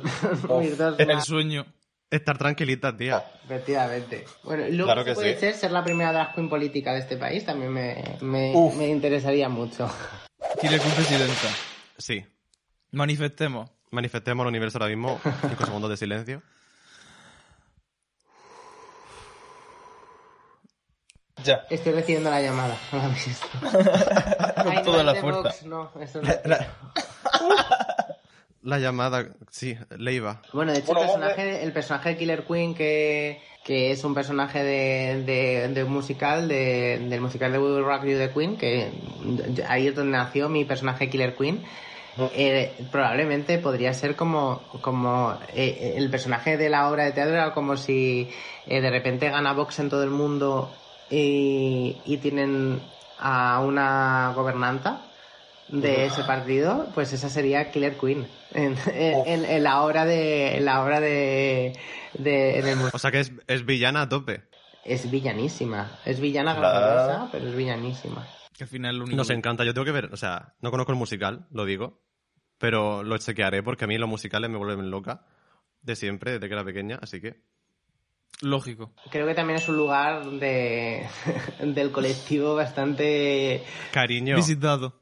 mis 0.60 0.78
dos 0.78 1.00
El 1.00 1.22
sueño. 1.22 1.66
Estar 2.10 2.38
tranquilita, 2.38 2.96
tía. 2.96 3.22
Efectivamente. 3.44 4.26
Bueno, 4.44 4.64
luego 4.70 4.86
Claro 4.86 5.02
si 5.02 5.10
que 5.10 5.14
puede 5.16 5.34
sí. 5.34 5.40
ser 5.42 5.54
ser 5.56 5.72
la 5.72 5.84
primera 5.84 6.14
drag 6.14 6.34
queen 6.36 6.48
política 6.50 6.94
de 6.94 7.00
este 7.00 7.18
país, 7.18 7.46
también 7.46 7.72
me, 7.74 8.18
me, 8.22 8.54
me 8.78 8.88
interesaría 8.88 9.50
mucho. 9.50 9.90
Killer 10.62 10.80
Queen 10.80 10.94
presidenta. 10.96 11.48
Sí. 11.98 12.26
Manifestemos. 12.92 13.70
Manifestemos 13.92 14.44
el 14.44 14.48
universo 14.50 14.78
ahora 14.78 14.88
mismo. 14.90 15.20
Cinco 15.50 15.66
segundos 15.66 15.90
de 15.90 15.98
silencio. 15.98 16.42
Ya. 21.44 21.66
Estoy 21.70 21.94
recibiendo 21.94 22.30
la 22.30 22.42
llamada. 22.42 22.78
ahora 22.92 23.08
mismo. 23.10 23.48
Con 23.62 24.68
Ay, 24.72 24.78
no, 24.78 24.82
toda 24.84 25.04
la 25.04 25.14
de 25.14 25.22
fuerza. 25.22 25.66
No, 25.66 25.92
eso 26.02 26.22
no. 26.22 26.30
La 26.46 26.68
llamada, 28.78 29.30
sí, 29.50 29.78
Leiva. 29.98 30.42
Bueno, 30.52 30.74
de 30.74 30.80
hecho, 30.80 30.94
Bueno, 30.94 31.02
el, 31.04 31.20
personaje, 31.20 31.64
el 31.64 31.72
personaje 31.72 32.10
de 32.10 32.18
Killer 32.18 32.44
Queen, 32.44 32.76
que, 32.76 33.40
que 33.64 33.92
es 33.92 34.04
un 34.04 34.14
personaje 34.14 34.62
de, 34.62 35.24
de, 35.24 35.68
de 35.70 35.84
un 35.86 35.94
musical, 35.94 36.50
de, 36.50 37.00
del 37.10 37.22
musical 37.22 37.52
de 37.54 37.60
We 37.60 37.74
Will 37.76 37.86
Rock 37.86 38.04
You 38.04 38.18
the 38.18 38.32
Queen, 38.34 38.58
que 38.58 38.92
ahí 39.68 39.88
es 39.88 39.96
donde 39.96 40.18
nació 40.18 40.50
mi 40.50 40.66
personaje 40.66 41.10
Killer 41.10 41.34
Queen. 41.36 41.64
eh, 42.36 42.74
probablemente 42.92 43.58
podría 43.60 43.94
ser 43.94 44.16
como, 44.18 44.62
como 44.82 45.38
eh, 45.54 45.94
el 45.96 46.10
personaje 46.10 46.58
de 46.58 46.70
la 46.70 46.90
obra 46.90 47.06
de 47.06 47.12
teatro 47.14 47.36
era 47.36 47.54
como 47.54 47.78
si 47.78 48.28
eh, 48.66 48.82
de 48.82 48.90
repente 48.90 49.30
gana 49.30 49.54
Vox 49.54 49.80
en 49.80 49.90
todo 49.90 50.04
el 50.04 50.10
mundo 50.10 50.70
y, 51.10 51.96
y 52.06 52.18
tienen 52.18 52.82
a 53.20 53.62
una 53.62 54.34
gobernanta 54.36 55.02
de 55.70 56.06
ese 56.06 56.24
partido, 56.24 56.88
pues 56.94 57.12
esa 57.14 57.30
sería 57.30 57.72
Killer 57.72 57.98
Queen 57.98 58.28
en, 58.54 58.76
en- 58.94 59.28
en- 59.28 59.46
en 59.46 59.64
la 59.64 59.82
obra 59.82 60.06
de 60.06 60.58
en 60.58 60.66
la 60.66 60.84
obra 60.84 61.00
de, 61.00 61.78
de 62.18 62.60
en 62.60 62.68
el 62.68 62.76
mu- 62.78 62.90
O 62.94 62.98
sea 63.00 63.12
que 63.12 63.20
es, 63.20 63.32
es 63.48 63.66
villana 63.66 64.04
a 64.04 64.10
tope. 64.10 64.44
es 64.86 65.10
villanísima, 65.12 66.00
es 66.06 66.20
villana 66.20 66.54
graciosa, 66.56 67.30
pero 67.32 67.48
es 67.50 67.56
villanísima. 67.56 68.28
Que 68.54 68.64
al 68.64 68.70
final 68.70 68.98
lo 68.98 69.04
único 69.04 69.18
Nos 69.18 69.30
encanta. 69.30 69.64
Yo 69.66 69.74
tengo 69.74 69.86
que 69.86 69.92
ver, 69.92 70.10
o 70.14 70.18
sea, 70.18 70.56
no 70.62 70.72
conozco 70.72 70.92
el 70.94 70.98
musical, 70.98 71.46
lo 71.52 71.66
digo. 71.66 72.02
Pero 72.60 73.04
lo 73.04 73.16
chequearé 73.20 73.62
porque 73.62 73.84
a 73.86 73.88
mí 73.88 73.98
los 74.00 74.10
musicales 74.10 74.50
me 74.50 74.58
vuelven 74.58 74.90
loca. 74.90 75.26
De 75.84 75.96
siempre, 75.96 76.32
desde 76.32 76.48
que 76.48 76.54
era 76.56 76.64
pequeña, 76.64 76.98
así 77.02 77.22
que. 77.22 77.44
Lógico. 78.42 78.94
Creo 79.12 79.28
que 79.28 79.34
también 79.36 79.58
es 79.60 79.68
un 79.70 79.78
lugar 79.78 80.26
de 80.26 81.06
del 81.62 81.92
colectivo 81.92 82.56
bastante 82.56 83.64
Cariño. 83.92 84.36
Visitado. 84.38 85.02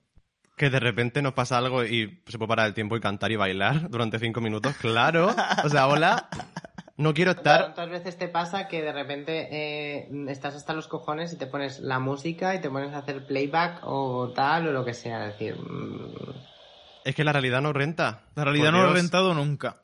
Que 0.56 0.70
de 0.70 0.80
repente 0.80 1.22
nos 1.22 1.34
pasa 1.34 1.58
algo 1.58 1.84
y 1.84 2.22
se 2.28 2.38
puede 2.38 2.48
parar 2.48 2.68
el 2.68 2.74
tiempo 2.74 2.96
y 2.96 3.02
cantar 3.02 3.32
y 3.32 3.36
bailar 3.36 3.90
durante 3.90 4.20
cinco 4.20 4.40
minutos. 4.42 4.74
Claro. 4.80 5.36
O 5.64 5.70
sea, 5.70 5.88
hola. 5.88 6.30
No 6.98 7.14
quiero 7.14 7.32
estar. 7.32 7.60
¿Cuántas 7.62 7.90
veces 7.90 8.18
te 8.18 8.30
pasa 8.30 8.70
que 8.70 8.82
de 8.82 8.94
repente 8.94 9.50
eh, 9.52 10.10
estás 10.30 10.56
hasta 10.56 10.74
los 10.74 10.88
cojones 10.88 11.34
y 11.34 11.38
te 11.38 11.46
pones 11.46 11.82
la 11.82 12.00
música 12.00 12.56
y 12.56 12.62
te 12.62 12.70
pones 12.70 12.94
a 12.94 13.00
hacer 13.00 13.26
playback 13.26 13.80
o 13.84 14.32
tal 14.34 14.68
o 14.70 14.72
lo 14.72 14.86
que 14.86 14.94
sea? 14.94 15.28
Es 15.28 15.34
decir, 15.34 15.58
mm, 15.60 16.32
Es 17.04 17.14
que 17.14 17.26
la 17.26 17.34
realidad 17.34 17.62
no 17.62 17.74
renta. 17.74 18.22
La 18.36 18.46
realidad 18.46 18.68
Por 18.68 18.74
no 18.76 18.84
lo 18.84 18.92
ha 18.92 18.94
rentado 18.94 19.34
nunca. 19.34 19.82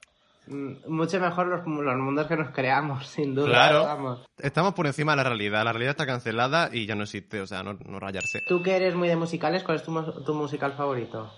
Mm, 0.47 0.71
mucho 0.87 1.19
mejor 1.19 1.47
los, 1.47 1.65
los 1.65 1.97
mundos 1.97 2.27
que 2.27 2.35
nos 2.35 2.51
creamos, 2.51 3.07
sin 3.07 3.35
duda. 3.35 3.47
Claro. 3.47 3.83
Vamos. 3.83 4.25
Estamos 4.37 4.73
por 4.73 4.87
encima 4.87 5.13
de 5.13 5.17
la 5.17 5.23
realidad. 5.23 5.63
La 5.63 5.71
realidad 5.71 5.91
está 5.91 6.05
cancelada 6.05 6.69
y 6.71 6.85
ya 6.85 6.95
no 6.95 7.03
existe. 7.03 7.41
O 7.41 7.47
sea, 7.47 7.63
no, 7.63 7.77
no 7.85 7.99
rayarse. 7.99 8.41
Tú 8.47 8.61
que 8.61 8.75
eres 8.75 8.95
muy 8.95 9.07
de 9.07 9.15
musicales, 9.15 9.63
¿cuál 9.63 9.77
es 9.77 9.83
tu, 9.83 10.23
tu 10.23 10.33
musical 10.33 10.73
favorito? 10.73 11.31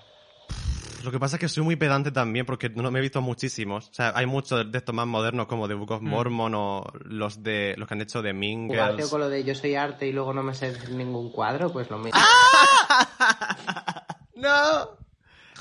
Lo 1.03 1.11
que 1.11 1.19
pasa 1.19 1.35
es 1.35 1.41
que 1.41 1.49
soy 1.49 1.63
muy 1.63 1.75
pedante 1.75 2.11
también 2.11 2.45
porque 2.45 2.69
no 2.69 2.89
me 2.89 2.99
he 2.99 3.01
visto 3.01 3.21
muchísimos. 3.21 3.89
O 3.89 3.93
sea, 3.93 4.13
hay 4.15 4.25
muchos 4.25 4.71
de 4.71 4.77
estos 4.77 4.95
más 4.95 5.05
modernos 5.05 5.47
como 5.47 5.67
The 5.67 5.73
Book 5.73 5.91
of 5.91 6.01
Mormon 6.01 6.55
o 6.55 6.85
los 7.03 7.43
de 7.43 7.75
los 7.77 7.89
que 7.89 7.93
han 7.93 8.01
hecho 8.01 8.21
de 8.21 8.33
Girls. 8.33 9.09
con 9.09 9.19
lo 9.19 9.27
de 9.27 9.43
yo 9.43 9.53
soy 9.53 9.75
arte 9.75 10.07
y 10.07 10.13
luego 10.13 10.33
no 10.33 10.43
me 10.43 10.53
sé 10.53 10.73
ningún 10.91 11.29
cuadro, 11.29 11.73
pues 11.73 11.89
lo 11.89 11.97
mismo. 11.97 12.17
¡No! 14.35 15.03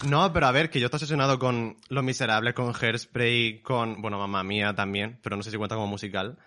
No, 0.09 0.33
pero 0.33 0.47
a 0.47 0.53
ver, 0.53 0.71
que 0.71 0.81
yo 0.81 0.87
estoy 0.87 0.97
obsesionado 0.99 1.39
con 1.39 1.77
Los 1.89 2.03
Miserables, 2.03 2.55
con 2.55 2.73
Hairspray, 2.75 3.61
con, 3.63 4.01
bueno, 4.03 4.19
Mamma 4.19 4.43
Mía 4.43 4.75
también, 4.75 5.19
pero 5.23 5.37
no 5.37 5.43
sé 5.43 5.51
si 5.51 5.57
cuenta 5.57 5.75
como 5.77 5.87
musical. 5.87 6.39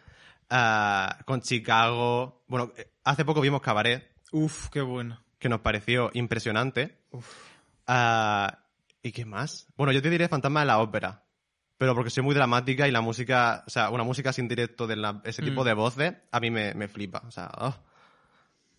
Ah, 0.49 1.19
con 1.25 1.41
Chicago. 1.41 2.43
Bueno, 2.47 2.71
hace 3.03 3.23
poco 3.25 3.41
vimos 3.41 3.61
Cabaret, 3.61 4.11
Uf, 4.31 4.69
qué 4.69 4.81
bueno. 4.81 5.21
que 5.39 5.49
nos 5.49 5.61
pareció 5.61 6.11
impresionante. 6.13 6.99
Ah, 7.87 8.59
¿Y 9.01 9.11
qué 9.11 9.25
más? 9.25 9.67
Bueno, 9.77 9.91
yo 9.93 10.01
te 10.01 10.09
diré 10.09 10.27
Fantasma 10.27 10.61
de 10.61 10.65
la 10.65 10.79
Ópera. 10.79 11.21
Pero 11.77 11.93
porque 11.93 12.09
soy 12.09 12.23
muy 12.23 12.33
dramática 12.33 12.87
y 12.87 12.91
la 12.91 13.01
música, 13.01 13.63
o 13.67 13.69
sea, 13.69 13.89
una 13.89 14.03
música 14.03 14.31
sin 14.33 14.47
directo 14.47 14.87
de 14.87 14.95
la- 14.95 15.21
ese 15.25 15.41
tipo 15.43 15.61
Mm. 15.61 15.65
de 15.65 15.73
voces, 15.73 16.13
a 16.31 16.39
mí 16.39 16.49
me, 16.49 16.73
me 16.73 16.87
flipa. 16.87 17.21
O 17.27 17.31
sea, 17.31 17.51
oh. 17.59 17.75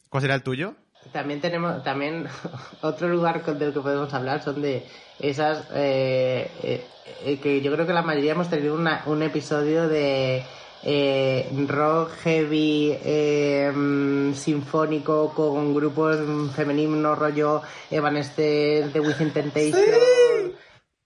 ¿cuál 0.08 0.22
será 0.22 0.34
el 0.34 0.42
tuyo? 0.42 0.74
También 1.12 1.40
tenemos, 1.40 1.82
también 1.82 2.26
otro 2.82 3.08
lugar 3.08 3.44
del 3.44 3.72
que 3.72 3.80
podemos 3.80 4.12
hablar 4.14 4.42
son 4.42 4.62
de 4.62 4.86
esas 5.18 5.66
eh, 5.74 6.50
eh, 6.62 6.84
eh, 7.24 7.38
que 7.40 7.60
yo 7.60 7.72
creo 7.72 7.86
que 7.86 7.92
la 7.92 8.02
mayoría 8.02 8.32
hemos 8.32 8.50
tenido 8.50 8.74
una- 8.74 9.02
un 9.06 9.22
episodio 9.22 9.88
de 9.88 10.42
eh, 10.82 11.48
rock 11.68 12.10
heavy 12.22 12.96
eh, 13.04 13.72
mm, 13.74 14.34
sinfónico 14.34 15.32
con 15.34 15.74
grupos 15.74 16.18
femeninos 16.54 17.18
rollo 17.18 17.62
Evanescence, 17.90 18.90
The 18.92 19.00
Within 19.00 19.30
Temptation. 19.32 19.80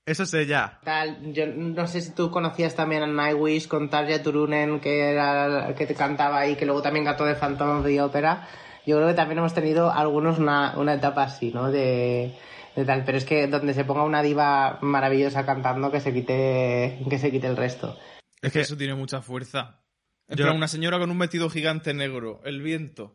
Eso 0.06 0.26
sé 0.26 0.46
ya. 0.46 0.80
Tal, 0.82 1.32
yo 1.32 1.46
no 1.46 1.86
sé 1.86 2.00
si 2.00 2.10
tú 2.12 2.30
conocías 2.30 2.74
también 2.74 3.02
a 3.02 3.06
Nightwish 3.06 3.68
con 3.68 3.88
Tarja 3.90 4.22
Turunen 4.22 4.80
que 4.80 5.10
era 5.12 5.74
que 5.76 5.86
te 5.86 5.94
cantaba 5.94 6.46
y 6.46 6.56
que 6.56 6.66
luego 6.66 6.82
también 6.82 7.04
cantó 7.04 7.24
de 7.26 7.34
Phantom 7.36 7.78
of 7.80 7.84
the 7.86 8.00
Opera. 8.02 8.48
Yo 8.86 8.96
creo 8.96 9.08
que 9.08 9.14
también 9.14 9.38
hemos 9.38 9.54
tenido 9.54 9.92
algunos 9.92 10.38
una, 10.38 10.74
una 10.78 10.94
etapa 10.94 11.24
así, 11.24 11.50
¿no? 11.52 11.70
De, 11.70 12.34
de 12.76 12.84
tal, 12.84 13.04
pero 13.04 13.18
es 13.18 13.24
que 13.24 13.46
donde 13.46 13.74
se 13.74 13.84
ponga 13.84 14.04
una 14.04 14.22
diva 14.22 14.78
maravillosa 14.80 15.44
cantando 15.44 15.90
que 15.90 16.00
se 16.00 16.12
quite 16.14 16.98
que 17.08 17.18
se 17.18 17.30
quite 17.30 17.46
el 17.46 17.56
resto. 17.56 17.96
Es 18.42 18.52
que 18.52 18.60
eso 18.60 18.76
tiene 18.76 18.94
mucha 18.94 19.20
fuerza. 19.20 19.80
Yo- 20.28 20.54
una 20.54 20.68
señora 20.68 20.98
con 20.98 21.10
un 21.10 21.18
vestido 21.18 21.50
gigante 21.50 21.92
negro, 21.92 22.40
el 22.44 22.62
viento. 22.62 23.14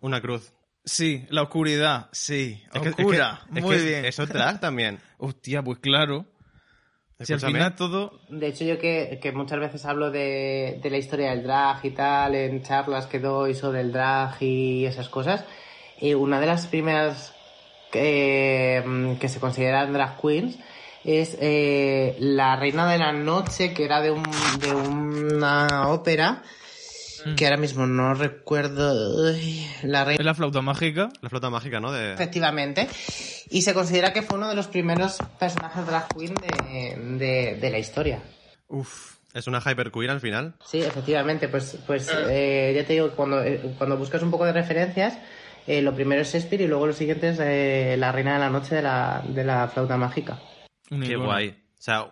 Una 0.00 0.20
cruz. 0.20 0.52
Sí, 0.84 1.24
la 1.30 1.42
oscuridad, 1.42 2.08
sí. 2.12 2.62
Es 2.74 2.80
que- 2.80 2.88
es 2.88 2.94
Oscura, 2.98 3.40
que- 3.52 3.58
es 3.60 3.64
muy 3.64 3.76
que 3.76 3.82
bien. 3.82 4.04
Eso 4.04 4.22
es 4.24 4.28
drag 4.28 4.60
también. 4.60 4.98
Hostia, 5.18 5.62
pues 5.62 5.78
claro. 5.78 6.26
Si 7.20 7.32
al 7.32 7.38
Escúchame. 7.38 7.58
final 7.58 7.74
todo... 7.74 8.20
De 8.28 8.46
hecho, 8.46 8.64
yo 8.64 8.78
que, 8.78 9.18
que 9.20 9.32
muchas 9.32 9.58
veces 9.58 9.84
hablo 9.84 10.10
de, 10.12 10.78
de 10.80 10.90
la 10.90 10.98
historia 10.98 11.30
del 11.30 11.42
drag 11.42 11.84
y 11.84 11.90
tal, 11.90 12.34
en 12.36 12.62
charlas 12.62 13.06
que 13.06 13.18
doy 13.18 13.54
sobre 13.54 13.80
el 13.80 13.90
drag 13.92 14.40
y 14.40 14.86
esas 14.86 15.08
cosas, 15.08 15.44
eh, 16.00 16.14
una 16.14 16.38
de 16.38 16.46
las 16.46 16.68
primeras 16.68 17.34
que, 17.90 18.82
mm, 18.86 19.14
que 19.16 19.28
se 19.28 19.40
consideran 19.40 19.92
drag 19.92 20.20
queens 20.20 20.58
es 21.04 21.36
eh, 21.40 22.16
la 22.20 22.54
Reina 22.56 22.90
de 22.90 22.98
la 22.98 23.12
Noche, 23.12 23.72
que 23.74 23.84
era 23.84 24.00
de, 24.00 24.10
un, 24.12 24.22
de 24.60 24.74
una 24.74 25.88
ópera, 25.88 26.42
que 27.36 27.44
ahora 27.46 27.56
mismo 27.56 27.86
no 27.86 28.14
recuerdo. 28.14 29.24
uy, 29.24 29.66
la 29.82 30.04
Reina 30.04 30.20
Es 30.20 30.26
la 30.26 30.34
flauta 30.34 30.60
mágica. 30.62 31.08
La 31.20 31.28
flota 31.28 31.50
mágica, 31.50 31.80
¿no? 31.80 31.92
De... 31.92 32.14
Efectivamente. 32.14 32.88
Y 33.50 33.62
se 33.62 33.74
considera 33.74 34.12
que 34.12 34.22
fue 34.22 34.38
uno 34.38 34.48
de 34.48 34.54
los 34.54 34.66
primeros 34.68 35.18
personajes 35.38 35.86
drag 35.86 36.08
queen 36.08 36.34
de, 36.34 37.18
de, 37.18 37.58
de 37.60 37.70
la 37.70 37.78
historia. 37.78 38.22
Uf. 38.68 39.16
Es 39.34 39.46
una 39.46 39.60
hyper 39.60 39.92
queer 39.92 40.10
al 40.10 40.20
final. 40.20 40.54
Sí, 40.64 40.80
efectivamente. 40.80 41.48
Pues, 41.48 41.78
pues 41.86 42.10
eh, 42.28 42.72
ya 42.74 42.84
te 42.86 42.94
digo, 42.94 43.10
cuando, 43.10 43.42
eh, 43.42 43.74
cuando 43.76 43.96
buscas 43.96 44.22
un 44.22 44.30
poco 44.30 44.46
de 44.46 44.52
referencias, 44.52 45.18
eh, 45.66 45.82
lo 45.82 45.94
primero 45.94 46.22
es 46.22 46.32
Shakespeare 46.32 46.62
y 46.62 46.66
luego 46.66 46.86
lo 46.86 46.92
siguiente 46.94 47.28
es 47.28 47.38
eh, 47.40 47.96
La 47.98 48.10
Reina 48.10 48.34
de 48.34 48.38
la 48.38 48.50
Noche 48.50 48.76
de 48.76 48.82
la, 48.82 49.22
de 49.28 49.44
la 49.44 49.68
flauta 49.68 49.96
mágica. 49.98 50.40
Qué 50.88 51.16
guay. 51.16 51.50
O 51.50 51.82
sea, 51.82 52.10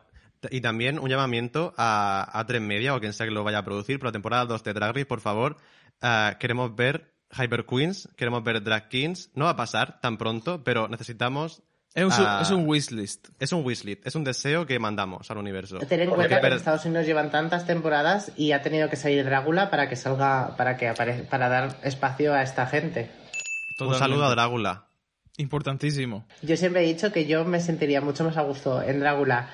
y 0.50 0.60
también 0.60 0.98
un 0.98 1.08
llamamiento 1.08 1.74
a, 1.76 2.30
a 2.38 2.46
Tres 2.46 2.60
Media 2.62 2.94
o 2.94 3.00
quien 3.00 3.12
sea 3.12 3.26
que 3.26 3.32
lo 3.32 3.44
vaya 3.44 3.58
a 3.58 3.64
producir, 3.64 3.98
pero 3.98 4.08
la 4.08 4.12
temporada 4.12 4.44
2 4.46 4.62
de 4.64 4.72
Drag 4.72 4.92
Race, 4.94 5.06
por 5.06 5.20
favor, 5.20 5.56
eh, 6.02 6.36
queremos 6.38 6.74
ver 6.74 7.12
Hyper 7.36 7.64
Queens, 7.66 8.08
queremos 8.16 8.42
ver 8.44 8.62
Drag 8.62 8.88
Kings. 8.88 9.30
No 9.34 9.44
va 9.46 9.50
a 9.52 9.56
pasar 9.56 10.00
tan 10.00 10.16
pronto, 10.16 10.62
pero 10.64 10.88
necesitamos... 10.88 11.62
Es 11.94 12.04
un, 12.04 12.12
ah, 12.12 12.40
es 12.42 12.50
un 12.50 12.68
wishlist. 12.68 13.28
es 13.38 13.52
un 13.52 13.64
wishlist, 13.64 14.06
es 14.06 14.14
un 14.14 14.22
deseo 14.22 14.66
que 14.66 14.78
mandamos 14.78 15.30
al 15.30 15.38
universo. 15.38 15.78
Ten 15.78 16.00
en 16.02 16.10
Porque 16.10 16.28
cuenta 16.28 16.40
que 16.42 16.46
en 16.48 16.52
Estados 16.52 16.84
Unidos 16.84 17.06
llevan 17.06 17.30
tantas 17.30 17.66
temporadas 17.66 18.32
y 18.36 18.52
ha 18.52 18.60
tenido 18.60 18.90
que 18.90 18.96
salir 18.96 19.24
Drácula 19.24 19.70
para 19.70 19.88
que 19.88 19.96
salga, 19.96 20.54
para 20.58 20.76
que 20.76 20.90
apare- 20.90 21.26
para 21.26 21.48
dar 21.48 21.74
espacio 21.84 22.34
a 22.34 22.42
esta 22.42 22.66
gente. 22.66 23.10
Un 23.10 23.76
Totalmente. 23.78 23.98
saludo 23.98 24.24
a 24.26 24.30
Drácula. 24.30 24.86
Importantísimo. 25.38 26.26
Yo 26.42 26.56
siempre 26.56 26.82
he 26.82 26.86
dicho 26.86 27.12
que 27.12 27.26
yo 27.26 27.44
me 27.44 27.60
sentiría 27.60 28.00
mucho 28.00 28.24
más 28.24 28.36
a 28.36 28.42
gusto 28.42 28.82
en 28.82 29.00
Drácula 29.00 29.48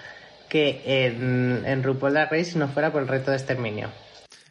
que 0.53 0.83
en, 0.85 1.65
en 1.65 1.83
RuPaul 1.83 2.13
Drag 2.13 2.31
Race 2.31 2.45
si 2.45 2.59
no 2.59 2.69
fuera 2.69 2.93
por 2.93 3.01
el 3.01 3.09
reto 3.09 3.31
de 3.31 3.39
exterminio. 3.39 3.91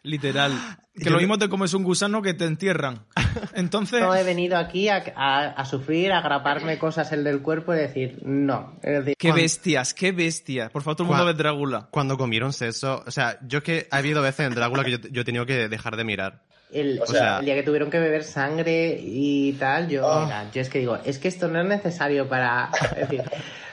Literal. 0.02 0.50
Que 0.94 1.04
Yo 1.04 1.10
lo 1.12 1.18
mismo 1.18 1.38
te 1.38 1.48
comes 1.48 1.72
un 1.72 1.84
gusano 1.84 2.20
que 2.20 2.34
te 2.34 2.44
entierran. 2.44 3.06
Entonces, 3.54 4.00
No 4.00 4.14
he 4.14 4.24
venido 4.24 4.58
aquí 4.58 4.88
a, 4.90 5.02
a- 5.16 5.46
a 5.48 5.64
sufrir, 5.64 6.12
a 6.12 6.18
agraparme 6.18 6.78
cosas 6.78 7.10
el 7.12 7.24
del 7.24 7.40
cuerpo 7.40 7.72
y 7.74 7.78
decir 7.78 8.18
no. 8.24 8.74
Es 8.82 8.98
decir, 8.98 9.14
qué 9.18 9.32
bestias, 9.32 9.94
qué 9.94 10.12
bestias. 10.12 10.70
Por 10.70 10.82
favor, 10.82 10.96
todo 10.96 11.04
el 11.06 11.10
mundo 11.10 11.24
ve 11.26 11.34
Drácula. 11.34 11.88
Cuando 11.90 12.18
comieron 12.18 12.52
sexo, 12.52 13.02
o 13.06 13.10
sea, 13.10 13.38
yo 13.46 13.58
es 13.58 13.64
que 13.64 13.88
ha 13.90 13.96
habido 13.98 14.20
veces 14.20 14.46
en 14.48 14.54
Drácula 14.54 14.84
que 14.84 14.90
yo, 14.92 14.98
yo 15.10 15.22
he 15.22 15.24
tenido 15.24 15.46
que 15.46 15.68
dejar 15.68 15.96
de 15.96 16.04
mirar. 16.04 16.42
el, 16.72 17.00
o 17.02 17.06
sea- 17.06 17.38
el 17.38 17.44
día 17.46 17.54
que 17.54 17.62
tuvieron 17.62 17.90
que 17.90 17.98
beber 17.98 18.22
sangre 18.24 18.98
y 19.02 19.52
tal, 19.54 19.88
yo, 19.88 20.06
Oh. 20.06 20.24
mira, 20.24 20.50
yo 20.52 20.60
es 20.60 20.68
que 20.68 20.78
digo, 20.78 20.98
es 21.04 21.18
que 21.18 21.28
esto 21.28 21.48
no 21.48 21.60
es 21.60 21.66
necesario 21.66 22.28
para... 22.28 22.70
Es 22.96 23.08
decir, 23.08 23.22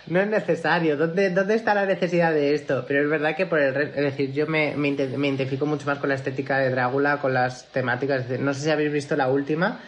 no 0.08 0.20
es 0.22 0.28
necesario. 0.28 0.98
¿Dónde, 0.98 1.30
¿Dónde 1.30 1.54
está 1.54 1.74
la 1.76 1.86
necesidad 1.86 2.34
de 2.34 2.56
esto? 2.56 2.84
Pero 2.88 3.04
es 3.04 3.10
verdad 3.10 3.36
que 3.36 3.46
por 3.46 3.60
el... 3.60 3.76
Es 3.78 3.96
decir, 3.96 4.34
yo 4.34 4.48
me, 4.48 4.76
me, 4.76 4.92
me 4.92 5.28
identifico 5.28 5.66
mucho 5.68 5.86
más 5.86 6.00
con 6.00 6.10
la 6.10 6.16
estética 6.16 6.58
de 6.58 6.72
Drácula, 6.72 7.09
con 7.18 7.34
las 7.34 7.66
temáticas. 7.72 8.30
No 8.40 8.54
sé 8.54 8.62
si 8.62 8.70
habéis 8.70 8.92
visto 8.92 9.16
la 9.16 9.28
última, 9.30 9.80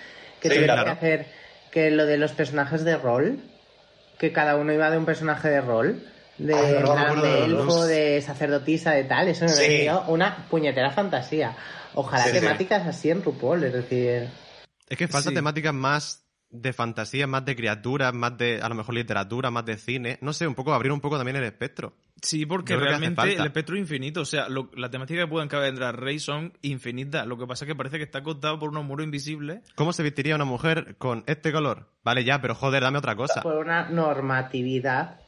que 0.41 0.49
Sí, 0.49 0.55
tuvieron 0.55 0.75
claro. 0.77 0.85
que 0.85 0.91
hacer 0.91 1.25
que 1.71 1.91
lo 1.91 2.05
de 2.05 2.17
los 2.17 2.31
personajes 2.33 2.83
de 2.83 2.97
rol, 2.97 3.39
que 4.17 4.33
cada 4.33 4.55
uno 4.57 4.73
iba 4.73 4.89
de 4.89 4.97
un 4.97 5.05
personaje 5.05 5.49
de 5.49 5.61
rol. 5.61 6.03
De, 6.37 6.55
Ay, 6.55 6.75
no 6.81 6.93
plan, 6.93 7.23
elfo, 7.23 7.85
de 7.85 8.19
sacerdotisa, 8.21 8.91
de 8.93 9.03
tal, 9.03 9.27
eso 9.27 9.45
me 9.45 9.51
Sí. 9.51 9.87
una 10.07 10.47
puñetera 10.49 10.89
fantasía. 10.89 11.55
Ojalá 11.93 12.23
Sí, 12.23 12.31
sí. 12.31 12.39
temáticas 12.39 12.87
así 12.87 13.11
en 13.11 13.21
RuPaul, 13.21 13.63
es 13.65 13.73
decir... 13.73 14.27
Es 14.89 14.97
que 14.97 15.07
falta 15.07 15.29
Sí. 15.29 15.35
temáticas 15.35 15.73
más 15.73 16.23
de 16.51 16.73
fantasía, 16.73 17.27
más 17.27 17.45
de 17.45 17.55
criaturas, 17.55 18.13
más 18.13 18.37
de, 18.37 18.61
a 18.61 18.67
lo 18.69 18.75
mejor, 18.75 18.93
literatura, 18.95 19.49
más 19.51 19.65
de 19.65 19.77
cine. 19.77 20.17
No 20.21 20.33
sé, 20.33 20.45
un 20.47 20.55
poco, 20.55 20.73
abrir 20.73 20.91
un 20.91 20.99
poco 21.01 21.17
también 21.17 21.37
el 21.37 21.43
espectro. 21.45 21.93
Sí, 22.21 22.45
porque 22.45 22.75
realmente 22.75 23.33
el 23.35 23.45
espectro 23.45 23.75
es 23.75 23.81
infinito. 23.81 24.21
O 24.21 24.25
sea, 24.25 24.47
lo- 24.49 24.69
la 24.75 24.89
temática 24.91 25.21
que 25.21 25.27
pueden 25.27 25.47
caber 25.49 25.69
en 25.69 25.75
Drag 25.75 25.95
Race 25.95 26.19
son 26.19 26.53
infinitas. 26.61 27.25
Lo 27.25 27.37
que 27.37 27.47
pasa 27.47 27.65
es 27.65 27.69
que 27.69 27.75
parece 27.75 27.97
que 27.97 28.03
está 28.03 28.19
acotado 28.19 28.59
por 28.59 28.69
unos 28.69 28.83
muros 28.85 29.05
invisibles. 29.05 29.61
¿Cómo 29.75 29.91
se 29.93 30.03
vestiría 30.03 30.35
una 30.35 30.45
mujer 30.45 30.95
con 30.97 31.23
este 31.25 31.51
color? 31.51 31.87
Vale, 32.03 32.23
ya, 32.23 32.39
pero 32.41 32.53
joder, 32.53 32.83
dame 32.83 32.99
otra 32.99 33.15
cosa. 33.15 33.41
por 33.41 33.55
una 33.57 33.89
normatividad 33.89 35.19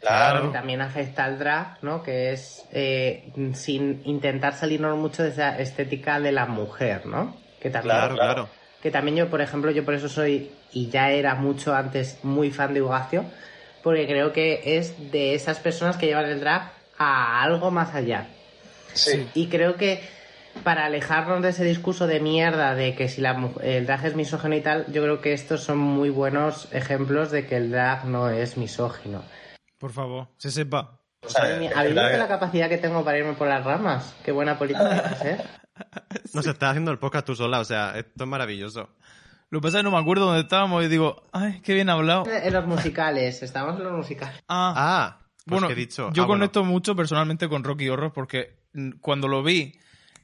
Claro. 0.00 0.46
que 0.46 0.52
también 0.54 0.80
afecta 0.80 1.26
al 1.26 1.38
drag, 1.38 1.76
¿no? 1.84 2.02
Que 2.02 2.32
es 2.32 2.64
eh, 2.72 3.30
sin 3.52 4.00
intentar 4.06 4.54
salirnos 4.54 4.96
mucho 4.96 5.22
de 5.22 5.28
esa 5.28 5.58
estética 5.58 6.18
de 6.18 6.32
la 6.32 6.46
mujer, 6.46 7.04
¿no? 7.04 7.36
Que 7.60 7.68
también, 7.68 7.96
Claro, 7.96 8.14
Claro, 8.14 8.34
claro. 8.34 8.48
Que 8.82 8.90
también 8.90 9.16
yo, 9.16 9.28
por 9.30 9.40
ejemplo, 9.40 9.70
yo 9.70 9.84
por 9.84 9.94
eso 9.94 10.08
soy, 10.08 10.50
y 10.72 10.88
ya 10.90 11.10
era 11.10 11.34
mucho 11.34 11.74
antes, 11.74 12.18
muy 12.22 12.50
fan 12.50 12.74
de 12.74 12.82
Ugacio, 12.82 13.24
porque 13.82 14.06
creo 14.06 14.32
que 14.32 14.78
es 14.78 15.10
de 15.10 15.34
esas 15.34 15.58
personas 15.58 15.96
que 15.96 16.06
llevan 16.06 16.26
el 16.26 16.40
drag 16.40 16.72
a 16.98 17.42
algo 17.42 17.70
más 17.70 17.94
allá. 17.94 18.26
Sí. 18.92 19.26
Y 19.34 19.46
creo 19.48 19.76
que 19.76 20.02
para 20.64 20.84
alejarnos 20.86 21.42
de 21.42 21.50
ese 21.50 21.64
discurso 21.64 22.06
de 22.06 22.20
mierda 22.20 22.74
de 22.74 22.94
que 22.96 23.08
si 23.08 23.20
la, 23.20 23.50
el 23.62 23.86
drag 23.86 24.04
es 24.06 24.16
misógino 24.16 24.56
y 24.56 24.60
tal, 24.60 24.84
yo 24.92 25.02
creo 25.02 25.20
que 25.20 25.32
estos 25.32 25.62
son 25.62 25.78
muy 25.78 26.10
buenos 26.10 26.68
ejemplos 26.72 27.30
de 27.30 27.46
que 27.46 27.56
el 27.56 27.70
drag 27.70 28.04
no 28.06 28.28
es 28.30 28.56
misógino. 28.56 29.22
Por 29.78 29.92
favor, 29.92 30.28
se 30.38 30.50
sepa. 30.50 30.98
O 31.24 31.28
sea, 31.28 31.42
Madre 31.44 31.58
mía, 31.58 31.70
el 31.70 31.78
¿Habéis 31.78 31.94
drag- 31.94 32.04
visto 32.08 32.18
la 32.18 32.28
capacidad 32.28 32.68
que 32.68 32.78
tengo 32.78 33.04
para 33.04 33.18
irme 33.18 33.34
por 33.34 33.46
las 33.46 33.64
ramas? 33.64 34.14
Qué 34.24 34.32
buena 34.32 34.58
política 34.58 35.12
es, 35.14 35.24
¿eh? 35.24 35.38
No 36.34 36.42
se 36.42 36.50
está 36.50 36.70
haciendo 36.70 36.90
el 36.90 36.98
podcast 36.98 37.26
tú 37.26 37.34
sola, 37.34 37.60
o 37.60 37.64
sea, 37.64 37.98
esto 37.98 38.24
es 38.24 38.28
maravilloso. 38.30 38.88
Lo 39.50 39.60
que 39.60 39.62
pasa 39.64 39.78
es 39.78 39.80
que 39.80 39.90
no 39.90 39.96
me 39.96 39.98
acuerdo 40.00 40.26
dónde 40.26 40.42
estábamos 40.42 40.84
y 40.84 40.88
digo, 40.88 41.24
ay, 41.32 41.60
qué 41.62 41.74
bien 41.74 41.90
hablado. 41.90 42.24
En 42.30 42.52
los 42.52 42.66
musicales, 42.66 43.42
estamos 43.42 43.76
en 43.78 43.84
los 43.84 43.92
musicales. 43.92 44.42
Ah, 44.48 44.74
Ah, 44.76 45.18
pues 45.44 45.44
bueno, 45.46 45.66
que 45.66 45.72
he 45.72 45.76
dicho. 45.76 46.02
yo 46.12 46.22
Ah, 46.22 46.26
bueno. 46.26 46.40
conecto 46.40 46.64
mucho 46.64 46.94
personalmente 46.94 47.48
con 47.48 47.64
Rocky 47.64 47.88
Horror 47.88 48.12
porque 48.12 48.58
mm, 48.74 48.90
cuando 49.00 49.26
lo 49.26 49.42
vi 49.42 49.72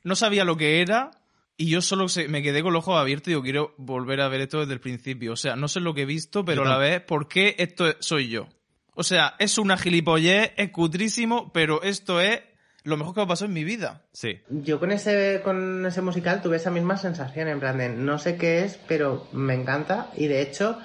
no 0.04 0.14
sabía 0.14 0.44
lo 0.44 0.57
que 0.57 0.80
era 0.80 1.11
y 1.57 1.68
yo 1.70 1.80
solo 1.82 2.07
se- 2.09 2.28
me 2.28 2.42
quedé 2.42 2.62
con 2.62 2.72
los 2.72 2.84
ojos 2.84 3.00
abiertos 3.00 3.28
y 3.28 3.30
digo, 3.32 3.42
quiero 3.42 3.74
volver 3.78 4.20
a 4.20 4.28
ver 4.28 4.42
esto 4.42 4.61
desde 4.61 4.74
el 4.74 4.80
principio. 4.80 5.32
O 5.32 5.36
sea, 5.36 5.57
no 5.57 5.66
sé 5.66 5.80
lo 5.80 5.94
que 5.94 6.02
he 6.02 6.07
visto, 6.07 6.44
pero 6.44 6.62
a 6.62 6.68
la 6.68 6.76
vez, 6.78 7.00
¿por 7.00 7.26
qué 7.26 7.57
esto 7.59 7.88
es- 7.88 7.96
soy 8.00 8.28
yo? 8.28 8.46
O 8.94 9.02
sea, 9.02 9.34
es 9.40 9.59
una 9.59 9.76
gilipollez, 9.76 10.52
es 10.57 10.70
cutrísimo, 10.70 11.50
pero 11.52 11.82
esto 11.82 12.20
es 12.20 12.40
lo 12.87 12.97
mejor 12.97 13.14
que 13.14 13.20
me 13.20 13.26
pasó 13.26 13.45
en 13.47 13.53
mi 13.53 13.64
vida. 13.64 14.03
Sí. 14.12 14.41
Yo 14.49 14.78
con 14.78 14.93
ese, 14.93 15.41
con 15.43 15.84
ese 15.84 16.03
musical 16.03 16.41
tuve 16.41 16.57
esa 16.57 16.70
misma 16.70 16.97
sensación, 16.97 17.49
en 17.49 17.59
plan 17.61 17.78
de 17.78 17.89
no 17.89 18.18
sé 18.18 18.37
qué 18.37 18.64
es, 18.64 18.78
pero 18.87 19.26
me 19.32 19.55
encanta. 19.55 20.09
Y 20.16 20.28
de 20.28 20.41
hecho, 20.41 20.78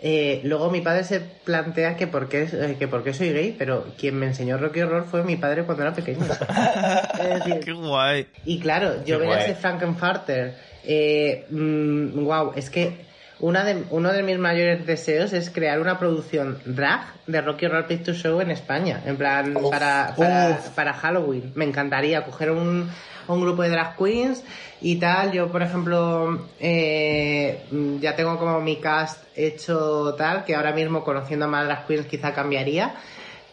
eh, 0.00 0.40
luego 0.44 0.70
mi 0.70 0.80
padre 0.80 1.04
se 1.04 1.20
plantea 1.20 1.96
que 1.96 2.06
por, 2.06 2.28
qué, 2.28 2.48
eh, 2.50 2.76
que 2.78 2.88
por 2.88 3.04
qué 3.04 3.12
soy 3.12 3.32
gay, 3.32 3.54
pero 3.58 3.86
quien 3.98 4.18
me 4.18 4.26
enseñó 4.26 4.56
Rocky 4.56 4.80
Horror 4.80 5.04
fue 5.04 5.22
mi 5.22 5.36
padre 5.36 5.64
cuando 5.64 5.82
era 5.82 5.92
pequeño. 5.94 6.24
Es 7.20 7.44
decir, 7.44 7.60
Qué 7.64 7.72
guay. 7.72 8.26
Y 8.46 8.58
claro, 8.60 9.04
yo 9.04 9.18
Qué 9.18 9.24
veía 9.24 9.34
guay. 9.36 9.44
ese 9.44 9.54
Frankenfarter. 9.54 10.54
Eh, 10.86 11.46
wow, 11.50 12.52
es 12.56 12.70
que 12.70 13.03
una 13.40 13.64
de, 13.64 13.84
uno 13.90 14.12
de 14.12 14.22
mis 14.22 14.38
mayores 14.38 14.86
deseos 14.86 15.32
es 15.32 15.50
crear 15.50 15.80
una 15.80 15.98
producción 15.98 16.58
drag 16.64 17.02
de 17.26 17.40
Rocky 17.40 17.66
Horror 17.66 17.86
Picture 17.86 18.16
Show 18.16 18.40
en 18.40 18.50
España. 18.50 19.02
En 19.04 19.16
plan, 19.16 19.54
para, 19.70 20.14
para, 20.16 20.60
para 20.74 20.92
Halloween. 20.94 21.52
Me 21.54 21.64
encantaría 21.64 22.24
coger 22.24 22.50
un, 22.50 22.90
un 23.28 23.40
grupo 23.40 23.62
de 23.62 23.70
drag 23.70 23.96
queens 23.96 24.42
y 24.80 24.96
tal. 24.96 25.32
Yo, 25.32 25.50
por 25.50 25.62
ejemplo, 25.62 26.46
eh, 26.60 27.64
ya 28.00 28.14
tengo 28.14 28.38
como 28.38 28.60
mi 28.60 28.76
cast 28.76 29.22
hecho 29.34 30.14
tal, 30.16 30.44
que 30.44 30.54
ahora 30.54 30.72
mismo 30.72 31.02
conociendo 31.02 31.46
a 31.46 31.48
más 31.48 31.66
drag 31.66 31.86
queens 31.86 32.06
quizá 32.06 32.32
cambiaría. 32.32 32.94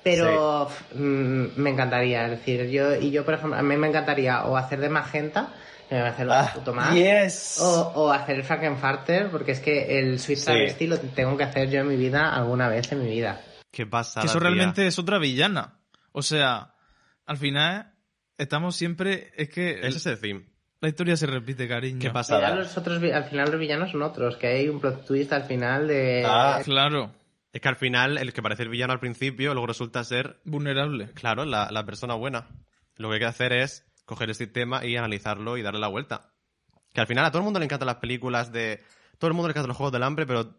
Pero 0.04 0.68
mm, 0.96 1.46
me 1.58 1.70
encantaría, 1.70 2.26
es 2.26 2.32
decir, 2.32 2.70
yo 2.70 2.96
y 2.96 3.12
yo 3.12 3.24
por 3.24 3.36
ejemplo, 3.36 3.58
a 3.58 3.62
mí 3.62 3.78
me 3.78 3.88
encantaría 3.88 4.46
o 4.46 4.58
hacer 4.58 4.80
de 4.80 4.90
magenta, 4.90 5.50
que 5.92 5.98
me 5.98 6.04
parece 6.04 6.24
lo 6.26 6.34
Ah, 6.34 6.52
puto 6.56 6.74
más, 6.74 6.96
yes. 6.96 7.58
o, 7.60 7.92
o 7.96 8.12
hacer 8.12 8.38
el 8.38 8.44
Frankenfarter, 8.46 9.30
porque 9.30 9.52
es 9.52 9.60
que 9.60 10.00
el 10.00 10.20
Sí. 10.20 10.36
Travesty 10.36 10.88
lo 10.88 10.98
tengo 10.98 11.36
que 11.36 11.44
hacer 11.44 11.70
yo 11.70 11.82
en 11.82 11.88
mi 11.90 11.98
vida 11.98 12.34
alguna 12.34 12.70
vez 12.70 12.90
en 12.94 13.04
mi 13.04 13.10
vida. 13.10 13.42
¿Qué 13.72 13.86
pasa? 13.86 14.22
Que 14.22 14.28
eso 14.28 14.40
realmente 14.40 14.88
es 14.88 14.98
otra 15.00 15.18
villana. 15.20 15.80
O 16.14 16.22
sea, 16.22 16.76
al 17.26 17.36
final 17.38 17.94
estamos 18.38 18.76
siempre... 18.78 19.32
Es 19.36 19.50
que 19.50 19.80
Ese 19.86 19.98
es 19.98 20.06
el 20.06 20.20
theme. 20.20 20.46
la 20.80 20.88
historia 20.90 21.18
se 21.18 21.26
repite, 21.28 21.68
cariño. 21.68 22.00
¿Qué 22.00 22.10
pasa? 22.10 22.38
al 22.38 22.66
final 23.26 23.52
los 23.52 23.60
villanos 23.60 23.92
son 23.92 24.02
otros, 24.02 24.38
que 24.38 24.48
hay 24.48 24.70
un 24.70 24.80
plot 24.80 25.06
twist 25.06 25.34
al 25.34 25.44
final 25.44 25.88
de... 25.90 26.24
Ah. 26.26 26.62
Claro, 26.64 27.12
Es 27.52 27.60
que 27.60 27.68
al 27.68 27.76
final, 27.76 28.18
el 28.18 28.32
que 28.32 28.42
parece 28.42 28.64
el 28.64 28.70
villano 28.70 28.94
al 28.94 29.00
principio, 29.02 29.54
luego 29.54 29.68
resulta 29.68 30.06
ser, 30.06 30.40
vulnerable. 30.46 31.10
claro, 31.16 31.44
la, 31.44 31.70
la 31.70 31.86
persona 31.86 32.14
buena. 32.14 32.48
Lo 32.96 33.10
que 33.10 33.16
hay 33.16 33.20
que 33.20 33.26
hacer 33.26 33.52
es 33.54 33.86
coger 34.06 34.30
el 34.30 34.36
sistema 34.36 34.86
y 34.86 34.96
analizarlo 34.96 35.58
y 35.58 35.62
darle 35.62 35.80
la 35.80 35.88
vuelta. 35.88 36.32
Que 36.94 37.02
al 37.02 37.08
final 37.08 37.26
a 37.26 37.32
todo 37.32 37.40
el 37.40 37.46
mundo 37.46 37.60
le 37.60 37.66
encantan 37.66 37.88
las 37.88 37.98
películas 37.98 38.52
de... 38.52 38.82
Todo 39.18 39.30
el 39.30 39.34
mundo 39.34 39.48
le 39.48 39.52
encantan 39.52 39.70
los 39.70 39.78
juegos 39.78 39.94
del 39.94 40.04
hambre, 40.04 40.26
pero 40.26 40.56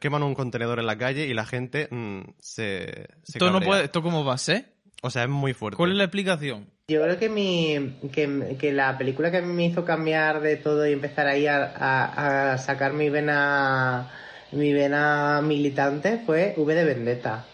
queman 0.00 0.22
un 0.22 0.34
contenedor 0.34 0.78
en 0.78 0.86
la 0.86 0.98
calle 0.98 1.26
y 1.26 1.34
la 1.34 1.46
gente 1.46 1.88
mm, 1.90 2.22
se, 2.38 3.08
se 3.22 3.38
Esto 3.38 3.50
no 3.50 3.60
puede, 3.60 3.84
¿Esto 3.84 4.02
cómo 4.02 4.24
va 4.24 4.34
a 4.34 4.38
ser? 4.38 4.74
O 5.02 5.10
sea, 5.10 5.22
es 5.24 5.28
muy 5.28 5.52
fuerte. 5.54 5.76
¿Cuál 5.76 5.92
es 5.92 5.98
la 5.98 6.04
explicación? 6.04 6.70
Yo 6.88 7.02
creo 7.02 7.18
que 7.18 7.28
mi 7.28 7.98
que, 8.12 8.56
que 8.58 8.72
la 8.72 8.96
película 8.96 9.30
que 9.30 9.42
me 9.42 9.66
hizo 9.66 9.84
cambiar 9.84 10.40
de 10.40 10.56
todo 10.56 10.86
y 10.86 10.92
empezar 10.92 11.26
ahí 11.26 11.46
a, 11.46 11.64
a, 11.64 12.52
a 12.52 12.58
sacar 12.58 12.92
mi 12.92 13.10
vena 13.10 14.10
mi 14.52 14.72
vena 14.72 15.40
militante 15.42 16.22
fue 16.24 16.54
V 16.56 16.74
de 16.74 16.84
Vendetta. 16.84 17.44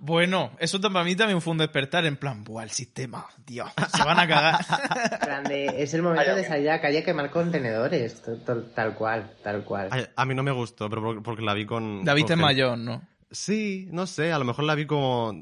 Bueno, 0.00 0.52
eso 0.58 0.80
para 0.80 1.04
mí 1.04 1.14
también 1.16 1.40
fue 1.40 1.52
un 1.52 1.58
despertar 1.58 2.06
en 2.06 2.16
plan, 2.16 2.42
buah, 2.44 2.62
el 2.64 2.70
sistema, 2.70 3.26
Dios, 3.46 3.70
se 3.94 4.02
van 4.04 4.18
a 4.18 4.26
cagar. 4.26 4.60
En 5.12 5.18
plan 5.18 5.44
de- 5.44 5.82
es 5.82 5.92
el 5.94 6.02
momento 6.02 6.30
Ay, 6.30 6.36
de 6.36 6.44
salir 6.48 6.70
a 6.70 6.74
la 6.76 6.80
calle 6.80 6.98
a 6.98 7.04
quemar 7.04 7.30
contenedores, 7.30 8.22
tal 8.74 8.94
cual, 8.94 9.30
tal 9.42 9.64
cual. 9.64 9.88
Ay, 9.90 10.06
a 10.16 10.24
mí 10.24 10.34
no 10.34 10.42
me 10.42 10.50
gustó, 10.52 10.88
pero 10.88 11.02
por- 11.02 11.22
porque 11.22 11.42
la 11.42 11.54
vi 11.54 11.66
con... 11.66 12.04
Con 12.04 12.08
es 12.08 12.14
gente. 12.14 12.36
mayor, 12.36 12.78
¿no? 12.78 13.02
Sí, 13.32 13.86
no 13.92 14.08
sé, 14.08 14.32
a 14.32 14.38
lo 14.40 14.44
mejor 14.44 14.64
la 14.64 14.74
vi 14.74 14.86
como... 14.86 15.32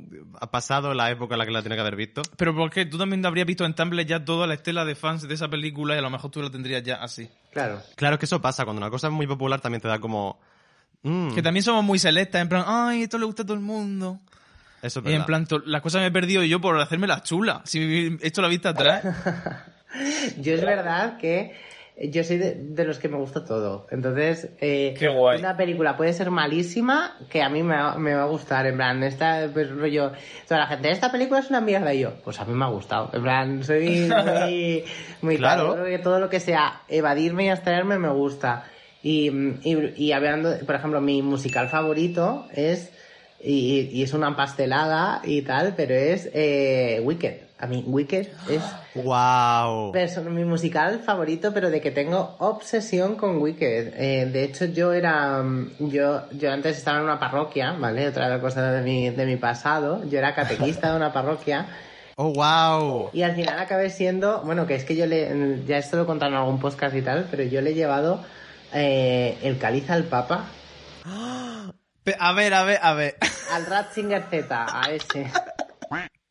Ha 0.41 0.51
pasado 0.51 0.93
la 0.93 1.11
época 1.11 1.35
en 1.35 1.39
la 1.39 1.47
que 1.47 1.53
la 1.53 1.63
tenía 1.63 1.77
que 1.77 1.81
haber 1.81 1.97
visto. 1.97 2.21
Pero 2.37 2.55
porque 2.55 2.85
tú 2.85 2.99
también 2.99 3.25
habrías 3.25 3.47
visto 3.47 3.65
en 3.65 3.75
Tumblr 3.75 4.05
ya 4.05 4.25
toda 4.27 4.47
la 4.47 4.55
estela 4.55 4.85
de 4.85 4.95
fans 4.95 5.27
de 5.27 5.33
esa 5.33 5.49
película 5.49 5.95
y 5.95 5.99
a 5.99 6.03
lo 6.03 6.11
mejor 6.11 6.31
tú 6.31 6.43
la 6.43 6.51
tendrías 6.51 6.83
ya 6.83 6.97
así. 6.97 7.31
Claro. 7.51 7.81
Claro 7.97 8.19
que 8.19 8.27
eso 8.27 8.43
pasa, 8.43 8.65
cuando 8.65 8.83
una 8.83 8.91
cosa 8.91 9.07
es 9.07 9.13
muy 9.15 9.27
popular 9.27 9.61
también 9.61 9.81
te 9.81 9.89
da 9.89 9.99
como... 10.01 10.39
mm, 11.03 11.35
Que 11.35 11.43
también 11.43 11.63
somos 11.65 11.85
muy 11.85 11.99
selectas, 11.99 12.41
en 12.43 12.49
plan, 12.49 12.65
ay, 12.67 13.03
esto 13.03 13.19
le 13.19 13.25
gusta 13.27 13.43
a 13.43 13.47
todo 13.47 13.55
el 13.57 13.63
mundo. 13.63 14.19
Eso 14.83 15.01
es 15.01 15.07
Y 15.07 15.09
en 15.09 15.25
verdad. 15.27 15.27
plan, 15.49 15.63
las 15.67 15.83
cosas 15.83 16.01
me 16.03 16.07
he 16.07 16.11
perdido 16.13 16.43
yo 16.45 16.61
por 16.61 16.79
hacerme 16.81 17.07
las 17.09 17.25
chulas. 17.25 17.63
Si 17.65 18.17
esto 18.23 18.43
la 18.43 18.49
vista 18.49 18.69
atrás. 18.71 19.03
Yo 20.39 20.53
es 20.55 20.61
verdad 20.65 21.17
que 21.17 21.57
yo 22.11 22.23
soy 22.23 22.37
de, 22.37 22.55
de 22.55 22.85
los 22.85 22.99
que 22.99 23.09
me 23.09 23.17
gusta 23.17 23.45
todo. 23.45 23.87
Entonces, 23.91 24.51
eh, 24.61 24.95
Qué 24.97 25.09
guay. 25.09 25.41
una 25.41 25.57
película 25.57 25.97
puede 25.97 26.13
ser 26.13 26.31
malísima 26.31 27.17
que 27.31 27.43
a 27.43 27.49
mí 27.49 27.63
me 27.65 27.75
va, 27.75 27.99
me 27.99 28.15
va 28.15 28.23
a 28.23 28.27
gustar. 28.27 28.67
En 28.67 28.77
plan, 28.77 29.03
esta, 29.03 29.49
pues 29.53 29.69
rollo, 29.71 30.13
toda 30.47 30.61
la 30.61 30.67
gente, 30.69 30.91
esta 30.93 31.11
película 31.11 31.41
es 31.41 31.49
una 31.51 31.61
mierda. 31.61 31.93
Y 31.95 32.01
yo, 32.01 32.15
pues 32.23 32.39
a 32.39 32.45
mí 32.45 32.53
me 32.53 32.67
ha 32.67 32.69
gustado. 32.69 33.11
En 33.15 33.23
plan, 33.23 33.65
soy 33.65 34.09
muy, 34.09 34.85
muy 35.23 35.37
Claro. 35.39 35.63
tal. 35.63 35.77
Yo 35.79 35.83
creo 35.83 35.97
que 35.97 36.03
todo 36.05 36.21
lo 36.21 36.29
que 36.29 36.39
sea 36.39 36.83
evadirme 36.87 37.47
y 37.47 37.49
abstraerme 37.49 37.99
me 37.99 38.11
gusta. 38.11 38.65
Y, 39.03 39.31
y, 39.63 39.95
y 39.97 40.13
hablando, 40.13 40.57
por 40.67 40.75
ejemplo, 40.75 41.01
mi 41.01 41.23
musical 41.23 41.69
favorito 41.69 42.47
es, 42.55 42.91
y, 43.43 43.89
y 43.93 44.03
es 44.03 44.13
una 44.13 44.35
pastelada 44.37 45.21
y 45.25 45.43
tal, 45.43 45.75
pero 45.77 45.95
es 45.95 46.29
eh, 46.35 47.01
Wicked. 47.05 47.49
A 47.61 47.67
mí, 47.67 47.83
Wicked 47.87 48.29
es 48.49 48.63
¡Wow! 48.95 49.93
mi 50.31 50.45
musical 50.45 51.01
favorito, 51.01 51.53
pero 51.53 51.71
de 51.71 51.81
que 51.81 51.91
tengo 51.91 52.37
obsesión 52.39 53.17
con 53.17 53.39
Wicked. 53.39 53.95
Eh, 53.97 54.27
de 54.27 54.45
hecho, 54.45 54.67
yo 54.67 54.93
era. 54.93 55.43
mm, 55.43 55.91
Yo, 55.91 56.23
yo 56.33 56.53
antes 56.53 56.77
estaba 56.77 56.99
en 56.99 57.05
una 57.05 57.19
parroquia, 57.19 57.73
¿vale? 57.73 58.07
Otra 58.07 58.41
cosa 58.41 58.71
de 58.71 58.83
mi, 58.83 59.11
de 59.11 59.27
mi 59.27 59.37
pasado. 59.37 60.05
Yo 60.09 60.19
era 60.19 60.37
catequista 60.37 60.91
de 60.93 60.97
una 60.97 61.13
parroquia. 61.13 61.67
¡Oh, 62.17 62.33
wow! 62.33 63.11
Y 63.13 63.23
al 63.23 63.35
final 63.35 63.59
acabé 63.59 63.91
siendo. 63.91 64.41
Bueno, 64.43 64.67
que 64.67 64.77
es 64.77 64.85
que 64.85 64.95
yo 64.95 65.07
le. 65.07 65.63
Ya 65.67 65.79
esto 65.79 65.97
lo 65.97 66.05
he 66.05 66.07
contado 66.07 66.31
en 66.31 66.39
algún 66.39 66.61
podcast 66.61 66.95
y 66.95 67.03
tal, 67.03 67.27
pero 67.29 67.43
yo 67.43 67.61
le 67.61 67.71
he 67.71 67.75
llevado 67.75 68.23
eh, 68.73 69.39
el 69.43 69.59
cáliz 69.59 69.89
al 69.91 70.05
Papa. 70.05 70.45
A 71.05 72.33
ver, 72.33 72.55
a 72.55 72.63
ver, 72.65 72.79
a 72.83 72.95
ver. 72.95 73.17
Al 73.53 73.67
Ratzinger 73.67 74.25
Z, 74.31 74.67
a 74.71 74.91
ese. 74.91 75.31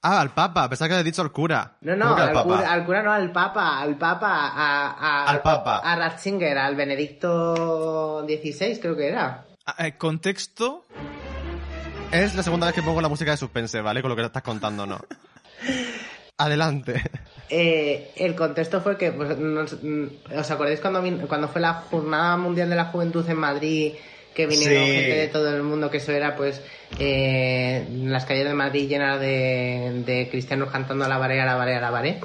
Ah, 0.04 0.22
al 0.22 0.30
Papa, 0.34 0.70
pensaba 0.70 0.88
que 0.88 0.94
había 0.94 1.04
dicho 1.04 1.22
al 1.24 1.32
cura. 1.32 1.76
No, 1.82 1.94
¿Cómo 1.98 2.16
no, 2.16 2.24
al 2.24 2.44
cura, 2.44 2.72
al 2.72 2.86
cura 2.86 3.04
no, 3.04 3.12
al 3.12 3.32
Papa, 3.32 3.80
al 3.82 3.96
Papa, 3.98 4.28
a, 4.30 4.92
a- 4.92 5.26
Al 5.26 5.42
Papa. 5.42 5.78
a 5.80 5.96
Ratzinger, 5.96 6.58
al 6.58 6.76
Benedicto 6.76 8.24
XVI, 8.26 8.80
creo 8.80 8.96
que 8.96 9.08
era. 9.08 9.46
Ah, 9.66 9.86
eh, 9.88 9.98
Contexto. 9.98 10.86
Es 12.12 12.36
la 12.36 12.44
segunda 12.44 12.68
vez 12.68 12.76
que 12.76 12.84
pongo 12.84 13.02
la 13.02 13.10
música 13.10 13.32
de 13.32 13.38
suspense, 13.38 13.82
¿vale? 13.82 14.02
Con 14.02 14.10
lo 14.10 14.16
que 14.16 14.24
estás 14.24 14.44
contando, 14.44 14.86
¿no? 14.86 15.00
Adelante. 16.38 17.02
Eh, 17.50 18.12
el 18.18 18.36
contexto 18.36 18.82
fue 18.82 18.98
que, 18.98 19.12
pues, 19.12 19.38
nos- 19.38 19.82
mm, 19.82 20.06
¿os 20.38 20.52
acordáis 20.52 20.80
cuando, 20.82 21.02
vin- 21.02 21.26
cuando 21.28 21.48
fue 21.48 21.62
la 21.62 21.74
Jornada 21.74 22.36
Mundial 22.38 22.70
de 22.70 22.76
la 22.76 22.86
Juventud 22.86 23.28
en 23.30 23.38
Madrid? 23.38 23.94
Que 24.36 24.46
vinieron 24.46 24.86
Sí. 24.86 24.92
gente 24.92 25.16
de 25.16 25.28
todo 25.30 25.56
el 25.56 25.64
mundo, 25.64 25.90
que 25.90 25.98
eso 25.98 26.12
era, 26.12 26.36
pues, 26.36 26.62
eh, 27.00 27.88
las 28.04 28.26
calles 28.26 28.46
de 28.48 28.54
Madrid 28.54 28.88
llenas 28.88 29.20
de, 29.20 30.04
de 30.06 30.28
cristianos 30.30 30.70
cantando 30.70 31.06
a 31.06 31.08
la 31.08 31.16
a 31.16 31.28
la 31.28 31.54
a 31.88 31.92
la 31.92 32.20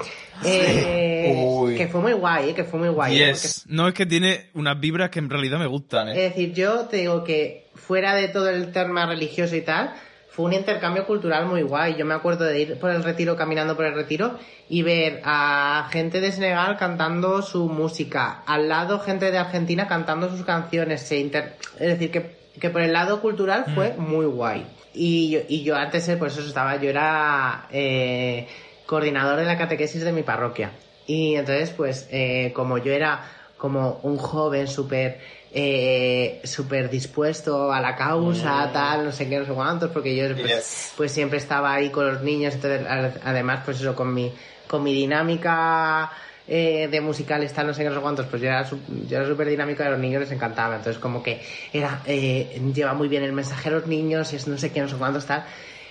Eh, 0.45 1.33
Uy. 1.35 1.75
que 1.75 1.87
fue 1.87 2.01
muy 2.01 2.13
guay, 2.13 2.49
eh, 2.49 2.53
que 2.53 2.63
fue 2.65 2.79
muy 2.79 2.89
guay. 2.89 3.19
eh, 3.19 3.27
Yes. 3.29 3.63
No, 3.67 3.87
es 3.87 3.93
que 3.95 4.05
tiene 4.05 4.49
unas 4.53 4.79
vibras 4.79 5.09
que 5.09 5.19
en 5.19 5.29
realidad 5.29 5.57
me 5.57 5.65
gustan, 5.67 6.09
¿eh? 6.09 6.11
es 6.25 6.33
decir, 6.35 6.53
yo 6.53 6.81
te 6.87 6.97
digo 6.97 7.23
que 7.23 7.69
fuera 7.75 8.13
de 8.13 8.27
todo 8.27 8.49
el 8.49 8.71
tema 8.71 9.05
religioso 9.07 9.55
y 9.55 9.61
tal, 9.61 9.93
fue 10.33 10.45
un 10.45 10.53
intercambio 10.53 11.05
cultural 11.05 11.45
muy 11.45 11.61
guay. 11.61 11.95
Yo 11.95 12.05
me 12.05 12.15
acuerdo 12.15 12.43
de 12.45 12.59
ir 12.59 12.79
por 12.79 12.89
el 12.89 13.03
retiro, 13.03 13.35
caminando 13.35 13.75
por 13.75 13.85
el 13.85 13.93
retiro, 13.93 14.37
y 14.67 14.81
ver 14.81 15.21
a 15.23 15.87
gente 15.91 16.21
de 16.21 16.31
Senegal 16.31 16.75
cantando 16.77 17.43
su 17.43 17.69
música. 17.69 18.41
Al 18.47 18.67
lado, 18.67 18.99
gente 18.99 19.29
de 19.29 19.37
Argentina 19.37 19.87
cantando 19.87 20.29
sus 20.29 20.43
canciones. 20.43 21.01
Se 21.01 21.19
inter- 21.19 21.55
Es 21.79 21.87
decir, 21.87 22.09
que, 22.09 22.35
que 22.59 22.71
por 22.71 22.81
el 22.81 22.93
lado 22.93 23.21
cultural 23.21 23.65
fue 23.75 23.93
muy 23.95 24.25
guay. 24.25 24.65
Y 24.95 25.29
yo, 25.29 25.39
y 25.47 25.63
yo 25.63 25.75
antes, 25.75 26.09
eh, 26.09 26.17
pues 26.17 26.33
eso 26.35 26.47
estaba, 26.47 26.77
yo 26.77 26.89
era 26.89 27.67
eh, 27.71 28.47
coordinador 28.87 29.37
de 29.37 29.45
la 29.45 29.57
catequesis 29.57 30.03
de 30.03 30.11
mi 30.11 30.23
parroquia. 30.23 30.71
Y 31.05 31.35
entonces, 31.35 31.69
pues, 31.71 32.07
eh, 32.11 32.51
como 32.55 32.79
yo 32.79 32.91
era 32.91 33.21
como 33.57 33.99
un 34.03 34.17
joven 34.17 34.67
súper 34.67 35.19
eh, 35.55 36.41
súper 36.43 36.89
dispuesto 36.89 37.71
a 37.71 37.79
la 37.79 37.95
causa, 37.95 38.71
tal, 38.73 39.05
no 39.05 39.11
sé 39.11 39.29
qué, 39.29 39.37
no 39.37 39.45
sé 39.45 39.51
cuántos, 39.53 39.91
porque 39.91 40.15
yo 40.15 40.33
pues, 40.35 40.47
Yes. 40.47 40.93
pues 40.97 41.11
siempre 41.11 41.37
estaba 41.37 41.73
ahí 41.73 41.89
con 41.91 42.07
los 42.11 42.21
niños, 42.23 42.55
entonces 42.55 42.85
además 43.23 43.61
pues 43.63 43.79
eso 43.79 43.95
con 43.95 44.13
mi 44.13 44.33
con 44.67 44.81
mi 44.81 44.93
dinámica 44.93 46.11
eh, 46.47 46.87
de 46.89 46.99
musicales 47.01 47.53
tal 47.53 47.67
no 47.67 47.73
sé 47.73 47.83
qué 47.83 47.89
no 47.89 47.95
sé 47.95 48.01
cuántos 48.01 48.25
pues 48.25 48.41
yo 48.41 48.47
era 48.49 48.67
yo 49.07 49.17
era 49.17 49.27
súper 49.27 49.47
dinámico 49.47 49.83
y 49.83 49.85
a 49.85 49.89
los 49.91 49.99
niños 49.99 50.21
les 50.21 50.31
encantaba 50.31 50.75
entonces 50.75 50.99
como 50.99 51.21
que 51.21 51.41
era 51.71 52.01
eh, 52.05 52.59
lleva 52.73 52.93
muy 52.93 53.07
bien 53.07 53.23
el 53.23 53.31
mensaje 53.33 53.69
a 53.69 53.73
los 53.73 53.87
niños 53.87 54.33
es 54.33 54.47
no 54.47 54.57
sé 54.57 54.71
qué 54.71 54.81
no 54.81 54.87
sé 54.89 54.95
cuántos 54.95 55.25
tal 55.25 55.45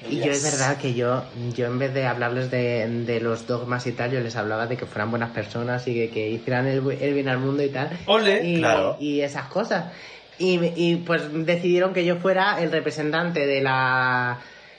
y 0.09 0.19
yo 0.21 0.31
es 0.33 0.43
verdad 0.43 0.77
que 0.79 0.95
yo 0.95 1.25
yo 1.55 1.67
en 1.67 1.79
vez 1.79 1.93
de 1.95 2.07
hablarles 2.07 2.51
de, 2.51 2.87
de 3.05 3.21
los 3.21 3.47
dogmas 3.47 3.87
y 3.87 3.93
tal 3.93 4.11
yo 4.11 4.21
les 4.21 4.37
hablaba 4.37 4.67
de 4.67 4.77
que 4.77 4.87
fueran 4.87 5.11
buenas 5.11 5.31
personas 5.31 5.87
y 5.89 5.95
que, 5.95 6.11
que 6.11 6.29
hicieran 6.31 6.67
el, 6.67 6.83
bu- 6.83 6.97
el 7.01 7.15
bien 7.15 7.29
al 7.29 7.39
mundo 7.39 7.63
y 7.63 7.69
tal 7.69 7.91
Ole. 8.07 8.43
y, 8.45 8.59
claro. 8.59 8.97
y 9.01 9.21
esas 9.21 9.47
cosas. 9.47 9.93
Y, 10.39 10.59
y, 10.77 10.97
pues 10.97 11.23
decidieron 11.47 11.93
que 11.93 12.05
yo 12.05 12.17
fuera 12.17 12.61
el 12.63 12.73
representante 12.73 13.47
de 13.47 13.61
la 13.61 14.39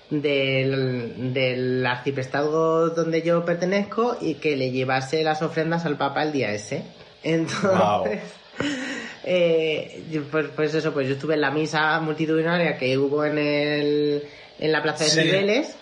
del, 0.09 1.33
del 1.33 1.85
arciprestazgo 1.85 2.89
donde 2.89 3.21
yo 3.21 3.45
pertenezco 3.45 4.17
y 4.19 4.35
que 4.35 4.55
le 4.57 4.71
llevase 4.71 5.23
las 5.23 5.41
ofrendas 5.41 5.85
al 5.85 5.97
Papa 5.97 6.23
el 6.23 6.31
día 6.33 6.51
ese. 6.51 6.83
Entonces, 7.23 8.19
eh, 9.23 10.03
pues, 10.31 10.47
pues 10.55 10.73
eso, 10.73 10.91
pues 10.93 11.07
yo 11.07 11.13
estuve 11.13 11.35
en 11.35 11.41
la 11.41 11.51
misa 11.51 11.99
multitudinaria 11.99 12.77
que 12.77 12.97
hubo 12.97 13.23
en 13.25 13.37
el 13.37 14.23
en 14.63 14.71
la 14.71 14.81
plaza 14.81 15.03
de 15.03 15.09
Sí. 15.11 15.21
Cibeles 15.21 15.75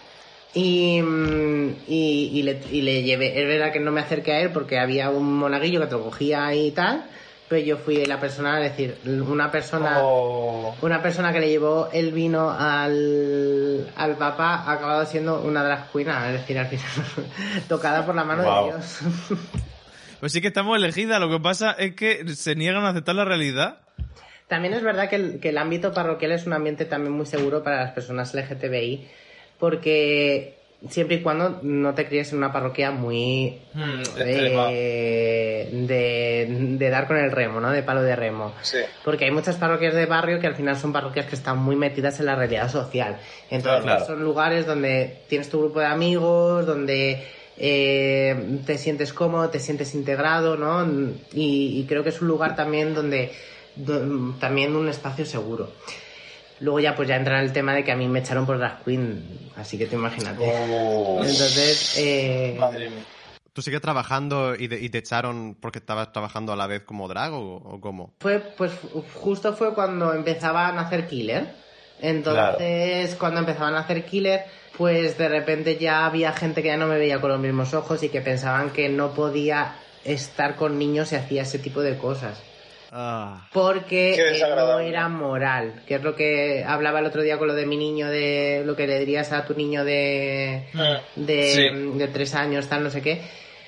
y, 0.53 1.01
mm, 1.01 1.75
y, 1.87 2.29
y 2.33 2.43
le, 2.43 2.59
y 2.71 2.81
le 2.81 3.03
llevé, 3.03 3.39
es 3.41 3.47
verdad 3.47 3.71
que 3.71 3.79
no 3.79 3.91
me 3.91 4.01
acerqué 4.01 4.33
a 4.33 4.41
él 4.41 4.49
porque 4.51 4.77
había 4.79 5.09
un 5.09 5.33
monaguillo 5.37 5.79
que 5.79 5.85
te 5.87 5.93
lo 5.93 6.03
cogía 6.03 6.53
y 6.53 6.71
tal, 6.71 7.05
pero 7.47 7.61
yo 7.65 7.77
fui 7.77 8.05
la 8.05 8.19
persona, 8.19 8.61
es 8.65 8.71
decir, 8.71 8.97
una 9.05 9.49
persona, 9.51 9.99
Oh. 10.01 10.75
una 10.81 11.01
persona 11.01 11.31
que 11.33 11.39
le 11.41 11.49
llevó 11.49 11.89
el 11.93 12.11
vino 12.11 12.49
al, 12.49 13.91
al 13.95 14.17
papá 14.17 14.55
ha 14.65 14.71
acabado 14.73 15.05
siendo 15.05 15.41
una 15.41 15.63
drag 15.63 15.91
queen, 15.91 16.09
es 16.09 16.33
decir, 16.33 16.57
al 16.59 16.67
final, 16.67 16.85
tocada 17.69 18.05
por 18.05 18.15
la 18.15 18.23
mano 18.23 18.43
Wow. 18.43 18.65
de 18.65 18.71
Dios. 18.71 18.99
Pues 20.21 20.33
sí 20.33 20.39
que 20.39 20.49
estamos 20.49 20.77
elegidas, 20.77 21.19
lo 21.19 21.31
que 21.31 21.39
pasa 21.39 21.71
es 21.71 21.95
que 21.95 22.23
se 22.35 22.55
niegan 22.55 22.83
a 22.85 22.89
aceptar 22.89 23.15
la 23.15 23.25
realidad. 23.25 23.79
También 24.51 24.73
es 24.73 24.83
verdad 24.83 25.07
que 25.09 25.15
el, 25.15 25.39
que 25.39 25.47
el 25.49 25.57
ámbito 25.57 25.93
parroquial 25.93 26.33
es 26.33 26.45
un 26.45 26.51
ambiente 26.51 26.83
también 26.83 27.13
muy 27.13 27.25
seguro 27.25 27.63
para 27.63 27.77
las 27.85 27.91
personas 27.91 28.33
LGTBI, 28.35 29.07
porque 29.57 30.57
siempre 30.89 31.15
y 31.15 31.21
cuando 31.21 31.59
no 31.63 31.93
te 31.93 32.05
críes 32.05 32.33
en 32.33 32.39
una 32.39 32.51
parroquia 32.51 32.91
muy 32.91 33.59
eh, 34.17 35.69
de, 35.71 36.47
de 36.77 36.89
dar 36.89 37.07
con 37.07 37.15
el 37.15 37.31
remo, 37.31 37.61
¿no? 37.61 37.71
De 37.71 37.81
palo 37.81 38.01
de 38.03 38.13
remo. 38.13 38.53
Sí. 38.61 38.79
Porque 39.05 39.23
hay 39.23 39.31
muchas 39.31 39.55
parroquias 39.55 39.93
de 39.93 40.05
barrio 40.05 40.39
que 40.41 40.47
al 40.47 40.55
final 40.55 40.75
son 40.75 40.91
parroquias 40.91 41.27
que 41.27 41.35
están 41.35 41.57
muy 41.59 41.77
metidas 41.77 42.19
en 42.19 42.25
la 42.25 42.35
realidad 42.35 42.69
social. 42.69 43.17
Entonces 43.49 43.83
Claro. 43.83 44.05
son 44.05 44.21
lugares 44.21 44.65
donde 44.65 45.21
tienes 45.29 45.47
tu 45.49 45.59
grupo 45.61 45.79
de 45.79 45.85
amigos, 45.85 46.65
donde 46.65 47.23
eh, 47.57 48.59
te 48.65 48.77
sientes 48.77 49.13
cómodo, 49.13 49.49
te 49.49 49.59
sientes 49.59 49.95
integrado, 49.95 50.57
¿no? 50.57 50.85
Y, 51.33 51.79
y 51.79 51.85
creo 51.87 52.03
que 52.03 52.09
es 52.09 52.21
un 52.21 52.27
lugar 52.27 52.55
también 52.57 52.93
donde, 52.93 53.31
do- 53.75 54.33
también 54.39 54.75
un 54.75 54.87
espacio 54.89 55.25
seguro. 55.25 55.71
Luego 56.59 56.79
ya 56.79 56.95
pues 56.95 57.07
ya 57.07 57.15
entra 57.15 57.41
el 57.41 57.51
tema 57.53 57.73
de 57.73 57.83
que 57.83 57.91
a 57.91 57.95
mí 57.95 58.07
me 58.07 58.19
echaron 58.19 58.45
por 58.45 58.57
drag 58.59 58.83
queen, 58.83 59.49
así 59.55 59.77
que 59.77 59.87
te 59.87 59.95
imagínate. 59.95 60.43
Oh. 60.45 61.17
Entonces, 61.23 61.95
eh, 61.97 62.55
Madre 62.59 62.89
mía. 62.89 63.03
¿Tú 63.53 63.61
sigues 63.61 63.81
trabajando 63.81 64.55
y, 64.55 64.67
de- 64.67 64.79
y 64.79 64.89
te 64.89 64.99
echaron 64.99 65.57
porque 65.59 65.79
estabas 65.79 66.13
trabajando 66.13 66.53
a 66.53 66.55
la 66.55 66.67
vez 66.67 66.83
como 66.83 67.07
drag 67.07 67.33
o, 67.33 67.55
o 67.57 67.81
cómo? 67.81 68.13
Fue, 68.19 68.39
pues 68.39 68.71
justo 69.15 69.53
fue 69.53 69.73
cuando 69.73 70.13
empezaba 70.13 70.67
a 70.67 70.71
nacer 70.71 71.07
Killer. 71.07 71.53
Entonces, 71.99 73.15
cuando 73.15 73.39
empezaban 73.41 73.75
a 73.75 73.79
hacer 73.81 74.05
killer, 74.05 74.45
pues 74.77 75.17
de 75.17 75.29
repente 75.29 75.77
ya 75.77 76.05
había 76.05 76.31
gente 76.33 76.61
que 76.61 76.69
ya 76.69 76.77
no 76.77 76.87
me 76.87 76.97
veía 76.97 77.21
con 77.21 77.29
los 77.31 77.39
mismos 77.39 77.73
ojos 77.73 78.01
y 78.03 78.09
que 78.09 78.21
pensaban 78.21 78.71
que 78.71 78.89
no 78.89 79.13
podía 79.13 79.75
estar 80.03 80.55
con 80.55 80.79
niños 80.79 81.09
si 81.09 81.15
hacía 81.15 81.43
ese 81.43 81.59
tipo 81.59 81.81
de 81.81 81.97
cosas. 81.97 82.41
Ah, 82.93 83.47
Porque 83.53 84.13
eh, 84.15 84.43
no 84.55 84.79
era 84.79 85.07
moral, 85.07 85.81
que 85.87 85.95
es 85.95 86.03
lo 86.03 86.13
que 86.15 86.63
hablaba 86.67 86.99
el 86.99 87.05
otro 87.05 87.21
día 87.21 87.37
con 87.37 87.47
lo 87.47 87.53
de 87.53 87.65
mi 87.65 87.77
niño, 87.77 88.09
de 88.09 88.63
lo 88.65 88.75
que 88.75 88.85
le 88.85 88.99
dirías 88.99 89.31
a 89.31 89.45
tu 89.45 89.53
niño 89.53 89.85
de, 89.85 90.65
de, 91.15 91.43
Sí. 91.43 91.97
de 91.97 92.07
tres 92.09 92.35
años, 92.35 92.67
tal, 92.67 92.83
no 92.83 92.89
sé 92.89 93.01
qué. 93.01 93.21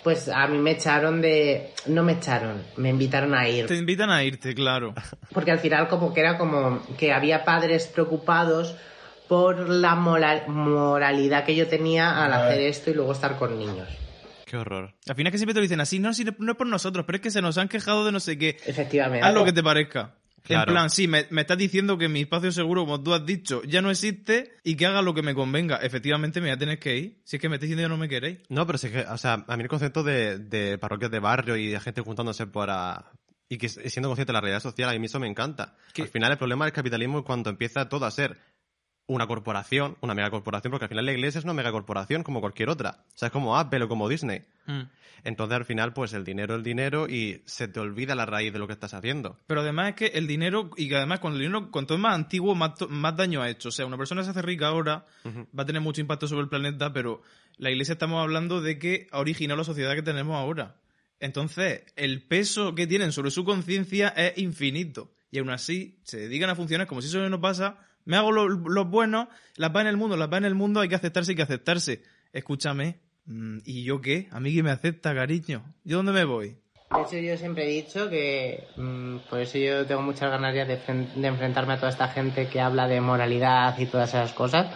Pues 0.03 0.27
a 0.27 0.45
mí 0.47 0.57
me 0.57 0.71
echaron 0.71 1.21
de... 1.21 1.71
No 1.85 2.03
me 2.03 2.11
echaron, 2.13 2.61
me 2.75 2.89
invitaron 2.89 3.33
a 3.33 3.47
ir. 3.47 3.67
Te 3.67 3.75
invitan 3.77 4.09
a 4.09 4.21
irte, 4.21 4.53
claro. 4.53 4.93
Porque 5.33 5.51
al 5.51 5.59
final 5.59 5.87
como 5.87 6.13
que 6.13 6.19
era 6.19 6.37
como 6.37 6.81
que 6.97 7.13
había 7.13 7.45
padres 7.45 7.87
preocupados 7.87 8.75
por 9.29 9.69
la 9.69 9.95
moral- 9.95 10.43
moralidad 10.49 11.45
que 11.45 11.55
yo 11.55 11.67
tenía 11.67 12.25
al 12.25 12.33
Ah. 12.33 12.47
hacer 12.47 12.59
esto 12.61 12.89
y 12.91 12.93
luego 12.95 13.13
estar 13.13 13.37
con 13.37 13.57
niños. 13.57 13.87
Qué 14.53 14.57
horror. 14.57 14.93
Al 15.07 15.15
final 15.15 15.27
es 15.27 15.31
que 15.31 15.37
siempre 15.39 15.53
te 15.55 15.59
lo 15.59 15.63
dicen 15.63 15.81
así, 15.81 15.97
no, 15.97 16.13
si 16.13 16.23
no 16.23 16.35
no 16.37 16.51
es 16.51 16.57
por 16.57 16.67
nosotros, 16.67 17.05
pero 17.05 17.15
es 17.15 17.21
que 17.21 17.31
se 17.31 17.41
nos 17.41 17.57
han 17.57 17.67
quejado 17.67 18.05
de 18.05 18.11
no 18.11 18.19
sé 18.19 18.37
qué. 18.37 18.57
Efectivamente. 18.65 19.25
Haz 19.25 19.33
lo 19.33 19.43
que 19.43 19.51
te 19.51 19.63
parezca. 19.63 20.15
Claro. 20.43 20.71
En 20.71 20.75
plan, 20.75 20.89
sí, 20.89 21.07
me, 21.07 21.25
me 21.31 21.41
estás 21.41 21.57
diciendo 21.57 21.97
que 21.97 22.09
mi 22.09 22.21
espacio 22.21 22.51
seguro, 22.51 22.83
como 22.83 23.01
tú 23.01 23.13
has 23.13 23.25
dicho, 23.25 23.63
ya 23.63 23.81
no 23.81 23.89
existe 23.89 24.51
y 24.63 24.75
que 24.75 24.85
haga 24.85 25.01
lo 25.01 25.13
que 25.13 25.21
me 25.21 25.33
convenga. 25.33 25.77
Efectivamente, 25.77 26.39
me 26.41 26.47
voy 26.47 26.55
a 26.55 26.57
tener 26.57 26.79
que 26.79 26.97
ir. 26.97 27.21
Si 27.23 27.37
es 27.37 27.41
que 27.41 27.49
me 27.49 27.55
estáis 27.55 27.71
diciendo 27.71 27.87
que 27.87 27.95
no 27.95 27.97
me 27.97 28.09
queréis. 28.09 28.39
No, 28.49 28.67
pero 28.67 28.77
sí 28.77 28.89
que, 28.91 28.99
o 28.99 29.17
sea, 29.17 29.45
a 29.47 29.57
mí 29.57 29.63
el 29.63 29.69
concepto 29.69 30.03
de, 30.03 30.37
de 30.37 30.77
parroquias 30.77 31.09
de 31.11 31.19
barrio 31.19 31.55
y 31.55 31.67
de 31.67 31.79
gente 31.79 32.01
juntándose 32.01 32.45
para... 32.45 33.11
Y 33.49 33.57
que 33.57 33.69
siendo 33.69 34.09
consciente 34.09 34.31
de 34.31 34.33
la 34.33 34.41
realidad 34.41 34.61
social, 34.61 34.89
a 34.89 34.99
mí 34.99 35.05
eso 35.05 35.19
me 35.19 35.27
encanta. 35.27 35.75
¿Qué? 35.93 36.03
Al 36.03 36.07
final 36.09 36.31
el 36.31 36.37
problema 36.37 36.65
del 36.65 36.73
capitalismo 36.73 37.19
es 37.19 37.25
cuando 37.25 37.49
empieza 37.49 37.87
todo 37.87 38.05
a 38.05 38.11
ser 38.11 38.37
una 39.05 39.27
corporación, 39.27 39.97
una 40.01 40.13
megacorporación, 40.13 40.71
porque 40.71 40.85
al 40.85 40.89
final 40.89 41.05
la 41.05 41.11
iglesia 41.11 41.39
es 41.39 41.43
una 41.45 41.53
megacorporación 41.53 42.23
como 42.23 42.39
cualquier 42.39 42.69
otra. 42.69 43.03
O 43.07 43.17
sea, 43.17 43.27
es 43.27 43.31
como 43.31 43.57
Apple 43.57 43.83
o 43.83 43.87
como 43.87 44.07
Disney. 44.07 44.43
Mm. 44.65 44.83
Entonces 45.25 45.55
al 45.55 45.65
final, 45.65 45.93
pues 45.93 46.13
el 46.13 46.23
dinero 46.23 46.53
es 46.53 46.57
el 46.57 46.63
dinero 46.63 47.07
y 47.07 47.41
se 47.45 47.67
te 47.67 47.79
olvida 47.79 48.15
la 48.15 48.25
raíz 48.25 48.51
de 48.51 48.59
lo 48.59 48.67
que 48.67 48.73
estás 48.73 48.93
haciendo. 48.93 49.37
Pero 49.47 49.61
además 49.61 49.89
es 49.89 49.95
que 49.95 50.05
el 50.17 50.27
dinero, 50.27 50.69
y 50.75 50.89
que 50.89 50.97
además 50.97 51.19
cuando 51.19 51.39
el 51.39 51.45
dinero, 51.45 51.71
cuanto 51.71 51.93
es 51.93 51.99
más 51.99 52.15
antiguo, 52.15 52.55
más, 52.55 52.73
más 52.89 53.15
daño 53.15 53.41
ha 53.41 53.49
hecho. 53.49 53.69
O 53.69 53.71
sea, 53.71 53.85
una 53.85 53.97
persona 53.97 54.23
se 54.23 54.31
hace 54.31 54.41
rica 54.41 54.67
ahora, 54.67 55.05
va 55.25 55.63
a 55.63 55.65
tener 55.65 55.81
mucho 55.81 56.01
impacto 56.01 56.27
sobre 56.27 56.43
el 56.43 56.49
planeta, 56.49 56.91
pero 56.91 57.21
la 57.57 57.71
iglesia 57.71 57.93
estamos 57.93 58.21
hablando 58.21 58.61
de 58.61 58.79
que 58.79 59.07
ha 59.11 59.19
originado 59.19 59.57
la 59.57 59.63
sociedad 59.63 59.95
que 59.95 60.01
tenemos 60.01 60.35
ahora. 60.35 60.77
Entonces, 61.19 61.83
el 61.95 62.23
peso 62.23 62.75
que 62.75 62.87
tienen 62.87 63.13
sobre 63.13 63.31
su 63.31 63.45
conciencia 63.45 64.09
es 64.09 64.37
infinito. 64.37 65.13
Y 65.31 65.39
aún 65.39 65.49
así, 65.49 65.99
se 66.03 66.17
dedican 66.17 66.49
a 66.49 66.55
funcionar 66.55 66.85
como 66.85 67.01
si 67.01 67.07
eso 67.07 67.27
no 67.29 67.39
pasa. 67.39 67.79
Me 68.05 68.17
hago 68.17 68.31
lo- 68.31 68.47
los 68.49 68.89
buenos, 68.89 69.27
las 69.57 69.75
va 69.75 69.81
en 69.81 69.87
el 69.87 69.97
mundo, 69.97 70.17
las 70.17 70.31
va 70.31 70.37
en 70.37 70.45
el 70.45 70.55
mundo, 70.55 70.79
hay 70.81 70.89
que 70.89 70.95
aceptarse, 70.95 71.31
hay 71.31 71.35
que 71.35 71.41
aceptarse. 71.43 72.03
Escúchame, 72.33 72.99
mm, 73.25 73.59
¿y 73.65 73.83
yo 73.83 74.01
qué? 74.01 74.27
¿A 74.31 74.39
mí 74.39 74.53
que 74.53 74.63
me 74.63 74.71
acepta, 74.71 75.13
cariño? 75.15 75.63
¿Yo 75.83 75.97
dónde 75.97 76.11
me 76.11 76.25
voy? 76.25 76.57
De 76.95 77.01
hecho, 77.01 77.17
yo 77.17 77.37
siempre 77.37 77.65
he 77.65 77.81
dicho 77.83 78.09
que 78.09 78.67
mm, 78.77 79.17
por 79.29 79.39
eso 79.39 79.57
yo 79.57 79.85
tengo 79.85 80.01
muchas 80.01 80.29
ganas 80.29 80.53
de, 80.53 80.65
de 80.65 81.27
enfrentarme 81.27 81.73
a 81.73 81.77
toda 81.77 81.89
esta 81.91 82.07
gente 82.09 82.47
que 82.47 82.59
habla 82.61 82.87
de 82.87 83.01
moralidad 83.01 83.77
y 83.79 83.85
todas 83.87 84.09
esas 84.09 84.31
cosas. 84.33 84.67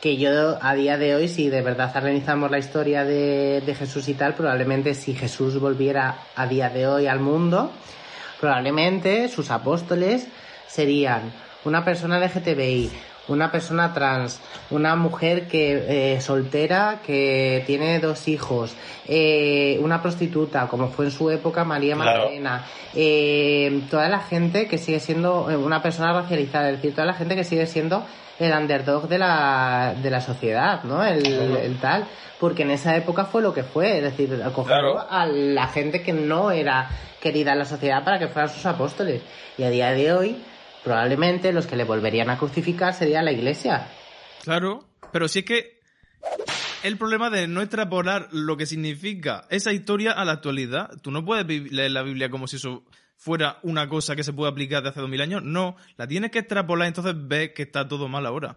Que 0.00 0.16
yo 0.16 0.58
a 0.62 0.74
día 0.74 0.96
de 0.96 1.14
hoy, 1.14 1.28
si 1.28 1.50
de 1.50 1.60
verdad 1.62 1.94
analizamos 1.94 2.50
la 2.50 2.58
historia 2.58 3.04
de, 3.04 3.60
de 3.60 3.74
Jesús 3.74 4.08
y 4.08 4.14
tal, 4.14 4.34
probablemente 4.34 4.94
si 4.94 5.14
Jesús 5.14 5.58
volviera 5.60 6.16
a 6.36 6.46
día 6.46 6.70
de 6.70 6.86
hoy 6.86 7.06
al 7.06 7.20
mundo, 7.20 7.70
probablemente 8.40 9.28
sus 9.28 9.50
apóstoles 9.50 10.26
serían 10.68 11.32
una 11.64 11.84
persona 11.84 12.18
LGTBI, 12.18 12.90
una 13.28 13.52
persona 13.52 13.92
trans, 13.94 14.40
una 14.70 14.96
mujer 14.96 15.46
que 15.46 16.14
eh, 16.16 16.20
soltera 16.20 17.00
que 17.06 17.62
tiene 17.66 18.00
dos 18.00 18.26
hijos, 18.28 18.74
eh, 19.06 19.78
una 19.82 20.02
prostituta, 20.02 20.66
como 20.66 20.88
fue 20.88 21.04
en 21.06 21.10
su 21.12 21.30
época 21.30 21.64
María 21.64 21.94
Claro. 21.94 22.10
Magdalena, 22.18 22.64
eh, 22.94 23.82
toda 23.90 24.08
la 24.08 24.20
gente 24.20 24.66
que 24.66 24.78
sigue 24.78 25.00
siendo 25.00 25.50
eh, 25.50 25.56
una 25.56 25.82
persona 25.82 26.12
racializada, 26.12 26.70
es 26.70 26.76
decir, 26.76 26.92
toda 26.94 27.06
la 27.06 27.14
gente 27.14 27.36
que 27.36 27.44
sigue 27.44 27.66
siendo 27.66 28.04
el 28.38 28.52
underdog 28.52 29.06
de 29.06 29.18
la, 29.18 29.94
de 30.02 30.10
la 30.10 30.20
sociedad, 30.22 30.82
¿no? 30.84 31.04
El, 31.04 31.26
el 31.26 31.76
tal, 31.78 32.06
porque 32.40 32.62
en 32.62 32.70
esa 32.70 32.96
época 32.96 33.26
fue 33.26 33.42
lo 33.42 33.52
que 33.52 33.62
fue, 33.64 33.98
es 33.98 34.02
decir, 34.02 34.32
acogió 34.42 34.64
Claro. 34.72 35.06
a 35.10 35.26
la 35.26 35.66
gente 35.68 36.02
que 36.02 36.14
no 36.14 36.50
era 36.50 36.88
querida 37.20 37.52
en 37.52 37.58
la 37.58 37.64
sociedad 37.66 38.02
para 38.02 38.18
que 38.18 38.28
fueran 38.28 38.48
sus 38.48 38.64
apóstoles. 38.64 39.20
Y 39.58 39.62
a 39.62 39.68
día 39.70 39.90
de 39.92 40.12
hoy, 40.14 40.42
probablemente 40.84 41.52
los 41.52 41.66
que 41.66 41.76
le 41.76 41.84
volverían 41.84 42.30
a 42.30 42.38
crucificar 42.38 42.94
sería 42.94 43.22
la 43.22 43.32
iglesia. 43.32 43.88
Claro, 44.42 44.84
pero 45.12 45.26
es 45.26 45.44
que 45.44 45.80
el 46.82 46.96
problema 46.96 47.30
de 47.30 47.46
no 47.46 47.60
extrapolar 47.60 48.28
lo 48.32 48.56
que 48.56 48.66
significa 48.66 49.44
esa 49.50 49.72
historia 49.72 50.12
a 50.12 50.24
la 50.24 50.32
actualidad, 50.32 50.90
tú 51.02 51.10
no 51.10 51.24
puedes 51.24 51.46
leer 51.72 51.90
la 51.90 52.02
Biblia 52.02 52.30
como 52.30 52.46
si 52.46 52.56
eso 52.56 52.84
fuera 53.22 53.58
una 53.62 53.86
cosa 53.86 54.16
que 54.16 54.24
se 54.24 54.32
puede 54.32 54.50
aplicar 54.50 54.82
de 54.82 54.88
hace 54.88 55.00
dos 55.00 55.08
mil 55.10 55.20
años, 55.20 55.42
no, 55.44 55.76
la 55.98 56.06
tienes 56.06 56.30
que 56.30 56.38
extrapolar, 56.38 56.88
entonces 56.88 57.14
ves 57.16 57.50
que 57.54 57.62
está 57.62 57.86
todo 57.86 58.08
mal 58.08 58.24
ahora. 58.24 58.56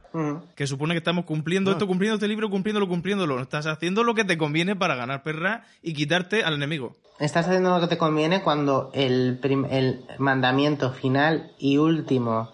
Que 0.55 0.65
supone 0.67 0.93
que 0.93 0.99
estamos 0.99 1.25
cumpliendo 1.25 1.69
No. 1.69 1.75
esto, 1.75 1.85
cumpliendo 1.85 2.15
este 2.15 2.29
libro, 2.29 2.49
cumpliéndolo, 2.49 2.87
cumpliéndolo. 2.87 3.41
Estás 3.41 3.65
haciendo 3.67 4.05
lo 4.05 4.15
que 4.15 4.23
te 4.23 4.37
conviene 4.37 4.75
para 4.77 4.95
ganar 4.95 5.21
perra 5.21 5.65
y 5.81 5.93
quitarte 5.93 6.45
al 6.45 6.53
enemigo. 6.53 6.95
Estás 7.19 7.45
haciendo 7.45 7.71
lo 7.75 7.81
que 7.81 7.87
te 7.87 7.97
conviene 7.97 8.41
cuando 8.41 8.89
el, 8.93 9.39
el 9.69 10.05
mandamiento 10.17 10.91
final 10.93 11.51
y 11.59 11.77
último 11.77 12.51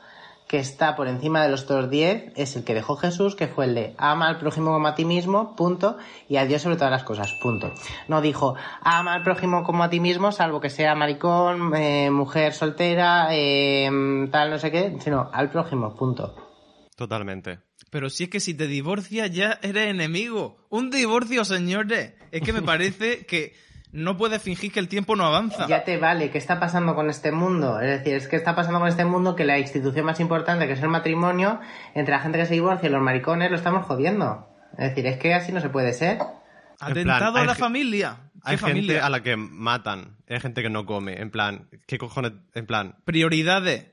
que 0.50 0.58
está 0.58 0.96
por 0.96 1.08
encima 1.08 1.44
de 1.44 1.50
los 1.50 1.66
otros 1.66 1.92
diez 1.92 2.34
es 2.36 2.56
el 2.56 2.64
que 2.64 2.74
dejó 2.74 2.96
Jesús, 2.96 3.36
que 3.36 3.48
fue 3.48 3.66
el 3.66 3.76
de 3.76 3.94
ama 4.00 4.28
al 4.28 4.40
prójimo 4.40 4.72
como 4.72 4.88
a 4.88 4.96
ti 4.96 5.06
mismo, 5.06 5.56
punto, 5.56 6.00
y 6.28 6.38
a 6.38 6.46
Dios 6.48 6.64
sobre 6.64 6.76
todas 6.76 6.90
las 6.90 7.04
cosas, 7.04 7.32
punto. 7.40 7.72
No 8.08 8.20
dijo 8.20 8.56
ama 8.82 9.14
al 9.14 9.22
prójimo 9.22 9.64
como 9.64 9.84
a 9.84 9.92
ti 9.92 10.00
mismo, 10.00 10.32
salvo 10.32 10.60
que 10.60 10.72
sea 10.72 10.96
maricón, 10.96 11.76
eh, 11.76 12.10
mujer 12.10 12.54
soltera, 12.54 13.28
eh, 13.32 13.92
tal, 14.32 14.50
no 14.50 14.58
sé 14.58 14.72
qué, 14.72 14.98
sino 15.00 15.30
al 15.32 15.52
prójimo, 15.52 15.96
punto. 15.96 16.34
Totalmente. 16.96 17.60
Pero 17.92 18.10
si 18.10 18.24
es 18.24 18.30
que 18.32 18.40
si 18.40 18.56
te 18.56 18.66
divorcias 18.66 19.30
ya 19.30 19.60
eres 19.62 19.88
enemigo. 19.88 20.66
Un 20.70 20.90
divorcio, 20.90 21.46
señores. 21.46 22.14
Es 22.32 22.42
que 22.42 22.54
me 22.54 22.62
parece 22.64 23.24
que 23.28 23.54
no 23.92 24.18
puedes 24.18 24.42
fingir 24.42 24.72
que 24.72 24.80
el 24.80 24.88
tiempo 24.88 25.16
no 25.16 25.26
avanza. 25.26 25.68
Ya 25.68 25.84
te 25.84 25.98
vale, 25.98 26.30
¿qué 26.30 26.38
está 26.38 26.60
pasando 26.60 26.96
con 26.96 27.10
este 27.10 27.32
mundo? 27.32 27.80
Es 27.80 28.00
decir, 28.00 28.14
es 28.16 28.28
que 28.28 28.36
está 28.36 28.56
pasando 28.56 28.80
con 28.80 28.88
este 28.88 29.06
mundo 29.06 29.36
que 29.36 29.46
la 29.46 29.58
institución 29.60 30.06
más 30.06 30.20
importante, 30.20 30.68
que 30.68 30.74
es 30.74 30.82
el 30.82 30.90
matrimonio, 30.90 31.60
entre 31.96 32.14
la 32.14 32.20
gente 32.20 32.38
que 32.38 32.46
se 32.46 32.54
divorcia 32.54 32.88
y 32.88 32.92
los 32.92 33.02
maricones, 33.02 33.50
lo 33.50 33.58
estamos 33.58 33.86
jodiendo. 33.86 34.48
Es 34.78 34.90
decir, 34.90 35.08
es 35.08 35.18
que 35.18 35.34
así 35.34 35.52
no 35.52 35.62
se 35.62 35.70
puede 35.70 35.94
ser. 35.94 36.20
Atentado 36.80 37.38
a 37.38 37.46
la 37.46 37.56
familia. 37.56 38.18
¿Qué 38.36 38.52
Hay 38.52 38.58
familia? 38.58 38.94
gente 38.94 39.06
a 39.06 39.10
la 39.10 39.22
que 39.22 39.36
matan, 39.36 40.16
hay 40.30 40.40
gente 40.40 40.62
que 40.62 40.70
no 40.70 40.86
come, 40.86 41.20
en 41.20 41.30
plan, 41.30 41.68
¿qué 41.88 41.98
cojones? 41.98 42.32
En 42.54 42.66
plan, 42.66 42.96
Prioridades. 43.04 43.88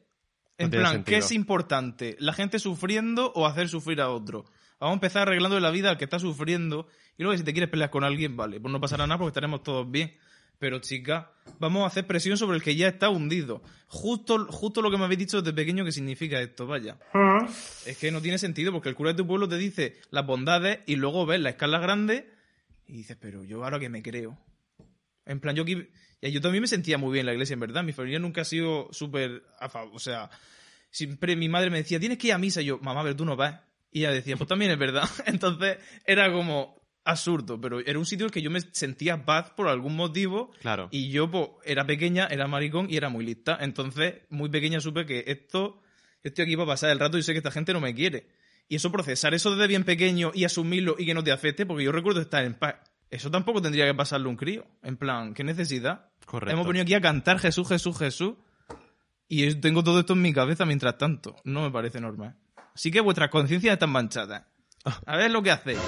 En 0.59 0.71
No 0.71 0.79
plan. 0.79 1.05
¿qué 1.05 1.19
es 1.19 1.33
importante? 1.33 2.17
¿La 2.19 2.33
gente 2.33 2.59
sufriendo 2.59 3.33
o 3.35 3.47
hacer 3.47 3.69
sufrir 3.69 4.01
a 4.01 4.09
otro? 4.09 4.45
Vamos 4.79 4.93
a 4.93 4.97
empezar 4.97 5.23
arreglando 5.23 5.59
la 5.59 5.71
vida 5.71 5.91
al 5.91 5.99
que 5.99 6.05
está 6.05 6.19
sufriendo. 6.19 6.87
Y 7.17 7.23
luego, 7.23 7.37
si 7.37 7.45
te 7.45 7.53
quieres 7.53 7.71
pelear 7.71 7.91
con 7.91 8.05
alguien, 8.05 8.37
vale, 8.37 8.61
pues 8.61 8.71
no 8.71 8.81
pasará 8.81 9.07
nada 9.07 9.19
porque 9.19 9.31
estaremos 9.31 9.63
todos 9.63 9.91
bien. 9.91 10.17
Pero, 10.59 10.79
chica, 10.81 11.33
vamos 11.59 11.85
a 11.85 11.87
hacer 11.87 12.07
presión 12.07 12.37
sobre 12.39 12.57
el 12.57 12.63
que 12.63 12.77
ya 12.77 12.89
está 12.89 13.11
hundido. 13.11 13.63
Justo, 13.89 14.47
justo 14.47 14.81
lo 14.81 14.91
que 14.91 14.97
me 14.97 15.05
habéis 15.05 15.19
dicho 15.19 15.43
desde 15.43 15.55
pequeño 15.55 15.85
que 15.85 15.93
significa 15.93 16.41
esto, 16.41 16.67
vaya. 16.67 16.99
Es 17.85 17.99
que 17.99 18.11
no 18.11 18.23
tiene 18.23 18.39
sentido 18.39 18.73
porque 18.73 18.89
el 18.89 18.95
cura 18.95 19.11
de 19.11 19.17
tu 19.17 19.27
pueblo 19.27 19.49
te 19.49 19.59
dice 19.59 19.97
las 20.11 20.27
bondades 20.27 20.81
y 20.87 20.97
luego 20.97 21.27
ves 21.27 21.41
la 21.41 21.51
escala 21.51 21.79
grande 21.79 22.31
y 22.87 22.95
dices, 22.95 23.17
pero 23.21 23.45
yo 23.45 23.65
ahora 23.65 23.79
que 23.79 23.89
me 23.89 24.03
creo. 24.03 24.39
En 25.27 25.41
plan, 25.41 25.57
yo 25.57 25.65
aquí. 25.65 25.89
yo 26.23 26.41
también 26.41 26.63
me 26.63 26.69
sentía 26.69 26.99
muy 26.99 27.13
bien 27.13 27.23
en 27.23 27.27
la 27.27 27.33
iglesia, 27.33 27.55
en 27.55 27.61
verdad. 27.61 27.83
Mi 27.83 27.93
familia 27.93 28.19
nunca 28.19 28.43
ha 28.43 28.45
sido 28.45 28.89
súper. 28.93 29.43
O 29.93 29.99
sea, 29.99 30.31
siempre 30.91 31.37
mi 31.37 31.49
madre 31.49 31.69
me 31.69 31.79
decía, 31.79 32.01
tienes 32.01 32.17
que 32.17 32.29
ir 32.29 32.33
a 32.33 32.39
misa. 32.39 32.63
Y 32.63 32.67
yo, 32.67 32.79
mamá, 32.79 33.03
pero 33.03 33.17
tú 33.17 33.25
no 33.25 33.37
vas. 33.37 33.61
Y 33.97 34.01
ella 34.01 34.11
decía, 34.11 34.37
pues 34.37 34.47
también 34.47 34.71
es 34.71 34.79
verdad. 34.79 35.09
Entonces 35.25 35.79
era 36.05 36.31
como 36.31 36.83
absurdo, 37.03 37.59
pero 37.59 37.81
era 37.81 37.99
un 37.99 38.05
sitio 38.05 38.25
en 38.25 38.29
el 38.29 38.31
que 38.31 38.43
yo 38.43 38.51
me 38.51 38.61
sentía 38.61 39.25
paz 39.25 39.53
por 39.57 39.69
algún 39.69 39.97
motivo. 39.97 40.51
claro. 40.61 40.89
Y 40.91 41.09
yo, 41.09 41.31
pues, 41.31 41.49
era 41.65 41.87
pequeña, 41.87 42.27
era 42.27 42.47
maricón 42.47 42.89
y 42.91 42.99
era 42.99 43.09
muy 43.09 43.25
lista. 43.25 43.57
Entonces, 43.59 44.17
muy 44.29 44.51
pequeña 44.51 44.83
supe 44.83 45.07
que 45.07 45.25
esto, 45.29 45.81
estoy 46.23 46.45
aquí 46.45 46.57
para 46.57 46.67
pasar 46.67 46.91
el 46.91 46.99
rato 46.99 47.17
y 47.17 47.23
sé 47.23 47.33
que 47.33 47.39
esta 47.39 47.51
gente 47.51 47.73
no 47.73 47.81
me 47.81 47.95
quiere. 47.95 48.29
Y 48.69 48.77
eso, 48.77 48.93
procesar 48.93 49.33
eso 49.33 49.53
desde 49.53 49.67
bien 49.67 49.85
pequeño 49.85 50.31
y 50.35 50.45
asumirlo 50.45 50.97
y 50.99 51.07
que 51.07 51.15
no 51.15 51.25
te 51.25 51.33
afecte, 51.33 51.65
porque 51.65 51.85
yo 51.85 51.91
recuerdo 51.91 52.21
estar 52.21 52.45
en 52.45 52.53
paz. 52.53 52.75
Eso 53.09 53.31
tampoco 53.31 53.63
tendría 53.63 53.87
que 53.87 53.95
pasarle 53.95 54.27
a 54.27 54.29
un 54.29 54.37
crío. 54.37 54.67
En 54.83 54.99
plan, 54.99 55.33
¿qué 55.33 55.43
necesidad? 55.43 56.11
Correcto. 56.27 56.53
Hemos 56.53 56.67
venido 56.67 56.83
aquí 56.83 56.93
a 56.93 57.01
cantar 57.01 57.39
Jesús, 57.39 57.67
Jesús, 57.67 57.97
Jesús. 57.97 58.35
Y 59.27 59.55
tengo 59.55 59.83
todo 59.83 60.01
esto 60.01 60.13
en 60.13 60.21
mi 60.21 60.35
cabeza 60.35 60.67
mientras 60.67 60.99
tanto. 60.99 61.35
No 61.45 61.63
me 61.63 61.71
parece 61.71 61.99
normal. 61.99 62.37
Así 62.77 62.91
que 62.91 63.01
vuestras 63.01 63.31
conciencias 63.31 63.73
están 63.73 63.89
manchadas. 63.89 64.43
A 65.07 65.17
ver 65.17 65.31
lo 65.31 65.43
que 65.43 65.51
hacéis. 65.51 65.79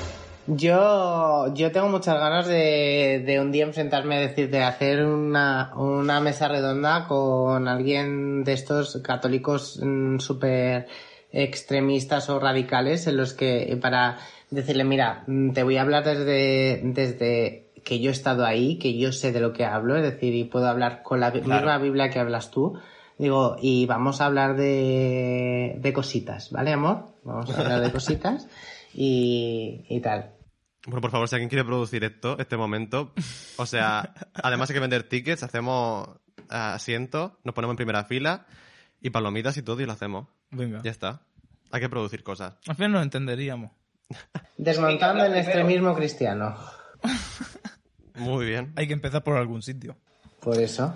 Yo, 0.46 1.52
yo 1.52 1.70
tengo 1.70 1.90
muchas 1.90 2.18
ganas 2.18 2.46
de, 2.46 3.22
de 3.26 3.40
un 3.40 3.52
día 3.52 3.64
enfrentarme 3.64 4.16
a 4.16 4.20
decir, 4.20 4.48
de 4.48 4.62
hacer 4.62 5.04
una, 5.04 5.70
una 5.76 6.22
mesa 6.22 6.48
redonda 6.48 7.06
con 7.06 7.68
alguien 7.68 8.42
de 8.42 8.54
estos 8.54 9.02
católicos 9.02 9.78
mm, 9.82 10.18
súper 10.18 10.88
extremistas 11.30 12.30
o 12.30 12.40
radicales 12.40 13.06
en 13.06 13.18
los 13.18 13.34
que 13.34 13.78
para 13.82 14.16
decirle, 14.48 14.84
mira, 14.84 15.24
mm, 15.26 15.50
te 15.50 15.64
voy 15.64 15.76
a 15.76 15.82
hablar 15.82 16.04
desde, 16.04 16.80
desde 16.84 17.66
que 17.84 18.00
yo 18.00 18.08
he 18.08 18.14
estado 18.14 18.46
ahí, 18.46 18.78
que 18.78 18.96
yo 18.96 19.12
sé 19.12 19.30
de 19.30 19.40
lo 19.40 19.52
que 19.52 19.66
hablo, 19.66 19.94
es 19.94 20.02
decir, 20.02 20.34
y 20.34 20.44
puedo 20.44 20.66
hablar 20.68 21.02
con 21.02 21.20
la 21.20 21.32
misma 21.32 21.76
Biblia 21.76 22.08
que 22.08 22.18
hablas 22.18 22.50
tú. 22.50 22.80
Digo, 23.18 23.56
y 23.60 23.86
vamos 23.86 24.20
a 24.20 24.26
hablar 24.26 24.56
de, 24.56 25.76
de 25.80 25.92
cositas, 25.92 26.50
¿vale, 26.52 26.72
amor? 26.72 27.16
Vamos 27.24 27.50
a 27.50 27.60
hablar 27.60 27.80
de 27.80 27.90
cositas 27.90 28.46
y, 28.94 29.84
y 29.88 30.00
tal. 30.00 30.34
Bueno, 30.86 31.00
por 31.00 31.10
favor, 31.10 31.28
si 31.28 31.34
alguien 31.34 31.48
quiere 31.48 31.64
producir 31.64 32.04
esto, 32.04 32.38
este 32.38 32.56
momento, 32.56 33.12
o 33.56 33.66
sea, 33.66 34.14
además 34.34 34.70
hay 34.70 34.74
que 34.74 34.80
vender 34.80 35.02
tickets, 35.02 35.42
hacemos 35.42 36.08
eh, 36.38 36.44
asientos, 36.48 37.32
nos 37.42 37.54
ponemos 37.54 37.72
en 37.72 37.78
primera 37.78 38.04
fila 38.04 38.46
y 39.00 39.10
palomitas 39.10 39.56
y 39.56 39.62
todo 39.62 39.80
y 39.80 39.86
lo 39.86 39.92
hacemos. 39.92 40.28
Venga. 40.50 40.80
Ya 40.84 40.90
está. 40.90 41.22
Hay 41.72 41.80
que 41.80 41.88
producir 41.88 42.22
cosas. 42.22 42.54
Al 42.68 42.76
final 42.76 42.92
nos 42.92 43.02
entenderíamos. 43.02 43.72
Desmontando 44.56 45.24
el 45.24 45.34
extremismo 45.34 45.94
cristiano. 45.94 46.56
Muy 48.14 48.46
bien. 48.46 48.72
Hay 48.76 48.86
que 48.86 48.94
empezar 48.94 49.22
por 49.22 49.36
algún 49.36 49.60
sitio. 49.60 49.96
Por 50.40 50.58
eso. 50.58 50.94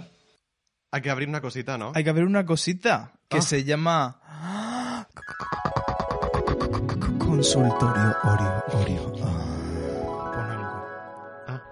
Hay 0.95 1.01
que 1.01 1.11
abrir 1.11 1.27
una 1.29 1.41
cosita, 1.41 1.79
¿no? 1.79 1.93
Hay 1.95 2.05
que 2.05 2.11
abrir 2.11 2.27
una 2.27 2.45
cosita 2.45 3.13
que 3.29 3.39
Ah. 3.39 3.43
se 3.43 3.65
llama 3.65 4.19
Consultorio 7.19 8.15
Oreo 8.25 8.65
Oreo. 8.75 9.13
Ah, 9.25 10.33
pon 10.35 10.51
algo. 10.51 10.85
Ah. 11.49 11.63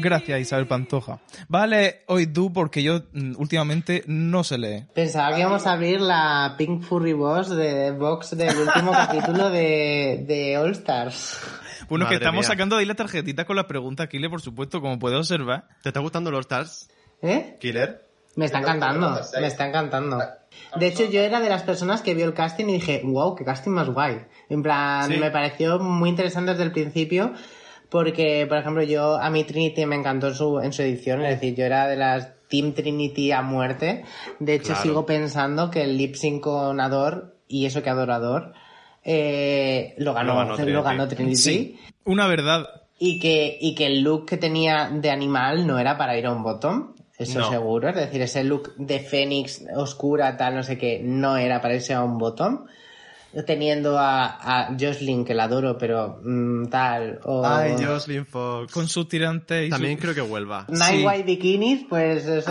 Gracias, 0.00 0.40
Isabel 0.40 0.68
Pantoja. 0.68 1.18
Vale, 1.48 2.02
hoy 2.06 2.28
tú 2.28 2.52
porque 2.52 2.84
yo 2.84 3.00
mm, 3.12 3.34
últimamente 3.38 4.04
no 4.06 4.44
se 4.44 4.58
lee. 4.58 4.84
Pensaba 4.94 5.34
que 5.34 5.40
íbamos 5.40 5.66
a 5.66 5.72
abrir 5.72 6.00
la 6.00 6.54
Pink 6.56 6.82
Furry 6.82 7.14
Boss 7.14 7.50
de 7.50 7.90
Vox 7.90 8.36
del 8.36 8.56
último 8.58 8.92
capítulo 8.92 9.50
de, 9.50 10.24
de 10.26 10.56
All 10.56 10.70
Stars. 10.70 11.40
Bueno, 11.88 12.08
que 12.08 12.14
estamos 12.16 12.40
mía. 12.40 12.48
sacando 12.48 12.76
ahí 12.76 12.84
la 12.84 12.94
tarjetita 12.94 13.44
con 13.44 13.56
las 13.56 13.64
preguntas, 13.66 14.08
Kile, 14.08 14.28
por 14.28 14.40
supuesto, 14.40 14.80
como 14.80 14.98
puedes 14.98 15.18
observar. 15.18 15.64
¿Te 15.82 15.88
está 15.88 16.00
gustando 16.00 16.30
los 16.30 16.40
Stars, 16.40 16.88
¿Eh? 17.22 17.56
Killer? 17.60 18.04
Me 18.36 18.44
está 18.44 18.58
encantando, 18.60 19.18
me 19.40 19.46
está 19.46 19.66
encantando. 19.66 20.22
De 20.76 20.86
hecho, 20.86 21.04
yo 21.10 21.20
era 21.20 21.40
de 21.40 21.48
las 21.48 21.62
personas 21.62 22.02
que 22.02 22.14
vio 22.14 22.24
el 22.26 22.34
casting 22.34 22.66
y 22.66 22.74
dije, 22.74 23.00
wow, 23.04 23.34
qué 23.34 23.44
casting 23.44 23.70
más 23.72 23.88
guay. 23.90 24.20
En 24.48 24.62
plan, 24.62 25.10
Sí. 25.10 25.18
me 25.18 25.30
pareció 25.30 25.78
muy 25.80 26.10
interesante 26.10 26.52
desde 26.52 26.64
el 26.64 26.72
principio 26.72 27.32
porque, 27.90 28.46
por 28.48 28.58
ejemplo, 28.58 28.82
yo, 28.82 29.16
a 29.16 29.30
mí 29.30 29.44
Trinity 29.44 29.86
me 29.86 29.96
encantó 29.96 30.28
en 30.28 30.34
su, 30.34 30.60
en 30.60 30.72
su 30.72 30.82
edición, 30.82 31.22
es 31.22 31.40
decir, 31.40 31.54
yo 31.56 31.64
era 31.64 31.86
de 31.88 31.96
las 31.96 32.28
Team 32.48 32.74
Trinity 32.74 33.32
a 33.32 33.42
muerte. 33.42 34.04
De 34.38 34.54
hecho, 34.54 34.66
Claro. 34.68 34.82
sigo 34.82 35.06
pensando 35.06 35.70
que 35.70 35.82
el 35.82 35.96
lip 35.96 36.14
sync 36.14 36.42
con 36.42 36.80
Ador, 36.80 37.34
y 37.48 37.66
eso 37.66 37.82
que 37.82 37.90
Adorador, 37.90 38.52
eh, 39.10 39.94
lo 39.96 40.12
ganó, 40.12 40.34
Lo 40.34 40.38
ganó 40.40 40.54
Trinity. 40.56 40.72
lo 40.74 40.82
ganó 40.82 41.08
Trinity. 41.08 41.36
Sí, 41.36 41.78
una 42.04 42.26
verdad. 42.26 42.66
Y 42.98 43.18
que, 43.20 43.56
y 43.60 43.74
que 43.74 43.86
el 43.86 44.02
look 44.02 44.26
que 44.26 44.36
tenía 44.36 44.90
de 44.92 45.10
animal 45.10 45.66
no 45.66 45.78
era 45.78 45.96
para 45.96 46.18
ir 46.18 46.26
a 46.26 46.32
un 46.32 46.42
bottom, 46.42 46.94
eso 47.16 47.38
No. 47.38 47.48
seguro. 47.50 47.88
Es 47.88 47.94
decir, 47.96 48.20
ese 48.20 48.44
look 48.44 48.74
de 48.76 49.00
Fénix 49.00 49.64
oscura, 49.74 50.36
tal, 50.36 50.56
no 50.56 50.62
sé 50.62 50.76
qué, 50.76 51.00
no 51.02 51.36
era 51.38 51.62
para 51.62 51.74
irse 51.76 51.94
a 51.94 52.02
un 52.04 52.18
bottom. 52.18 52.66
Teniendo 53.46 53.98
a, 53.98 54.24
a 54.40 54.68
Jocelyn, 54.80 55.24
que 55.24 55.34
la 55.34 55.44
adoro, 55.44 55.76
pero 55.78 56.18
mm, 56.24 56.68
tal. 56.70 57.20
O 57.24 57.44
Ay, 57.46 57.76
Jocelyn 57.78 58.24
Fox. 58.26 58.72
Con 58.72 58.88
sus 58.88 59.06
tirantes 59.06 59.66
y 59.66 59.70
También 59.70 59.96
su- 59.96 60.02
creo 60.02 60.14
que 60.14 60.22
vuelva. 60.22 60.64
Night 60.68 61.00
Sí. 61.00 61.06
White 61.06 61.22
Bikinis, 61.24 61.86
pues 61.88 62.26
eso. 62.26 62.50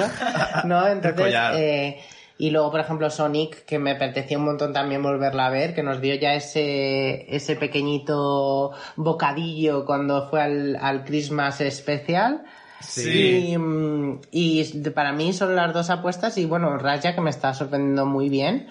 ¿No? 0.66 0.88
Entonces. 0.92 1.34
eh, 1.56 2.00
y 2.38 2.52
luego, 2.52 2.70
por 2.70 2.80
ejemplo, 2.80 3.10
Sonic, 3.10 3.66
que 3.66 3.80
me 3.80 3.92
apetecía 3.92 4.38
un 4.38 4.46
montón 4.46 4.72
también 4.72 5.02
volverla 5.02 5.48
a 5.48 5.50
ver, 5.50 5.74
que 5.74 5.82
nos 5.82 6.02
dio 6.02 6.16
ya 6.16 6.36
ese, 6.36 7.34
ese 7.36 7.56
pequeñito 7.56 8.72
bocadillo 8.96 9.86
cuando 9.86 10.30
fue 10.30 10.42
al, 10.42 10.76
al 10.76 11.04
Christmas 11.04 11.62
especial. 11.62 12.44
Sí. 12.80 13.50
Y, 13.54 13.58
mm, 13.58 14.22
y 14.32 14.64
para 14.92 15.14
mí 15.14 15.34
son 15.34 15.56
las 15.56 15.74
dos 15.74 15.90
apuestas 15.90 16.38
y 16.38 16.46
bueno, 16.46 16.78
Raya 16.78 17.16
que 17.16 17.22
me 17.22 17.32
está 17.32 17.54
sorprendiendo 17.56 18.06
muy 18.06 18.30
bien. 18.30 18.68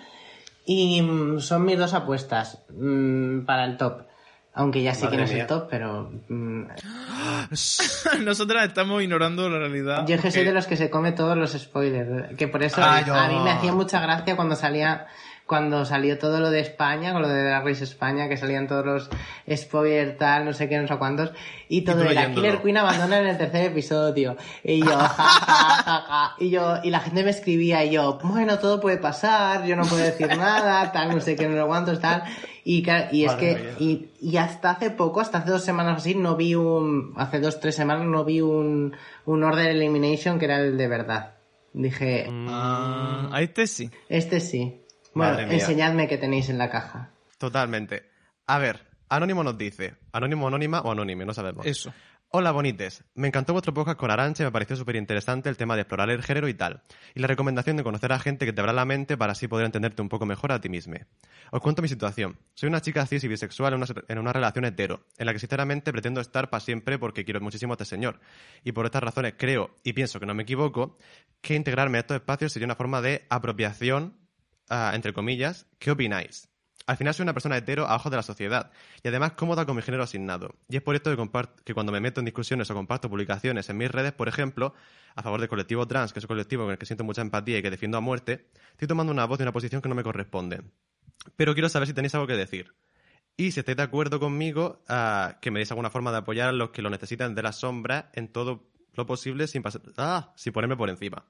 Y 0.64 1.02
mm, 1.02 1.40
son 1.40 1.64
mis 1.64 1.78
dos 1.78 1.92
apuestas 1.92 2.62
mm, 2.70 3.46
para 3.46 3.64
el 3.64 3.76
top. 3.76 4.02
Aunque 4.58 4.82
ya 4.82 4.94
sé 4.94 5.04
Madre 5.04 5.16
quién 5.18 5.24
es 5.28 5.32
mía. 5.34 5.42
el 5.42 5.46
top, 5.48 5.68
pero 5.70 6.10
mm, 6.28 6.62
Nosotras 8.24 8.66
estamos 8.66 9.02
ignorando 9.02 9.48
la 9.48 9.58
realidad. 9.58 10.06
yo 10.06 10.16
es 10.16 10.20
que 10.22 10.30
soy 10.30 10.40
que- 10.42 10.48
de 10.48 10.54
los 10.54 10.66
que 10.66 10.76
se 10.76 10.90
come 10.90 11.12
todos 11.12 11.36
los 11.36 11.52
spoilers. 11.52 12.34
Que 12.36 12.48
por 12.48 12.62
eso 12.62 12.80
Ah, 12.82 12.98
a 12.98 13.28
mí 13.28 13.38
me 13.44 13.50
hacía 13.50 13.72
mucha 13.72 14.00
gracia 14.00 14.34
cuando 14.36 14.56
salía 14.56 15.06
cuando 15.44 15.84
salió 15.84 16.18
todo 16.18 16.40
lo 16.40 16.50
de 16.50 16.58
España, 16.58 17.12
con 17.12 17.22
lo 17.22 17.28
de 17.28 17.40
Drag 17.44 17.64
Race 17.64 17.84
España, 17.84 18.28
que 18.28 18.36
salían 18.36 18.66
todos 18.66 18.84
los 18.84 19.10
spoilers, 19.54 20.18
tal, 20.18 20.44
no 20.44 20.52
sé 20.52 20.68
qué, 20.68 20.76
no 20.80 20.88
sé 20.88 20.96
cuántos, 20.96 21.30
y 21.68 21.82
todo 21.82 22.02
tú 22.02 22.08
era. 22.10 22.32
Killer 22.32 22.60
Queen 22.62 22.76
abandona 22.78 23.20
en 23.20 23.28
el 23.28 23.38
tercer 23.38 23.66
episodio. 23.66 24.36
Y 24.64 24.80
yo, 24.80 24.90
ja, 24.98 25.06
ja, 25.06 25.82
ja, 25.84 26.00
ja. 26.08 26.34
Y 26.40 26.50
yo, 26.50 26.78
y 26.82 26.90
la 26.90 26.98
gente 26.98 27.22
me 27.22 27.30
escribía, 27.30 27.84
y 27.84 27.92
yo, 27.92 28.18
bueno, 28.24 28.58
todo 28.58 28.80
puede 28.80 28.96
pasar, 28.96 29.64
yo 29.66 29.76
no 29.76 29.84
puedo 29.84 30.02
decir 30.02 30.26
nada, 30.36 30.90
tal, 30.90 31.14
no 31.14 31.20
sé 31.20 31.36
qué, 31.36 31.46
no 31.46 31.62
sé 31.62 31.64
cuántos, 31.68 32.00
tal. 32.00 32.24
Y, 32.68 32.84
y 33.12 33.24
es 33.24 33.32
Madre 33.32 33.74
que, 33.78 33.84
y, 33.84 34.10
y 34.20 34.36
hasta 34.38 34.70
hace 34.72 34.90
poco, 34.90 35.20
hasta 35.20 35.38
hace 35.38 35.50
dos 35.52 35.62
semanas 35.62 35.98
así, 35.98 36.16
no 36.16 36.34
vi 36.34 36.56
un, 36.56 37.12
hace 37.16 37.38
dos, 37.38 37.60
tres 37.60 37.76
semanas 37.76 38.04
no 38.06 38.24
vi 38.24 38.40
un, 38.40 38.92
un 39.24 39.44
Order 39.44 39.68
Elimination 39.68 40.36
que 40.40 40.46
era 40.46 40.58
el 40.58 40.76
de 40.76 40.88
verdad. 40.88 41.34
Dije, 41.72 42.26
Ah, 42.48 43.28
a 43.32 43.40
este 43.40 43.68
sí. 43.68 43.88
este 44.08 44.40
sí. 44.40 44.82
Bueno, 45.14 45.32
Madre 45.34 45.46
mía. 45.46 45.54
enseñadme 45.54 46.08
qué 46.08 46.18
tenéis 46.18 46.48
en 46.48 46.58
la 46.58 46.68
caja. 46.68 47.10
Totalmente. 47.38 48.10
A 48.46 48.58
ver, 48.58 48.80
Anónimo 49.08 49.44
nos 49.44 49.56
dice. 49.56 49.94
Anónimo, 50.10 50.48
anónima 50.48 50.80
o 50.80 50.90
anónime, 50.90 51.24
no 51.24 51.32
sabemos. 51.34 51.64
Eso. 51.64 51.92
Hola, 52.30 52.50
bonites. 52.50 53.04
Me 53.14 53.28
encantó 53.28 53.52
vuestro 53.52 53.72
podcast 53.72 53.96
con 53.96 54.10
Arancha 54.10 54.42
y 54.42 54.46
me 54.46 54.52
pareció 54.52 54.74
súper 54.74 54.96
interesante 54.96 55.48
el 55.48 55.56
tema 55.56 55.76
de 55.76 55.82
explorar 55.82 56.10
el 56.10 56.24
género 56.24 56.48
y 56.48 56.54
tal. 56.54 56.82
Y 57.14 57.20
la 57.20 57.28
recomendación 57.28 57.76
de 57.76 57.84
conocer 57.84 58.12
a 58.12 58.18
gente 58.18 58.44
que 58.44 58.52
te 58.52 58.60
abra 58.60 58.72
la 58.72 58.84
mente 58.84 59.16
para 59.16 59.32
así 59.32 59.46
poder 59.46 59.64
entenderte 59.64 60.02
un 60.02 60.08
poco 60.08 60.26
mejor 60.26 60.50
a 60.50 60.60
ti 60.60 60.68
mismo. 60.68 60.96
Os 61.52 61.60
cuento 61.60 61.82
mi 61.82 61.88
situación. 61.88 62.36
Soy 62.54 62.68
una 62.68 62.80
chica 62.80 63.06
cis 63.06 63.22
y 63.22 63.28
bisexual 63.28 63.74
en 63.74 63.78
una, 63.80 63.86
en 64.08 64.18
una 64.18 64.32
relación 64.32 64.64
hetero, 64.64 65.06
en 65.16 65.26
la 65.26 65.32
que 65.32 65.38
sinceramente 65.38 65.92
pretendo 65.92 66.20
estar 66.20 66.50
para 66.50 66.60
siempre 66.60 66.98
porque 66.98 67.24
quiero 67.24 67.40
muchísimo 67.40 67.72
a 67.72 67.74
este 67.74 67.84
señor. 67.84 68.20
Y 68.64 68.72
por 68.72 68.86
estas 68.86 69.04
razones 69.04 69.34
creo, 69.38 69.76
y 69.84 69.92
pienso 69.92 70.18
que 70.18 70.26
no 70.26 70.34
me 70.34 70.42
equivoco, 70.42 70.98
que 71.40 71.54
integrarme 71.54 71.98
a 71.98 72.00
estos 72.00 72.16
espacios 72.16 72.52
sería 72.52 72.66
una 72.66 72.74
forma 72.74 73.00
de 73.00 73.24
apropiación, 73.30 74.18
ah, 74.68 74.90
entre 74.94 75.12
comillas. 75.12 75.66
¿Qué 75.78 75.92
opináis? 75.92 76.50
Al 76.86 76.96
final 76.96 77.14
soy 77.14 77.24
una 77.24 77.32
persona 77.32 77.56
hetero 77.56 77.86
a 77.86 77.96
ojos 77.96 78.10
de 78.10 78.16
la 78.16 78.22
sociedad 78.22 78.70
y 79.02 79.08
además 79.08 79.32
cómoda 79.32 79.66
con 79.66 79.74
mi 79.74 79.82
género 79.82 80.04
asignado. 80.04 80.54
Y 80.68 80.76
es 80.76 80.82
por 80.82 80.94
esto 80.94 81.14
que, 81.14 81.48
que 81.64 81.74
cuando 81.74 81.90
me 81.90 82.00
meto 82.00 82.20
en 82.20 82.26
discusiones 82.26 82.70
o 82.70 82.74
comparto 82.74 83.10
publicaciones 83.10 83.68
en 83.68 83.76
mis 83.76 83.90
redes, 83.90 84.12
por 84.12 84.28
ejemplo, 84.28 84.72
a 85.16 85.22
favor 85.22 85.40
del 85.40 85.48
colectivo 85.48 85.86
trans, 85.86 86.12
que 86.12 86.20
es 86.20 86.24
un 86.24 86.28
colectivo 86.28 86.62
con 86.62 86.72
el 86.72 86.78
que 86.78 86.86
siento 86.86 87.02
mucha 87.02 87.22
empatía 87.22 87.58
y 87.58 87.62
que 87.62 87.70
defiendo 87.70 87.98
a 87.98 88.00
muerte, 88.00 88.46
estoy 88.70 88.86
tomando 88.86 89.12
una 89.12 89.24
voz 89.24 89.40
y 89.40 89.42
una 89.42 89.52
posición 89.52 89.82
que 89.82 89.88
no 89.88 89.96
me 89.96 90.04
corresponde. 90.04 90.62
Pero 91.34 91.54
quiero 91.54 91.68
saber 91.68 91.88
si 91.88 91.94
tenéis 91.94 92.14
algo 92.14 92.28
que 92.28 92.36
decir. 92.36 92.74
Y 93.36 93.50
si 93.50 93.60
estáis 93.60 93.76
de 93.76 93.82
acuerdo 93.82 94.20
conmigo, 94.20 94.84
ah, 94.88 95.38
que 95.42 95.50
me 95.50 95.58
deis 95.58 95.70
alguna 95.72 95.90
forma 95.90 96.12
de 96.12 96.18
apoyar 96.18 96.48
a 96.48 96.52
los 96.52 96.70
que 96.70 96.82
lo 96.82 96.88
necesitan 96.88 97.34
de 97.34 97.42
las 97.42 97.56
sombras 97.56 98.06
en 98.12 98.28
todo 98.28 98.70
lo 98.94 99.06
posible 99.06 99.48
sin, 99.48 99.62
ah, 99.98 100.32
sin 100.36 100.52
ponerme 100.52 100.76
por 100.76 100.88
encima. 100.88 101.24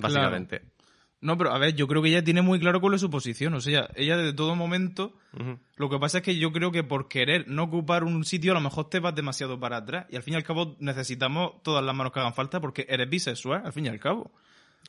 Básicamente. 0.00 0.62
No, 1.22 1.38
pero 1.38 1.52
a 1.52 1.58
ver, 1.58 1.76
yo 1.76 1.86
creo 1.86 2.02
que 2.02 2.08
ella 2.08 2.24
tiene 2.24 2.42
muy 2.42 2.58
claro 2.58 2.80
cuál 2.80 2.94
es 2.94 3.00
su 3.00 3.08
posición. 3.08 3.54
O 3.54 3.60
sea, 3.60 3.88
ella 3.94 4.16
desde 4.16 4.32
todo 4.32 4.56
momento. 4.56 5.14
Lo 5.76 5.88
que 5.88 5.98
pasa 5.98 6.18
es 6.18 6.24
que 6.24 6.36
yo 6.36 6.52
creo 6.52 6.72
que 6.72 6.82
por 6.82 7.08
querer 7.08 7.46
no 7.46 7.62
ocupar 7.62 8.02
un 8.02 8.24
sitio, 8.24 8.50
a 8.50 8.54
lo 8.54 8.60
mejor 8.60 8.90
te 8.90 8.98
vas 8.98 9.14
demasiado 9.14 9.58
para 9.60 9.78
atrás. 9.78 10.06
Y 10.10 10.16
al 10.16 10.24
fin 10.24 10.34
y 10.34 10.36
al 10.36 10.42
cabo 10.42 10.76
necesitamos 10.80 11.62
todas 11.62 11.84
las 11.84 11.94
manos 11.94 12.12
que 12.12 12.18
hagan 12.18 12.34
falta 12.34 12.60
porque 12.60 12.86
eres 12.88 13.08
bisexual, 13.08 13.62
al 13.64 13.72
fin 13.72 13.86
y 13.86 13.88
al 13.88 14.00
cabo. 14.00 14.32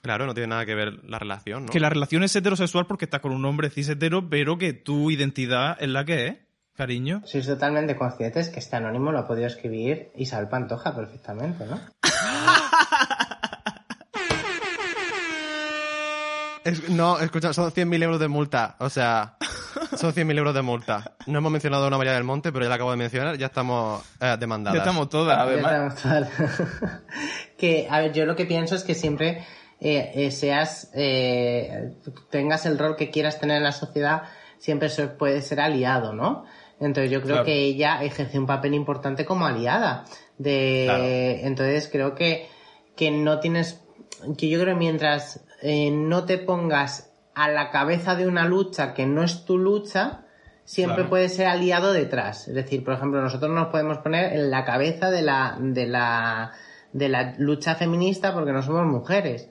Claro, 0.02 0.26
no 0.26 0.34
tiene 0.34 0.48
nada 0.48 0.66
que 0.66 0.74
ver 0.74 1.06
la 1.06 1.20
relación, 1.20 1.68
¿no? 1.68 1.72
Que 1.72 1.80
la 1.80 1.90
relación 1.90 2.24
es 2.24 2.36
heterosexual 2.36 2.88
porque 2.88 3.06
estás 3.06 3.22
con 3.22 3.32
un 3.32 3.46
hombre 3.46 3.70
cis 3.70 3.90
hetero, 3.90 4.28
pero 4.28 4.58
que 4.58 4.74
tu 4.74 5.12
identidad 5.12 5.78
es 5.80 5.88
la 5.88 6.04
que 6.04 6.28
es, 6.28 6.38
cariño. 6.76 7.22
Sois 7.26 7.46
totalmente 7.46 7.96
conscientes 7.96 8.50
que 8.50 8.60
este 8.60 8.76
anónimo 8.76 9.12
lo 9.12 9.20
ha 9.20 9.28
podido 9.28 9.46
escribir 9.46 10.12
Isabel 10.16 10.50
Pantoja 10.50 10.96
perfectamente, 10.96 11.68
¿no? 11.68 11.80
Es- 16.64 16.89
no, 16.89 17.20
escucha, 17.20 17.53
son 17.53 17.72
100.000 17.72 18.01
euros 18.03 18.20
de 18.20 18.28
multa. 18.28 18.76
O 18.80 18.89
sea, 18.89 19.36
son 19.97 20.14
100.000 20.14 20.38
euros 20.38 20.53
de 20.53 20.61
multa. 20.61 21.14
No 21.28 21.39
hemos 21.39 21.51
mencionado 21.51 21.86
a 21.86 21.88
una 21.88 21.97
María 21.97 22.14
del 22.14 22.24
Monte, 22.24 22.51
pero 22.51 22.66
ya 22.66 22.70
la 22.70 22.76
acabo 22.76 22.91
de 22.91 22.97
mencionar. 22.97 23.38
Ya 23.38 23.47
estamos 23.47 24.03
eh, 24.22 24.36
demandadas. 24.39 24.76
Ya 24.78 24.84
estamos 24.84 25.09
todas, 25.09 25.38
Ya 25.38 25.43
además. 25.43 25.95
estamos 25.95 26.30
todas. 26.30 27.01
que, 27.57 27.88
a 27.89 27.99
ver, 27.99 28.14
yo 28.14 28.26
lo 28.26 28.36
que 28.36 28.45
pienso 28.45 28.76
es 28.76 28.84
que 28.84 28.95
siempre 28.95 29.43
eh, 29.80 30.11
eh, 30.16 30.32
seas, 30.32 30.89
eh, 30.93 31.93
tengas 32.30 32.66
el 32.66 32.78
rol 32.80 32.95
que 32.95 33.09
quieras 33.09 33.39
tener 33.39 33.57
en 33.57 33.64
la 33.64 33.72
sociedad, 33.74 34.24
siempre 34.59 34.89
se 34.89 35.07
puede 35.07 35.41
ser 35.41 35.59
aliado, 35.59 36.14
¿no? 36.14 36.45
Entonces 36.80 37.11
yo 37.11 37.20
creo 37.22 37.36
Claro. 37.36 37.45
que 37.45 37.59
ella 37.59 38.03
ejerce 38.03 38.39
un 38.39 38.45
papel 38.47 38.74
importante 38.74 39.26
como 39.26 39.45
aliada. 39.45 40.05
De, 40.38 40.84
Claro. 40.86 41.03
entonces 41.47 41.89
creo 41.91 42.16
que, 42.16 42.47
que 42.95 43.11
no 43.11 43.39
tienes, 43.39 43.82
que 44.38 44.49
yo 44.49 44.59
creo 44.59 44.74
que 44.74 44.80
mientras 44.80 45.41
eh, 45.64 45.89
no 45.91 46.26
te 46.26 46.38
pongas 46.38 47.11
a 47.34 47.49
la 47.49 47.72
cabeza 47.72 48.16
de 48.16 48.28
una 48.28 48.45
lucha 48.45 48.93
que 48.93 49.05
no 49.07 49.24
es 49.24 49.45
tu 49.45 49.57
lucha, 49.57 50.26
siempre 50.66 50.97
Claro. 50.97 51.09
puedes 51.09 51.36
ser 51.36 51.47
aliado 51.47 51.91
detrás. 51.93 52.47
Es 52.47 52.53
decir, 52.53 52.84
por 52.84 52.93
ejemplo, 52.93 53.22
nosotros 53.22 53.49
nos 53.51 53.68
podemos 53.70 53.97
poner 53.99 54.34
en 54.34 54.51
la 54.51 54.66
cabeza 54.66 55.09
de 55.09 55.22
la, 55.24 55.57
de 55.59 55.88
la, 55.88 56.51
de 56.91 57.09
la 57.09 57.34
lucha 57.39 57.76
feminista 57.76 58.34
porque 58.34 58.51
no 58.53 58.61
somos 58.61 58.86
mujeres. 58.86 59.49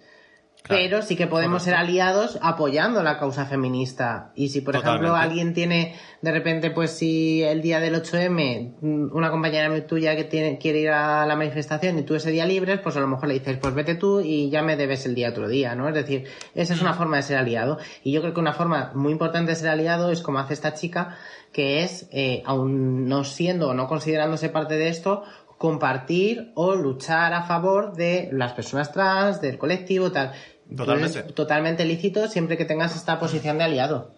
Claro, 0.62 0.80
Pero 0.80 1.02
sí 1.02 1.16
que 1.16 1.26
podemos 1.26 1.64
ser 1.64 1.74
aliados 1.74 2.38
apoyando 2.40 3.02
la 3.02 3.18
causa 3.18 3.46
feminista. 3.46 4.30
Y 4.36 4.50
si, 4.50 4.60
por 4.60 4.76
ejemplo, 4.76 5.16
alguien 5.16 5.54
tiene, 5.54 5.96
de 6.20 6.30
repente, 6.30 6.70
pues 6.70 6.92
si 6.92 7.42
el 7.42 7.60
día 7.62 7.80
del 7.80 7.96
8M, 7.96 8.76
mm, 8.80 9.08
una 9.12 9.30
compañera 9.32 9.86
tuya 9.88 10.14
que 10.14 10.22
tiene, 10.22 10.58
quiere 10.58 10.78
ir 10.78 10.90
a 10.90 11.26
la 11.26 11.34
manifestación 11.34 11.98
y 11.98 12.02
tú 12.02 12.14
ese 12.14 12.30
día 12.30 12.46
libres, 12.46 12.78
pues 12.78 12.96
a 12.96 13.00
lo 13.00 13.08
mejor 13.08 13.26
le 13.26 13.34
dices, 13.34 13.58
pues 13.58 13.74
vete 13.74 13.96
tú 13.96 14.20
y 14.20 14.50
ya 14.50 14.62
me 14.62 14.76
debes 14.76 15.04
el 15.04 15.16
día 15.16 15.30
otro 15.30 15.48
día, 15.48 15.74
¿no? 15.74 15.88
Es 15.88 15.94
decir, 15.94 16.26
esa 16.54 16.74
es 16.74 16.80
una 16.80 16.94
forma 16.94 17.16
de 17.16 17.24
ser 17.24 17.38
aliado. 17.38 17.78
Y 18.04 18.12
yo 18.12 18.20
creo 18.20 18.32
que 18.32 18.40
una 18.40 18.52
forma 18.52 18.92
muy 18.94 19.10
importante 19.10 19.50
de 19.50 19.56
ser 19.56 19.70
aliado 19.70 20.12
es 20.12 20.22
como 20.22 20.38
hace 20.38 20.54
esta 20.54 20.74
chica, 20.74 21.16
que 21.52 21.82
es, 21.82 22.08
eh, 22.12 22.42
aún 22.46 23.08
no 23.08 23.24
siendo 23.24 23.70
o 23.70 23.74
no 23.74 23.88
considerándose 23.88 24.48
parte 24.48 24.76
de 24.76 24.88
esto, 24.88 25.24
compartir 25.62 26.50
o 26.56 26.74
luchar 26.74 27.32
a 27.34 27.44
favor 27.44 27.94
de 27.94 28.28
las 28.32 28.52
personas 28.52 28.90
trans, 28.90 29.40
del 29.40 29.58
colectivo, 29.58 30.10
tal. 30.10 30.32
Totalmente. 30.76 31.18
Es 31.20 31.34
totalmente 31.34 31.84
lícito 31.84 32.28
siempre 32.28 32.56
que 32.56 32.64
tengas 32.64 32.96
esta 32.96 33.18
posición 33.18 33.58
de 33.58 33.64
aliado. 33.64 34.14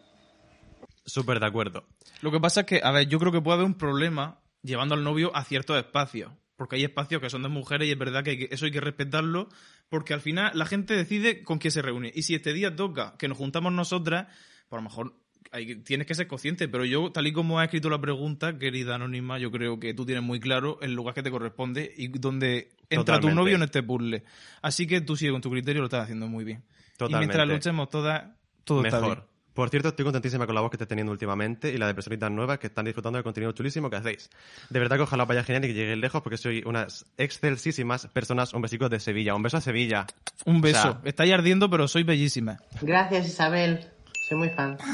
Súper 1.06 1.40
de 1.40 1.46
acuerdo. 1.46 1.86
Lo 2.22 2.30
que 2.30 2.40
pasa 2.40 2.60
es 2.60 2.66
que, 2.66 2.80
a 2.82 2.90
ver, 2.90 3.08
yo 3.08 3.18
creo 3.18 3.32
que 3.32 3.40
puede 3.40 3.56
haber 3.56 3.66
un 3.66 3.74
problema 3.78 4.40
llevando 4.62 4.94
al 4.94 5.04
novio 5.04 5.34
a 5.36 5.44
ciertos 5.44 5.76
espacios. 5.76 6.32
Porque 6.56 6.76
hay 6.76 6.84
espacios 6.84 7.20
que 7.20 7.28
son 7.30 7.42
de 7.42 7.48
mujeres 7.48 7.88
y 7.88 7.90
es 7.92 7.98
verdad 7.98 8.22
que, 8.22 8.30
hay 8.30 8.38
que- 8.38 8.48
eso 8.54 8.64
hay 8.64 8.70
que 8.70 8.80
respetarlo. 8.80 9.48
Porque 9.88 10.14
al 10.14 10.20
final 10.20 10.52
la 10.54 10.66
gente 10.66 10.94
decide 10.94 11.42
con 11.42 11.58
quién 11.58 11.72
se 11.72 11.82
reúne. 11.82 12.10
Y 12.14 12.22
si 12.22 12.34
este 12.34 12.52
día 12.52 12.74
toca 12.74 13.16
que 13.18 13.28
nos 13.28 13.36
juntamos 13.36 13.72
nosotras, 13.72 14.26
pues 14.68 14.78
a 14.78 14.82
lo 14.82 14.88
mejor 14.88 15.14
hay 15.54 15.76
tienes 15.76 16.06
que 16.06 16.14
ser 16.14 16.26
consciente. 16.26 16.68
Pero 16.68 16.84
yo, 16.84 17.10
tal 17.12 17.26
y 17.26 17.32
como 17.32 17.58
ha 17.60 17.64
escrito 17.64 17.88
la 17.88 18.00
pregunta, 18.00 18.58
querida 18.58 18.96
Anónima, 18.96 19.38
yo 19.38 19.50
creo 19.50 19.78
que 19.78 19.94
tú 19.94 20.04
tienes 20.04 20.24
muy 20.24 20.40
claro 20.40 20.78
el 20.82 20.92
lugar 20.94 21.14
que 21.14 21.22
te 21.22 21.30
corresponde 21.30 21.92
y 21.96 22.08
donde 22.08 22.70
entra 22.90 23.20
tu 23.20 23.30
novio 23.30 23.56
en 23.56 23.62
este 23.62 23.82
puzzle. 23.82 24.24
Así 24.62 24.86
que 24.86 25.00
tú 25.00 25.16
sigue 25.16 25.32
con 25.32 25.40
tu 25.40 25.50
criterio, 25.50 25.80
lo 25.80 25.86
estás 25.86 26.02
haciendo 26.04 26.26
muy 26.28 26.44
bien. 26.44 26.64
Y 26.94 26.98
Totalmente. 26.98 27.26
mientras 27.36 27.48
luchemos 27.48 27.88
todas, 27.88 28.24
todo 28.64 28.84
está 28.84 28.98
bien. 28.98 29.10
Mejor. 29.10 29.28
Por 29.54 29.70
cierto, 29.70 29.90
estoy 29.90 30.04
contentísima 30.04 30.46
con 30.46 30.56
la 30.56 30.62
voz 30.62 30.70
que 30.70 30.74
estés 30.74 30.88
teniendo 30.88 31.12
últimamente 31.12 31.72
y 31.72 31.78
la 31.78 31.86
de 31.86 31.94
personitas 31.94 32.28
nuevas 32.28 32.58
que 32.58 32.66
están 32.66 32.86
disfrutando 32.86 33.18
del 33.18 33.22
contenido 33.22 33.52
chulísimo 33.52 33.88
que 33.88 33.94
hacéis. 33.94 34.28
De 34.68 34.80
verdad 34.80 34.96
que 34.96 35.02
ojalá 35.02 35.26
vaya 35.26 35.44
genial 35.44 35.64
y 35.64 35.68
que 35.68 35.74
lleguéis 35.74 35.98
lejos 35.98 36.22
porque 36.22 36.36
soy 36.36 36.64
unas 36.66 37.06
excelsísimas 37.18 38.08
personas. 38.08 38.52
Un 38.52 38.62
besico 38.62 38.88
de 38.88 38.98
Sevilla. 38.98 39.32
Un 39.36 39.44
beso 39.44 39.58
a 39.58 39.60
Sevilla. 39.60 40.06
Un 40.44 40.60
beso. 40.60 40.78
O 40.78 40.82
sea- 40.82 41.00
Estáis 41.04 41.32
ardiendo, 41.32 41.70
pero 41.70 41.86
sois 41.86 42.04
bellísima. 42.04 42.58
Gracias, 42.82 43.28
Isabel. 43.28 43.90
Soy 44.28 44.36
muy 44.38 44.50
fan. 44.50 44.76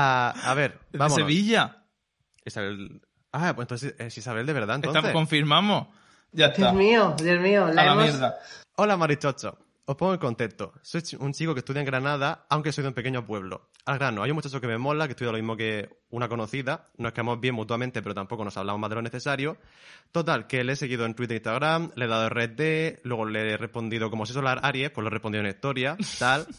Ah, 0.00 0.32
a 0.44 0.54
ver, 0.54 0.78
¿De 0.92 0.98
vamos. 0.98 1.16
Sevilla? 1.16 1.82
Isabel. 2.44 3.02
Ah, 3.32 3.52
pues 3.56 3.64
entonces 3.64 3.94
es 3.98 4.16
Isabel 4.16 4.46
de 4.46 4.52
verdad, 4.52 4.76
entonces. 4.76 5.12
confirmamos. 5.12 5.88
Ya 6.30 6.46
está. 6.46 6.70
Dios 6.70 6.74
mío, 6.74 7.16
Dios 7.20 7.40
mío. 7.40 7.64
A 7.64 7.72
La 7.72 7.84
la 7.86 7.92
hemos- 7.94 8.04
mierda. 8.04 8.38
Hola, 8.76 8.96
Marichocho. 8.96 9.58
Os 9.86 9.96
pongo 9.96 10.12
en 10.12 10.20
contexto. 10.20 10.72
Soy 10.82 11.02
un 11.18 11.32
chico 11.32 11.52
que 11.52 11.60
estudia 11.60 11.80
en 11.80 11.86
Granada, 11.86 12.46
aunque 12.48 12.70
soy 12.70 12.82
de 12.82 12.88
un 12.88 12.94
pequeño 12.94 13.26
pueblo. 13.26 13.70
Al 13.86 13.98
grano, 13.98 14.22
hay 14.22 14.30
un 14.30 14.36
muchacho 14.36 14.60
que 14.60 14.68
me 14.68 14.78
mola, 14.78 15.06
que 15.08 15.12
estudia 15.12 15.32
lo 15.32 15.38
mismo 15.38 15.56
que 15.56 15.88
una 16.10 16.28
conocida. 16.28 16.90
Nos 16.96 17.12
quedamos 17.12 17.40
bien 17.40 17.56
mutuamente, 17.56 18.00
pero 18.00 18.14
tampoco 18.14 18.44
nos 18.44 18.56
hablamos 18.56 18.78
más 18.80 18.90
de 18.90 18.96
lo 18.96 19.02
necesario. 19.02 19.56
Total, 20.12 20.46
que 20.46 20.62
le 20.62 20.74
he 20.74 20.76
seguido 20.76 21.06
en 21.06 21.14
Twitter 21.14 21.34
e 21.34 21.38
Instagram, 21.38 21.90
le 21.96 22.04
he 22.04 22.08
dado 22.08 22.28
RD, 22.28 23.00
luego 23.02 23.24
le 23.24 23.54
he 23.54 23.56
respondido 23.56 24.10
como 24.10 24.26
si 24.26 24.32
solar 24.32 24.60
Aries, 24.62 24.90
pues 24.90 25.02
lo 25.02 25.08
he 25.08 25.12
respondido 25.12 25.42
en 25.42 25.50
historia, 25.50 25.96
tal. 26.20 26.46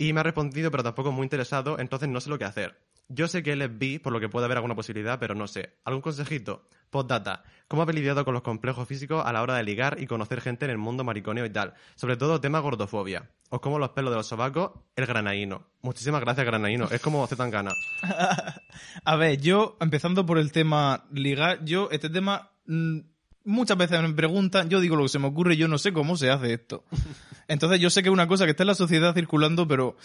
Y 0.00 0.12
me 0.12 0.20
ha 0.20 0.22
respondido, 0.22 0.70
pero 0.70 0.84
tampoco 0.84 1.10
muy 1.10 1.24
interesado, 1.24 1.80
entonces 1.80 2.08
no 2.08 2.20
sé 2.20 2.30
lo 2.30 2.38
que 2.38 2.44
hacer. 2.44 2.78
Yo 3.08 3.26
sé 3.26 3.42
que 3.42 3.52
él 3.52 3.62
es 3.62 3.78
bi, 3.78 3.98
por 3.98 4.12
lo 4.12 4.20
que 4.20 4.28
puede 4.28 4.44
haber 4.44 4.58
alguna 4.58 4.76
posibilidad, 4.76 5.18
pero 5.18 5.34
no 5.34 5.48
sé. 5.48 5.78
¿Algún 5.84 6.02
consejito? 6.02 6.68
Postdata. 6.88 7.42
¿Cómo 7.66 7.82
habéis 7.82 7.98
lidiado 7.98 8.24
con 8.24 8.32
los 8.32 8.44
complejos 8.44 8.86
físicos 8.86 9.26
a 9.26 9.32
la 9.32 9.42
hora 9.42 9.56
de 9.56 9.64
ligar 9.64 10.00
y 10.00 10.06
conocer 10.06 10.40
gente 10.40 10.66
en 10.66 10.70
el 10.70 10.78
mundo 10.78 11.02
mariconeo 11.02 11.44
y 11.44 11.50
tal? 11.50 11.74
Sobre 11.96 12.16
todo 12.16 12.40
tema 12.40 12.60
gordofobia. 12.60 13.28
Os 13.50 13.60
como 13.60 13.80
los 13.80 13.90
pelos 13.90 14.12
de 14.12 14.18
los 14.18 14.28
sobacos, 14.28 14.70
el 14.94 15.06
granaíno. 15.06 15.66
Muchísimas 15.82 16.20
gracias, 16.20 16.46
granaíno. 16.46 16.86
Es 16.92 17.00
como 17.00 17.26
Zetangana. 17.26 17.72
A 19.04 19.16
ver, 19.16 19.40
yo, 19.40 19.78
empezando 19.80 20.24
por 20.24 20.38
el 20.38 20.52
tema 20.52 21.06
ligar, 21.10 21.64
yo, 21.64 21.88
este 21.90 22.08
tema, 22.08 22.52
mm, 22.66 23.00
muchas 23.48 23.76
veces 23.78 24.00
me 24.02 24.12
preguntan, 24.12 24.68
yo 24.68 24.80
digo 24.80 24.94
lo 24.94 25.04
que 25.04 25.08
se 25.08 25.18
me 25.18 25.26
ocurre, 25.26 25.56
yo 25.56 25.68
no 25.68 25.78
sé 25.78 25.92
cómo 25.92 26.16
se 26.16 26.30
hace 26.30 26.52
esto. 26.52 26.84
Entonces 27.48 27.80
yo 27.80 27.90
sé 27.90 28.02
que 28.02 28.10
es 28.10 28.12
una 28.12 28.28
cosa 28.28 28.44
que 28.44 28.50
está 28.50 28.62
en 28.62 28.68
la 28.68 28.74
sociedad 28.74 29.14
circulando, 29.14 29.66
pero 29.66 29.96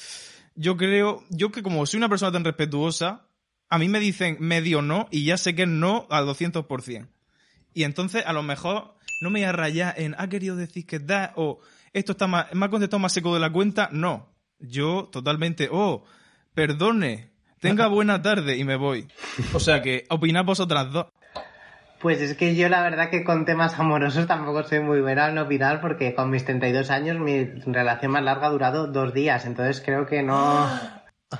yo 0.55 0.77
creo, 0.77 1.23
yo 1.29 1.51
que 1.51 1.61
como 1.61 1.85
soy 1.85 1.97
una 1.97 2.09
persona 2.09 2.31
tan 2.31 2.45
respetuosa, 2.45 3.27
a 3.69 3.77
mí 3.77 3.89
me 3.89 3.99
dicen 3.99 4.37
medio 4.39 4.81
no 4.81 5.07
y 5.11 5.25
ya 5.25 5.37
sé 5.37 5.55
que 5.55 5.63
es 5.63 5.67
no 5.67 6.07
al 6.09 6.25
200%. 6.25 7.07
Y 7.73 7.83
entonces 7.83 8.23
a 8.25 8.33
lo 8.33 8.43
mejor 8.43 8.95
no 9.21 9.29
me 9.29 9.39
voy 9.39 9.45
a 9.45 9.51
rayar 9.51 9.95
en, 9.97 10.15
ha 10.17 10.29
querido 10.29 10.55
decir 10.55 10.85
que 10.85 10.99
da, 10.99 11.33
o 11.35 11.59
esto 11.91 12.13
está 12.13 12.27
más, 12.27 12.53
me 12.53 12.65
ha 12.65 12.69
contestado 12.69 12.99
más 12.99 13.13
seco 13.13 13.33
de 13.33 13.39
la 13.39 13.51
cuenta. 13.51 13.89
No. 13.91 14.29
Yo 14.59 15.09
totalmente, 15.11 15.69
oh, 15.71 16.05
perdone, 16.53 17.31
tenga 17.59 17.87
buena 17.89 18.21
tarde 18.21 18.57
y 18.57 18.63
me 18.63 18.75
voy. 18.75 19.07
O 19.53 19.59
sea 19.59 19.81
que 19.81 20.05
opinad 20.09 20.45
vosotras 20.45 20.91
dos. 20.91 21.07
Pues 22.03 22.19
es 22.21 22.35
que 22.35 22.53
yo 22.53 22.67
la 22.69 22.83
verdad 22.83 23.09
que 23.09 23.23
con 23.23 23.45
temas 23.45 23.79
amorosos 23.79 24.27
tampoco 24.27 24.61
soy 24.63 24.81
muy 24.81 24.99
buena 25.01 25.29
en 25.29 25.37
opinar 25.39 25.79
porque 25.81 26.13
con 26.13 26.29
mis 26.29 26.43
32 26.45 26.91
años 26.91 27.17
mi 27.17 27.45
relación 27.65 28.11
más 28.11 28.21
larga 28.23 28.47
ha 28.47 28.51
durado 28.51 28.87
dos 28.87 29.13
días, 29.13 29.45
entonces 29.45 29.81
creo 29.83 30.05
que 30.05 30.21
no 30.21 30.67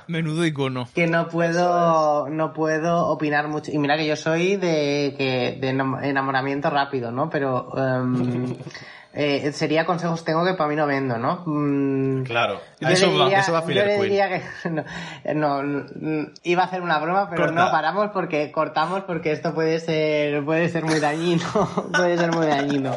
Menudo 0.08 0.44
icono. 0.46 0.88
que 0.94 1.06
no 1.06 1.28
puedo 1.28 2.28
no 2.30 2.52
puedo 2.54 3.06
opinar 3.08 3.46
mucho 3.48 3.70
y 3.70 3.78
mira 3.78 3.96
que 3.98 4.06
yo 4.06 4.16
soy 4.16 4.56
de 4.56 5.14
que 5.18 5.58
de 5.60 5.70
enam- 5.74 6.02
enamoramiento 6.02 6.70
rápido, 6.70 7.12
¿no? 7.12 7.28
Pero 7.30 7.70
em, 7.76 8.56
eh, 9.16 9.52
sería 9.52 9.86
consejos 9.86 10.24
tengo 10.24 10.44
que 10.44 10.54
para 10.54 10.68
mí 10.68 10.76
no 10.76 10.86
vendo, 10.86 11.16
¿no? 11.18 11.42
Mm, 11.46 12.24
Claro. 12.24 12.60
yo 12.80 12.88
eso 12.88 13.06
le 13.06 13.16
va, 13.18 13.24
diría, 13.24 13.40
eso 13.40 13.52
va 13.52 13.60
yo 13.60 13.66
Filler 13.66 13.86
le 13.86 13.92
Queen. 13.96 14.02
diría 14.02 14.28
que 14.28 14.70
no, 15.34 15.62
no, 15.62 15.62
no, 15.62 16.28
iba 16.42 16.62
a 16.62 16.66
hacer 16.66 16.82
una 16.82 16.98
broma, 16.98 17.30
pero 17.30 17.44
Corta. 17.46 17.64
no 17.64 17.70
paramos 17.70 18.10
porque 18.12 18.50
cortamos 18.50 19.02
porque 19.04 19.30
esto 19.32 19.54
puede 19.54 19.78
ser 19.80 20.44
puede 20.44 20.68
ser 20.68 20.84
muy 20.84 20.98
dañino, 21.00 21.44
puede 21.94 22.18
ser 22.18 22.32
muy 22.32 22.46
dañino. 22.46 22.96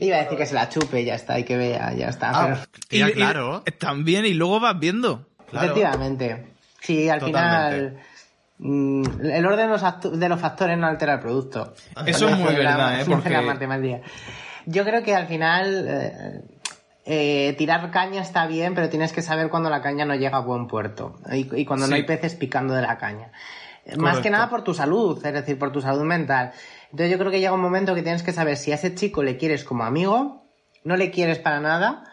Iba 0.00 0.16
a 0.16 0.20
decir 0.20 0.38
que 0.38 0.46
se 0.46 0.54
la 0.54 0.68
chupe, 0.68 1.04
ya 1.04 1.14
está, 1.16 1.38
y 1.40 1.44
que 1.44 1.56
vea, 1.56 1.92
ya 1.94 2.08
está. 2.08 2.30
Ah, 2.32 2.44
pero- 2.46 2.60
tía, 2.88 3.06
Y- 3.08 3.10
y- 3.10 3.14
claro. 3.14 3.64
también, 3.78 4.26
y 4.26 4.34
luego 4.34 4.60
vas 4.60 4.78
viendo. 4.78 5.26
Claro. 5.50 5.66
Efectivamente. 5.68 6.46
Sí, 6.80 7.08
al 7.08 7.18
Totalmente. 7.18 7.76
final 7.76 8.02
mm, 8.58 9.02
el 9.32 9.46
orden 9.46 9.66
de 9.66 9.72
los, 9.72 9.82
actu- 9.82 10.10
de 10.12 10.28
los 10.28 10.38
factores 10.40 10.78
no 10.78 10.86
altera 10.86 11.14
el 11.14 11.20
producto. 11.20 11.74
Eso 12.06 12.28
es 12.28 12.36
muy 12.36 12.54
verdad, 12.54 13.00
¿eh? 13.00 13.04
Porque- 13.08 13.30
la 13.30 13.42
matemática. 13.42 14.00
Yo 14.66 14.84
creo 14.84 15.02
que 15.02 15.14
al 15.14 15.26
final 15.26 15.86
eh, 15.88 16.42
eh, 17.04 17.54
tirar 17.56 17.90
caña 17.90 18.20
está 18.20 18.46
bien, 18.46 18.74
pero 18.74 18.88
tienes 18.88 19.12
que 19.12 19.22
saber 19.22 19.48
cuando 19.48 19.70
la 19.70 19.80
caña 19.82 20.04
no 20.04 20.14
llega 20.14 20.38
a 20.38 20.40
buen 20.40 20.66
puerto 20.66 21.18
y, 21.32 21.60
y 21.60 21.64
cuando 21.64 21.86
no 21.86 21.94
hay 21.94 22.02
peces 22.04 22.34
picando 22.34 22.74
de 22.74 22.82
la 22.82 22.98
caña. 22.98 23.32
Más 23.96 24.18
que 24.18 24.28
nada 24.28 24.50
por 24.50 24.62
tu 24.64 24.74
salud, 24.74 25.24
es 25.24 25.32
decir, 25.32 25.58
por 25.58 25.72
tu 25.72 25.80
salud 25.80 26.02
mental. 26.02 26.52
Entonces 26.90 27.10
yo 27.10 27.18
creo 27.18 27.30
que 27.30 27.40
llega 27.40 27.52
un 27.54 27.60
momento 27.62 27.94
que 27.94 28.02
tienes 28.02 28.22
que 28.22 28.32
saber 28.32 28.56
si 28.58 28.70
a 28.72 28.74
ese 28.74 28.94
chico 28.94 29.22
le 29.22 29.38
quieres 29.38 29.64
como 29.64 29.84
amigo, 29.84 30.44
no 30.84 30.96
le 30.96 31.10
quieres 31.10 31.38
para 31.38 31.60
nada, 31.60 32.04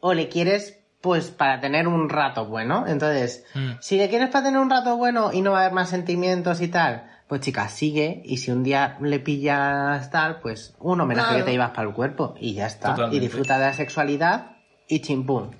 o 0.00 0.12
le 0.12 0.28
quieres 0.28 0.78
pues 1.00 1.30
para 1.30 1.60
tener 1.60 1.88
un 1.88 2.08
rato 2.08 2.46
bueno. 2.46 2.84
Entonces, 2.86 3.44
Mm. 3.54 3.72
si 3.80 3.96
le 3.96 4.08
quieres 4.08 4.28
para 4.28 4.44
tener 4.44 4.60
un 4.60 4.68
rato 4.68 4.96
bueno 4.96 5.32
y 5.32 5.40
no 5.40 5.52
va 5.52 5.58
a 5.58 5.60
haber 5.62 5.72
más 5.72 5.88
sentimientos 5.88 6.60
y 6.60 6.68
tal, 6.68 7.04
pues 7.28 7.40
chica, 7.40 7.68
sigue 7.68 8.22
y 8.24 8.36
si 8.38 8.50
un 8.52 8.62
día 8.62 8.96
le 9.00 9.18
pillas 9.20 10.10
tal, 10.10 10.38
pues 10.40 10.74
un 10.78 11.00
homenaje 11.00 11.28
Claro. 11.28 11.38
que 11.44 11.44
te 11.46 11.52
llevas 11.52 11.70
para 11.70 11.88
el 11.88 11.94
cuerpo 11.94 12.34
y 12.40 12.54
ya 12.54 12.66
está. 12.66 12.90
Totalmente. 12.90 13.16
Y 13.16 13.20
disfruta 13.20 13.58
de 13.58 13.66
la 13.66 13.72
sexualidad 13.72 14.56
y 14.88 15.00
chimpún. 15.00 15.56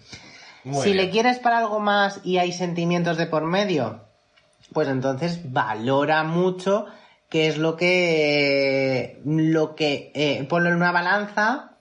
Muy 0.65 0.83
si 0.85 0.93
bien. 0.93 0.97
le 1.07 1.11
quieres 1.11 1.39
para 1.39 1.59
algo 1.59 1.81
más 1.81 2.21
y 2.25 2.39
hay 2.39 2.53
sentimientos 2.53 3.17
de 3.17 3.27
por 3.27 3.45
medio, 3.47 4.01
pues 4.73 4.89
entonces 4.89 5.53
valora 5.53 6.23
mucho 6.25 6.87
qué 7.29 7.49
es 7.49 7.59
lo 7.59 7.77
que 7.77 9.21
lo 9.25 9.75
que 9.75 10.13
eh, 10.15 10.45
ponlo 10.49 10.71
en 10.71 10.77
una 10.77 10.93
balanza 10.93 11.73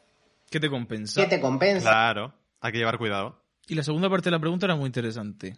¿Qué 0.49 0.59
te 0.59 0.69
compensa? 0.69 1.21
que 1.21 1.27
te 1.27 1.39
compensa. 1.41 1.89
Claro. 1.89 2.33
Hay 2.61 2.71
que 2.71 2.77
llevar 2.79 2.97
cuidado. 2.97 3.41
Y 3.67 3.75
la 3.75 3.83
segunda 3.83 4.09
parte 4.09 4.25
de 4.25 4.31
la 4.31 4.39
pregunta 4.39 4.65
era 4.67 4.75
muy 4.75 4.86
interesante. 4.88 5.57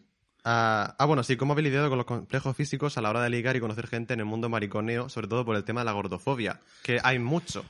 Ah, 0.49 0.95
ah, 0.97 1.03
bueno, 1.03 1.23
sí, 1.23 1.35
¿cómo 1.35 1.51
habéis 1.51 1.65
lidiado 1.65 1.89
con 1.89 1.97
los 1.97 2.07
complejos 2.07 2.55
físicos 2.55 2.97
a 2.97 3.01
la 3.01 3.09
hora 3.09 3.21
de 3.21 3.29
ligar 3.29 3.57
y 3.57 3.59
conocer 3.59 3.85
gente 3.85 4.13
en 4.13 4.21
el 4.21 4.25
mundo 4.25 4.47
mariconeo, 4.47 5.09
sobre 5.09 5.27
todo 5.27 5.43
por 5.43 5.57
el 5.57 5.65
tema 5.65 5.81
de 5.81 5.85
la 5.85 5.91
gordofobia? 5.91 6.61
Que 6.83 7.01
hay 7.03 7.19
mucho. 7.19 7.65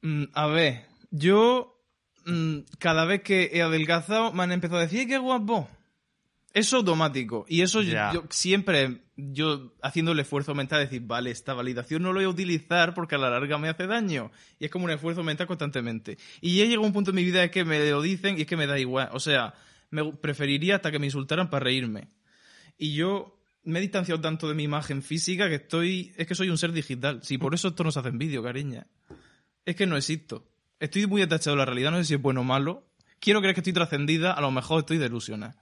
Mm, 0.00 0.24
a 0.32 0.46
ver, 0.46 0.86
yo 1.10 1.78
mm, 2.24 2.60
cada 2.78 3.04
vez 3.04 3.20
que 3.20 3.50
he 3.52 3.60
adelgazado 3.60 4.32
me 4.32 4.44
han 4.44 4.52
empezado 4.52 4.78
a 4.78 4.84
decir, 4.84 5.00
"Ay, 5.00 5.06
qué 5.06 5.18
guapo. 5.18 5.68
Eso 6.54 6.78
automático. 6.78 7.44
Y 7.46 7.60
eso 7.60 7.82
yo, 7.82 8.24
siempre, 8.30 9.02
yo 9.16 9.74
haciendo 9.82 10.12
el 10.12 10.20
esfuerzo 10.20 10.54
mental 10.54 10.78
de 10.78 10.86
decir, 10.86 11.02
vale, 11.02 11.30
esta 11.30 11.52
validación 11.52 12.02
no 12.02 12.14
lo 12.14 12.20
voy 12.20 12.24
a 12.24 12.30
utilizar 12.30 12.94
porque 12.94 13.16
a 13.16 13.18
la 13.18 13.28
larga 13.28 13.58
me 13.58 13.68
hace 13.68 13.86
daño. 13.86 14.30
Y 14.58 14.64
es 14.64 14.70
como 14.70 14.86
un 14.86 14.92
esfuerzo 14.92 15.22
mental 15.22 15.46
constantemente. 15.46 16.16
Y 16.40 16.56
ya 16.56 16.64
llegó 16.64 16.84
un 16.84 16.94
punto 16.94 17.10
en 17.10 17.16
mi 17.16 17.24
vida 17.24 17.44
en 17.44 17.50
que 17.50 17.66
me 17.66 17.90
lo 17.90 18.00
dicen 18.00 18.38
y 18.38 18.40
es 18.40 18.46
que 18.46 18.56
me 18.56 18.66
da 18.66 18.78
igual. 18.78 19.10
O 19.12 19.20
sea, 19.20 19.54
me 19.90 20.12
preferiría 20.12 20.76
hasta 20.76 20.90
que 20.90 20.98
me 20.98 21.06
insultaran 21.06 21.50
para 21.50 21.64
reírme. 21.64 22.08
Y 22.76 22.94
yo 22.94 23.38
me 23.64 23.78
he 23.78 23.82
distanciado 23.82 24.20
tanto 24.20 24.48
de 24.48 24.54
mi 24.54 24.62
imagen 24.64 25.02
física 25.02 25.48
que 25.48 25.56
estoy. 25.56 26.12
Es 26.16 26.26
que 26.26 26.34
soy 26.34 26.50
un 26.50 26.58
ser 26.58 26.72
digital. 26.72 27.20
Sí, 27.22 27.38
por 27.38 27.54
eso 27.54 27.68
esto 27.68 27.84
no 27.84 27.90
se 27.92 27.98
hace 28.00 28.08
en 28.10 28.18
vídeo, 28.18 28.42
cariña. 28.42 28.86
Es 29.64 29.76
que 29.76 29.86
no 29.86 29.96
existo. 29.96 30.46
Estoy 30.80 31.06
muy 31.06 31.20
detachado 31.20 31.56
de 31.56 31.58
la 31.58 31.64
realidad, 31.66 31.90
no 31.90 31.98
sé 31.98 32.04
si 32.04 32.14
es 32.14 32.22
bueno 32.22 32.42
o 32.42 32.44
malo. 32.44 32.84
Quiero 33.20 33.40
creer 33.40 33.54
que 33.54 33.60
estoy 33.60 33.72
trascendida, 33.72 34.32
a 34.32 34.40
lo 34.40 34.50
mejor 34.50 34.80
estoy 34.80 34.98
delusionada. 34.98 35.56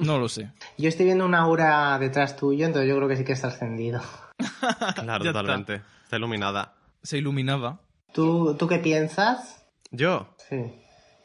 No 0.00 0.18
lo 0.18 0.28
sé. 0.28 0.50
Yo 0.78 0.88
estoy 0.88 1.04
viendo 1.06 1.24
una 1.26 1.40
aura 1.40 1.98
detrás 1.98 2.36
tuyo, 2.36 2.64
entonces 2.66 2.88
yo 2.88 2.96
creo 2.96 3.08
que 3.08 3.16
sí 3.16 3.24
que 3.24 3.32
estás 3.32 3.58
trascendido. 3.58 4.00
Claro, 4.94 5.24
Ya 5.24 5.30
está. 5.30 5.40
totalmente. 5.42 5.82
Está 6.04 6.16
iluminada. 6.16 6.74
Se 7.02 7.18
iluminaba. 7.18 7.80
¿Tú, 8.14 8.56
¿Tú 8.58 8.66
qué 8.66 8.78
piensas? 8.78 9.62
Yo, 9.90 10.34
Sí. 10.48 10.56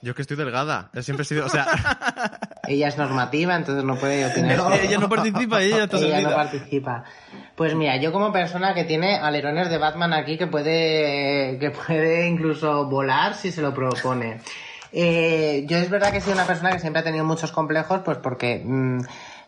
Yo 0.03 0.11
es 0.11 0.15
que 0.17 0.21
estoy 0.21 0.35
delgada. 0.35 0.89
He 0.93 1.01
siempre 1.01 1.21
he 1.21 1.25
sido, 1.25 1.45
o 1.45 1.49
sea, 1.49 1.65
Ella 2.67 2.89
es 2.89 2.97
normativa, 2.97 3.55
entonces 3.55 3.85
no 3.85 3.95
puede 3.95 4.25
opinar. 4.25 4.59
Ella 4.81 4.97
no 4.99 5.07
participa, 5.07 5.61
ella 5.61 5.85
está 5.85 5.97
Ella 5.97 6.21
no 6.21 6.35
participa. 6.35 7.05
Pues 7.55 7.73
mira, 7.73 7.95
yo 7.95 8.11
como 8.11 8.33
persona 8.33 8.73
que 8.73 8.83
tiene 8.83 9.17
alerones 9.17 9.69
de 9.69 9.77
Batman 9.77 10.13
aquí 10.13 10.37
que 10.37 10.47
puede, 10.47 11.57
que 11.57 11.71
puede 11.71 12.27
incluso 12.27 12.85
volar 12.89 13.35
si 13.35 13.51
se 13.51 13.61
lo 13.61 13.73
propone. 13.73 14.41
Eh, 14.91 15.65
yo 15.67 15.77
es 15.77 15.89
verdad 15.89 16.11
que 16.11 16.17
he 16.17 16.21
sido 16.21 16.33
una 16.33 16.45
persona 16.45 16.71
que 16.71 16.79
siempre 16.79 16.99
ha 16.99 17.03
tenido 17.05 17.23
muchos 17.23 17.53
complejos, 17.53 18.01
pues 18.03 18.17
porque 18.17 18.61
mm, 18.63 18.99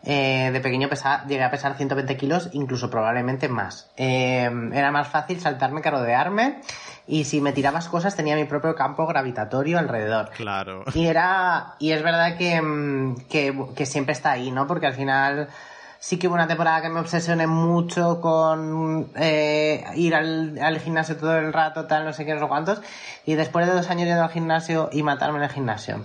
eh, 0.04 0.50
de 0.52 0.60
pequeño 0.60 0.88
pesaba, 0.88 1.24
llegué 1.26 1.42
a 1.42 1.50
pesar 1.50 1.76
120 1.76 2.16
kilos, 2.16 2.50
incluso 2.52 2.90
probablemente 2.90 3.48
más. 3.48 3.90
Eh, 3.96 4.50
era 4.72 4.90
más 4.90 5.08
fácil 5.08 5.40
saltarme 5.40 5.82
que 5.82 5.90
rodearme 5.90 6.60
y 7.08 7.24
si 7.24 7.40
me 7.40 7.52
tirabas 7.52 7.88
cosas 7.88 8.16
tenía 8.16 8.36
mi 8.36 8.44
propio 8.44 8.74
campo 8.74 9.06
gravitatorio 9.06 9.78
alrededor. 9.78 10.30
claro. 10.30 10.84
Y 10.94 11.06
era, 11.06 11.74
y 11.78 11.92
es 11.92 12.02
verdad 12.02 12.36
que, 12.36 13.14
que, 13.28 13.66
que 13.74 13.86
siempre 13.86 14.12
está 14.12 14.32
ahí, 14.32 14.50
¿no? 14.50 14.66
Porque 14.66 14.86
al 14.86 14.94
final 14.94 15.48
sí 15.98 16.18
que 16.18 16.28
hubo 16.28 16.34
una 16.34 16.46
temporada 16.46 16.82
que 16.82 16.88
me 16.88 17.00
obsesioné 17.00 17.46
mucho 17.46 18.20
con 18.20 19.10
eh, 19.16 19.84
ir 19.96 20.14
al, 20.14 20.58
al 20.58 20.78
gimnasio 20.78 21.16
todo 21.16 21.36
el 21.36 21.52
rato, 21.52 21.86
tal, 21.86 22.04
no 22.04 22.12
sé 22.12 22.24
qué, 22.24 22.34
no 22.34 22.40
sé 22.40 22.48
cuántos. 22.48 22.80
Y 23.24 23.34
después 23.34 23.66
de 23.66 23.72
dos 23.72 23.88
años 23.90 24.06
yendo 24.06 24.22
al 24.22 24.30
gimnasio 24.30 24.88
y 24.92 25.02
matarme 25.02 25.38
en 25.38 25.44
el 25.44 25.50
gimnasio. 25.50 26.02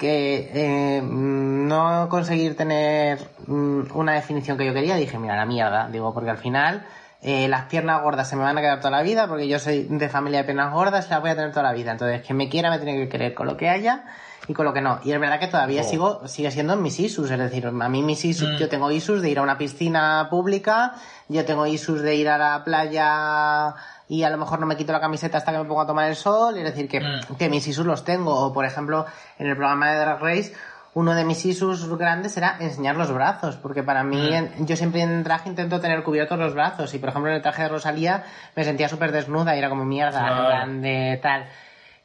Que 0.00 0.50
eh, 0.54 1.02
no 1.04 2.08
conseguir 2.08 2.56
tener 2.56 3.18
mm, 3.46 3.82
una 3.92 4.14
definición 4.14 4.56
que 4.56 4.64
yo 4.64 4.72
quería, 4.72 4.96
dije, 4.96 5.18
mira, 5.18 5.36
la 5.36 5.44
mierda. 5.44 5.90
Digo, 5.90 6.14
porque 6.14 6.30
al 6.30 6.38
final 6.38 6.86
eh, 7.20 7.48
las 7.48 7.66
piernas 7.66 8.00
gordas 8.00 8.26
se 8.26 8.34
me 8.34 8.42
van 8.42 8.56
a 8.56 8.62
quedar 8.62 8.78
toda 8.78 8.92
la 8.92 9.02
vida, 9.02 9.28
porque 9.28 9.46
yo 9.46 9.58
soy 9.58 9.82
de 9.90 10.08
familia 10.08 10.38
de 10.38 10.44
piernas 10.44 10.72
gordas 10.72 11.10
las 11.10 11.20
voy 11.20 11.28
a 11.28 11.36
tener 11.36 11.50
toda 11.50 11.64
la 11.64 11.74
vida. 11.74 11.92
Entonces, 11.92 12.22
quien 12.22 12.38
me 12.38 12.48
quiera 12.48 12.70
me 12.70 12.78
tiene 12.78 12.96
que 12.96 13.10
querer 13.10 13.34
con 13.34 13.46
lo 13.46 13.58
que 13.58 13.68
haya 13.68 14.04
y 14.48 14.52
con 14.54 14.64
lo 14.64 14.72
que 14.72 14.80
no. 14.80 15.00
Y 15.04 15.12
es 15.12 15.20
verdad 15.20 15.38
que 15.38 15.46
todavía 15.46 15.82
sigo, 15.84 16.26
sigue 16.26 16.50
siendo 16.50 16.72
en 16.74 16.82
mis 16.82 16.98
isus, 16.98 17.30
es 17.30 17.38
decir, 17.38 17.66
a 17.66 17.70
mí 17.88 18.02
mis 18.02 18.24
isus, 18.24 18.48
yo 18.58 18.68
tengo 18.68 18.90
isus 18.90 19.22
de 19.22 19.30
ir 19.30 19.38
a 19.38 19.42
una 19.42 19.56
piscina 19.58 20.26
pública, 20.30 20.94
yo 21.28 21.44
tengo 21.44 21.66
isus 21.66 22.00
de 22.02 22.14
ir 22.16 22.28
a 22.28 22.38
la 22.38 22.64
playa 22.64 23.74
y 24.08 24.22
a 24.24 24.30
lo 24.30 24.38
mejor 24.38 24.58
no 24.58 24.66
me 24.66 24.76
quito 24.76 24.92
la 24.92 25.00
camiseta 25.00 25.38
hasta 25.38 25.52
que 25.52 25.58
me 25.58 25.64
pongo 25.64 25.82
a 25.82 25.86
tomar 25.86 26.08
el 26.08 26.16
sol, 26.16 26.56
es 26.56 26.64
decir, 26.64 26.88
que, 26.88 27.00
que 27.38 27.48
mis 27.48 27.66
isus 27.68 27.86
los 27.86 28.04
tengo. 28.04 28.34
O 28.34 28.52
por 28.52 28.64
ejemplo, 28.64 29.06
en 29.38 29.46
el 29.46 29.56
programa 29.56 29.92
de 29.92 29.98
Drag 30.00 30.20
Race, 30.20 30.52
uno 30.94 31.14
de 31.14 31.24
mis 31.24 31.44
isus 31.46 31.86
grandes 31.96 32.36
era 32.36 32.56
enseñar 32.58 32.96
los 32.96 33.12
brazos, 33.12 33.54
porque 33.56 33.84
para 33.84 34.02
mí, 34.02 34.34
en- 34.34 34.66
yo 34.66 34.74
siempre 34.74 35.02
en 35.02 35.22
traje 35.22 35.48
intento 35.48 35.78
tener 35.80 36.02
cubiertos 36.02 36.36
los 36.38 36.54
brazos, 36.54 36.92
y 36.94 36.98
por 36.98 37.10
ejemplo 37.10 37.30
en 37.30 37.36
el 37.36 37.42
traje 37.42 37.62
de 37.62 37.68
Rosalía 37.68 38.24
me 38.56 38.64
sentía 38.64 38.88
súper 38.88 39.12
desnuda 39.12 39.54
y 39.54 39.58
era 39.60 39.68
como 39.68 39.84
mierda, 39.84 40.18
en 40.28 40.46
plan 40.46 40.82
de 40.82 41.20
tal. 41.22 41.46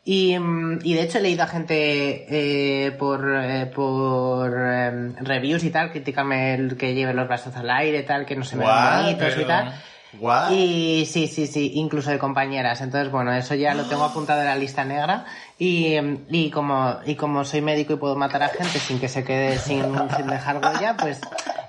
Y, 0.08 0.38
mm, 0.38 0.82
y 0.84 0.94
de 0.94 1.02
hecho 1.02 1.18
he 1.18 1.22
leído 1.22 1.44
a 1.44 1.48
gente 1.48 2.28
eh, 2.30 2.92
por, 2.92 3.28
eh, 3.28 3.66
por 3.66 4.54
em, 4.56 5.16
reviews 5.16 5.64
y 5.64 5.72
tal, 5.72 5.92
criticarme 5.92 6.54
el 6.54 6.78
que 6.78 6.94
lleve 6.94 7.16
los 7.16 7.28
brazos 7.28 7.56
al 7.56 7.72
aire, 7.72 8.04
tal, 8.04 8.24
que 8.24 8.36
no 8.36 8.44
se 8.46 8.56
me 8.56 8.66
ven 8.66 9.04
bonitos 9.04 9.38
y 9.42 9.46
tal. 9.46 9.74
¿What? 10.20 10.52
Y 10.52 11.08
sí, 11.08 11.28
sí, 11.28 11.48
sí, 11.48 11.72
incluso 11.74 12.12
de 12.12 12.20
compañeras. 12.20 12.82
Entonces, 12.82 13.12
bueno, 13.12 13.34
eso 13.34 13.56
ya 13.56 13.74
lo 13.74 13.86
tengo 13.86 14.04
apuntado 14.04 14.42
en 14.42 14.48
la 14.48 14.56
lista 14.56 14.86
negra. 14.86 15.26
Y, 15.58 15.96
y 16.30 16.52
como, 16.52 16.98
y 17.06 17.16
como 17.16 17.44
soy 17.44 17.62
médico 17.62 17.94
y 17.94 17.96
puedo 17.98 18.16
matar 18.16 18.44
a 18.44 18.50
gente 18.50 18.78
sin 18.78 19.00
que 19.00 19.10
se 19.10 19.24
quede 19.24 19.58
sin, 19.58 19.84
sin 20.16 20.28
dejar 20.28 20.58
huella, 20.58 20.96
pues 20.98 21.20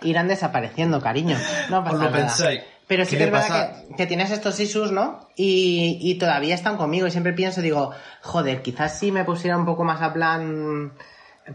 irán 0.03 0.28
desapareciendo, 0.28 1.01
cariño. 1.01 1.39
No 1.70 1.82
pasa 1.82 1.97
nada. 1.97 2.34
Pero 2.89 3.05
sí 3.05 3.12
¿Qué 3.12 3.18
que 3.18 3.24
es 3.24 3.30
le 3.30 3.32
verdad 3.39 3.49
pasa? 3.49 3.84
que, 3.89 3.95
que 3.97 4.07
tienes 4.07 4.30
estos 4.30 4.61
issues, 4.61 4.93
¿no? 4.93 5.28
Y, 5.34 5.99
y 6.01 6.18
todavía 6.18 6.55
están 6.55 6.76
conmigo 6.76 7.07
y 7.07 7.11
siempre 7.11 7.32
pienso, 7.32 7.61
digo, 7.61 7.93
joder, 8.22 8.62
quizás 8.62 8.99
si 8.99 9.11
me 9.11 9.24
pusiera 9.24 9.57
un 9.57 9.64
poco 9.66 9.82
más 9.82 10.01
a 10.03 10.12
plan, 10.12 10.93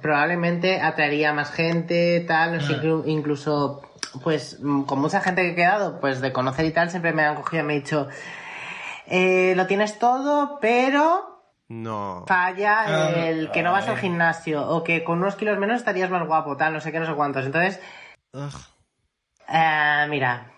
probablemente 0.01 0.81
atraería 0.81 1.31
más 1.33 1.51
gente, 1.51 2.19
tal, 2.27 2.57
no 2.57 2.61
sé, 2.61 2.81
inclu- 2.81 3.03
incluso, 3.05 3.81
pues, 4.23 4.59
con 4.85 4.99
mucha 4.99 5.21
gente 5.21 5.41
que 5.43 5.51
he 5.51 5.55
quedado, 5.55 6.01
pues 6.01 6.19
de 6.19 6.33
conocer 6.33 6.65
y 6.65 6.71
tal, 6.71 6.89
siempre 6.89 7.13
me 7.13 7.23
han 7.23 7.35
cogido 7.35 7.63
y 7.63 7.65
me 7.65 7.73
han 7.75 7.79
dicho, 7.79 8.07
eh, 9.07 9.53
lo 9.55 9.67
tienes 9.67 9.99
todo, 9.99 10.59
pero 10.61 11.43
No. 11.69 12.25
falla 12.27 12.87
el 13.29 13.51
que 13.51 13.63
no 13.63 13.71
vas 13.71 13.87
al 13.87 13.95
ay. 13.95 14.01
gimnasio 14.01 14.67
o 14.67 14.83
que 14.83 15.03
con 15.05 15.19
unos 15.19 15.35
kilos 15.37 15.57
menos 15.57 15.77
estarías 15.77 16.09
más 16.09 16.27
guapo, 16.27 16.57
tal, 16.57 16.73
no 16.73 16.81
sé 16.81 16.91
qué, 16.91 16.99
no 16.99 17.05
sé 17.05 17.13
cuántos. 17.13 17.45
Entonces, 17.45 17.79
eh, 19.47 20.05
mira, 20.09 20.50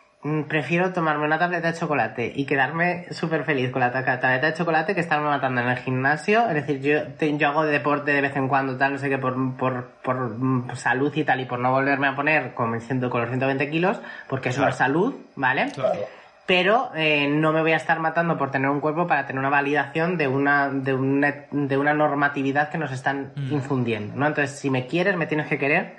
prefiero 0.48 0.94
tomarme 0.94 1.26
una 1.26 1.38
tableta 1.38 1.72
de 1.72 1.78
chocolate 1.78 2.32
y 2.34 2.46
quedarme 2.46 3.06
súper 3.12 3.44
feliz 3.44 3.72
con 3.72 3.82
la 3.82 3.92
ta- 3.92 4.04
tableta 4.20 4.48
de 4.48 4.54
chocolate 4.54 4.96
que 4.96 5.02
estarme 5.02 5.28
matando 5.28 5.62
en 5.62 5.68
el 5.68 5.78
gimnasio. 5.78 6.48
Es 6.48 6.54
decir, 6.54 6.80
yo, 6.82 7.04
te- 7.18 7.38
yo 7.38 7.50
hago 7.50 7.66
deporte 7.66 8.12
de 8.14 8.22
vez 8.22 8.36
en 8.36 8.48
cuando, 8.48 8.78
tal, 8.78 8.94
no 8.94 8.98
sé 9.00 9.10
qué, 9.10 9.18
por, 9.18 9.36
por, 9.58 9.88
por 10.02 10.16
mm, 10.38 10.76
salud 10.76 11.12
y 11.16 11.24
tal, 11.26 11.42
y 11.42 11.46
por 11.46 11.60
no 11.60 11.72
volverme 11.72 12.08
a 12.08 12.16
poner 12.16 12.54
con, 12.54 12.72
con 12.80 13.22
los 13.22 13.30
120 13.30 13.70
kilos, 13.70 14.00
porque 14.30 14.50
no 14.52 14.68
es 14.68 14.76
salud, 14.76 15.14
¿vale? 15.36 15.72
Claro. 15.74 16.00
pero 16.46 16.92
eh, 16.96 17.28
no 17.28 17.52
me 17.54 17.62
voy 17.62 17.74
a 17.74 17.78
estar 17.78 18.00
matando 18.00 18.38
por 18.38 18.50
tener 18.52 18.70
un 18.70 18.80
cuerpo 18.80 19.08
para 19.08 19.26
tener 19.26 19.40
una 19.40 19.50
validación 19.50 20.18
de 20.18 20.28
una, 20.28 20.70
de 20.70 20.94
una, 20.94 21.34
de 21.52 21.78
una 21.78 21.94
normatividad 21.94 22.70
que 22.70 22.78
nos 22.78 22.92
están 22.92 23.32
infundiendo, 23.50 24.16
¿no? 24.16 24.28
Entonces, 24.28 24.58
si 24.60 24.70
me 24.70 24.88
quieres, 24.88 25.16
me 25.18 25.26
tienes 25.26 25.48
que 25.48 25.58
querer 25.58 25.96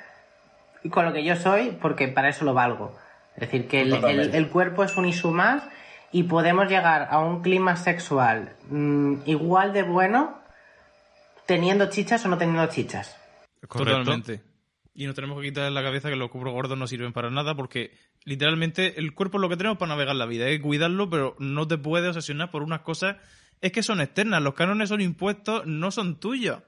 con 0.91 1.05
lo 1.05 1.13
que 1.13 1.25
yo 1.25 1.37
soy, 1.37 1.77
porque 1.81 2.09
para 2.09 2.29
eso 2.29 2.45
lo 2.45 2.53
valgo. 2.55 2.95
Es 3.37 3.41
decir, 3.41 3.67
que 3.67 3.83
el, 3.83 3.89
el, 3.89 4.01
Totalmente. 4.01 4.37
el 4.37 4.49
cuerpo 4.49 4.85
es 4.85 4.97
un 4.97 5.07
isu 5.07 5.31
más 5.31 5.63
y 6.13 6.23
podemos 6.23 6.69
llegar 6.69 7.09
a 7.11 7.19
un 7.19 7.43
clima 7.43 7.77
sexual 7.77 8.55
mm, 8.71 9.23
igual 9.27 9.73
de 9.73 9.83
bueno 9.83 10.39
teniendo 11.47 11.91
chichas 11.91 12.25
o 12.25 12.29
no 12.29 12.39
teniendo 12.39 12.67
chichas. 12.67 13.17
Correcto. 13.67 13.99
Totalmente. 13.99 14.43
Y 14.95 15.07
nos 15.07 15.17
tenemos 15.17 15.41
que 15.41 15.49
quitar 15.49 15.71
la 15.73 15.83
cabeza 15.83 16.09
que 16.09 16.17
los 16.17 16.31
cubros 16.31 16.55
gordos 16.55 16.79
no 16.79 16.87
sirven 16.87 17.13
para 17.13 17.31
nada 17.31 17.57
porque 17.57 17.91
literalmente 18.25 18.99
el 19.01 19.13
cuerpo 19.13 19.39
es 19.39 19.43
lo 19.43 19.49
que 19.49 19.57
tenemos 19.57 19.77
para 19.77 19.89
navegar 19.89 20.15
la 20.15 20.27
vida. 20.27 20.47
Hay 20.47 20.59
que 20.59 20.63
cuidarlo, 20.63 21.11
pero 21.11 21.35
no 21.41 21.67
te 21.67 21.79
puedes 21.79 22.11
obsesionar 22.11 22.53
por 22.53 22.63
unas 22.63 22.83
cosas. 22.83 23.17
Es 23.61 23.73
que 23.73 23.83
son 23.83 24.01
externas. 24.01 24.41
Los 24.41 24.55
cánones 24.55 24.91
son 24.91 25.01
impuestos, 25.01 25.67
no 25.67 25.91
son 25.91 26.21
tuyos. 26.21 26.61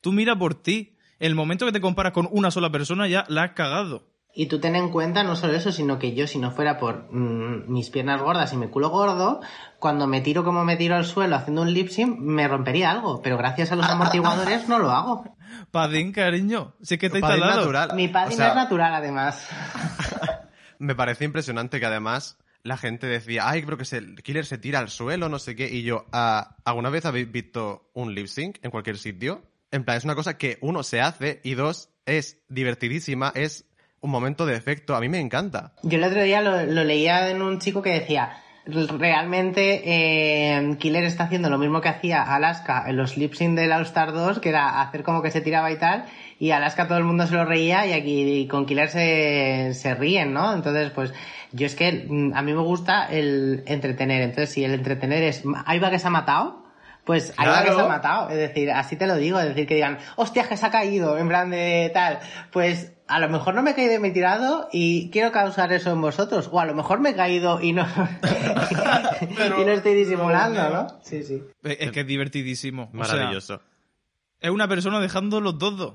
Tú 0.00 0.12
mira 0.12 0.38
por 0.38 0.54
ti. 0.54 0.96
El 1.18 1.34
momento 1.34 1.66
que 1.66 1.72
te 1.72 1.80
comparas 1.80 2.12
con 2.12 2.28
una 2.30 2.50
sola 2.50 2.70
persona 2.70 3.08
ya 3.08 3.26
la 3.28 3.42
has 3.42 3.52
cagado. 3.52 4.08
Y 4.38 4.46
tú 4.48 4.60
ten 4.60 4.76
en 4.76 4.90
cuenta 4.90 5.22
no 5.24 5.34
solo 5.34 5.54
eso, 5.54 5.72
sino 5.72 5.98
que 5.98 6.14
yo, 6.14 6.26
si 6.26 6.38
no 6.38 6.50
fuera 6.50 6.78
por 6.78 7.10
mm, 7.10 7.72
mis 7.72 7.88
piernas 7.88 8.20
gordas 8.20 8.52
y 8.52 8.58
mi 8.58 8.68
culo 8.68 8.90
gordo, 8.90 9.40
cuando 9.78 10.06
me 10.06 10.20
tiro 10.20 10.44
como 10.44 10.62
me 10.62 10.76
tiro 10.76 10.94
al 10.94 11.06
suelo 11.06 11.36
haciendo 11.36 11.62
un 11.62 11.72
lip 11.72 11.88
sync, 11.88 12.18
me 12.18 12.46
rompería 12.46 12.90
algo. 12.90 13.22
Pero 13.22 13.38
gracias 13.38 13.72
a 13.72 13.76
los 13.76 13.86
amortiguadores 13.88 14.68
no 14.68 14.78
lo 14.78 14.90
hago. 14.90 15.24
Padín, 15.70 16.12
cariño. 16.12 16.74
Es 16.82 16.90
que 16.98 17.06
está 17.06 17.18
Padín 17.18 17.36
instalado. 17.36 17.60
natural. 17.60 17.90
Mi 17.96 18.08
padding 18.08 18.34
O 18.34 18.36
sea, 18.36 18.48
es 18.50 18.54
natural, 18.54 18.94
además. 18.94 19.48
Me 20.78 20.94
parece 20.94 21.24
impresionante 21.24 21.80
que 21.80 21.86
además 21.86 22.36
la 22.62 22.76
gente 22.76 23.06
decía, 23.06 23.48
ay, 23.48 23.62
creo 23.62 23.78
que 23.78 23.84
se- 23.86 23.98
el 23.98 24.22
killer 24.22 24.44
se 24.44 24.58
tira 24.58 24.80
al 24.80 24.90
suelo, 24.90 25.28
no 25.30 25.38
sé 25.38 25.56
qué. 25.56 25.66
Y 25.72 25.82
yo, 25.82 26.04
ah, 26.12 26.56
¿alguna 26.64 26.90
vez 26.90 27.06
habéis 27.06 27.30
visto 27.32 27.90
un 27.94 28.14
lip 28.14 28.26
sync 28.26 28.58
en 28.62 28.70
cualquier 28.70 28.98
sitio? 28.98 29.42
En 29.70 29.84
plan, 29.84 29.96
es 29.96 30.04
una 30.04 30.14
cosa 30.14 30.36
que 30.36 30.58
uno 30.60 30.82
se 30.82 31.00
hace 31.00 31.40
y 31.42 31.54
dos, 31.54 31.90
es 32.04 32.42
divertidísima, 32.48 33.32
es 33.34 33.65
un 34.00 34.10
momento 34.10 34.46
de 34.46 34.56
efecto. 34.56 34.94
A 34.94 35.00
mí 35.00 35.08
me 35.08 35.20
encanta. 35.20 35.72
Yo 35.82 35.98
el 35.98 36.04
otro 36.04 36.22
día 36.22 36.40
lo, 36.40 36.64
leía 36.84 37.30
en 37.30 37.42
un 37.42 37.58
chico 37.58 37.82
que 37.82 37.90
decía, 37.90 38.38
realmente 38.66 39.82
eh, 39.84 40.76
Killer 40.78 41.04
está 41.04 41.24
haciendo 41.24 41.50
lo 41.50 41.58
mismo 41.58 41.80
que 41.80 41.88
hacía 41.88 42.22
Alaska 42.22 42.84
en 42.86 42.96
los 42.96 43.16
lip 43.16 43.34
sync 43.34 43.56
del 43.56 43.72
All 43.72 43.82
Star 43.82 44.12
2, 44.12 44.40
que 44.40 44.48
era 44.50 44.80
hacer 44.80 45.02
como 45.02 45.22
que 45.22 45.30
se 45.30 45.40
tiraba 45.40 45.70
y 45.70 45.78
tal, 45.78 46.04
y 46.38 46.50
Alaska 46.50 46.88
todo 46.88 46.98
el 46.98 47.04
mundo 47.04 47.26
se 47.26 47.34
lo 47.34 47.44
reía 47.44 47.86
y 47.86 47.92
aquí 47.92 48.48
con 48.48 48.66
Killer 48.66 48.88
se, 48.88 49.72
se 49.74 49.94
ríen, 49.94 50.32
¿no? 50.32 50.52
Entonces, 50.52 50.90
pues 50.90 51.12
yo 51.52 51.66
es 51.66 51.74
que 51.74 52.06
mm, 52.08 52.32
a 52.34 52.42
mí 52.42 52.52
me 52.52 52.62
gusta 52.62 53.06
el 53.06 53.62
entretener, 53.66 54.22
entonces 54.22 54.50
si 54.50 54.64
el 54.64 54.74
entretener 54.74 55.22
es, 55.22 55.42
ahí 55.64 55.78
va 55.78 55.90
que 55.90 55.98
se 55.98 56.06
ha 56.08 56.10
matado, 56.10 56.65
Pues 57.06 57.32
hay 57.36 57.46
una 57.48 57.58
que 57.60 57.64
Claro. 57.66 57.78
se 57.78 57.84
ha 57.84 57.88
matado, 57.88 58.30
es 58.30 58.36
decir, 58.36 58.70
así 58.70 58.96
te 58.96 59.06
lo 59.06 59.14
digo, 59.16 59.38
es 59.40 59.46
decir, 59.46 59.66
que 59.66 59.76
digan, 59.76 59.98
hostias, 60.16 60.48
que 60.48 60.56
se 60.56 60.66
ha 60.66 60.70
caído, 60.70 61.16
en 61.16 61.28
plan 61.28 61.48
de 61.50 61.88
tal. 61.94 62.18
Pues 62.52 62.92
a 63.06 63.20
lo 63.20 63.28
mejor 63.28 63.54
no 63.54 63.62
me 63.62 63.70
he 63.70 63.74
caído 63.74 63.94
y 63.94 63.98
me 64.00 64.08
he 64.08 64.10
tirado 64.10 64.68
y 64.72 65.08
quiero 65.10 65.30
causar 65.30 65.72
eso 65.72 65.92
en 65.92 66.00
vosotros. 66.00 66.48
O 66.52 66.58
a 66.58 66.66
lo 66.66 66.74
mejor 66.74 66.98
me 66.98 67.10
he 67.10 67.14
caído 67.14 67.60
y 67.62 67.72
no, 67.72 67.86
y 69.60 69.64
no 69.64 69.70
estoy 69.72 69.94
disimulando, 69.94 70.68
¿no? 70.70 70.86
Sí, 71.02 71.22
sí. 71.22 71.42
Es 71.62 71.92
que 71.92 72.00
es 72.00 72.06
divertidísimo. 72.06 72.90
O 72.92 73.04
sea, 73.04 73.14
Maravilloso. 73.16 73.60
es 74.40 74.50
una 74.50 74.68
persona 74.68 75.00
dejando 75.00 75.40
los 75.40 75.58
dos. 75.58 75.94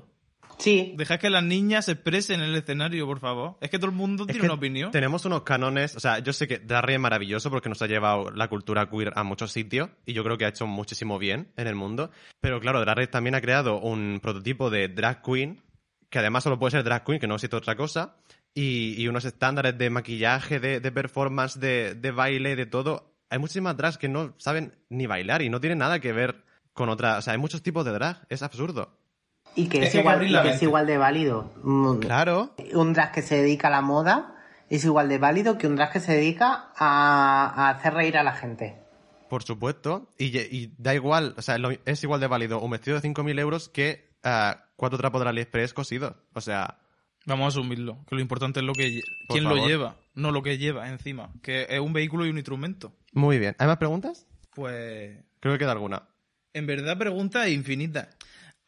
Sí, 0.62 0.94
Dejad 0.96 1.18
que 1.18 1.28
las 1.28 1.42
niñas 1.42 1.86
se 1.86 1.92
expresen 1.92 2.40
en 2.40 2.50
el 2.50 2.54
escenario, 2.54 3.04
por 3.04 3.18
favor. 3.18 3.56
Es 3.60 3.68
que 3.68 3.78
todo 3.78 3.90
el 3.90 3.96
mundo 3.96 4.22
Es 4.22 4.28
tiene 4.28 4.40
que 4.40 4.46
una 4.46 4.54
opinión. 4.54 4.90
Tenemos 4.92 5.24
unos 5.24 5.42
canones, 5.42 5.96
o 5.96 6.00
sea, 6.00 6.20
yo 6.20 6.32
sé 6.32 6.46
que 6.46 6.60
Darry 6.60 6.94
es 6.94 7.00
maravilloso 7.00 7.50
porque 7.50 7.68
nos 7.68 7.82
ha 7.82 7.86
llevado 7.88 8.30
la 8.30 8.48
cultura 8.48 8.88
queer 8.88 9.12
a 9.16 9.24
muchos 9.24 9.50
sitios 9.50 9.90
y 10.06 10.12
yo 10.12 10.22
creo 10.22 10.38
que 10.38 10.44
ha 10.44 10.48
hecho 10.48 10.66
muchísimo 10.66 11.18
bien 11.18 11.52
en 11.56 11.66
el 11.66 11.74
mundo. 11.74 12.10
Pero 12.40 12.60
claro, 12.60 12.84
Darry 12.84 13.08
también 13.08 13.34
ha 13.34 13.40
creado 13.40 13.80
un 13.80 14.20
prototipo 14.22 14.70
de 14.70 14.88
drag 14.88 15.22
queen 15.22 15.60
que 16.12 16.18
además 16.18 16.44
solo 16.44 16.58
puede 16.58 16.72
ser 16.72 16.84
drag 16.84 17.04
queen, 17.04 17.18
que 17.18 17.26
no 17.26 17.36
existe 17.36 17.56
otra 17.56 17.74
cosa, 17.74 18.16
y, 18.54 19.02
y 19.02 19.08
unos 19.08 19.24
estándares 19.24 19.78
de 19.78 19.88
maquillaje, 19.88 20.60
de, 20.60 20.78
de 20.78 20.92
performance, 20.92 21.58
de, 21.58 21.94
de 21.94 22.10
baile, 22.10 22.54
de 22.54 22.66
todo. 22.66 23.14
Hay 23.30 23.38
muchísimas 23.38 23.78
drags 23.78 23.96
que 23.96 24.10
no 24.10 24.34
saben 24.36 24.76
ni 24.90 25.06
bailar 25.06 25.40
y 25.40 25.48
no 25.48 25.58
tienen 25.58 25.78
nada 25.78 26.00
que 26.00 26.12
ver 26.12 26.44
con 26.74 26.90
otra. 26.90 27.16
O 27.16 27.22
sea, 27.22 27.32
hay 27.32 27.38
muchos 27.38 27.62
tipos 27.62 27.84
de 27.86 27.92
drag, 27.92 28.26
es 28.28 28.42
absurdo. 28.42 28.98
Y 29.54 29.68
que 29.68 29.82
Es 29.84 29.92
que 29.92 30.00
igual, 30.00 30.26
y 30.26 30.32
que 30.42 30.50
es 30.50 30.62
igual 30.62 30.86
de 30.86 30.98
válido. 30.98 31.52
Mm, 31.62 31.98
Claro. 31.98 32.54
Un 32.74 32.92
drag 32.92 33.12
que 33.12 33.22
se 33.22 33.36
dedica 33.42 33.68
a 33.68 33.70
la 33.70 33.80
moda 33.82 34.34
es 34.70 34.84
igual 34.84 35.08
de 35.08 35.18
válido 35.18 35.58
que 35.58 35.66
un 35.66 35.76
drag 35.76 35.92
que 35.92 36.00
se 36.00 36.12
dedica 36.14 36.70
a, 36.76 37.52
a 37.54 37.70
hacer 37.70 37.94
reír 37.94 38.16
a 38.16 38.22
la 38.22 38.32
gente. 38.32 38.78
Por 39.28 39.42
supuesto, 39.42 40.10
y, 40.18 40.36
y 40.38 40.74
da 40.78 40.94
igual, 40.94 41.34
o 41.38 41.42
sea, 41.42 41.56
lo- 41.58 41.70
es 41.84 42.02
igual 42.04 42.20
de 42.20 42.26
válido 42.26 42.60
un 42.60 42.70
vestido 42.70 42.98
de 43.00 43.08
5.000 43.08 43.38
euros 43.38 43.68
que 43.70 44.10
ah, 44.22 44.64
cuatro 44.76 44.98
trapos 44.98 45.22
de 45.22 45.28
AliExpress 45.28 45.72
cosidos. 45.74 46.14
O 46.34 46.40
sea, 46.40 46.78
Vamos 47.24 47.44
a 47.44 47.48
asumirlo. 47.48 48.04
Que 48.08 48.16
lo 48.16 48.20
importante 48.20 48.58
es 48.60 48.66
lo 48.66 48.72
que 48.72 49.00
quién 49.28 49.44
lo 49.44 49.64
lleva, 49.64 49.94
no 50.14 50.32
lo 50.32 50.42
que 50.42 50.58
lleva 50.58 50.88
encima. 50.88 51.30
Que 51.40 51.66
es 51.70 51.78
un 51.78 51.92
vehículo 51.92 52.26
y 52.26 52.30
un 52.30 52.36
instrumento. 52.36 52.92
muy 53.12 53.38
bien. 53.38 53.54
¿Hay 53.60 53.68
más 53.68 53.76
preguntas? 53.76 54.26
Pues 54.54 55.18
Creo 55.38 55.54
que 55.54 55.58
queda 55.60 55.70
alguna. 55.72 56.02
En 56.52 56.66
verdad, 56.66 56.98
pregunta 56.98 57.48
infinita. 57.48 58.10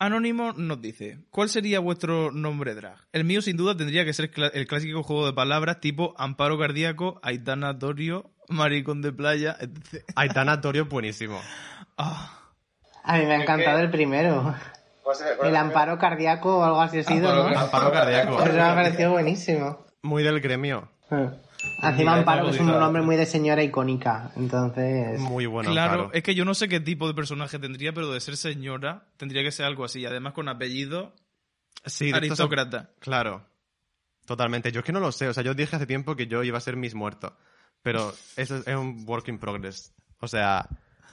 Anónimo 0.05 0.53
nos 0.53 0.81
dice, 0.81 1.19
¿cuál 1.31 1.49
sería 1.49 1.81
vuestro 1.81 2.31
nombre 2.31 2.75
drag? 2.75 2.97
El 3.13 3.25
mío 3.25 3.41
sin 3.43 3.57
duda 3.57 3.77
tendría 3.77 4.05
que 4.05 4.13
ser 4.13 4.31
el 4.53 4.67
clásico 4.67 5.03
juego 5.03 5.27
de 5.27 5.33
palabras 5.33 5.81
tipo 5.81 6.15
Amparo 6.19 6.59
Cardíaco, 6.59 7.19
Aitana 7.23 7.79
Torio, 7.79 8.31
Maricón 8.49 9.01
de 9.03 9.13
Playa, 9.13 9.57
etc. 9.61 10.05
Aitana 10.17 10.61
Torio, 10.61 10.87
buenísimo. 10.87 11.41
Ah, 11.97 12.39
A 13.03 13.19
mí 13.19 13.25
me 13.27 13.33
ha 13.35 13.43
encantado 13.43 13.79
el 13.79 13.91
primero. 13.91 14.55
¿Cuál 15.03 15.17
sería- 15.17 15.37
cuál 15.37 15.49
El 15.51 15.57
amparo 15.57 15.99
cardíaco 15.99 16.59
o 16.59 16.65
algo 16.65 16.81
así 16.81 16.99
ha 16.99 17.05
sido, 17.05 17.29
Amparo 17.31 17.51
¿no? 17.51 17.59
Amparo 17.61 17.93
cardíaco. 17.93 18.43
Eso 18.43 18.53
me 18.53 18.61
ha 18.61 18.75
parecido 18.75 19.11
buenísimo. 19.13 19.87
Muy 20.03 20.23
del 20.23 20.41
gremio. 20.41 20.89
Encima 21.83 22.15
Amparo 22.17 22.45
que 22.47 22.53
es 22.53 22.61
un 22.61 22.67
nombre 22.69 23.03
muy 23.03 23.17
de 23.17 23.27
señora 23.27 23.63
icónica, 23.63 24.33
entonces... 24.37 25.21
Muy 25.21 25.47
bueno, 25.47 25.71
claro, 25.71 25.93
Amparo. 25.93 26.11
es 26.15 26.23
que 26.23 26.35
yo 26.35 26.45
no 26.45 26.55
sé 26.55 26.69
qué 26.69 26.81
tipo 26.81 27.07
de 27.07 27.15
personaje 27.15 27.59
tendría, 27.59 27.93
pero 27.93 28.11
de 28.11 28.21
ser 28.21 28.37
señora 28.37 29.09
tendría 29.17 29.43
que 29.43 29.53
ser 29.53 29.67
algo 29.67 29.85
así. 29.85 30.05
Además 30.07 30.33
con 30.33 30.49
apellido 30.49 31.13
Sí, 31.85 32.09
son- 32.09 32.17
aristócrata. 32.17 32.91
Claro. 33.01 33.45
Totalmente. 34.27 34.73
Yo 34.73 34.81
es 34.81 34.87
que 34.87 34.93
no 34.93 35.01
lo 35.01 35.13
sé. 35.13 35.29
O 35.29 35.35
sea, 35.35 35.43
yo 35.43 35.53
dije 35.55 35.77
hace 35.77 35.87
tiempo 35.87 36.17
que 36.17 36.27
yo 36.27 36.43
iba 36.43 36.57
a 36.57 36.61
ser 36.63 36.77
Miss 36.77 36.95
Muerto. 36.95 37.37
Pero 37.83 38.15
eso 38.37 38.57
es 38.57 38.75
un 38.75 39.05
work 39.07 39.29
in 39.29 39.39
progress. 39.39 39.93
O 40.21 40.29
sea, 40.29 40.67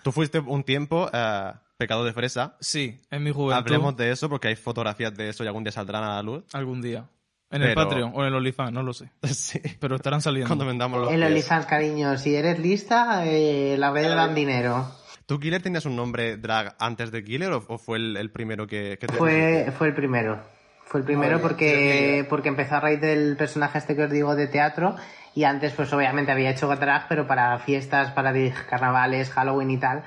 tú 0.03 0.14
fuiste 0.14 0.40
un 0.40 0.64
tiempo 0.64 1.10
eh, 1.11 1.52
pecado 1.76 2.06
de 2.06 2.14
fresa. 2.14 2.56
Sí, 2.61 3.02
en 3.10 3.23
mi 3.23 3.32
juventud. 3.32 3.57
Hablemos 3.65 3.98
de 3.98 4.11
eso 4.11 4.30
porque 4.30 4.48
hay 4.48 4.56
fotografías 4.56 5.14
de 5.15 5.28
eso 5.30 5.44
y 5.44 5.48
algún 5.48 5.64
día 5.65 5.73
saldrán 5.73 6.03
a 6.06 6.15
la 6.15 6.23
luz. 6.23 6.45
Algún 6.53 6.82
día. 6.82 7.10
En 7.52 7.61
el 7.61 7.69
Pero- 7.76 7.88
Patreon 7.88 8.11
o 8.15 8.22
en 8.22 8.28
el 8.28 8.36
OnlyFans, 8.36 8.72
no 8.72 8.82
lo 8.84 8.94
sé. 8.94 9.10
sí. 9.23 9.60
Pero 9.80 9.95
estarán 9.95 10.22
saliendo. 10.22 10.48
Cuando 10.48 10.65
vendamos 10.65 11.02
los 11.02 11.10
El 11.11 11.18
pies. 11.18 11.28
OnlyFans, 11.30 11.65
cariño, 11.65 12.18
si 12.18 12.36
eres 12.36 12.60
lista, 12.60 13.26
eh, 13.26 13.76
las 13.78 13.94
redes 13.94 14.15
dan 14.15 14.34
dinero. 14.36 14.90
¿Tú, 15.26 15.40
Killer, 15.40 15.61
tenías 15.61 15.86
un 15.86 15.95
nombre 15.95 16.36
drag 16.38 16.76
antes 16.80 17.11
de 17.11 17.23
Killer 17.23 17.52
o, 17.53 17.64
o 17.68 17.78
fue 17.78 17.98
el, 17.98 18.18
el 18.18 18.32
primero 18.32 18.68
que, 18.68 18.98
que 18.99 19.07
te 19.07 19.14
Fue, 19.14 19.72
fue 19.78 19.88
el 19.88 19.94
primero. 19.94 20.40
Fue 20.86 20.99
el 20.99 21.06
primero 21.06 21.38
bien, 21.38 21.41
porque, 21.41 22.26
porque 22.30 22.49
empezó 22.49 22.76
a 22.76 22.80
raíz 22.82 22.99
del 22.99 23.38
personaje 23.38 23.78
este 23.78 23.95
que 23.95 24.03
os 24.03 24.11
digo 24.11 24.36
de 24.36 24.48
teatro 24.48 24.95
y 25.34 25.45
antes 25.45 25.72
pues 25.72 25.94
obviamente 25.94 26.34
había 26.34 26.49
hecho 26.49 26.68
drag 26.76 27.07
pero 27.07 27.28
para 27.28 27.57
fiestas, 27.60 28.11
para 28.11 28.34
di- 28.34 28.52
carnavales, 28.69 29.30
Halloween 29.30 29.72
y 29.72 29.78
tal 29.78 30.03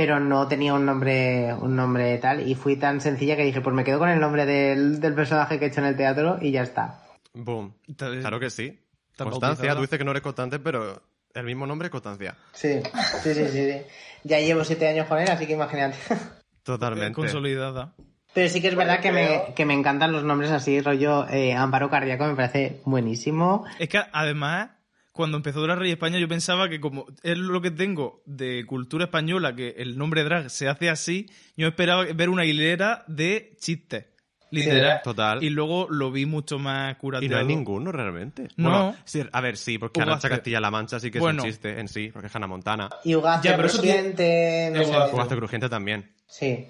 pero 0.00 0.18
no 0.18 0.48
tenía 0.48 0.72
un 0.72 0.86
nombre 0.86 1.52
un 1.60 1.76
nombre 1.76 2.16
tal 2.16 2.48
y 2.48 2.54
fui 2.54 2.76
tan 2.76 3.02
sencilla 3.02 3.36
que 3.36 3.44
dije 3.44 3.60
pues 3.60 3.76
me 3.76 3.84
quedo 3.84 3.98
con 3.98 4.08
el 4.08 4.18
nombre 4.18 4.46
del, 4.46 4.98
del 4.98 5.12
personaje 5.12 5.58
que 5.58 5.66
he 5.66 5.68
hecho 5.68 5.80
en 5.80 5.88
el 5.88 5.96
teatro 5.98 6.38
y 6.40 6.52
ya 6.52 6.62
está. 6.62 7.02
Boom. 7.34 7.74
Claro 7.98 8.40
que 8.40 8.48
sí. 8.48 8.80
Constancia, 9.14 9.74
tú 9.74 9.82
dices 9.82 9.98
que 9.98 10.04
no 10.06 10.12
eres 10.12 10.22
constante, 10.22 10.58
pero 10.58 11.02
el 11.34 11.44
mismo 11.44 11.66
nombre 11.66 11.88
es 11.88 11.92
Constancia. 11.92 12.34
Sí, 12.54 12.80
sí, 13.22 13.34
sí, 13.34 13.46
sí. 13.46 13.72
sí. 13.72 13.82
Ya 14.24 14.40
llevo 14.40 14.64
siete 14.64 14.88
años 14.88 15.06
con 15.06 15.18
él, 15.18 15.28
así 15.28 15.46
que 15.46 15.52
imagínate. 15.52 15.98
Totalmente. 16.62 17.12
Consolidada. 17.12 17.92
Pero 18.32 18.48
sí 18.48 18.62
que 18.62 18.68
es 18.68 18.76
verdad 18.76 19.00
que 19.00 19.12
me, 19.12 19.52
que 19.54 19.66
me 19.66 19.74
encantan 19.74 20.12
los 20.12 20.24
nombres 20.24 20.50
así, 20.50 20.80
rollo 20.80 21.28
eh, 21.28 21.52
Amparo 21.52 21.90
Cardíaco, 21.90 22.24
me 22.24 22.36
parece 22.36 22.80
buenísimo. 22.86 23.66
Es 23.78 23.90
que 23.90 24.00
además, 24.12 24.70
cuando 25.12 25.36
empezó 25.36 25.66
la 25.66 25.74
Rey 25.74 25.90
España, 25.90 26.18
yo 26.18 26.28
pensaba 26.28 26.68
que 26.68 26.80
como 26.80 27.06
es 27.22 27.36
lo 27.36 27.60
que 27.60 27.70
tengo 27.70 28.22
de 28.26 28.64
cultura 28.66 29.04
española, 29.04 29.54
que 29.54 29.74
el 29.78 29.98
nombre 29.98 30.24
drag 30.24 30.50
se 30.50 30.68
hace 30.68 30.88
así, 30.88 31.26
yo 31.56 31.68
esperaba 31.68 32.04
ver 32.04 32.28
una 32.28 32.44
hilera 32.44 33.04
de 33.06 33.56
chistes. 33.60 34.06
Literal. 34.52 35.00
Total. 35.04 35.42
Y 35.44 35.50
luego 35.50 35.86
lo 35.88 36.10
vi 36.10 36.26
mucho 36.26 36.58
más 36.58 36.92
Y 36.92 36.96
curateado. 36.96 37.34
no 37.34 37.40
hay 37.40 37.46
ninguno 37.46 37.92
realmente. 37.92 38.48
No. 38.56 38.68
Bueno, 38.70 38.96
sí, 39.04 39.22
a 39.30 39.40
ver, 39.40 39.56
sí, 39.56 39.78
porque 39.78 40.00
Ugace. 40.00 40.10
Arancha 40.10 40.28
Castilla-La 40.28 40.70
Mancha 40.72 40.98
sí 40.98 41.10
que 41.10 41.18
es 41.18 41.22
Bueno. 41.22 41.42
un 41.44 41.48
chiste 41.48 41.78
en 41.78 41.86
sí, 41.86 42.10
porque 42.12 42.26
es 42.26 42.34
Hannah 42.34 42.48
Montana. 42.48 42.90
Y 43.04 43.14
Ugacia 43.14 43.52
Ya, 43.52 43.56
pero 43.56 43.68
eso 43.68 43.78
Crujiente, 43.78 44.72
no 44.74 45.28
Crujiente 45.28 45.68
también. 45.68 46.12
Sí. 46.26 46.66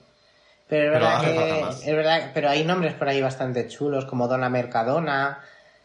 Pero 0.69 0.85
es 0.85 0.91
verdad 0.93 1.21
que, 1.23 1.91
es 1.91 1.97
verdad, 1.97 2.31
pero 2.33 2.49
hay 2.51 2.65
nombres 2.65 2.95
por 2.95 3.09
ahí 3.09 3.21
bastante 3.21 3.67
chulos, 3.67 4.05
como 4.05 4.29
Dona 4.29 4.49
Mercadona, 4.49 5.41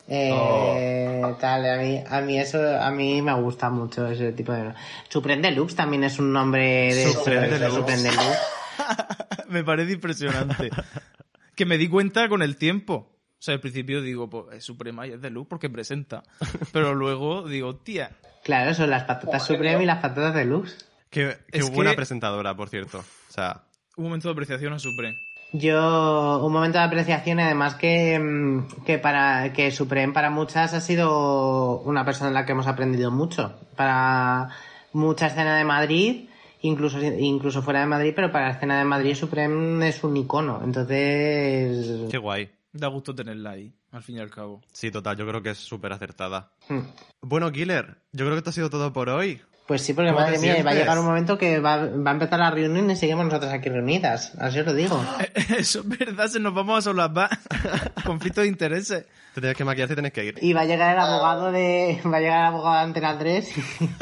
eh, 0.08 1.22
Oh. 1.24 1.36
tal, 1.40 1.66
a 1.70 1.78
mí, 1.82 2.04
a 2.08 2.22
mí 2.22 2.40
eso, 2.40 2.60
a 2.80 2.92
mí 2.92 3.22
me 3.22 3.34
gusta 3.34 3.70
mucho 3.70 4.08
ese 4.08 4.32
tipo 4.34 4.52
de... 4.52 4.74
Supreme 5.10 5.42
Deluxe 5.42 5.76
también 5.76 6.04
es 6.04 6.20
un 6.20 6.32
nombre 6.32 6.94
de... 6.94 7.12
Supreme 7.12 7.48
de 7.50 7.60
Deluxe. 7.60 7.76
Supreme 7.76 8.02
Deluxe. 8.04 8.40
me 9.50 9.64
parece 9.64 9.94
impresionante. 9.94 10.70
que 11.56 11.66
me 11.66 11.78
di 11.78 11.88
cuenta 11.88 12.28
con 12.30 12.42
el 12.42 12.58
tiempo. 12.58 13.12
O 13.38 13.42
sea, 13.46 13.54
al 13.56 13.60
principio 13.62 14.02
digo, 14.02 14.30
pues 14.30 14.58
es 14.58 14.64
Suprema 14.64 15.06
y 15.08 15.12
es 15.12 15.22
de 15.22 15.30
luz 15.30 15.48
porque 15.50 15.70
presenta. 15.70 16.24
Pero 16.72 16.94
luego 16.96 17.48
digo, 17.48 17.76
tía, 17.78 18.12
Claro, 18.44 18.74
son 18.76 18.90
las 18.92 19.04
patatas 19.06 19.46
Supreme 19.46 19.84
y 19.84 19.86
las 19.88 20.00
patatas 20.00 20.36
Deluxe. 20.36 20.86
Qué, 21.10 21.36
qué 21.52 21.60
Es 21.60 21.72
buena 21.72 21.92
que- 21.92 21.96
presentadora, 21.98 22.56
por 22.56 22.70
cierto. 22.70 23.00
O 23.00 23.32
sea, 23.32 23.64
un 23.98 24.06
momento 24.06 24.28
de 24.28 24.34
apreciación 24.34 24.74
a 24.74 24.80
Supreme. 24.80 25.16
Yo, 25.58 26.42
un 26.46 26.52
momento 26.52 26.78
de 26.80 26.84
apreciación 26.84 27.40
y 27.40 27.44
además 27.44 27.76
que, 27.76 28.20
mm, 28.20 28.84
que 28.84 28.98
para, 28.98 29.54
que 29.54 29.72
Supreme 29.72 30.12
para 30.14 30.30
muchas 30.30 30.74
ha 30.74 30.82
sido 30.82 31.80
una 31.82 32.04
persona 32.04 32.30
en 32.30 32.34
la 32.34 32.46
que 32.46 32.52
hemos 32.52 32.68
aprendido 32.68 33.12
mucho. 33.12 33.54
Para 33.76 34.50
mucha 34.94 35.28
escena 35.28 35.56
de 35.58 35.64
Madrid, 35.64 36.30
incluso, 36.62 37.02
incluso 37.02 37.62
fuera 37.62 37.80
de 37.82 37.86
Madrid, 37.86 38.14
pero 38.16 38.32
para 38.32 38.48
la 38.48 38.54
escena 38.54 38.78
de 38.80 38.86
Madrid 38.86 39.16
Supreme 39.16 39.88
es 39.88 40.04
un 40.04 40.18
icono. 40.18 40.62
Entonces, 40.64 42.10
qué 42.10 42.18
guay. 42.18 42.50
Da 42.74 42.88
gusto 42.88 43.16
tenerla 43.16 43.52
ahí, 43.52 43.72
al 43.92 44.04
fin 44.04 44.18
y 44.18 44.20
al 44.20 44.30
cabo. 44.30 44.62
Sí, 44.74 44.92
total, 44.92 45.16
yo 45.16 45.26
creo 45.26 45.42
que 45.42 45.52
es 45.52 45.58
súper 45.58 45.94
acertada. 45.94 46.52
mm, 46.68 46.80
Bueno, 47.22 47.50
Killer, 47.52 47.98
yo 48.12 48.26
creo 48.26 48.32
que 48.32 48.38
esto 48.40 48.50
ha 48.50 48.54
sido 48.54 48.70
todo 48.70 48.92
por 48.92 49.08
hoy. 49.10 49.40
Pues 49.68 49.82
sí, 49.82 49.94
porque 49.94 50.12
¿Cómo 50.12 50.22
madre 50.22 50.38
mía, 50.40 50.62
va 50.64 50.72
a 50.72 50.74
llegar 50.76 51.00
un 51.00 51.06
momento 51.06 51.38
que 51.38 51.60
va, 51.60 51.78
va 51.78 52.12
a 52.12 52.14
empezar 52.14 52.40
la 52.40 52.52
reunión 52.52 52.90
y 52.92 52.96
seguimos 52.96 53.26
nosotros 53.26 53.52
aquí 53.52 53.70
reunidas. 53.70 54.34
Así 54.40 54.60
os 54.60 54.66
lo 54.66 54.74
digo. 54.74 55.04
Eso 55.58 55.80
es 55.80 55.88
verdad, 55.88 56.28
se 56.28 56.40
nos 56.40 56.54
vamos 56.54 56.78
a 56.80 56.82
solapar. 56.82 57.30
Conflicto 58.06 58.42
de 58.42 58.48
intereses. 58.48 59.06
Te 59.34 59.42
tienes 59.42 59.58
que 59.58 59.66
maquillar 59.66 59.92
y 59.92 59.94
tienes 59.96 60.14
que 60.14 60.24
ir. 60.26 60.36
Y 60.42 60.54
va 60.54 60.62
a 60.62 60.66
llegar 60.66 60.94
el 60.94 61.00
abogado 61.02 61.52
de, 61.52 62.00
va 62.06 62.18
a 62.18 62.20
llegar 62.22 62.40
el 62.42 62.46
abogado 62.46 62.76
de 62.76 62.82
Antena 62.84 63.18
3 63.18 63.54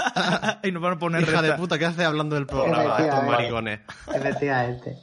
y 0.64 0.72
nos 0.72 0.82
van 0.82 0.94
a 0.94 1.00
poner 1.00 1.22
Hija 1.24 1.42
de 1.42 1.54
puta, 1.54 1.80
¿qué 1.80 1.86
haces 1.86 2.06
hablando 2.06 2.36
del 2.36 2.46
programa? 2.46 2.98
Estos 3.00 3.24
maricones. 3.24 3.80
Efectivamente. 4.14 4.98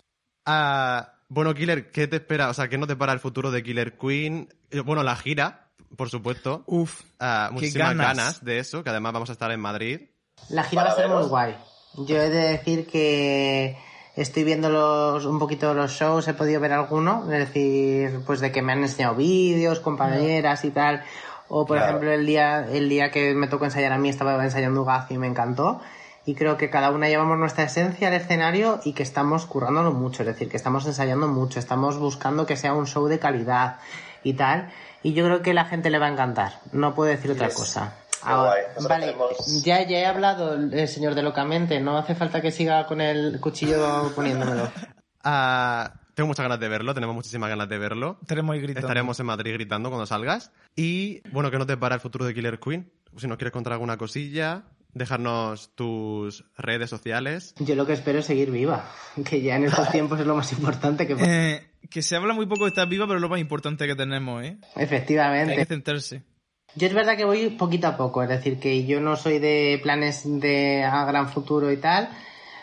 Ah, 0.47 1.15
bueno, 1.28 1.55
Killer, 1.55 1.91
¿qué 1.91 2.07
te 2.07 2.16
espera? 2.16 2.49
O 2.49 2.55
sea, 2.55 2.69
¿qué 2.69 2.78
no 2.78 2.87
te 2.87 2.97
para 2.97 3.12
el 3.12 3.20
futuro 3.20 3.51
de 3.51 3.62
Killer 3.62 3.97
Queen? 3.97 4.49
Eh, 4.70 4.81
Bueno, 4.81 5.03
la 5.03 5.16
gira, 5.16 5.70
por 5.97 6.11
supuesto. 6.11 6.65
Uf, 6.66 7.03
Ah, 7.19 7.47
qué 7.49 7.55
muchísimas 7.55 7.89
ganas. 7.97 8.16
ganas. 8.16 8.45
de 8.45 8.59
eso, 8.59 8.82
que 8.85 8.91
además 8.91 9.12
vamos 9.12 9.31
a 9.31 9.32
estar 9.32 9.51
en 9.51 9.61
Madrid. 9.61 10.01
La 10.49 10.65
gira 10.65 10.85
va 10.85 10.91
a 10.91 10.97
ser 10.97 11.09
muy 11.09 11.23
guay. 11.25 11.57
Yo 11.95 12.17
he 12.17 12.31
de 12.31 12.49
decir 12.51 12.87
que 12.87 13.77
estoy 14.17 14.45
viendo 14.45 14.71
los, 14.71 15.25
un 15.27 15.39
poquito 15.39 15.75
los 15.75 15.93
shows, 15.93 16.27
he 16.29 16.35
podido 16.35 16.61
ver 16.61 16.73
alguno, 16.73 17.25
es 17.33 17.39
decir, 17.39 18.21
pues 18.27 18.41
de 18.41 18.51
que 18.53 18.62
me 18.62 18.73
han 18.73 18.81
enseñado 18.83 19.15
vídeos, 19.17 19.81
compañeras 19.81 20.65
y 20.65 20.71
tal. 20.71 21.03
O 21.49 21.67
por 21.67 21.77
Claro. 21.79 21.91
ejemplo 21.91 22.12
el 22.12 22.27
día, 22.27 22.67
el 22.71 22.89
día 22.89 23.11
que 23.11 23.35
me 23.35 23.49
tocó 23.49 23.65
ensayar 23.65 23.93
a 23.93 23.99
mí 23.99 24.09
estaba 24.09 24.43
ensayando 24.45 24.83
Ugacio 24.83 25.17
y 25.17 25.19
me 25.19 25.27
encantó. 25.27 25.81
y 26.27 26.35
creo 26.35 26.57
que 26.59 26.69
cada 26.71 26.91
una 26.91 27.09
llevamos 27.09 27.39
nuestra 27.39 27.65
esencia 27.65 28.07
al 28.09 28.15
escenario 28.15 28.79
y 28.85 28.93
que 28.93 29.03
estamos 29.03 29.47
currándolo 29.47 29.91
mucho, 29.93 30.23
es 30.23 30.27
decir, 30.29 30.49
que 30.51 30.57
estamos 30.59 30.87
ensayando 30.87 31.27
mucho, 31.29 31.59
estamos 31.59 31.97
buscando 31.99 32.45
que 32.47 32.57
sea 32.57 32.75
un 32.75 32.87
show 32.87 33.07
de 33.09 33.19
calidad 33.19 33.79
y 34.23 34.35
tal. 34.35 34.71
Y 35.03 35.15
yo 35.15 35.25
creo 35.25 35.41
que 35.43 35.55
la 35.55 35.65
gente 35.65 35.89
le 35.91 35.99
va 35.99 36.07
a 36.07 36.11
encantar, 36.11 36.61
no 36.73 36.95
puedo 36.95 37.11
decir 37.11 37.31
otra 37.33 37.47
Yes. 37.49 37.57
cosa. 37.57 37.95
Qué 38.22 38.28
Ahora, 38.28 38.51
guay. 38.76 38.88
Vale, 38.88 39.06
tenemos- 39.06 39.62
ya, 39.64 39.82
ya 39.86 39.98
he 39.98 40.06
hablado 40.06 40.55
el 40.55 40.88
señor 40.88 41.14
de 41.14 41.22
locamente, 41.22 41.80
no 41.80 41.97
hace 41.98 42.14
falta 42.14 42.40
que 42.40 42.51
siga 42.51 42.86
con 42.86 43.01
el 43.01 43.40
cuchillo 43.40 44.12
poniéndomelo. 44.14 44.70
Ah, 45.24 45.94
tengo 46.14 46.28
muchas 46.28 46.44
ganas 46.44 46.60
de 46.60 46.68
verlo, 46.68 46.94
tenemos 46.94 47.14
muchísimas 47.14 47.48
ganas 47.48 47.68
de 47.68 47.78
verlo. 47.78 48.18
Estaremos 48.22 48.56
gritando. 48.56 48.80
Estaremos 48.80 49.20
en 49.20 49.26
Madrid 49.26 49.52
gritando 49.55 49.88
cuando 49.90 50.06
salgas. 50.06 50.52
Y 50.76 51.20
bueno, 51.30 51.51
que 51.51 51.59
no 51.59 51.66
te 51.66 51.76
para 51.76 51.94
el 51.97 52.01
futuro 52.01 52.24
de 52.24 52.34
Killer 52.34 52.59
Queen. 52.60 52.90
Si 53.16 53.26
nos 53.26 53.38
quieres 53.38 53.52
contar 53.52 53.72
alguna 53.72 53.97
cosilla, 53.97 54.64
dejarnos 54.92 55.74
tus 55.74 56.44
redes 56.56 56.90
sociales. 56.90 57.55
Yo 57.59 57.74
lo 57.74 57.86
que 57.86 57.92
espero 57.94 58.18
es 58.20 58.26
seguir 58.26 58.51
viva, 58.51 58.88
que 59.24 59.40
ya 59.40 59.56
en 59.56 59.64
estos 59.64 59.88
tiempos 59.92 60.20
es 60.20 60.26
lo 60.26 60.34
más 60.36 60.52
importante 60.52 61.06
que... 61.06 61.16
Eh, 61.18 61.66
que 61.88 62.02
se 62.02 62.16
habla 62.16 62.34
muy 62.34 62.47
poco 62.47 62.64
de 62.64 62.68
estar 62.68 62.86
viva, 62.88 63.06
pero 63.06 63.16
es 63.16 63.22
lo 63.22 63.28
más 63.28 63.40
importante 63.40 63.86
que 63.86 63.97
tenemos, 63.97 64.44
¿eh? 64.44 64.59
Hay 64.76 64.84
Efectivamente. 64.84 65.56
que 65.56 65.64
centrarse. 65.64 66.22
Yo 66.76 66.86
es 66.86 66.94
verdad 66.94 67.16
que 67.16 67.24
voy 67.24 67.51
poquito 67.51 67.88
a 67.88 67.97
poco, 67.97 68.22
es 68.22 68.28
decir, 68.28 68.60
que 68.60 68.84
yo 68.86 69.01
no 69.01 69.16
soy 69.16 69.38
de 69.38 69.80
planes 69.82 70.22
de 70.24 70.84
a 70.84 71.05
gran 71.05 71.28
futuro 71.28 71.72
y 71.72 71.76
tal. 71.76 72.09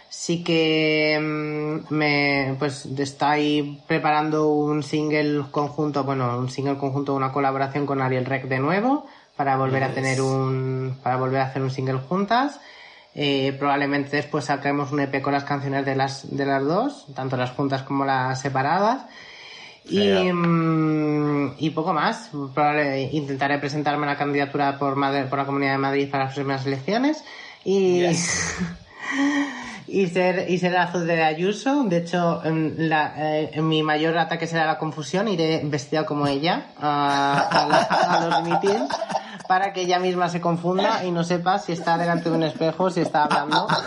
Sí 0.09 0.43
que 0.43 1.19
mm, 1.19 1.93
me 1.93 2.55
pues 2.57 2.85
estoy 2.85 3.81
preparando 3.87 4.47
un 4.49 4.81
single 4.83 5.43
conjunto, 5.51 6.03
bueno, 6.05 6.37
un 6.37 6.49
single 6.49 6.77
conjunto, 6.77 7.13
una 7.13 7.33
colaboración 7.33 7.85
con 7.85 8.01
Ariel 8.01 8.25
Rec 8.25 8.47
de 8.47 8.59
nuevo 8.59 9.05
para 9.35 9.57
volver 9.57 9.83
a 9.83 9.93
tener 9.93 10.21
un 10.21 10.97
para 11.03 11.17
volver 11.17 11.41
a 11.41 11.45
hacer 11.45 11.61
un 11.61 11.71
single 11.71 11.99
juntas. 11.99 12.59
Eh, 13.13 13.55
probablemente 13.59 14.15
después 14.15 14.45
saquemos 14.45 14.91
un 14.91 15.01
EP 15.01 15.21
con 15.21 15.33
las 15.33 15.43
canciones 15.43 15.85
de 15.85 15.95
las 15.95 16.35
de 16.35 16.45
las 16.45 16.63
dos, 16.63 17.07
tanto 17.13 17.35
las 17.35 17.51
juntas 17.51 17.83
como 17.83 18.05
las 18.05 18.39
separadas. 18.39 19.05
Y, 19.89 20.31
mm, 20.33 21.55
y 21.59 21.69
poco 21.71 21.93
más. 21.93 22.29
Intentaré 23.11 23.57
presentarme 23.59 24.05
a 24.05 24.09
la 24.11 24.17
candidatura 24.17 24.77
por, 24.77 24.95
Madrid- 24.95 25.29
por 25.29 25.39
la 25.39 25.45
Comunidad 25.45 25.71
de 25.73 25.77
Madrid 25.77 26.09
para 26.09 26.25
las 26.25 26.33
próximas 26.33 26.65
elecciones. 26.65 27.23
Y, 27.63 28.03
y 29.87 30.07
ser 30.07 30.49
y 30.49 30.57
ser 30.57 30.75
azul 30.77 31.07
de 31.07 31.23
Ayuso. 31.23 31.83
De 31.85 31.97
hecho, 31.97 32.41
en, 32.43 32.89
la- 32.89 33.13
eh, 33.17 33.61
mi 33.61 33.83
mayor 33.83 34.17
ataque 34.17 34.47
será 34.47 34.65
la 34.65 34.77
confusión. 34.77 35.27
Iré 35.27 35.61
vestida 35.65 36.05
como 36.05 36.27
ella 36.27 36.67
a, 36.79 37.39
a 37.49 37.67
la- 37.67 37.77
a 37.81 38.25
los 38.27 38.43
meetings 38.43 38.89
para 39.47 39.71
que 39.71 39.81
ella 39.83 39.97
misma 39.99 40.27
se 40.27 40.41
confunda 40.41 41.05
y 41.05 41.11
no 41.11 41.23
sepa 41.23 41.57
si 41.59 41.71
está 41.71 41.97
delante 41.97 42.29
de 42.29 42.35
un 42.35 42.43
espejo, 42.43 42.89
si 42.89 42.99
está 43.01 43.23
hablando. 43.23 43.67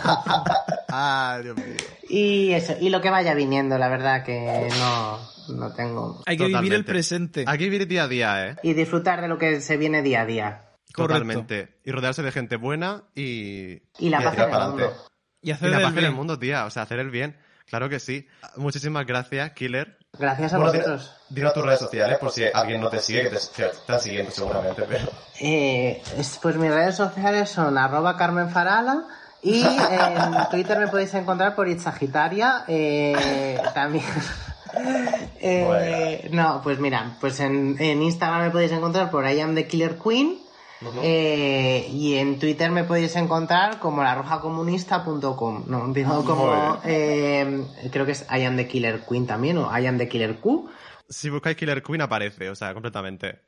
Ah, 0.93 1.39
Dios 1.41 1.55
mío. 1.55 1.77
Y 2.09 2.51
eso, 2.51 2.73
y 2.77 2.89
lo 2.89 2.99
que 2.99 3.09
vaya 3.09 3.33
viniendo, 3.33 3.77
la 3.77 3.87
verdad 3.87 4.25
que 4.25 4.67
no, 4.77 5.19
no 5.49 5.73
tengo. 5.73 6.21
Hay 6.25 6.37
que 6.37 6.45
vivir 6.47 6.73
el 6.73 6.85
presente. 6.85 7.43
Hay 7.47 7.57
que 7.57 7.65
vivir 7.65 7.87
día 7.87 8.03
a 8.03 8.07
día, 8.07 8.47
¿eh? 8.47 8.55
Y 8.63 8.73
disfrutar 8.73 9.21
de 9.21 9.27
lo 9.27 9.37
que 9.37 9.61
se 9.61 9.77
viene 9.77 10.01
día 10.01 10.21
a 10.21 10.25
día. 10.25 10.61
Correcto. 10.93 11.13
Totalmente. 11.23 11.77
Y 11.85 11.91
rodearse 11.91 12.21
de 12.21 12.31
gente 12.31 12.55
buena 12.57 13.03
y... 13.15 13.81
Y 13.99 14.09
la 14.09 14.21
y 14.21 14.23
paz 14.23 14.31
tirar 14.33 14.47
en 14.49 14.53
el 14.53 14.59
pa'lante. 14.59 14.83
mundo. 14.83 14.97
Y 15.41 15.49
Y 15.49 15.51
hacer 15.51 15.69
la 15.69 15.77
del 15.77 15.83
paz 15.85 15.91
en 15.93 15.97
el 15.99 16.03
bien. 16.05 16.13
mundo, 16.15 16.39
tía. 16.39 16.65
O 16.65 16.69
sea, 16.69 16.83
hacer 16.83 16.99
el 16.99 17.09
bien. 17.11 17.37
Claro 17.65 17.87
que 17.87 17.99
sí. 17.99 18.27
Muchísimas 18.57 19.05
gracias, 19.05 19.51
Killer. 19.51 19.97
Gracias 20.19 20.53
a 20.53 20.57
Bueno, 20.57 20.73
vosotros. 20.73 21.15
Dinos 21.29 21.53
tus 21.53 21.63
redes 21.65 21.79
sociales 21.79 22.17
por 22.19 22.31
si 22.31 22.43
alguien 22.53 22.81
no 22.81 22.89
te 22.89 22.99
sigue, 22.99 23.23
que 23.23 23.29
te, 23.29 23.37
te 23.55 23.65
están 23.67 23.99
siguiendo 24.01 24.29
seguramente, 24.31 24.83
pero... 24.87 25.09
Eh, 25.39 26.01
es- 26.17 26.37
pues 26.41 26.57
mis 26.57 26.69
redes 26.69 26.95
sociales 26.97 27.49
son 27.49 27.77
arroba 27.77 28.17
Carmen 28.17 28.49
Farala 28.49 29.05
y 29.41 29.61
en 29.63 30.49
Twitter 30.51 30.77
me 30.79 30.89
podéis 30.89 31.13
encontrar 31.13 31.55
por 31.55 31.69
Itzagitaria. 31.69 32.65
Eh, 32.67 33.57
también. 33.73 34.03
Eh, 35.39 36.29
no, 36.31 36.61
pues 36.63 36.79
mira, 36.79 37.17
pues 37.19 37.39
en, 37.39 37.75
en 37.79 38.01
Instagram 38.01 38.43
me 38.43 38.51
podéis 38.51 38.71
encontrar 38.71 39.09
por 39.09 39.27
I 39.29 39.39
am 39.39 39.55
the 39.55 39.67
Killer 39.67 39.97
Queen. 39.97 40.37
eh, 41.03 41.87
y 41.91 42.15
en 42.15 42.39
Twitter 42.39 42.71
me 42.71 42.83
podéis 42.83 43.15
encontrar 43.15 43.79
como 43.79 44.01
la 44.03 44.15
rojacomunista.com. 44.15 45.63
No, 45.67 45.93
digo 45.93 46.23
como. 46.25 46.79
eh, 46.85 47.63
creo 47.91 48.05
que 48.05 48.13
es 48.13 48.25
I 48.31 48.43
am 48.45 48.55
the 48.57 48.67
Killer 48.67 49.01
Queen 49.07 49.27
también, 49.27 49.57
o 49.57 49.77
I 49.77 49.85
am 49.87 49.97
the 49.97 50.07
Killer 50.09 50.35
Q. 50.37 50.69
Si 51.09 51.29
buscáis 51.29 51.55
Killer 51.57 51.83
Queen 51.83 52.01
aparece, 52.01 52.49
o 52.49 52.55
sea, 52.55 52.73
completamente. 52.73 53.39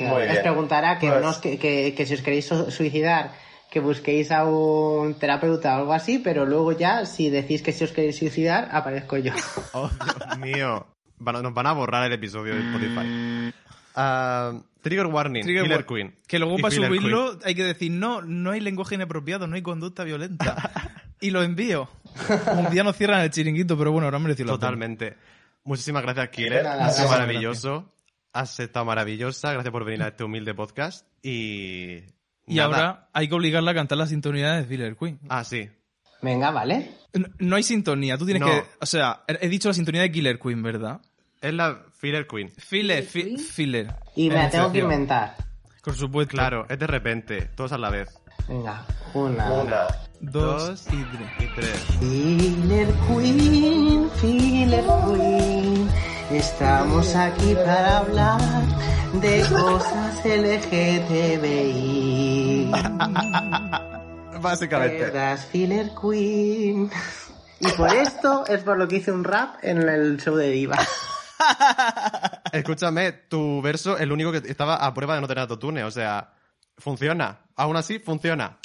Muy 0.00 0.22
os 0.22 0.28
bien. 0.28 0.42
preguntará 0.42 0.98
que, 0.98 1.08
Pues- 1.08 1.22
no 1.22 1.28
os- 1.30 1.38
que, 1.38 1.58
que- 1.58 1.94
que 1.94 2.06
si 2.06 2.14
os 2.14 2.22
queréis 2.22 2.46
su- 2.46 2.70
suicidar, 2.70 3.32
que 3.72 3.80
busquéis 3.80 4.30
a 4.30 4.44
un 4.44 5.14
terapeuta 5.14 5.74
o 5.74 5.78
algo 5.80 5.92
así, 5.94 6.18
pero 6.18 6.44
luego 6.44 6.72
ya, 6.72 7.06
si 7.06 7.30
decís 7.30 7.62
que 7.62 7.72
si 7.72 7.84
os 7.84 7.92
queréis 7.92 8.18
suicidar, 8.18 8.68
aparezco 8.70 9.16
yo. 9.16 9.32
Oh, 9.72 9.88
Dios 9.88 10.38
mío. 10.38 10.86
Van 11.18 11.42
nos 11.42 11.54
van 11.54 11.66
a 11.66 11.72
borrar 11.72 12.04
el 12.06 12.12
episodio 12.12 12.54
de 12.54 12.60
Spotify. 12.60 13.54
Ah, 13.94 14.60
trigger 14.82 15.06
Warning, 15.06 15.42
Trigger 15.42 15.62
Killer 15.62 15.78
wa- 15.78 15.86
Queen. 15.86 16.14
Que 16.28 16.38
luego 16.38 16.58
para 16.58 16.74
subirlo 16.74 17.38
hay 17.44 17.54
que 17.54 17.64
decir, 17.64 17.90
no, 17.90 18.20
no 18.20 18.50
hay 18.50 18.60
lenguaje 18.60 18.96
inapropiado, 18.96 19.46
no 19.46 19.56
hay 19.56 19.62
conducta 19.62 20.04
violenta. 20.04 20.70
y 21.20 21.30
lo 21.30 21.42
envío. 21.42 21.88
Un 22.54 22.70
día 22.70 22.84
nos 22.84 22.96
cierran 22.96 23.22
el 23.22 23.30
chiringuito, 23.30 23.78
pero 23.78 23.90
bueno, 23.90 24.06
ahora 24.06 24.18
la 24.18 24.34
pena. 24.34 24.46
Totalmente. 24.52 25.16
Muchísimas 25.64 26.02
gracias, 26.02 26.28
Killer. 26.28 26.66
Ha 26.66 26.90
sido 26.90 27.08
gracias. 27.08 27.10
maravilloso. 27.10 27.90
Has 28.34 28.60
estado 28.60 28.84
maravillosa. 28.84 29.52
Gracias 29.52 29.72
por 29.72 29.84
venir 29.84 30.02
a 30.02 30.08
este 30.08 30.24
humilde 30.24 30.52
podcast. 30.52 31.06
Y. 31.22 32.02
Y 32.46 32.54
nada. 32.56 32.66
ahora 32.66 33.08
hay 33.12 33.28
que 33.28 33.34
obligarla 33.34 33.70
a 33.70 33.74
cantar 33.74 33.98
la 33.98 34.06
sintonía 34.06 34.52
de 34.54 34.64
Filler 34.64 34.96
Queen. 34.96 35.18
Ah, 35.28 35.44
sí. 35.44 35.68
Venga, 36.22 36.50
¿vale? 36.50 36.90
No, 37.14 37.26
no 37.38 37.56
hay 37.56 37.62
sintonía, 37.62 38.16
tú 38.18 38.24
tienes 38.24 38.40
No. 38.40 38.46
que... 38.48 38.64
O 38.80 38.86
sea, 38.86 39.22
he 39.28 39.48
dicho 39.48 39.68
la 39.68 39.74
sintonía 39.74 40.02
de 40.02 40.12
Killer 40.12 40.38
Queen, 40.38 40.62
¿verdad? 40.62 41.00
Es 41.40 41.52
la 41.52 41.82
Filler 41.98 42.26
Queen. 42.26 42.50
Filler, 42.50 43.02
fi- 43.04 43.36
Filler. 43.36 43.94
Y 44.16 44.28
me 44.28 44.36
la 44.36 44.50
tengo 44.50 44.70
que 44.72 44.78
inventar. 44.78 45.34
Por 45.82 45.94
supuesto. 45.96 46.32
Claro, 46.36 46.64
es 46.68 46.78
de 46.78 46.86
repente. 46.86 47.50
Todos 47.56 47.72
a 47.72 47.78
la 47.78 47.90
vez. 47.90 48.08
Venga, 48.48 48.86
una. 49.14 49.52
Una. 49.52 49.86
Dos, 50.20 50.86
Dos. 50.86 50.86
y 50.92 51.04
tres. 51.04 51.30
Y 51.40 51.54
tres. 51.56 51.84
Filler 51.98 52.88
Queen, 53.08 54.10
Filler 54.20 54.84
Queen, 54.84 55.88
estamos 56.36 57.14
aquí 57.14 57.54
para 57.54 57.98
hablar 57.98 58.40
de 59.20 59.40
cosas 59.48 60.24
LGTBI. 60.24 61.52
Básicamente. 64.40 64.98
¿Verdad, 64.98 65.38
Filler 65.50 65.90
Queen? 66.00 66.90
Y 67.60 67.68
por 67.72 67.94
esto 67.94 68.44
es 68.46 68.62
por 68.62 68.78
lo 68.78 68.88
que 68.88 68.96
hice 68.96 69.12
un 69.12 69.24
rap 69.24 69.56
en 69.62 69.88
el 69.88 70.18
show 70.20 70.34
de 70.34 70.50
Diva. 70.50 70.78
Escúchame, 72.52 73.12
tu 73.12 73.62
verso, 73.62 73.98
el 73.98 74.10
único 74.10 74.32
que 74.32 74.38
estaba 74.38 74.76
a 74.76 74.94
prueba 74.94 75.14
de 75.14 75.20
no 75.20 75.28
tener 75.28 75.42
autotune. 75.42 75.84
O 75.84 75.90
sea, 75.90 76.32
funciona. 76.78 77.42
Aún 77.56 77.76
así, 77.76 77.98
funciona. 77.98 78.58